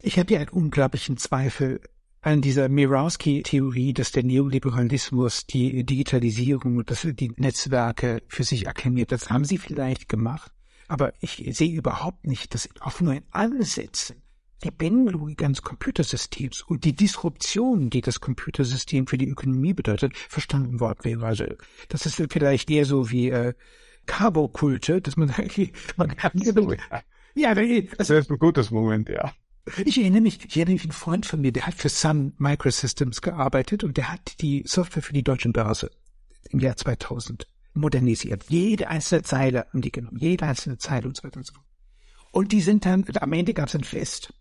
Ich 0.00 0.18
habe 0.18 0.32
ja 0.32 0.40
einen 0.40 0.48
unglaublichen 0.48 1.16
Zweifel 1.16 1.80
an 2.22 2.40
dieser 2.40 2.68
Mirowski-Theorie, 2.68 3.92
dass 3.92 4.12
der 4.12 4.22
Neoliberalismus 4.22 5.46
die 5.46 5.84
Digitalisierung, 5.84 6.84
dass 6.84 7.02
die 7.02 7.32
Netzwerke 7.36 8.22
für 8.28 8.44
sich 8.44 8.66
erkennt. 8.66 9.12
Das 9.12 9.30
haben 9.30 9.44
sie 9.44 9.58
vielleicht 9.58 10.08
gemacht, 10.08 10.52
aber 10.88 11.12
ich 11.20 11.44
sehe 11.52 11.76
überhaupt 11.76 12.26
nicht, 12.26 12.54
dass 12.54 12.68
auch 12.80 13.00
nur 13.00 13.14
in 13.14 13.24
Ansätzen 13.30 14.21
die 14.64 14.70
Bindung 14.70 15.34
eines 15.40 15.62
Computersystems 15.62 16.62
und 16.62 16.84
die 16.84 16.94
Disruption, 16.94 17.90
die 17.90 18.00
das 18.00 18.20
Computersystem 18.20 19.06
für 19.06 19.18
die 19.18 19.28
Ökonomie 19.28 19.74
bedeutet, 19.74 20.16
verstanden 20.16 20.80
worden 20.80 21.04
wäre. 21.04 21.26
Also 21.26 21.44
das 21.88 22.06
ist 22.06 22.22
vielleicht 22.30 22.70
eher 22.70 22.84
so 22.84 23.10
wie 23.10 23.30
äh, 23.30 23.54
Carbo-Kulte, 24.06 25.00
dass 25.00 25.16
man 25.16 25.30
eigentlich 25.30 25.72
man 25.96 26.16
kann 26.16 26.32
ja, 27.34 27.54
das 27.54 28.10
ist 28.10 28.30
ein 28.30 28.38
gutes 28.38 28.70
Moment, 28.70 29.08
ja. 29.08 29.32
Ich 29.84 29.98
erinnere 29.98 30.22
mich, 30.22 30.44
ich 30.44 30.56
erinnere 30.56 30.74
mich, 30.74 30.84
ein 30.84 30.92
Freund 30.92 31.24
von 31.24 31.40
mir, 31.40 31.52
der 31.52 31.66
hat 31.66 31.74
für 31.74 31.88
Sun 31.88 32.34
Microsystems 32.38 33.22
gearbeitet 33.22 33.84
und 33.84 33.96
der 33.96 34.12
hat 34.12 34.40
die 34.40 34.64
Software 34.66 35.02
für 35.02 35.12
die 35.12 35.22
deutschen 35.22 35.52
Börse 35.52 35.90
im 36.50 36.58
Jahr 36.58 36.76
2000 36.76 37.46
modernisiert. 37.74 38.44
Jede 38.48 38.88
einzelne 38.88 39.22
Zeile 39.22 39.66
haben 39.68 39.80
die 39.80 39.92
genommen, 39.92 40.18
jede 40.18 40.46
einzelne 40.46 40.78
Zeile 40.78 41.06
und 41.06 41.16
so 41.16 41.24
weiter 41.24 41.38
und 41.38 41.46
so 41.46 41.54
fort. 41.54 41.66
Und 42.32 42.52
die 42.52 42.60
sind 42.60 42.84
dann, 42.84 43.04
am 43.20 43.32
Ende 43.32 43.54
gab 43.54 43.68
es 43.68 43.76
ein 43.76 43.84
Fest. 43.84 44.34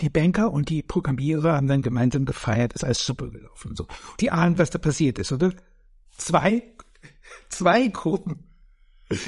Die 0.00 0.10
Banker 0.10 0.52
und 0.52 0.68
die 0.68 0.82
Programmierer 0.82 1.54
haben 1.54 1.66
dann 1.66 1.82
gemeinsam 1.82 2.24
gefeiert, 2.24 2.72
ist 2.72 2.84
alles 2.84 3.04
super 3.04 3.28
gelaufen 3.28 3.70
und 3.70 3.76
so. 3.76 3.86
Die 4.20 4.30
ahnen, 4.30 4.58
was 4.58 4.70
da 4.70 4.78
passiert 4.78 5.18
ist, 5.18 5.32
oder? 5.32 5.52
Zwei, 6.16 6.62
zwei 7.48 7.88
Gruppen 7.88 8.48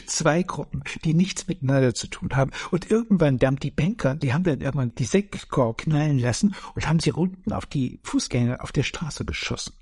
Zwei 0.06 0.42
Gruppen, 0.42 0.82
die 1.04 1.14
nichts 1.14 1.48
miteinander 1.48 1.94
zu 1.94 2.06
tun 2.06 2.36
haben. 2.36 2.50
Und 2.70 2.90
irgendwann, 2.90 3.38
dann 3.38 3.56
die 3.56 3.70
Banker, 3.70 4.14
die 4.14 4.34
haben 4.34 4.44
dann 4.44 4.60
irgendwann 4.60 4.94
die 4.94 5.04
Sektkorb 5.04 5.78
knallen 5.78 6.18
lassen 6.18 6.54
und 6.74 6.86
haben 6.86 7.00
sie 7.00 7.12
unten 7.12 7.52
auf 7.52 7.64
die 7.64 7.98
Fußgänger 8.02 8.62
auf 8.62 8.72
der 8.72 8.82
Straße 8.82 9.24
geschossen. 9.24 9.72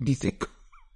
Die 0.00 0.14
Sek 0.14 0.48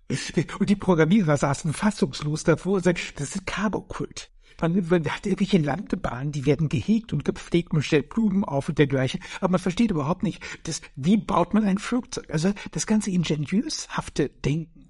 und 0.58 0.68
die 0.68 0.76
Programmierer 0.76 1.36
saßen 1.36 1.72
fassungslos 1.72 2.42
davor 2.42 2.76
und 2.76 2.84
sagten, 2.84 3.14
das 3.16 3.36
ist 3.36 3.46
Carbokult. 3.46 4.30
Man, 4.60 4.86
man 4.88 5.04
hat 5.08 5.26
irgendwelche 5.26 5.58
Landebahnen, 5.58 6.32
die 6.32 6.46
werden 6.46 6.68
gehegt 6.68 7.12
und 7.12 7.24
gepflegt, 7.24 7.72
man 7.72 7.82
stellt 7.82 8.08
Blumen 8.08 8.44
auf 8.44 8.68
und 8.68 8.78
dergleichen, 8.78 9.20
aber 9.40 9.52
man 9.52 9.60
versteht 9.60 9.90
überhaupt 9.90 10.22
nicht, 10.22 10.42
das, 10.64 10.80
wie 10.96 11.16
baut 11.16 11.54
man 11.54 11.64
ein 11.64 11.78
Flugzeug? 11.78 12.28
Also 12.30 12.52
das 12.72 12.86
ganze 12.86 13.10
ingenieushafte 13.10 14.28
Denken. 14.28 14.88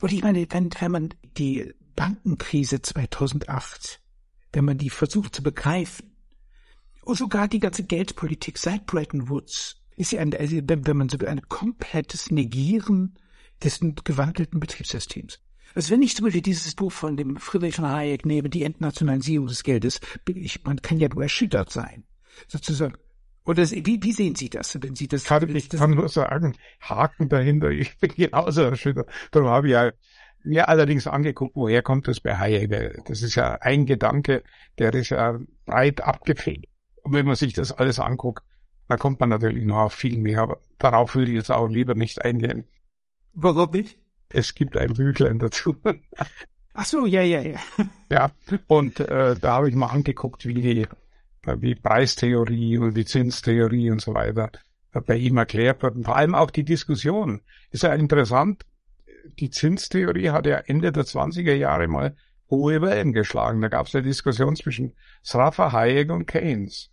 Und 0.00 0.12
ich 0.12 0.22
meine, 0.22 0.46
wenn, 0.50 0.70
wenn 0.78 0.90
man 0.90 1.08
die 1.36 1.74
Bankenkrise 1.96 2.80
2008, 2.80 4.00
wenn 4.52 4.64
man 4.64 4.78
die 4.78 4.90
versucht 4.90 5.34
zu 5.34 5.42
begreifen, 5.42 6.10
und 7.02 7.16
sogar 7.16 7.48
die 7.48 7.60
ganze 7.60 7.84
Geldpolitik 7.84 8.58
seit 8.58 8.86
Bretton 8.86 9.28
Woods, 9.28 9.76
ist 9.96 10.12
ja 10.12 10.20
ein, 10.20 10.34
also 10.34 10.56
wenn 10.64 10.96
man 10.96 11.08
so 11.08 11.18
ein 11.18 11.42
komplettes 11.48 12.30
Negieren 12.30 13.18
des 13.62 13.80
gewandelten 14.04 14.60
Betriebssystems. 14.60 15.40
Also 15.74 15.92
wenn 15.92 16.02
ich 16.02 16.16
zum 16.16 16.24
Beispiel 16.24 16.42
dieses 16.42 16.74
Buch 16.74 16.92
von 16.92 17.16
dem 17.16 17.36
Friedrich 17.36 17.76
von 17.76 17.88
Hayek 17.88 18.26
nehme, 18.26 18.48
die 18.48 18.64
Entnationalisierung 18.64 19.46
des 19.46 19.62
Geldes, 19.62 20.00
ich, 20.28 20.64
man 20.64 20.82
kann 20.82 20.98
ja 20.98 21.08
nur 21.08 21.22
erschüttert 21.22 21.70
sein, 21.70 22.04
sozusagen. 22.48 22.94
Oder 23.44 23.68
wie, 23.70 24.02
wie 24.02 24.12
sehen 24.12 24.34
Sie 24.34 24.50
das, 24.50 24.78
wenn 24.80 24.94
Sie 24.94 25.08
das? 25.08 25.24
Kann 25.24 25.54
ich 25.54 25.68
kann 25.70 25.92
nur 25.92 26.08
sagen, 26.08 26.56
Haken 26.80 27.28
dahinter, 27.28 27.70
ich 27.70 27.98
bin 27.98 28.12
genauso 28.14 28.62
erschüttert. 28.62 29.08
Darum 29.30 29.48
habe 29.48 29.68
ich 29.68 29.72
ja 29.72 29.92
mir 30.42 30.68
allerdings 30.68 31.06
angeguckt, 31.06 31.56
woher 31.56 31.82
kommt 31.82 32.08
das 32.08 32.20
bei 32.20 32.36
Hayek? 32.36 33.04
Das 33.06 33.22
ist 33.22 33.34
ja 33.34 33.54
ein 33.54 33.86
Gedanke, 33.86 34.42
der 34.78 34.94
ist 34.94 35.10
ja 35.10 35.38
breit 35.66 36.02
abgefehlt. 36.02 36.66
Und 37.02 37.14
wenn 37.14 37.26
man 37.26 37.34
sich 37.34 37.52
das 37.52 37.72
alles 37.72 37.98
anguckt, 37.98 38.44
dann 38.88 38.98
kommt 38.98 39.20
man 39.20 39.28
natürlich 39.28 39.64
noch 39.64 39.78
auf 39.78 39.94
viel 39.94 40.18
mehr, 40.18 40.42
aber 40.42 40.60
darauf 40.78 41.14
würde 41.14 41.30
ich 41.30 41.36
jetzt 41.36 41.50
auch 41.50 41.68
lieber 41.68 41.94
nicht 41.94 42.22
eingehen. 42.22 42.64
Warum 43.32 43.70
nicht? 43.70 43.98
Es 44.32 44.54
gibt 44.54 44.76
ein 44.76 44.94
Büchlein 44.94 45.38
dazu. 45.38 45.76
Ach 46.74 46.86
so, 46.86 47.06
ja, 47.06 47.22
ja, 47.22 47.42
ja. 47.42 47.58
Ja, 48.10 48.30
und 48.66 49.00
äh, 49.00 49.36
da 49.36 49.54
habe 49.54 49.68
ich 49.68 49.74
mal 49.74 49.88
angeguckt, 49.88 50.46
wie 50.46 50.54
die 50.54 50.86
wie 51.46 51.74
Preistheorie 51.74 52.78
und 52.78 52.94
die 52.94 53.04
Zinstheorie 53.04 53.90
und 53.90 54.00
so 54.00 54.14
weiter 54.14 54.50
bei 54.92 55.16
ihm 55.16 55.36
erklärt 55.36 55.82
wird. 55.82 55.96
Und 55.96 56.04
vor 56.04 56.16
allem 56.16 56.34
auch 56.34 56.50
die 56.50 56.64
Diskussion. 56.64 57.40
Ist 57.70 57.82
ja 57.82 57.94
interessant, 57.94 58.66
die 59.38 59.50
Zinstheorie 59.50 60.30
hat 60.30 60.46
ja 60.46 60.56
Ende 60.58 60.92
der 60.92 61.04
20er 61.04 61.54
Jahre 61.54 61.86
mal 61.86 62.16
hohe 62.50 62.82
Wellen 62.82 63.12
geschlagen. 63.12 63.60
Da 63.60 63.68
gab 63.68 63.86
es 63.86 63.94
eine 63.94 64.04
Diskussion 64.04 64.56
zwischen 64.56 64.94
Sraffa, 65.24 65.72
Hayek 65.72 66.10
und 66.10 66.26
Keynes. 66.26 66.90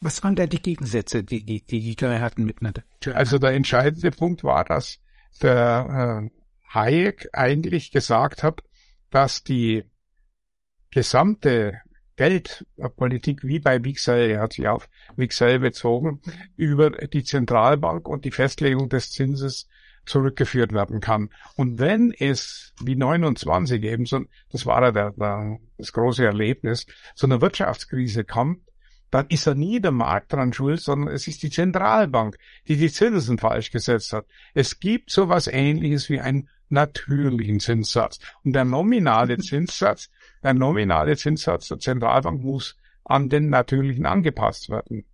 Was 0.00 0.22
waren 0.22 0.36
da 0.36 0.46
die 0.46 0.62
Gegensätze, 0.62 1.24
die 1.24 1.44
die, 1.44 1.64
die, 1.64 1.80
die 1.80 1.96
drei 1.96 2.20
hatten 2.20 2.44
miteinander? 2.44 2.84
Also 3.14 3.38
der 3.38 3.52
entscheidende 3.52 4.10
Punkt 4.10 4.44
war, 4.44 4.64
dass 4.64 5.00
der 5.42 6.28
äh, 6.30 6.37
Hayek 6.68 7.28
eigentlich 7.32 7.90
gesagt 7.90 8.42
hat, 8.42 8.62
dass 9.10 9.42
die 9.42 9.84
gesamte 10.90 11.80
Geldpolitik 12.16 13.44
wie 13.44 13.60
bei 13.60 13.82
Wixell, 13.84 14.30
er 14.30 14.40
hat 14.40 14.54
sich 14.54 14.66
auf 14.66 14.88
Wixell 15.16 15.60
bezogen, 15.60 16.20
über 16.56 16.90
die 16.90 17.22
Zentralbank 17.22 18.08
und 18.08 18.24
die 18.24 18.32
Festlegung 18.32 18.88
des 18.88 19.12
Zinses 19.12 19.68
zurückgeführt 20.04 20.72
werden 20.72 21.00
kann. 21.00 21.30
Und 21.54 21.78
wenn 21.78 22.12
es 22.12 22.72
wie 22.82 22.96
29 22.96 23.82
eben 23.82 24.06
so, 24.06 24.24
das 24.50 24.66
war 24.66 24.82
ja 24.82 24.90
der, 24.90 25.12
der, 25.12 25.58
das 25.76 25.92
große 25.92 26.24
Erlebnis, 26.24 26.86
so 27.14 27.26
eine 27.26 27.40
Wirtschaftskrise 27.40 28.24
kommt, 28.24 28.62
dann 29.10 29.26
ist 29.28 29.46
er 29.46 29.54
nie 29.54 29.80
der 29.80 29.92
Markt 29.92 30.32
dran 30.32 30.52
schuld, 30.52 30.80
sondern 30.80 31.14
es 31.14 31.28
ist 31.28 31.42
die 31.42 31.50
Zentralbank, 31.50 32.36
die 32.66 32.76
die 32.76 32.90
Zinsen 32.90 33.38
falsch 33.38 33.70
gesetzt 33.70 34.12
hat. 34.12 34.26
Es 34.54 34.80
gibt 34.80 35.10
so 35.10 35.28
was 35.28 35.46
ähnliches 35.46 36.10
wie 36.10 36.20
einen 36.20 36.48
natürlichen 36.68 37.60
Zinssatz. 37.60 38.18
Und 38.44 38.52
der 38.52 38.64
nominale 38.64 39.38
Zinssatz, 39.38 40.10
der 40.42 40.54
nominale 40.54 41.16
Zinssatz 41.16 41.68
der 41.68 41.78
Zentralbank 41.78 42.42
muss 42.42 42.76
an 43.04 43.28
den 43.28 43.48
natürlichen 43.48 44.06
angepasst 44.06 44.68
werden. 44.68 45.04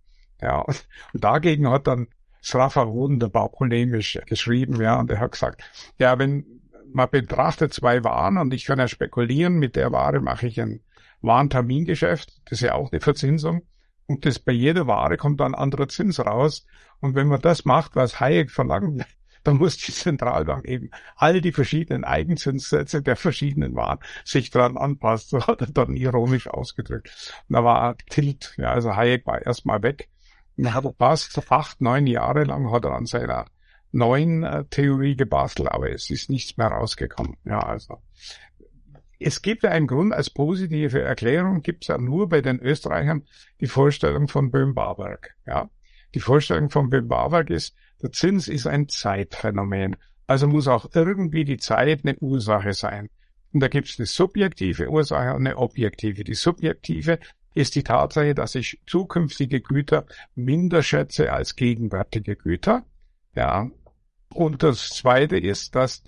Ja, 0.41 0.59
und 0.59 0.85
dagegen 1.13 1.69
hat 1.69 1.87
dann 1.87 2.07
Srafa 2.43 2.87
wunderbar 2.87 3.49
polemisch 3.49 4.19
geschrieben, 4.27 4.79
ja, 4.79 4.99
und 4.99 5.09
er 5.09 5.19
hat 5.19 5.31
gesagt, 5.31 5.63
ja, 5.97 6.19
wenn 6.19 6.45
man 6.93 7.09
betrachtet 7.09 7.73
zwei 7.73 8.03
Waren 8.03 8.37
und 8.37 8.53
ich 8.53 8.65
kann 8.65 8.77
ja 8.77 8.87
spekulieren, 8.87 9.55
mit 9.57 9.75
der 9.75 9.91
Ware 9.91 10.19
mache 10.19 10.47
ich 10.47 10.61
ein 10.61 10.81
Warentermingeschäft, 11.21 12.41
das 12.45 12.59
ist 12.59 12.61
ja 12.61 12.73
auch 12.73 12.91
eine 12.91 13.01
Verzinsung, 13.01 13.63
und 14.07 14.25
das 14.25 14.39
bei 14.39 14.51
jeder 14.51 14.87
Ware 14.87 15.17
kommt 15.17 15.39
dann 15.39 15.55
ein 15.55 15.59
anderer 15.59 15.87
Zins 15.87 16.19
raus. 16.19 16.65
Und 16.99 17.15
wenn 17.15 17.27
man 17.27 17.41
das 17.41 17.65
macht, 17.65 17.95
was 17.95 18.19
Hayek 18.19 18.51
verlangt, 18.51 19.05
dann 19.45 19.57
muss 19.57 19.77
die 19.77 19.91
Zentralbank 19.91 20.65
eben 20.65 20.89
all 21.15 21.39
die 21.39 21.51
verschiedenen 21.51 22.03
Eigenzinssätze 22.03 23.01
der 23.01 23.15
verschiedenen 23.15 23.75
Waren 23.75 23.99
sich 24.23 24.49
dran 24.49 24.75
anpassen, 24.75 25.39
so 25.39 25.47
hat 25.47 25.61
er 25.61 25.67
dann 25.67 25.95
ironisch 25.95 26.47
ausgedrückt. 26.47 27.09
Und 27.47 27.53
da 27.53 27.63
war 27.63 27.95
Tilt, 28.09 28.55
ja, 28.57 28.71
also 28.71 28.95
Hayek 28.95 29.25
war 29.25 29.41
erstmal 29.41 29.81
weg. 29.83 30.09
Und 30.57 30.73
hat 30.73 30.85
fast 30.97 31.51
acht, 31.51 31.81
neun 31.81 32.07
Jahre 32.07 32.45
lang 32.45 32.71
hat 32.71 32.85
er 32.85 32.91
an 32.91 33.05
seiner 33.05 33.45
neuen 33.91 34.43
äh, 34.43 34.65
Theorie 34.65 35.15
gebastelt, 35.15 35.69
aber 35.69 35.91
es 35.91 36.09
ist 36.09 36.29
nichts 36.29 36.57
mehr 36.57 36.67
rausgekommen. 36.67 37.37
Ja, 37.45 37.59
also. 37.59 38.01
Es 39.19 39.41
gibt 39.41 39.63
ja 39.63 39.69
einen 39.69 39.87
Grund, 39.87 40.13
als 40.13 40.29
positive 40.29 41.01
Erklärung 41.01 41.61
gibt 41.61 41.83
es 41.83 41.87
ja 41.87 41.97
nur 41.97 42.27
bei 42.29 42.41
den 42.41 42.59
Österreichern 42.59 43.23
die 43.61 43.67
Vorstellung 43.67 44.27
von 44.27 44.51
Böhm-Barwerk. 44.51 45.35
Ja, 45.45 45.69
die 46.13 46.19
Vorstellung 46.19 46.69
von 46.69 46.89
Böhm-Barwerk 46.89 47.49
ist, 47.49 47.75
der 48.01 48.11
Zins 48.11 48.47
ist 48.47 48.67
ein 48.67 48.89
Zeitphänomen. 48.89 49.95
Also 50.27 50.47
muss 50.47 50.67
auch 50.67 50.89
irgendwie 50.93 51.45
die 51.45 51.57
Zeit 51.57 52.01
eine 52.03 52.17
Ursache 52.17 52.73
sein. 52.73 53.09
Und 53.53 53.59
da 53.61 53.67
gibt 53.67 53.87
es 53.87 53.99
eine 53.99 54.05
subjektive 54.05 54.89
Ursache 54.89 55.33
und 55.33 55.47
eine 55.47 55.57
objektive. 55.57 56.23
Die 56.23 56.33
subjektive 56.33 57.19
ist 57.53 57.75
die 57.75 57.83
Tatsache, 57.83 58.35
dass 58.35 58.55
ich 58.55 58.81
zukünftige 58.85 59.61
Güter 59.61 60.05
minder 60.35 60.83
schätze 60.83 61.31
als 61.31 61.55
gegenwärtige 61.55 62.35
Güter. 62.35 62.83
Ja. 63.33 63.69
Und 64.33 64.63
das 64.63 64.89
zweite 64.89 65.37
ist, 65.37 65.75
dass 65.75 66.03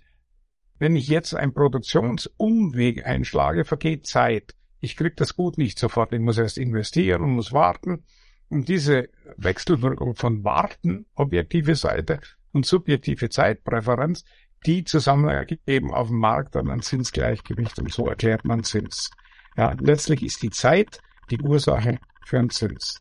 wenn 0.79 0.95
ich 0.95 1.07
jetzt 1.07 1.33
einen 1.33 1.53
Produktionsumweg 1.53 3.05
einschlage, 3.05 3.65
vergeht 3.65 4.05
Zeit. 4.05 4.53
Ich 4.79 4.95
krieg 4.95 5.15
das 5.15 5.35
Gut 5.35 5.57
nicht 5.57 5.79
sofort. 5.79 6.13
Ich 6.13 6.19
muss 6.19 6.37
erst 6.37 6.57
investieren 6.57 7.23
und 7.23 7.31
muss 7.31 7.53
warten. 7.53 8.03
Und 8.49 8.69
diese 8.69 9.09
Wechselwirkung 9.35 10.15
von 10.15 10.43
Warten, 10.43 11.05
objektive 11.15 11.75
Seite 11.75 12.19
und 12.53 12.65
subjektive 12.65 13.29
Zeitpräferenz, 13.29 14.23
die 14.65 14.83
zusammen 14.83 15.29
ergeben 15.29 15.93
auf 15.93 16.07
dem 16.07 16.19
Markt 16.19 16.55
dann 16.55 16.69
ein 16.69 16.81
Zinsgleichgewicht 16.81 17.77
und 17.79 17.91
so 17.91 18.07
erklärt 18.07 18.45
man 18.45 18.63
Zins. 18.63 19.11
Ja, 19.55 19.75
letztlich 19.79 20.23
ist 20.23 20.41
die 20.41 20.49
Zeit 20.49 20.99
die 21.29 21.39
Ursache 21.39 21.99
für 22.25 22.39
einen 22.39 22.49
Zins. 22.49 22.99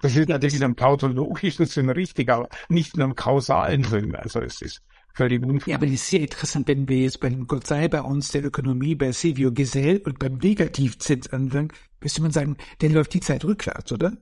Das 0.00 0.14
ist 0.14 0.28
natürlich 0.28 0.56
in 0.56 0.64
einem 0.64 0.76
tautologischen 0.76 1.66
Sinn 1.66 1.90
richtig, 1.90 2.30
aber 2.30 2.48
nicht 2.68 2.94
in 2.94 3.02
einem 3.02 3.16
kausalen 3.16 3.82
Sinn. 3.84 4.14
Also 4.14 4.40
es 4.40 4.62
ist 4.62 4.80
völlig 5.12 5.42
unfair. 5.42 5.72
Ja, 5.72 5.76
aber 5.76 5.86
das 5.86 5.96
ist 5.96 6.08
sehr 6.08 6.20
interessant, 6.20 6.68
wenn 6.68 6.88
wir 6.88 6.98
jetzt 6.98 7.20
bei 7.20 7.28
dem 7.28 7.46
Gott 7.46 7.66
sei 7.66 7.88
bei 7.88 8.00
uns 8.00 8.30
der 8.30 8.44
Ökonomie 8.44 8.94
bei 8.94 9.10
Silvio 9.10 9.52
Gesell 9.52 10.00
und 10.04 10.18
beim 10.20 10.34
Negativzins 10.34 11.32
anfangen, 11.32 11.72
müsste 12.00 12.22
man 12.22 12.30
sagen, 12.30 12.56
der 12.80 12.90
läuft 12.90 13.14
die 13.14 13.20
Zeit 13.20 13.44
rückwärts, 13.44 13.90
oder? 13.90 14.16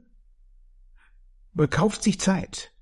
Kauft 1.71 2.03
sich 2.03 2.21
Zeit. 2.21 2.73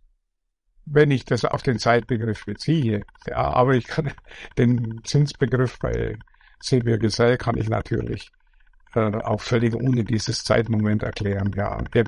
Wenn 0.86 1.10
ich 1.10 1.24
das 1.24 1.44
auf 1.44 1.62
den 1.62 1.78
Zeitbegriff 1.78 2.44
beziehe, 2.44 3.04
ja, 3.26 3.36
aber 3.36 3.74
ich 3.74 3.86
kann 3.86 4.12
den 4.58 5.00
Zinsbegriff 5.04 5.78
bei 5.78 6.18
Silvio 6.60 6.98
Gesell 6.98 7.36
kann 7.36 7.56
ich 7.56 7.68
natürlich 7.68 8.30
äh, 8.94 9.16
auch 9.22 9.40
völlig 9.40 9.74
ohne 9.74 10.04
dieses 10.04 10.44
Zeitmoment 10.44 11.02
erklären. 11.02 11.52
Ja, 11.56 11.78
der 11.82 12.04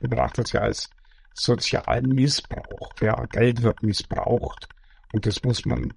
betrachtet 0.00 0.46
es 0.46 0.52
ja 0.52 0.60
als 0.60 0.90
sozialen 1.34 2.08
Missbrauch. 2.08 2.92
Ja, 3.00 3.24
Geld 3.26 3.62
wird 3.62 3.82
missbraucht 3.82 4.68
und 5.12 5.26
das 5.26 5.42
muss 5.42 5.64
man, 5.64 5.92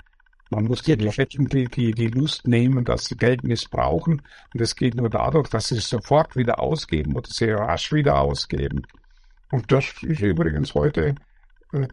man 0.50 0.66
muss 0.66 0.84
die 0.84 0.96
Leuten 0.96 1.48
die, 1.48 1.66
die, 1.66 1.92
die 1.92 2.08
Lust 2.08 2.48
nehmen, 2.48 2.84
dass 2.86 3.06
sie 3.06 3.16
Geld 3.16 3.44
missbrauchen. 3.44 4.22
Und 4.54 4.62
das 4.62 4.76
geht 4.76 4.96
nur 4.96 5.10
dadurch, 5.10 5.50
dass 5.50 5.68
sie 5.68 5.78
es 5.78 5.90
sofort 5.90 6.36
wieder 6.36 6.60
ausgeben 6.60 7.16
oder 7.16 7.30
sehr 7.30 7.58
rasch 7.58 7.92
wieder 7.92 8.20
ausgeben. 8.20 8.84
Und 9.54 9.72
das 9.72 10.02
ist 10.02 10.22
übrigens 10.22 10.74
heute 10.74 11.14
äh, 11.74 11.88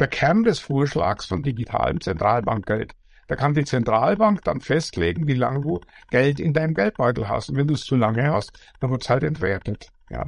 der 0.00 0.08
Kern 0.08 0.42
des 0.42 0.58
Vorschlags 0.58 1.26
von 1.26 1.44
digitalem 1.44 2.00
Zentralbankgeld. 2.00 2.92
Da 3.28 3.36
kann 3.36 3.54
die 3.54 3.64
Zentralbank 3.64 4.42
dann 4.42 4.60
festlegen, 4.60 5.28
wie 5.28 5.34
lange 5.34 5.60
du 5.60 5.80
Geld 6.10 6.40
in 6.40 6.52
deinem 6.52 6.74
Geldbeutel 6.74 7.28
hast. 7.28 7.50
Und 7.50 7.56
wenn 7.56 7.68
du 7.68 7.74
es 7.74 7.84
zu 7.84 7.94
lange 7.94 8.28
hast, 8.32 8.58
dann 8.80 8.90
wird 8.90 9.02
es 9.02 9.10
halt 9.10 9.22
entwertet. 9.22 9.90
Ja. 10.10 10.26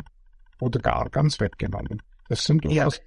Oder 0.61 0.79
gar 0.79 1.11
ganz 1.11 1.41
weggenommen. 1.41 2.03
Das 2.29 2.45
sind 2.45 2.65
ja, 2.65 2.89
das, 2.89 3.01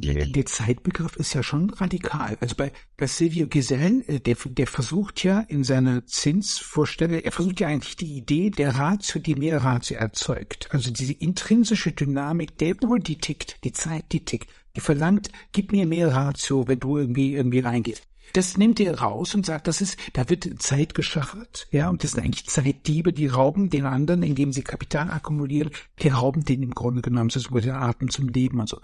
der, 0.00 0.26
der 0.26 0.46
Zeitbegriff 0.46 1.16
ist 1.16 1.34
ja 1.34 1.42
schon 1.42 1.70
radikal. 1.70 2.36
Also 2.40 2.56
bei, 2.56 2.72
bei 2.96 3.06
Silvio 3.06 3.46
Gesell, 3.46 4.04
äh, 4.08 4.20
der, 4.20 4.36
der 4.44 4.66
versucht 4.66 5.22
ja 5.22 5.40
in 5.40 5.62
seiner 5.62 6.04
Zinsvorstellung, 6.06 7.20
er 7.20 7.32
versucht 7.32 7.60
ja 7.60 7.68
eigentlich 7.68 7.96
die 7.96 8.16
Idee 8.16 8.50
der 8.50 8.74
Ratio, 8.74 9.20
die 9.20 9.36
mehr 9.36 9.62
Ratio 9.62 9.98
erzeugt. 9.98 10.68
Also 10.72 10.90
diese 10.90 11.12
intrinsische 11.12 11.92
Dynamik 11.92 12.58
der 12.58 12.74
Uhr, 12.82 12.98
die 12.98 13.18
tickt, 13.18 13.62
die 13.64 13.72
Zeit, 13.72 14.06
die 14.12 14.24
tickt, 14.24 14.50
die 14.76 14.80
verlangt, 14.80 15.30
gib 15.52 15.72
mir 15.72 15.86
mehr 15.86 16.12
Ratio, 16.12 16.66
wenn 16.66 16.80
du 16.80 16.98
irgendwie, 16.98 17.34
irgendwie 17.34 17.60
reingehst. 17.60 18.09
Das 18.32 18.56
nimmt 18.56 18.80
er 18.80 19.00
raus 19.00 19.34
und 19.34 19.46
sagt, 19.46 19.66
das 19.66 19.80
ist, 19.80 19.98
da 20.12 20.28
wird 20.28 20.62
Zeit 20.62 20.94
geschachert, 20.94 21.66
ja, 21.70 21.88
und 21.88 22.04
das 22.04 22.12
sind 22.12 22.24
eigentlich 22.24 22.46
Zeitdiebe, 22.46 23.12
die 23.12 23.26
rauben 23.26 23.70
den 23.70 23.86
anderen, 23.86 24.22
indem 24.22 24.52
sie 24.52 24.62
Kapital 24.62 25.10
akkumulieren, 25.10 25.70
die 26.00 26.08
rauben 26.08 26.44
den 26.44 26.62
im 26.62 26.72
Grunde 26.72 27.02
genommen, 27.02 27.28
das 27.28 27.42
ist 27.42 27.50
über 27.50 27.60
den 27.60 27.72
Atem 27.72 28.10
zum 28.10 28.28
Leben 28.28 28.60
und 28.60 28.68
so. 28.68 28.80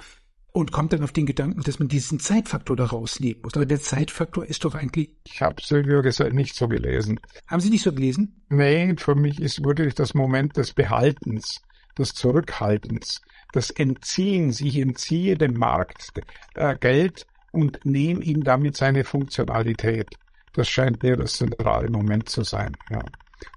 Und 0.53 0.73
kommt 0.73 0.95
dann 0.95 1.03
auf 1.03 1.13
den 1.13 1.27
Gedanken, 1.27 1.61
dass 1.63 1.79
man 1.79 1.89
diesen 1.89 2.19
Zeitfaktor 2.19 2.77
da 2.77 2.87
rausnehmen 2.87 3.43
muss. 3.43 3.55
Aber 3.57 3.67
der 3.67 3.79
Zeitfaktor 3.79 4.47
ist 4.47 4.65
doch 4.65 4.75
eigentlich. 4.75 5.11
Ich 5.27 5.43
habe 5.43 5.57
Silvio 5.61 6.01
gesagt 6.01 6.33
nicht 6.33 6.57
so 6.57 6.67
gelesen. 6.67 7.21
Haben 7.47 7.61
Sie 7.61 7.69
nicht 7.69 7.83
so 7.83 7.93
gelesen? 7.93 8.41
Nee, 8.49 8.95
für 8.97 9.15
mich 9.15 9.39
ist 9.39 9.63
wirklich 9.63 9.95
das 9.95 10.15
Moment 10.15 10.57
des 10.57 10.73
Behaltens, 10.73 11.61
des 11.99 12.15
Zurückhaltens, 12.15 13.21
das 13.53 13.71
Entziehen, 13.71 14.51
sich 14.51 14.79
entziehe 14.79 15.37
dem 15.37 15.59
Markt, 15.59 16.13
äh, 16.55 16.75
Geld 16.79 17.27
und 17.57 17.85
nehme 17.85 18.23
ihm 18.23 18.45
damit 18.45 18.77
seine 18.77 19.05
Funktionalität. 19.05 20.11
Das 20.53 20.69
scheint 20.69 21.03
mir 21.03 21.17
das 21.17 21.35
zentrale 21.35 21.91
Moment 21.91 22.29
zu 22.29 22.45
sein. 22.45 22.77
Ja. 22.91 23.03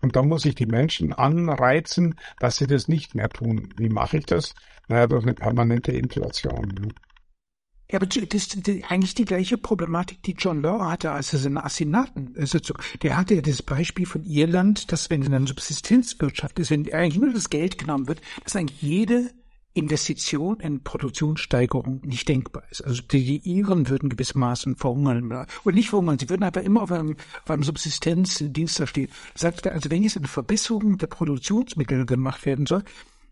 Und 0.01 0.15
da 0.15 0.23
muss 0.23 0.45
ich 0.45 0.55
die 0.55 0.65
Menschen 0.65 1.13
anreizen, 1.13 2.15
dass 2.39 2.57
sie 2.57 2.67
das 2.67 2.87
nicht 2.87 3.15
mehr 3.15 3.29
tun. 3.29 3.73
Wie 3.77 3.89
mache 3.89 4.17
ich 4.17 4.25
das? 4.25 4.53
Naja, 4.87 5.07
durch 5.07 5.23
eine 5.23 5.33
permanente 5.33 5.91
Inflation. 5.91 6.73
Ja. 6.81 7.97
Aber 7.97 8.05
das 8.05 8.17
ist 8.17 8.69
eigentlich 8.89 9.15
die 9.15 9.25
gleiche 9.25 9.57
Problematik, 9.57 10.21
die 10.21 10.35
John 10.37 10.61
Law 10.61 10.85
hatte, 10.85 11.11
als 11.11 11.33
er 11.33 11.39
seine 11.39 11.63
Assinatensitzung. 11.63 12.77
Der 13.01 13.17
hatte 13.17 13.35
ja 13.35 13.41
das 13.41 13.63
Beispiel 13.63 14.05
von 14.05 14.23
Irland, 14.25 14.91
dass 14.91 15.09
wenn 15.09 15.23
es 15.23 15.27
eine 15.27 15.47
Subsistenzwirtschaft 15.47 16.59
ist, 16.59 16.69
wenn 16.69 16.91
eigentlich 16.93 17.19
nur 17.19 17.33
das 17.33 17.49
Geld 17.49 17.79
genommen 17.79 18.07
wird, 18.07 18.21
dass 18.43 18.55
eigentlich 18.55 18.81
jede 18.81 19.31
Investition 19.79 20.59
in 20.59 20.83
Produktionssteigerung 20.83 22.01
nicht 22.03 22.27
denkbar 22.27 22.63
ist. 22.69 22.81
Also 22.81 23.01
die, 23.01 23.37
Iren 23.37 23.89
würden 23.89 24.09
gewissermaßen 24.09 24.75
verhungern. 24.75 25.47
Und 25.63 25.75
nicht 25.75 25.89
verhungern, 25.89 26.19
sie 26.19 26.29
würden 26.29 26.43
einfach 26.43 26.61
immer 26.61 26.83
auf 26.83 26.91
einem, 26.91 27.15
auf 27.43 27.49
einem 27.49 27.63
Subsistenzdienst 27.63 28.79
da 28.79 28.87
stehen. 28.87 29.09
Sagt 29.35 29.65
er, 29.65 29.73
also 29.73 29.89
wenn 29.89 30.03
jetzt 30.03 30.17
eine 30.17 30.27
Verbesserung 30.27 30.97
der 30.97 31.07
Produktionsmittel 31.07 32.05
gemacht 32.05 32.45
werden 32.45 32.65
soll, 32.65 32.83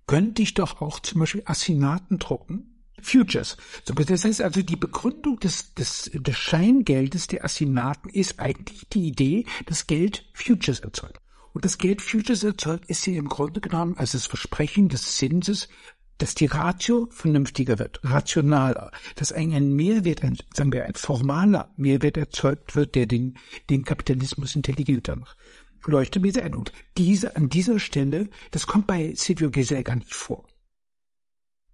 könnte 0.07 0.41
ich 0.41 0.53
doch 0.53 0.82
auch 0.82 0.99
zum 0.99 1.19
Beispiel 1.19 1.44
Assinaten 1.45 2.18
drucken, 2.18 2.78
Futures. 3.02 3.57
Das 3.86 4.24
heißt 4.24 4.41
also, 4.41 4.61
die 4.61 4.76
Begründung 4.76 5.40
des, 5.40 5.74
des, 5.76 6.10
des 6.14 6.38
Scheingeldes 6.38 7.28
der 7.28 7.45
Assinaten 7.45 8.10
ist 8.10 8.40
eigentlich 8.40 8.88
die 8.90 9.07
Idee, 9.07 9.45
dass 9.65 9.86
Geld 9.86 10.26
Futures 10.34 10.80
erzeugt. 10.80 11.19
Und 11.53 11.65
das 11.65 11.78
Geld 11.78 12.02
Futures 12.02 12.44
erzeugt, 12.44 12.90
ist 12.90 13.06
hier 13.06 13.18
im 13.18 13.30
Grunde 13.30 13.61
genommen 13.61 13.98
als 13.98 14.11
das 14.11 14.28
Versprechen 14.28 14.90
des 14.90 15.15
Zinses 15.15 15.69
dass 16.18 16.35
die 16.35 16.48
Ratio 16.48 17.07
vernünftiger 17.11 17.80
wird, 17.80 17.99
rationaler, 18.03 18.91
dass 19.15 19.31
ein 19.31 19.73
Mehrwert, 19.73 20.23
ein, 20.23 20.38
sagen 20.53 20.72
wir, 20.72 20.85
ein 20.85 20.95
formaler 20.95 21.72
Mehrwert 21.77 22.18
erzeugt 22.18 22.76
wird, 22.76 22.95
der 22.95 23.06
den, 23.06 23.38
den 23.69 23.84
Kapitalismus 23.84 24.56
intelligenter 24.56 25.15
macht. 25.15 25.38
Leuchtet 25.85 26.22
mir 26.22 26.34
sehr 26.34 26.44
ein. 26.44 26.56
Und 26.56 26.73
diese, 26.98 27.35
an 27.35 27.49
dieser 27.49 27.80
Stelle, 27.80 28.30
das 28.52 28.68
kommt 28.68 28.88
bei 28.88 29.14
Silvio 29.15 29.52
Gesell 29.52 29.84
gar 29.84 29.95
nicht 29.95 30.14
vor. 30.14 30.45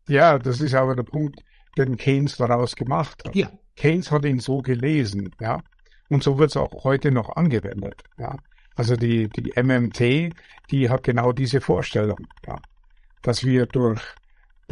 Ja, 0.08 0.38
das 0.38 0.62
ist 0.62 0.76
aber 0.76 0.96
der 0.96 1.04
Punkt, 1.04 1.40
den 1.78 1.98
Keynes 1.98 2.38
daraus 2.38 2.76
gemacht 2.76 3.24
hat. 3.26 3.36
Ja. 3.36 3.52
Keynes 3.76 4.12
hat 4.12 4.26
ihn 4.26 4.40
so 4.40 4.62
gelesen, 4.62 5.34
ja. 5.40 5.64
Und 6.10 6.22
so 6.22 6.38
wird 6.38 6.52
es 6.52 6.58
auch 6.58 6.84
heute 6.84 7.12
noch 7.12 7.36
angewendet, 7.36 8.04
ja. 8.20 8.38
Also 8.76 8.96
die, 8.96 9.30
die 9.30 9.54
MMT, 9.62 10.34
die 10.72 10.90
hat 10.90 11.04
genau 11.04 11.32
diese 11.32 11.62
Vorstellung, 11.62 12.28
ja. 12.46 12.60
Dass 13.22 13.44
wir 13.44 13.66
durch 13.66 14.02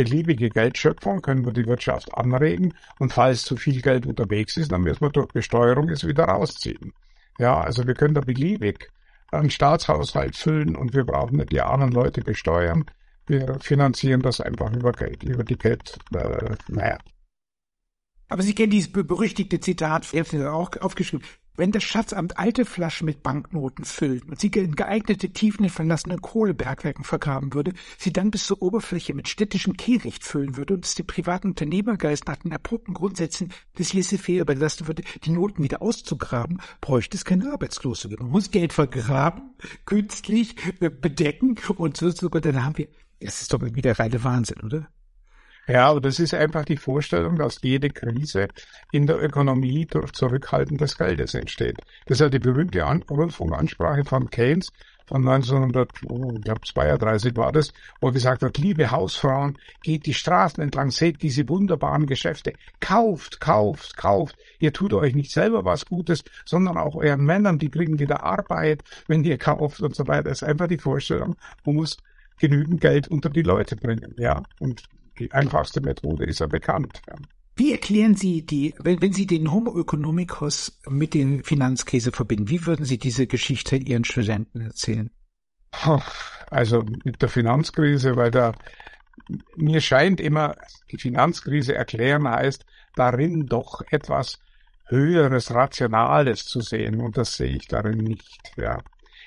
beliebige 0.03 0.49
Geldschöpfung 0.49 1.21
können 1.21 1.45
wir 1.45 1.53
die 1.53 1.67
Wirtschaft 1.67 2.11
anregen 2.15 2.73
und 2.97 3.13
falls 3.13 3.43
zu 3.43 3.55
viel 3.55 3.81
Geld 3.81 4.07
unterwegs 4.07 4.57
ist, 4.57 4.71
dann 4.71 4.81
müssen 4.81 5.01
wir 5.01 5.11
durch 5.11 5.27
Besteuerung 5.27 5.89
es 5.89 6.07
wieder 6.07 6.23
rausziehen. 6.25 6.93
Ja, 7.37 7.61
also 7.61 7.85
wir 7.85 7.93
können 7.93 8.15
da 8.15 8.21
beliebig 8.21 8.89
einen 9.31 9.51
Staatshaushalt 9.51 10.35
füllen 10.35 10.75
und 10.75 10.95
wir 10.95 11.05
brauchen 11.05 11.37
nicht 11.37 11.51
die 11.51 11.61
anderen 11.61 11.91
Leute 11.91 12.21
besteuern. 12.21 12.85
Wir 13.27 13.59
finanzieren 13.59 14.21
das 14.21 14.41
einfach 14.41 14.73
über 14.73 14.91
Geld, 14.91 15.21
über 15.23 15.43
die 15.43 15.57
Geld, 15.57 15.99
äh, 16.15 16.55
naja. 16.67 16.97
Aber 18.27 18.41
Sie 18.41 18.55
kennen 18.55 18.71
dieses 18.71 18.91
berüchtigte 18.91 19.59
Zitat, 19.59 20.13
er 20.13 20.21
hat 20.21 20.33
es 20.33 20.45
auch 20.45 20.71
aufgeschrieben, 20.81 21.25
wenn 21.61 21.71
das 21.71 21.83
Schatzamt 21.83 22.39
alte 22.39 22.65
Flaschen 22.65 23.05
mit 23.05 23.21
Banknoten 23.21 23.85
füllt 23.85 24.27
und 24.27 24.39
sie 24.39 24.47
in 24.47 24.75
geeignete 24.75 25.29
Tiefen 25.29 25.65
in 25.65 25.69
verlassenen 25.69 26.19
Kohlebergwerken 26.19 27.03
vergraben 27.03 27.53
würde, 27.53 27.73
sie 27.99 28.11
dann 28.11 28.31
bis 28.31 28.47
zur 28.47 28.63
Oberfläche 28.63 29.13
mit 29.13 29.27
städtischem 29.27 29.77
Kehricht 29.77 30.23
füllen 30.23 30.57
würde 30.57 30.73
und 30.73 30.85
es 30.85 30.95
dem 30.95 31.05
privaten 31.05 31.49
Unternehmergeist 31.49 32.25
nach 32.25 32.37
den 32.37 32.51
erprobten 32.51 32.95
Grundsätzen 32.95 33.53
des 33.77 33.93
Laissez-faire 33.93 34.41
überlassen 34.41 34.87
würde, 34.87 35.03
die 35.23 35.29
Noten 35.29 35.61
wieder 35.61 35.83
auszugraben, 35.83 36.59
bräuchte 36.81 37.15
es 37.15 37.25
keine 37.25 37.51
Arbeitslose. 37.51 38.09
Man 38.09 38.31
muss 38.31 38.49
Geld 38.49 38.73
vergraben, 38.73 39.51
künstlich 39.85 40.55
bedecken 40.79 41.57
und 41.77 41.95
so 41.95 42.09
sogar, 42.09 42.41
dann 42.41 42.65
haben 42.65 42.79
wir, 42.79 42.87
das 43.19 43.43
ist 43.43 43.53
doch 43.53 43.61
wieder 43.61 43.99
reine 43.99 44.23
Wahnsinn, 44.23 44.61
oder? 44.63 44.89
Ja, 45.71 45.87
aber 45.87 46.01
das 46.01 46.19
ist 46.19 46.33
einfach 46.33 46.65
die 46.65 46.75
Vorstellung, 46.75 47.37
dass 47.37 47.61
jede 47.61 47.89
Krise 47.89 48.49
in 48.91 49.07
der 49.07 49.23
Ökonomie 49.23 49.85
durch 49.85 50.11
Zurückhalten 50.11 50.77
des 50.77 50.97
Geldes 50.97 51.33
entsteht. 51.33 51.77
Das 52.07 52.17
ist 52.17 52.21
ja 52.21 52.29
die 52.29 52.39
berühmte 52.39 52.85
An 52.85 53.03
Rundfunkansprache 53.03 54.03
von 54.03 54.29
Keynes 54.29 54.73
von 55.05 55.27
1932 55.27 57.35
war 57.35 57.51
das, 57.51 57.73
wo 57.99 58.07
er 58.07 58.13
gesagt 58.13 58.43
hat, 58.43 58.57
liebe 58.57 58.91
Hausfrauen, 58.91 59.57
geht 59.81 60.05
die 60.05 60.13
Straßen 60.13 60.63
entlang, 60.63 60.89
seht 60.89 61.21
diese 61.21 61.49
wunderbaren 61.49 62.05
Geschäfte, 62.05 62.53
kauft, 62.79 63.41
kauft, 63.41 63.97
kauft. 63.97 64.37
Ihr 64.59 64.71
tut 64.71 64.93
euch 64.93 65.13
nicht 65.13 65.31
selber 65.31 65.65
was 65.65 65.85
Gutes, 65.85 66.23
sondern 66.45 66.77
auch 66.77 66.95
euren 66.95 67.25
Männern, 67.25 67.59
die 67.59 67.69
kriegen 67.69 67.99
wieder 67.99 68.23
Arbeit, 68.23 68.83
wenn 69.07 69.25
ihr 69.25 69.37
kauft 69.37 69.81
und 69.81 69.95
so 69.95 70.07
weiter. 70.07 70.29
Das 70.29 70.41
ist 70.41 70.47
einfach 70.47 70.67
die 70.67 70.77
Vorstellung, 70.77 71.35
man 71.65 71.75
muss 71.75 71.97
genügend 72.39 72.79
Geld 72.79 73.09
unter 73.09 73.29
die 73.29 73.43
Leute 73.43 73.75
bringen, 73.75 74.15
ja. 74.17 74.43
Und 74.59 74.83
die 75.21 75.31
einfachste 75.31 75.81
Methode 75.81 76.25
ist 76.25 76.39
ja 76.39 76.47
bekannt. 76.47 77.01
Wie 77.55 77.71
erklären 77.71 78.15
Sie 78.15 78.45
die, 78.45 78.73
wenn, 78.79 79.01
wenn 79.01 79.13
Sie 79.13 79.27
den 79.27 79.51
Homo 79.51 79.79
economicus 79.79 80.79
mit 80.89 81.13
den 81.13 81.43
Finanzkrise 81.43 82.11
verbinden, 82.11 82.49
wie 82.49 82.65
würden 82.65 82.85
Sie 82.85 82.97
diese 82.97 83.27
Geschichte 83.27 83.75
Ihren 83.75 84.03
Studenten 84.03 84.61
erzählen? 84.61 85.11
Also 86.49 86.83
mit 87.05 87.21
der 87.21 87.29
Finanzkrise, 87.29 88.15
weil 88.15 88.31
da 88.31 88.53
mir 89.55 89.79
scheint 89.81 90.19
immer, 90.19 90.55
die 90.91 90.97
Finanzkrise 90.97 91.75
erklären 91.75 92.27
heißt, 92.27 92.65
darin 92.95 93.45
doch 93.45 93.81
etwas 93.91 94.39
höheres, 94.85 95.53
rationales 95.53 96.45
zu 96.45 96.61
sehen 96.61 96.99
und 96.99 97.15
das 97.15 97.37
sehe 97.37 97.55
ich 97.55 97.67
darin 97.67 97.99
nicht. 97.99 98.51
Ja. 98.57 98.79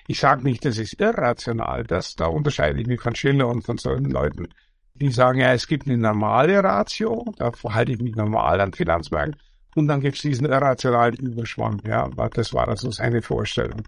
Ich 0.06 0.20
sage 0.20 0.42
nicht, 0.42 0.64
das 0.64 0.76
ist 0.76 1.00
irrational, 1.00 1.84
das 1.84 2.14
da 2.16 2.26
unterscheide 2.26 2.80
ich 2.80 2.86
mich 2.86 3.00
von 3.00 3.14
Schiller 3.14 3.48
und 3.48 3.64
von 3.64 3.78
solchen 3.78 4.10
Leuten. 4.10 4.48
Die 4.96 5.10
sagen 5.10 5.40
ja, 5.40 5.52
es 5.52 5.66
gibt 5.66 5.86
eine 5.86 5.98
normale 5.98 6.62
Ratio, 6.62 7.24
da 7.36 7.50
verhalte 7.50 7.92
ich 7.92 8.00
mich 8.00 8.14
normal 8.14 8.60
an 8.60 8.72
Finanzmärkten. 8.72 9.40
Und 9.74 9.88
dann 9.88 10.00
gibt's 10.00 10.22
diesen 10.22 10.46
irrationalen 10.46 11.16
Überschwang, 11.16 11.82
ja, 11.84 12.08
das 12.32 12.54
war 12.54 12.68
also 12.68 12.92
seine 12.92 13.22
Vorstellung. 13.22 13.82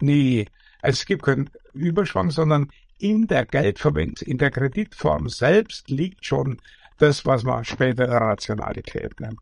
Nee, 0.00 0.46
es 0.80 1.04
gibt 1.04 1.24
keinen 1.24 1.50
Überschwang, 1.74 2.30
sondern 2.30 2.70
in 2.98 3.26
der 3.26 3.44
Geldverwendung, 3.44 4.26
in 4.26 4.38
der 4.38 4.50
Kreditform 4.50 5.28
selbst 5.28 5.90
liegt 5.90 6.24
schon 6.24 6.58
das, 6.98 7.26
was 7.26 7.44
man 7.44 7.64
später 7.64 8.08
Rationalität 8.08 9.20
nennt. 9.20 9.40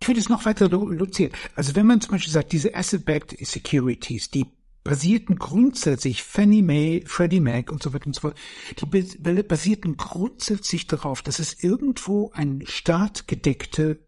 Ich 0.00 0.08
würde 0.08 0.18
es 0.18 0.28
noch 0.28 0.44
weiter 0.44 0.66
reduzieren. 0.72 1.32
Also 1.54 1.76
wenn 1.76 1.86
man 1.86 2.00
zum 2.00 2.12
Beispiel 2.12 2.32
sagt, 2.32 2.52
diese 2.52 2.74
Asset-Backed 2.74 3.36
Securities, 3.46 4.30
die 4.30 4.46
basierten 4.84 5.36
grundsätzlich 5.36 6.22
Fannie 6.22 6.62
Mae, 6.62 7.02
Freddie 7.06 7.40
Mac 7.40 7.70
und 7.70 7.82
so 7.82 7.92
weiter 7.92 8.06
und 8.06 8.14
so 8.14 8.20
fort, 8.22 8.38
die 8.76 9.42
basierten 9.42 9.96
grundsätzlich 9.96 10.86
darauf, 10.86 11.22
dass 11.22 11.38
es 11.38 11.62
irgendwo 11.62 12.30
eine 12.32 12.66
staatgedeckte 12.66 14.00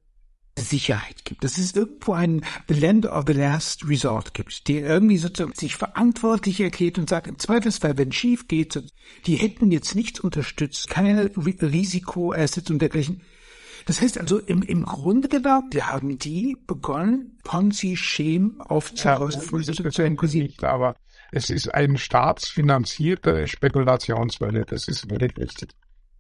Sicherheit 0.58 1.24
gibt, 1.24 1.44
dass 1.44 1.56
es 1.56 1.74
irgendwo 1.74 2.12
ein 2.12 2.44
The 2.68 2.74
Land 2.74 3.06
of 3.06 3.24
the 3.26 3.32
Last 3.32 3.88
Resort 3.88 4.34
gibt, 4.34 4.68
der 4.68 4.82
irgendwie 4.82 5.16
sozusagen 5.16 5.54
sich 5.54 5.76
verantwortlich 5.76 6.60
erklärt 6.60 6.98
und 6.98 7.08
sagt, 7.08 7.26
im 7.26 7.38
Zweifelsfall, 7.38 7.96
wenn 7.96 8.10
es 8.10 8.16
schief 8.16 8.48
geht, 8.48 8.82
die 9.26 9.36
hätten 9.36 9.70
jetzt 9.70 9.94
nichts 9.94 10.20
unterstützt, 10.20 10.88
keine 10.88 11.30
Risikoassets 11.36 12.70
und 12.70 12.80
dergleichen. 12.80 13.22
Das 13.86 14.00
heißt 14.00 14.18
also, 14.18 14.38
im, 14.38 14.62
im 14.62 14.84
Grunde 14.84 15.28
genommen 15.28 15.70
haben 15.80 16.18
die 16.18 16.56
begonnen, 16.66 17.38
Ponzi-Schemen 17.44 18.60
aufzuarbeiten. 18.60 19.40
Aber 20.62 20.96
es 21.30 21.50
ist 21.50 21.68
eine 21.74 21.98
staatsfinanzierte 21.98 23.48
Spekulationswelle, 23.48 24.64
das 24.64 24.88
ist 24.88 25.08
völlig 25.08 25.36
richtig. 25.38 25.70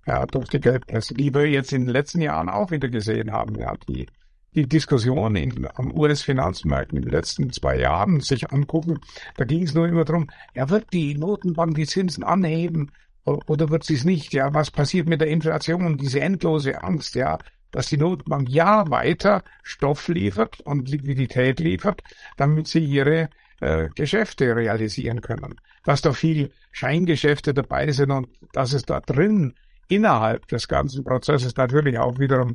Ja, 0.06 0.26
durch 0.26 0.48
die 0.48 0.60
Geldpresse, 0.60 1.14
die 1.14 1.32
wir 1.32 1.46
jetzt 1.46 1.72
in 1.72 1.82
den 1.82 1.90
letzten 1.90 2.20
Jahren 2.20 2.48
auch 2.48 2.70
wieder 2.72 2.88
gesehen 2.88 3.30
haben. 3.30 3.56
Ja, 3.56 3.74
die 3.88 4.06
die 4.54 4.68
Diskussion 4.68 5.34
in, 5.36 5.66
am 5.74 5.96
US-Finanzmarkt 5.96 6.92
in 6.92 7.02
den 7.02 7.10
letzten 7.10 7.50
zwei 7.52 7.78
Jahren 7.78 8.20
sich 8.20 8.52
angucken, 8.52 8.98
da 9.36 9.44
ging 9.44 9.62
es 9.62 9.74
nur 9.74 9.88
immer 9.88 10.04
darum, 10.04 10.28
ja, 10.54 10.68
wird 10.68 10.92
die 10.92 11.14
Notenbank 11.14 11.74
die 11.74 11.86
Zinsen 11.86 12.22
anheben 12.22 12.90
oder 13.24 13.70
wird 13.70 13.84
sie 13.84 13.94
es 13.94 14.04
nicht? 14.04 14.32
Ja, 14.32 14.52
was 14.52 14.70
passiert 14.70 15.08
mit 15.08 15.20
der 15.20 15.28
Inflation? 15.28 15.96
Diese 15.96 16.20
endlose 16.20 16.82
Angst, 16.82 17.14
ja, 17.14 17.38
dass 17.70 17.88
die 17.88 17.96
Notenbank 17.96 18.48
ja 18.48 18.88
weiter 18.90 19.44
Stoff 19.62 20.08
liefert 20.08 20.60
und 20.60 20.88
Liquidität 20.88 21.60
liefert, 21.60 22.02
damit 22.36 22.68
sie 22.68 22.84
ihre 22.84 23.30
äh, 23.60 23.88
Geschäfte 23.94 24.54
realisieren 24.54 25.20
können. 25.20 25.54
Dass 25.84 26.02
da 26.02 26.12
viel 26.12 26.52
Scheingeschäfte 26.72 27.54
dabei 27.54 27.92
sind 27.92 28.10
und 28.10 28.28
dass 28.52 28.72
es 28.72 28.84
da 28.84 29.00
drin 29.00 29.54
innerhalb 29.88 30.48
des 30.48 30.68
ganzen 30.68 31.04
Prozesses 31.04 31.56
natürlich 31.56 31.98
auch 31.98 32.18
wiederum 32.18 32.54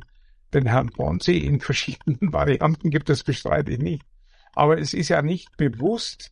den 0.54 0.66
Herrn 0.66 0.90
Ponzi 0.90 1.38
in 1.38 1.60
verschiedenen 1.60 2.18
Varianten 2.32 2.90
gibt, 2.90 3.08
das 3.08 3.22
bestreite 3.22 3.72
ich 3.72 3.78
nicht. 3.78 4.02
Aber 4.54 4.78
es 4.78 4.94
ist 4.94 5.08
ja 5.08 5.22
nicht 5.22 5.56
bewusst 5.56 6.30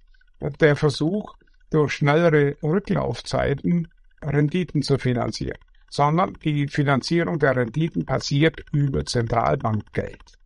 der 0.61 0.77
Versuch, 0.77 1.35
durch 1.71 1.93
schnellere 1.93 2.57
Rücklaufzeiten 2.63 3.89
Renditen 4.23 4.83
zu 4.83 4.99
finanzieren, 4.99 5.59
sondern 5.91 6.35
die 6.45 6.69
Finanzierung 6.69 7.39
der 7.39 7.57
Renditen 7.57 8.05
passiert 8.05 8.65
über 8.73 9.05
Zentralbankgeld. 9.05 10.37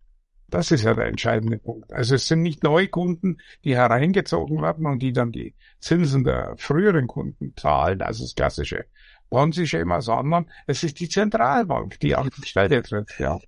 Das 0.49 0.73
ist 0.73 0.83
ja 0.83 0.95
der 0.95 1.07
entscheidende 1.07 1.59
Punkt. 1.59 1.93
Also 1.93 2.17
es 2.17 2.27
sind 2.27 2.43
nicht 2.43 2.65
neue 2.65 2.89
Kunden, 2.89 3.39
die 3.65 3.77
hereingezogen 3.77 4.61
werden 4.61 4.85
und 4.87 5.01
die 5.01 5.13
dann 5.13 5.31
die 5.31 5.55
Zinsen 5.79 6.25
der 6.25 6.55
früheren 6.57 7.07
Kunden 7.07 7.55
zahlen, 7.57 8.03
also 8.03 8.25
das 8.25 8.35
klassische 8.35 8.87
Ponzi-Schema, 9.31 10.01
sondern 10.01 10.51
es 10.67 10.83
ist 10.83 10.99
die 10.99 11.09
Zentralbank, 11.09 12.01
die 12.01 12.17
auf 12.17 12.29
die 12.31 12.47
Stelle 12.47 12.83
tritt. 12.83 13.15
Ja. 13.19 13.39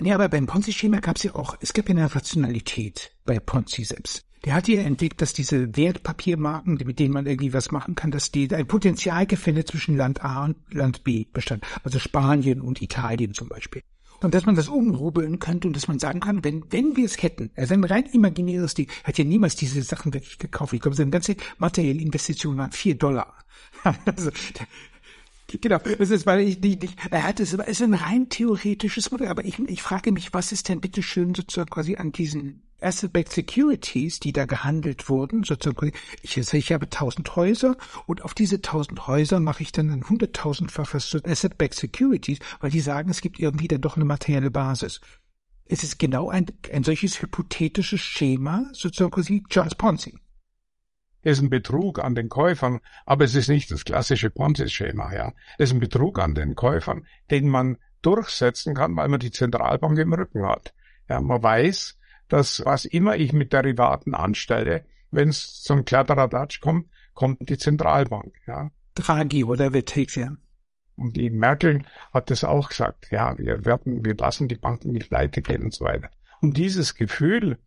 Ja, 0.00 0.14
aber 0.14 0.28
beim 0.28 0.46
Ponzi-Schema 0.46 1.00
gab 1.00 1.16
es 1.16 1.24
ja 1.24 1.34
auch, 1.34 1.56
es 1.60 1.72
gab 1.72 1.88
ja 1.88 1.94
eine 1.94 2.14
Rationalität 2.14 3.16
bei 3.24 3.40
Ponzi 3.40 3.82
selbst. 3.82 4.27
Der 4.44 4.54
hat 4.54 4.68
ja 4.68 4.80
entdeckt, 4.80 5.20
dass 5.20 5.32
diese 5.32 5.76
Wertpapiermarken, 5.76 6.74
mit 6.84 6.98
denen 6.98 7.12
man 7.12 7.26
irgendwie 7.26 7.52
was 7.52 7.72
machen 7.72 7.94
kann, 7.94 8.10
dass 8.10 8.30
die 8.30 8.52
ein 8.54 8.66
Potenzialgefälle 8.66 9.64
zwischen 9.64 9.96
Land 9.96 10.24
A 10.24 10.44
und 10.44 10.56
Land 10.70 11.04
B 11.04 11.26
bestand. 11.32 11.64
Also 11.82 11.98
Spanien 11.98 12.60
und 12.60 12.80
Italien 12.80 13.34
zum 13.34 13.48
Beispiel. 13.48 13.82
Und 14.20 14.34
dass 14.34 14.46
man 14.46 14.56
das 14.56 14.68
umrubeln 14.68 15.38
könnte 15.38 15.68
und 15.68 15.76
dass 15.76 15.86
man 15.86 15.98
sagen 15.98 16.20
kann, 16.20 16.42
wenn, 16.42 16.64
wenn 16.70 16.96
wir 16.96 17.04
es 17.04 17.22
hätten, 17.22 17.50
also 17.54 17.74
ein 17.74 17.84
rein 17.84 18.06
imaginäres 18.06 18.74
Ding, 18.74 18.88
hat 19.04 19.16
ja 19.16 19.24
niemals 19.24 19.54
diese 19.54 19.80
Sachen 19.82 20.12
wirklich 20.12 20.38
gekauft. 20.38 20.72
Ich 20.72 20.80
glaube, 20.80 20.96
seine 20.96 21.10
ganze 21.10 21.36
materielle 21.58 22.00
Investition 22.00 22.56
waren 22.56 22.72
vier 22.72 22.96
Dollar. 22.96 23.34
also, 24.06 24.30
Genau, 25.50 25.78
das 25.78 26.10
ist, 26.10 26.26
weil 26.26 26.40
ich 26.40 26.60
nicht, 26.60 26.82
nicht 26.82 26.98
er 27.10 27.22
hat 27.22 27.40
es, 27.40 27.54
ist 27.54 27.82
ein 27.82 27.94
rein 27.94 28.28
theoretisches 28.28 29.10
Modell, 29.10 29.28
aber 29.28 29.44
ich, 29.46 29.58
ich 29.58 29.82
frage 29.82 30.12
mich, 30.12 30.34
was 30.34 30.52
ist 30.52 30.68
denn 30.68 30.82
bitte 30.82 31.02
schön 31.02 31.34
sozusagen 31.34 31.70
quasi 31.70 31.96
an 31.96 32.12
diesen 32.12 32.62
Asset-Backed 32.80 33.32
Securities, 33.32 34.20
die 34.20 34.32
da 34.32 34.44
gehandelt 34.44 35.08
wurden, 35.08 35.44
sozusagen, 35.44 35.92
ich, 36.22 36.36
ich 36.36 36.72
habe 36.72 36.90
tausend 36.90 37.34
Häuser 37.34 37.76
und 38.06 38.22
auf 38.22 38.34
diese 38.34 38.60
tausend 38.60 39.06
Häuser 39.06 39.40
mache 39.40 39.62
ich 39.62 39.72
dann 39.72 39.90
ein 39.90 40.06
hunderttausendfaches 40.06 41.16
Asset-Backed 41.24 41.74
Securities, 41.74 42.40
weil 42.60 42.70
die 42.70 42.80
sagen, 42.80 43.08
es 43.08 43.22
gibt 43.22 43.40
irgendwie 43.40 43.68
dann 43.68 43.80
doch 43.80 43.96
eine 43.96 44.04
materielle 44.04 44.50
Basis. 44.50 45.00
Es 45.64 45.82
ist 45.82 45.98
genau 45.98 46.28
ein, 46.28 46.46
ein 46.72 46.84
solches 46.84 47.22
hypothetisches 47.22 48.00
Schema, 48.00 48.66
sozusagen 48.72 49.10
quasi 49.10 49.42
Charles 49.48 49.74
Ponzi 49.74 50.18
ist 51.22 51.40
ein 51.40 51.50
Betrug 51.50 51.98
an 51.98 52.14
den 52.14 52.28
Käufern, 52.28 52.80
aber 53.04 53.24
es 53.24 53.34
ist 53.34 53.48
nicht 53.48 53.70
das 53.70 53.84
klassische 53.84 54.30
Ponzi-Schema, 54.30 55.12
ja. 55.14 55.32
Es 55.58 55.70
ist 55.70 55.74
ein 55.74 55.80
Betrug 55.80 56.18
an 56.18 56.34
den 56.34 56.54
Käufern, 56.54 57.06
den 57.30 57.48
man 57.48 57.78
durchsetzen 58.02 58.74
kann, 58.74 58.96
weil 58.96 59.08
man 59.08 59.20
die 59.20 59.30
Zentralbank 59.30 59.98
im 59.98 60.12
Rücken 60.12 60.46
hat. 60.46 60.74
Ja, 61.08 61.20
man 61.20 61.42
weiß, 61.42 61.98
dass 62.28 62.62
was 62.64 62.84
immer 62.84 63.16
ich 63.16 63.32
mit 63.32 63.52
Derivaten 63.52 64.14
anstelle, 64.14 64.84
wenn 65.10 65.30
es 65.30 65.62
zum 65.62 65.84
Kladderadatsch 65.84 66.60
kommt, 66.60 66.88
kommt 67.14 67.48
die 67.48 67.58
Zentralbank, 67.58 68.34
ja. 68.46 68.70
Draghi 68.94 69.44
oder 69.44 69.72
Vetexia. 69.72 70.36
Und 70.96 71.16
die 71.16 71.30
Merkel 71.30 71.84
hat 72.12 72.30
das 72.30 72.44
auch 72.44 72.68
gesagt, 72.68 73.08
ja, 73.10 73.38
wir 73.38 73.64
werden, 73.64 74.04
wir 74.04 74.16
lassen 74.16 74.48
die 74.48 74.56
Banken 74.56 74.92
nicht 74.92 75.08
pleite 75.08 75.42
gehen 75.42 75.62
und 75.62 75.72
so 75.72 75.84
weiter. 75.84 76.10
Und 76.40 76.56
dieses 76.56 76.94
Gefühl, 76.94 77.58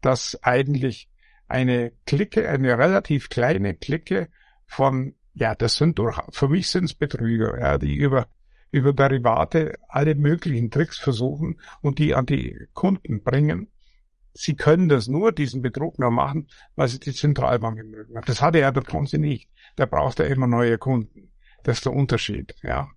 dass 0.00 0.42
eigentlich 0.42 1.09
eine 1.50 1.92
Clique, 2.06 2.48
eine 2.48 2.78
relativ 2.78 3.28
kleine 3.28 3.74
Clique 3.74 4.28
von, 4.66 5.14
ja, 5.34 5.54
das 5.54 5.76
sind 5.76 5.98
durch, 5.98 6.16
für 6.30 6.48
mich 6.48 6.68
sind 6.68 6.84
es 6.84 6.94
Betrüger, 6.94 7.58
ja, 7.58 7.76
die 7.76 7.96
über, 7.96 8.28
über 8.70 8.92
Derivate 8.92 9.74
alle 9.88 10.14
möglichen 10.14 10.70
Tricks 10.70 10.98
versuchen 10.98 11.60
und 11.82 11.98
die 11.98 12.14
an 12.14 12.26
die 12.26 12.68
Kunden 12.72 13.22
bringen. 13.22 13.68
Sie 14.32 14.54
können 14.54 14.88
das 14.88 15.08
nur, 15.08 15.32
diesen 15.32 15.60
Betrug 15.60 15.98
nur 15.98 16.12
machen, 16.12 16.46
weil 16.76 16.86
sie 16.86 17.00
die 17.00 17.12
Zentralbank 17.12 17.80
im 17.80 17.92
Rücken 17.92 18.16
hat. 18.16 18.28
Das 18.28 18.40
hatte 18.40 18.60
er 18.60 18.70
der 18.70 18.82
Ponzi 18.82 19.18
nicht. 19.18 19.50
Der 19.76 19.86
braucht 19.86 20.20
ja 20.20 20.26
immer 20.26 20.46
neue 20.46 20.78
Kunden. 20.78 21.32
Das 21.64 21.78
ist 21.78 21.86
der 21.86 21.92
Unterschied, 21.92 22.54
ja. 22.62 22.88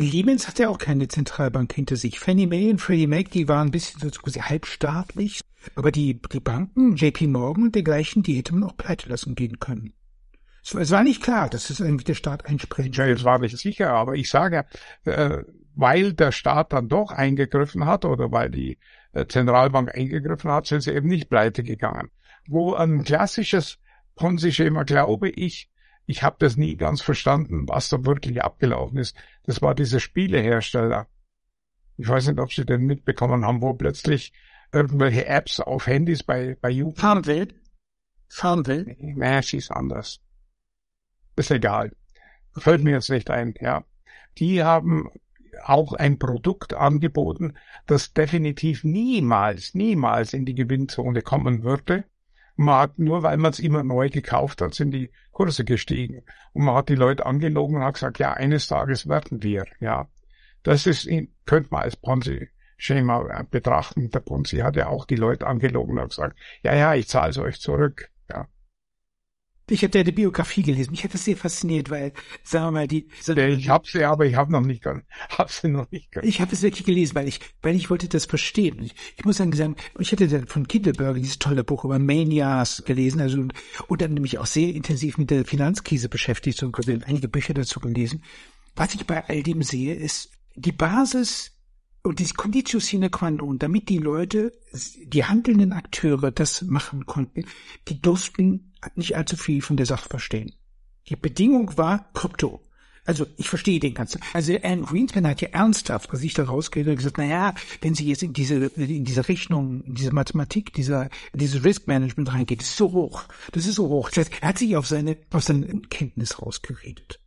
Siemens 0.00 0.46
hat 0.46 0.60
ja 0.60 0.68
auch 0.68 0.78
keine 0.78 1.08
Zentralbank 1.08 1.72
hinter 1.72 1.96
sich. 1.96 2.20
Fannie 2.20 2.46
Mae 2.46 2.70
und 2.70 2.80
Freddie 2.80 3.08
Mac, 3.08 3.30
die 3.30 3.48
waren 3.48 3.68
ein 3.68 3.72
bisschen 3.72 4.00
so 4.00 4.40
halbstaatlich. 4.40 5.40
Aber 5.74 5.90
die, 5.90 6.20
die 6.32 6.40
Banken, 6.40 6.94
JP 6.94 7.26
Morgan 7.26 7.64
und 7.64 7.74
dergleichen, 7.74 8.22
die 8.22 8.34
hätte 8.34 8.54
man 8.54 8.70
auch 8.70 8.76
pleite 8.76 9.08
lassen 9.08 9.34
gehen 9.34 9.58
können. 9.58 9.92
Es 10.62 10.74
war, 10.74 10.82
es 10.82 10.90
war 10.92 11.02
nicht 11.02 11.22
klar, 11.22 11.48
dass 11.48 11.70
es 11.70 11.80
irgendwie 11.80 12.04
der 12.04 12.14
Staat 12.14 12.46
einspringt. 12.46 12.96
Ja, 12.96 13.06
jetzt 13.06 13.24
war 13.24 13.40
nicht 13.40 13.58
sicher, 13.58 13.90
aber 13.90 14.14
ich 14.14 14.30
sage, 14.30 14.66
äh, 15.04 15.38
weil 15.74 16.12
der 16.12 16.30
Staat 16.30 16.72
dann 16.72 16.88
doch 16.88 17.10
eingegriffen 17.10 17.84
hat 17.84 18.04
oder 18.04 18.30
weil 18.30 18.50
die 18.50 18.78
äh, 19.12 19.26
Zentralbank 19.26 19.94
eingegriffen 19.94 20.50
hat, 20.50 20.66
sind 20.66 20.82
sie 20.82 20.92
eben 20.92 21.08
nicht 21.08 21.28
pleite 21.28 21.64
gegangen. 21.64 22.10
Wo 22.46 22.74
ein 22.74 23.02
klassisches 23.02 23.78
Ponzi-Schema, 24.14 24.84
glaube 24.84 25.28
ich, 25.28 25.70
ich 26.08 26.22
habe 26.22 26.36
das 26.38 26.56
nie 26.56 26.76
ganz 26.76 27.02
verstanden, 27.02 27.68
was 27.68 27.90
da 27.90 28.06
wirklich 28.06 28.42
abgelaufen 28.42 28.96
ist. 28.96 29.14
Das 29.44 29.60
war 29.60 29.74
dieser 29.74 30.00
Spielehersteller. 30.00 31.06
Ich 31.98 32.08
weiß 32.08 32.28
nicht, 32.28 32.40
ob 32.40 32.50
Sie 32.50 32.64
den 32.64 32.86
mitbekommen 32.86 33.44
haben, 33.44 33.60
wo 33.60 33.74
plötzlich 33.74 34.32
irgendwelche 34.72 35.26
Apps 35.26 35.60
auf 35.60 35.86
Handys 35.86 36.22
bei, 36.22 36.56
bei 36.62 36.70
YouTube. 36.70 36.98
Farmville? 36.98 37.48
Farmville? 38.26 38.96
Nee, 38.98 39.42
sie 39.42 39.58
ist 39.58 39.70
anders. 39.70 40.20
Ist 41.36 41.50
egal. 41.50 41.94
Fällt 42.56 42.82
mir 42.82 42.92
jetzt 42.92 43.10
nicht 43.10 43.28
ein, 43.28 43.52
ja. 43.60 43.84
Die 44.38 44.62
haben 44.62 45.10
auch 45.62 45.92
ein 45.92 46.18
Produkt 46.18 46.72
angeboten, 46.72 47.58
das 47.86 48.14
definitiv 48.14 48.82
niemals, 48.82 49.74
niemals 49.74 50.32
in 50.32 50.46
die 50.46 50.54
Gewinnzone 50.54 51.20
kommen 51.20 51.64
würde. 51.64 52.04
Man 52.60 52.74
hat, 52.74 52.98
nur 52.98 53.22
weil 53.22 53.36
man 53.36 53.52
es 53.52 53.60
immer 53.60 53.84
neu 53.84 54.10
gekauft 54.10 54.62
hat, 54.62 54.74
sind 54.74 54.90
die 54.90 55.12
Kurse 55.30 55.64
gestiegen. 55.64 56.24
Und 56.52 56.64
man 56.64 56.74
hat 56.74 56.88
die 56.88 56.96
Leute 56.96 57.24
angelogen 57.24 57.76
und 57.76 57.84
hat 57.84 57.94
gesagt, 57.94 58.18
ja, 58.18 58.32
eines 58.32 58.66
Tages 58.66 59.08
werden 59.08 59.44
wir, 59.44 59.64
ja. 59.78 60.08
Das 60.64 60.84
ist, 60.88 61.08
könnte 61.46 61.68
man 61.70 61.82
als 61.82 61.94
Ponzi-Schema 61.94 63.44
betrachten. 63.48 64.10
Der 64.10 64.18
Ponzi 64.18 64.56
hat 64.56 64.74
ja 64.74 64.88
auch 64.88 65.04
die 65.04 65.14
Leute 65.14 65.46
angelogen 65.46 65.92
und 65.92 66.00
hat 66.00 66.08
gesagt, 66.10 66.36
ja, 66.64 66.74
ja, 66.74 66.94
ich 66.94 67.06
zahle 67.06 67.30
es 67.30 67.38
euch 67.38 67.60
zurück, 67.60 68.10
ja. 68.28 68.48
Ich 69.70 69.82
hätte 69.82 70.02
die 70.02 70.12
Biografie 70.12 70.62
gelesen. 70.62 70.90
Mich 70.90 71.04
hat 71.04 71.14
das 71.14 71.24
sehr 71.24 71.36
fasziniert, 71.36 71.90
weil, 71.90 72.12
sagen 72.42 72.66
wir 72.66 72.70
mal, 72.70 72.88
die. 72.88 73.08
So, 73.20 73.34
ich 73.34 73.68
habe 73.68 73.86
sie, 73.86 74.04
aber 74.04 74.26
ich 74.26 74.34
habe 74.34 74.50
noch 74.50 74.62
nicht, 74.62 74.84
hab 75.30 75.50
sie 75.50 75.68
noch 75.68 75.90
nicht. 75.90 76.08
Ich 76.22 76.40
habe 76.40 76.52
es 76.52 76.62
wirklich 76.62 76.84
gelesen, 76.84 77.14
weil 77.14 77.28
ich, 77.28 77.40
weil 77.62 77.76
ich 77.76 77.90
wollte 77.90 78.08
das 78.08 78.26
verstehen. 78.26 78.82
Ich, 78.82 78.94
ich 79.16 79.24
muss 79.24 79.36
sagen, 79.36 79.52
sagen, 79.52 79.76
ich 79.98 80.12
hätte 80.12 80.28
dann 80.28 80.46
von 80.46 80.66
Kindleberger 80.66 81.18
dieses 81.18 81.38
tolle 81.38 81.64
Buch 81.64 81.84
über 81.84 81.98
Manias 81.98 82.82
gelesen, 82.86 83.20
also 83.20 83.38
und 83.88 84.00
dann 84.00 84.14
nämlich 84.14 84.38
auch 84.38 84.46
sehr 84.46 84.74
intensiv 84.74 85.18
mit 85.18 85.30
der 85.30 85.44
Finanzkrise 85.44 86.08
beschäftigt 86.08 86.62
und 86.62 86.76
einige 87.06 87.28
Bücher 87.28 87.54
dazu 87.54 87.80
gelesen. 87.80 88.22
Was 88.76 88.94
ich 88.94 89.06
bei 89.06 89.28
all 89.28 89.42
dem 89.42 89.62
sehe, 89.62 89.94
ist 89.94 90.30
die 90.54 90.72
Basis 90.72 91.52
und 92.02 92.20
die 92.20 92.28
Conditio 92.28 92.80
sine 92.80 93.10
qua 93.10 93.30
non, 93.30 93.58
damit 93.58 93.88
die 93.88 93.98
Leute, 93.98 94.52
die 95.04 95.24
handelnden 95.24 95.72
Akteure 95.72 96.30
das 96.30 96.62
machen 96.62 97.06
konnten, 97.06 97.44
die 97.88 98.00
durften 98.00 98.67
nicht 98.94 99.16
allzu 99.16 99.36
viel 99.36 99.62
von 99.62 99.76
der 99.76 99.86
Sache 99.86 100.08
verstehen. 100.08 100.52
Die 101.08 101.16
Bedingung 101.16 101.76
war 101.76 102.10
Krypto. 102.12 102.60
Also 103.08 103.26
ich 103.38 103.48
verstehe 103.48 103.80
den 103.80 103.94
ganzen. 103.94 104.20
Also 104.34 104.54
Anne 104.62 104.82
Greenspan 104.82 105.26
hat 105.26 105.40
ja 105.40 105.48
ernsthaft 105.48 106.10
bei 106.10 106.18
sich 106.18 106.34
da 106.34 106.44
rausgeredet 106.44 106.90
und 106.90 106.96
gesagt, 106.98 107.16
na 107.16 107.24
ja, 107.24 107.54
wenn 107.80 107.94
sie 107.94 108.06
jetzt 108.06 108.22
in 108.22 108.34
diese 108.34 108.66
in 108.66 109.06
diese 109.06 109.26
Rechnung, 109.28 109.82
in 109.84 109.94
diese 109.94 110.12
Mathematik, 110.12 110.74
dieser 110.74 111.08
diese 111.32 111.64
Risk 111.64 111.86
Management 111.86 112.30
reingeht, 112.34 112.60
ist 112.60 112.76
so 112.76 112.92
hoch. 112.92 113.24
Das 113.52 113.64
ist 113.64 113.76
so 113.76 113.88
hoch. 113.88 114.10
Das 114.10 114.26
heißt, 114.26 114.42
er 114.42 114.48
hat 114.48 114.58
sich 114.58 114.76
auf 114.76 114.86
seine 114.86 115.16
auf 115.30 115.42
seine 115.42 115.66
Kenntnis 115.88 116.42
rausgeredet. 116.42 117.18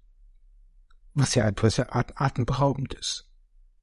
Was 1.15 1.33
ja 1.33 1.47
etwas 1.47 1.77
ja 1.77 1.87
atemberaubend 1.89 2.93
ist. 2.93 3.30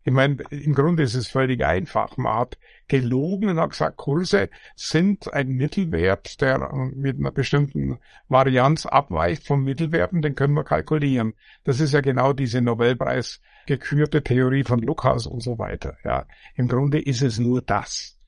Ich 0.05 0.13
meine, 0.13 0.39
im 0.51 0.75
Grunde 0.75 1.03
ist 1.03 1.15
es 1.15 1.29
völlig 1.29 1.65
einfach. 1.65 2.17
Man 2.17 2.35
hat 2.35 2.59
gelogen 2.87 3.51
und 3.51 3.61
hat 3.61 3.71
gesagt, 3.71 3.97
Kurse 3.99 4.49
sind 4.75 5.33
ein 5.33 5.49
Mittelwert, 5.49 6.41
der 6.41 6.73
mit 6.95 7.19
einer 7.19 7.31
bestimmten 7.31 7.99
Varianz 8.29 8.87
abweicht 8.87 9.47
vom 9.47 9.65
Mittelwert 9.65 10.13
und 10.13 10.23
den 10.23 10.35
können 10.35 10.55
wir 10.55 10.65
kalkulieren. 10.65 11.35
Das 11.65 11.81
ist 11.81 11.93
ja 11.93 12.01
genau 12.01 12.33
diese 12.33 12.63
Nobelpreis 12.63 13.41
gekürte 13.67 14.23
Theorie 14.23 14.65
von 14.65 14.81
Lukas 14.81 15.27
und 15.27 15.43
so 15.43 15.59
weiter. 15.59 15.99
Ja, 16.05 16.27
im 16.55 16.69
Grunde 16.69 17.01
ist 17.01 17.23
es 17.23 17.39
nur 17.39 17.61
das. 17.61 18.19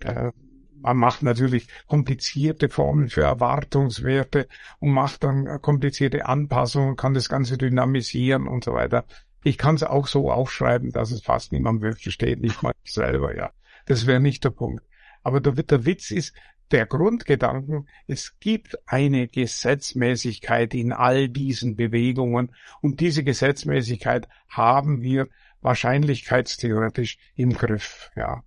Äh, 0.00 0.32
man 0.80 0.96
macht 0.96 1.22
natürlich 1.22 1.68
komplizierte 1.86 2.68
Formeln 2.68 3.08
für 3.08 3.22
Erwartungswerte 3.22 4.48
und 4.78 4.92
macht 4.92 5.24
dann 5.24 5.60
komplizierte 5.60 6.26
Anpassungen, 6.26 6.96
kann 6.96 7.14
das 7.14 7.28
Ganze 7.28 7.58
dynamisieren 7.58 8.46
und 8.46 8.64
so 8.64 8.74
weiter. 8.74 9.04
Ich 9.46 9.58
kann 9.58 9.76
es 9.76 9.84
auch 9.84 10.08
so 10.08 10.32
aufschreiben, 10.32 10.90
dass 10.90 11.12
es 11.12 11.22
fast 11.22 11.52
niemand 11.52 11.80
versteht, 11.80 12.40
nicht 12.40 12.64
mal 12.64 12.72
ich 12.82 12.92
selber, 12.92 13.36
ja. 13.36 13.52
Das 13.84 14.04
wäre 14.04 14.18
nicht 14.18 14.42
der 14.42 14.50
Punkt. 14.50 14.84
Aber 15.22 15.40
der, 15.40 15.52
der 15.52 15.86
Witz 15.86 16.10
ist, 16.10 16.34
der 16.72 16.84
Grundgedanken, 16.84 17.88
es 18.08 18.40
gibt 18.40 18.76
eine 18.88 19.28
Gesetzmäßigkeit 19.28 20.74
in 20.74 20.92
all 20.92 21.28
diesen 21.28 21.76
Bewegungen 21.76 22.56
und 22.80 22.98
diese 22.98 23.22
Gesetzmäßigkeit 23.22 24.26
haben 24.48 25.00
wir 25.02 25.28
wahrscheinlichkeitstheoretisch 25.60 27.16
im 27.36 27.52
Griff, 27.52 28.10
ja. 28.16 28.42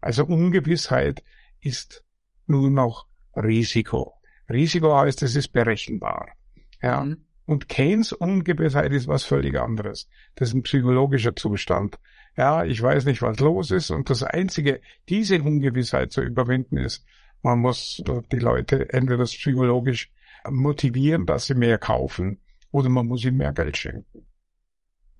Also 0.00 0.24
Ungewissheit 0.24 1.24
ist 1.60 2.04
nur 2.46 2.70
noch 2.70 3.08
Risiko. 3.34 4.14
Risiko 4.48 4.96
heißt, 4.96 5.20
es 5.24 5.34
ist 5.34 5.48
berechenbar, 5.48 6.28
ja. 6.80 7.02
Mhm. 7.02 7.24
Und 7.44 7.68
Keynes 7.68 8.12
Ungewissheit 8.12 8.92
ist 8.92 9.08
was 9.08 9.24
völlig 9.24 9.58
anderes. 9.58 10.08
Das 10.36 10.48
ist 10.48 10.54
ein 10.54 10.62
psychologischer 10.62 11.34
Zustand. 11.34 11.98
Ja, 12.36 12.64
ich 12.64 12.80
weiß 12.80 13.04
nicht, 13.04 13.20
was 13.20 13.40
los 13.40 13.70
ist. 13.70 13.90
Und 13.90 14.10
das 14.10 14.22
Einzige, 14.22 14.80
diese 15.08 15.42
Ungewissheit 15.42 16.12
zu 16.12 16.22
überwinden 16.22 16.76
ist, 16.76 17.04
man 17.42 17.58
muss 17.58 18.02
die 18.30 18.38
Leute 18.38 18.92
entweder 18.92 19.24
psychologisch 19.24 20.10
motivieren, 20.48 21.26
dass 21.26 21.46
sie 21.46 21.54
mehr 21.54 21.78
kaufen, 21.78 22.38
oder 22.70 22.88
man 22.88 23.06
muss 23.06 23.24
ihnen 23.24 23.36
mehr 23.36 23.52
Geld 23.52 23.76
schenken. 23.76 24.26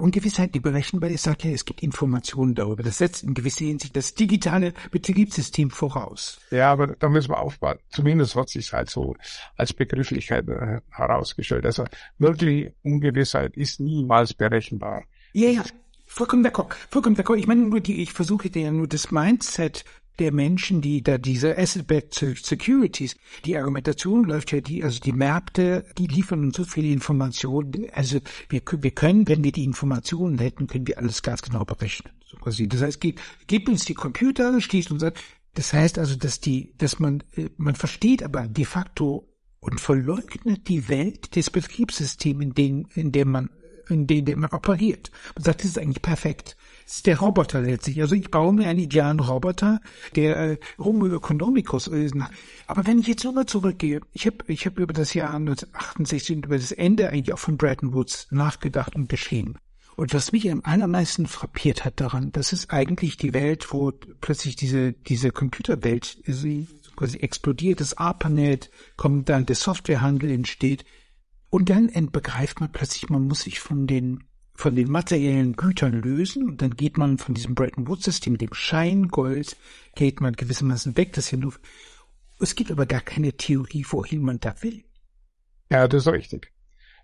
Ungewissheit, 0.03 0.55
die 0.55 0.61
berechenbar 0.61 1.11
ist, 1.11 1.23
sagt 1.23 1.45
ja, 1.45 1.51
es 1.53 1.65
gibt 1.65 1.83
Informationen 1.83 2.55
darüber. 2.55 2.83
Das 2.83 2.99
setzt 2.99 3.23
in 3.23 3.35
gewisser 3.35 3.65
Hinsicht 3.65 3.97
das 3.97 4.15
digitale 4.15 4.75
Betriebssystem 4.91 5.71
voraus. 5.71 6.41
Ja, 6.51 6.73
aber 6.73 6.89
da 6.89 7.09
müssen 7.09 7.31
wir 7.31 7.39
aufpassen. 7.39 7.79
Zumindest 7.91 8.35
hat 8.35 8.49
sich 8.49 8.73
halt 8.73 8.91
so 8.91 9.15
als 9.57 9.73
Begrifflichkeit 9.73 10.49
äh, 10.49 10.81
herausgestellt. 10.91 11.65
Also 11.65 11.85
wirklich 12.19 12.73
Ungewissheit 12.83 13.57
ist 13.57 13.79
niemals 13.79 14.35
berechenbar. 14.35 15.05
Ja, 15.33 15.49
ja. 15.49 15.63
Vollkommen 16.07 16.45
d'accord. 16.45 16.75
Vollkommen 16.91 17.17
d'accord. 17.17 17.39
Ich 17.39 17.47
meine 17.47 17.63
nur 17.63 17.81
die, 17.81 18.03
ich 18.03 18.13
versuche 18.13 18.51
dir 18.51 18.63
ja 18.63 18.71
nur 18.71 18.87
das 18.87 19.13
Mindset 19.13 19.85
der 20.19 20.33
Menschen, 20.33 20.81
die 20.81 21.03
da 21.03 21.19
diese 21.19 21.57
Asset-Backed 21.57 22.15
Securities, 22.15 23.17
die 23.45 23.57
Argumentation 23.57 24.25
läuft 24.25 24.53
ja 24.53 24.61
die, 24.61 24.85
also 24.85 25.01
die 25.01 25.13
Märkte, 25.13 25.85
die 25.99 26.07
liefern 26.07 26.45
uns 26.45 26.57
so 26.57 26.65
viele 26.65 26.89
Informationen. 26.89 27.87
Also 27.93 28.21
wir, 28.49 28.63
wir 28.81 28.91
können, 28.91 29.27
wenn 29.29 29.43
wir 29.43 29.53
die 29.53 29.65
Informationen 29.65 30.39
hätten, 30.39 30.67
können 30.67 30.87
wir 30.87 30.99
alles 30.99 31.23
ganz 31.23 31.43
genau 31.43 31.65
berechnen. 31.65 32.13
So 32.25 32.37
quasi. 32.37 32.69
Das 32.69 32.83
heißt, 32.83 33.01
gibt, 33.01 33.21
gibt 33.47 33.69
uns 33.69 33.85
die 33.85 33.95
Computer, 33.95 34.61
schließt 34.61 34.91
uns 34.91 35.03
an. 35.03 35.13
Das 35.55 35.73
heißt 35.73 35.99
also, 35.99 36.17
dass 36.17 36.41
die, 36.41 36.75
dass 36.79 36.99
man, 36.99 37.23
äh, 37.37 37.51
man 37.57 37.75
versteht 37.75 38.23
aber 38.23 38.47
de 38.47 38.65
facto 38.65 39.29
und 39.61 39.81
verleugnet 39.81 40.69
die 40.69 40.89
Welt 40.89 41.37
des 41.37 41.51
Betriebssystems, 41.51 42.43
in 42.43 42.55
dem, 42.55 42.87
in 42.95 43.13
dem 43.13 43.31
man 43.31 43.51
in 43.89 44.07
denen 44.07 44.41
man 44.41 44.51
operiert. 44.51 45.11
Man 45.35 45.45
sagt, 45.45 45.61
das 45.61 45.71
ist 45.71 45.79
eigentlich 45.79 46.03
perfekt. 46.03 46.57
Ist 46.87 47.07
der 47.07 47.19
Roboter 47.19 47.61
letztlich. 47.61 48.01
Also 48.01 48.15
ich 48.15 48.31
baue 48.31 48.53
mir 48.53 48.69
einen 48.69 48.79
idealen 48.79 49.21
Roboter, 49.21 49.81
der 50.15 50.37
äh, 50.37 50.57
Homo 50.79 51.07
economicus 51.07 51.87
ist. 51.87 52.15
Aber 52.67 52.87
wenn 52.87 52.99
ich 52.99 53.07
jetzt 53.07 53.25
nochmal 53.25 53.47
zurückgehe, 53.47 54.01
ich 54.13 54.27
habe 54.27 54.39
ich 54.47 54.67
hab 54.67 54.79
über 54.79 54.93
das 54.93 55.15
Jahr 55.15 55.35
1968 55.35 56.37
und 56.37 56.47
über 56.47 56.57
das 56.57 56.73
Ende 56.73 57.09
eigentlich 57.09 57.33
auch 57.33 57.39
von 57.39 57.57
Bretton 57.57 57.95
Woods 57.95 58.29
nachgedacht 58.31 58.95
und 58.95 59.09
geschrieben. 59.09 59.57
Und 59.97 60.15
was 60.15 60.33
mich 60.33 60.51
am 60.51 60.63
allermeisten 60.65 61.27
frappiert 61.27 61.85
hat 61.85 62.01
daran, 62.01 62.33
das 62.33 62.53
ist 62.53 62.73
eigentlich 62.73 63.19
die 63.19 63.35
Welt, 63.35 63.73
wo 63.73 63.93
plötzlich 64.21 64.57
diese, 64.57 64.93
diese 64.93 65.31
Computerwelt 65.31 66.19
sie 66.27 66.67
quasi 66.97 67.19
explodiert, 67.19 67.81
das 67.81 67.97
ARPANET, 67.97 68.71
kommt 68.97 69.29
dann 69.29 69.47
der 69.47 69.57
Softwarehandel 69.57 70.31
entsteht. 70.31 70.85
Und 71.51 71.69
dann 71.69 71.91
begreift 72.11 72.61
man 72.61 72.73
plötzlich, 72.73 73.11
man 73.11 73.27
muss 73.29 73.43
sich 73.43 73.61
von 73.61 73.87
den 73.87 74.25
von 74.63 74.77
den 74.77 74.93
materiellen 74.93 75.57
Gütern 75.57 76.03
lösen 76.03 76.49
und 76.49 76.63
dann 76.63 76.77
geht 76.77 76.97
man 76.97 77.19
von 77.19 77.35
diesem 77.35 77.57
Bretton 77.57 77.89
Woods 77.89 78.05
System, 78.05 78.39
dem 78.39 78.55
Scheingold, 78.55 79.57
geht 79.97 80.21
man 80.21 80.35
gewissermaßen 80.35 80.97
weg. 80.97 81.15
Das 81.15 81.33
ja 81.33 81.39
nur, 81.39 81.55
es 82.39 82.55
gibt 82.55 82.71
aber 82.71 82.87
gar 82.87 83.01
keine 83.01 83.33
Theorie, 83.33 83.85
wohin 83.89 84.23
man 84.23 84.39
da 84.39 84.55
will. 84.63 84.85
Ja, 85.69 85.89
das 85.89 86.07
ist 86.07 86.13
richtig. 86.13 86.53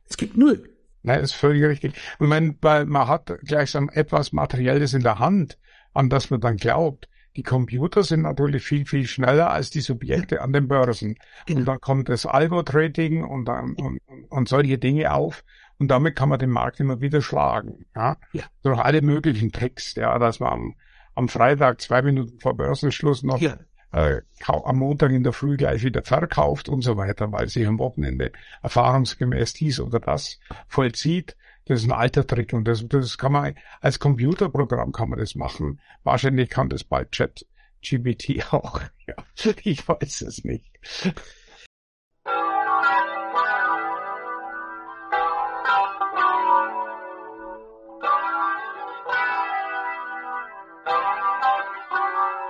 Es 0.09 0.17
gibt 0.17 0.37
null. 0.37 0.73
Nein, 1.03 1.19
ist 1.19 1.33
völlig 1.33 1.65
richtig. 1.65 1.95
Ich 1.97 2.27
meine, 2.29 2.55
weil 2.61 2.87
man 2.87 3.09
hat 3.09 3.37
gleichsam 3.43 3.89
etwas 3.89 4.33
Materielles 4.33 4.95
in 4.95 5.03
der 5.03 5.19
Hand, 5.19 5.59
an 5.95 6.11
das 6.11 6.31
man 6.31 6.41
dann 6.41 6.59
glaubt. 6.59 7.09
Die 7.35 7.43
Computer 7.43 8.05
sind 8.05 8.23
natürlich 8.23 8.65
viel, 8.65 8.87
viel 8.87 9.09
schneller 9.09 9.51
als 9.51 9.71
die 9.71 9.81
Subjekte 9.81 10.43
an 10.43 10.53
den 10.53 10.69
Börsen. 10.69 11.17
Genau. 11.47 11.59
Und 11.59 11.67
dann 11.67 11.81
kommt 11.81 12.09
das 12.09 12.25
Algo-Trading 12.25 13.25
und, 13.25 13.49
und, 13.49 14.01
und 14.29 14.49
solche 14.49 14.79
Dinge 14.79 15.13
auf. 15.13 15.43
Und 15.79 15.89
damit 15.89 16.17
kann 16.17 16.29
man 16.29 16.39
den 16.39 16.51
Markt 16.51 16.81
immer 16.81 17.01
wieder 17.01 17.23
schlagen. 17.23 17.87
Ja? 17.95 18.17
Ja. 18.33 18.45
Durch 18.63 18.79
alle 18.79 19.03
möglichen 19.03 19.53
Tricks, 19.53 19.95
ja, 19.95 20.19
dass 20.19 20.41
man 20.41 20.53
am, 20.53 20.75
am 21.15 21.29
Freitag 21.29 21.81
zwei 21.81 22.03
Minuten 22.03 22.39
vor 22.41 22.57
Börsenschluss 22.57 23.23
noch 23.23 23.41
ja. 23.41 23.57
äh, 23.93 24.23
am 24.47 24.79
Montag 24.79 25.13
in 25.13 25.23
der 25.23 25.33
Früh 25.33 25.57
gleich 25.57 25.85
wieder 25.85 26.03
verkauft 26.03 26.69
und 26.69 26.83
so 26.83 26.97
weiter, 26.97 27.31
weil 27.31 27.49
sich 27.49 27.67
am 27.67 27.79
Wochenende 27.79 28.33
erfahrungsgemäß 28.63 29.53
dies 29.55 29.79
oder 29.81 30.01
das 30.01 30.41
vollzieht. 30.67 31.37
Das 31.67 31.81
ist 31.81 31.87
ein 31.87 31.93
alter 31.93 32.27
Trick 32.27 32.55
und 32.55 32.67
das, 32.67 32.89
das 32.89 33.19
kann 33.19 33.33
man 33.33 33.55
als 33.81 33.99
Computerprogramm 34.01 34.91
kann 34.91 35.11
man 35.11 35.19
das 35.19 35.35
machen. 35.35 35.81
Wahrscheinlich 36.03 36.49
kann 36.49 36.71
das 36.71 36.83
bald 36.83 37.13
Chat 37.13 37.47
GBT 37.83 38.43
auch. 38.53 38.81
Ja, 39.07 39.15
ich 39.63 39.87
weiß 39.87 40.23
es 40.23 40.45
nicht. 40.45 40.71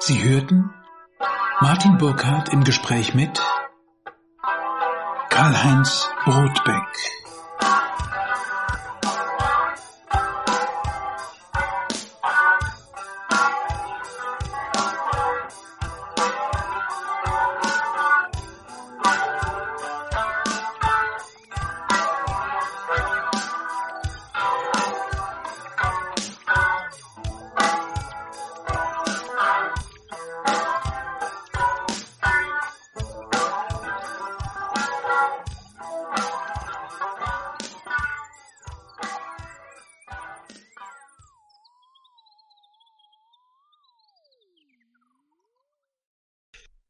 Sie 0.09 0.25
hörten 0.25 0.71
Martin 1.61 1.99
Burkhardt 1.99 2.49
im 2.49 2.65
Gespräch 2.65 3.13
mit 3.13 3.43
Karl-Heinz 5.29 6.09
Rothbeck. 6.27 7.28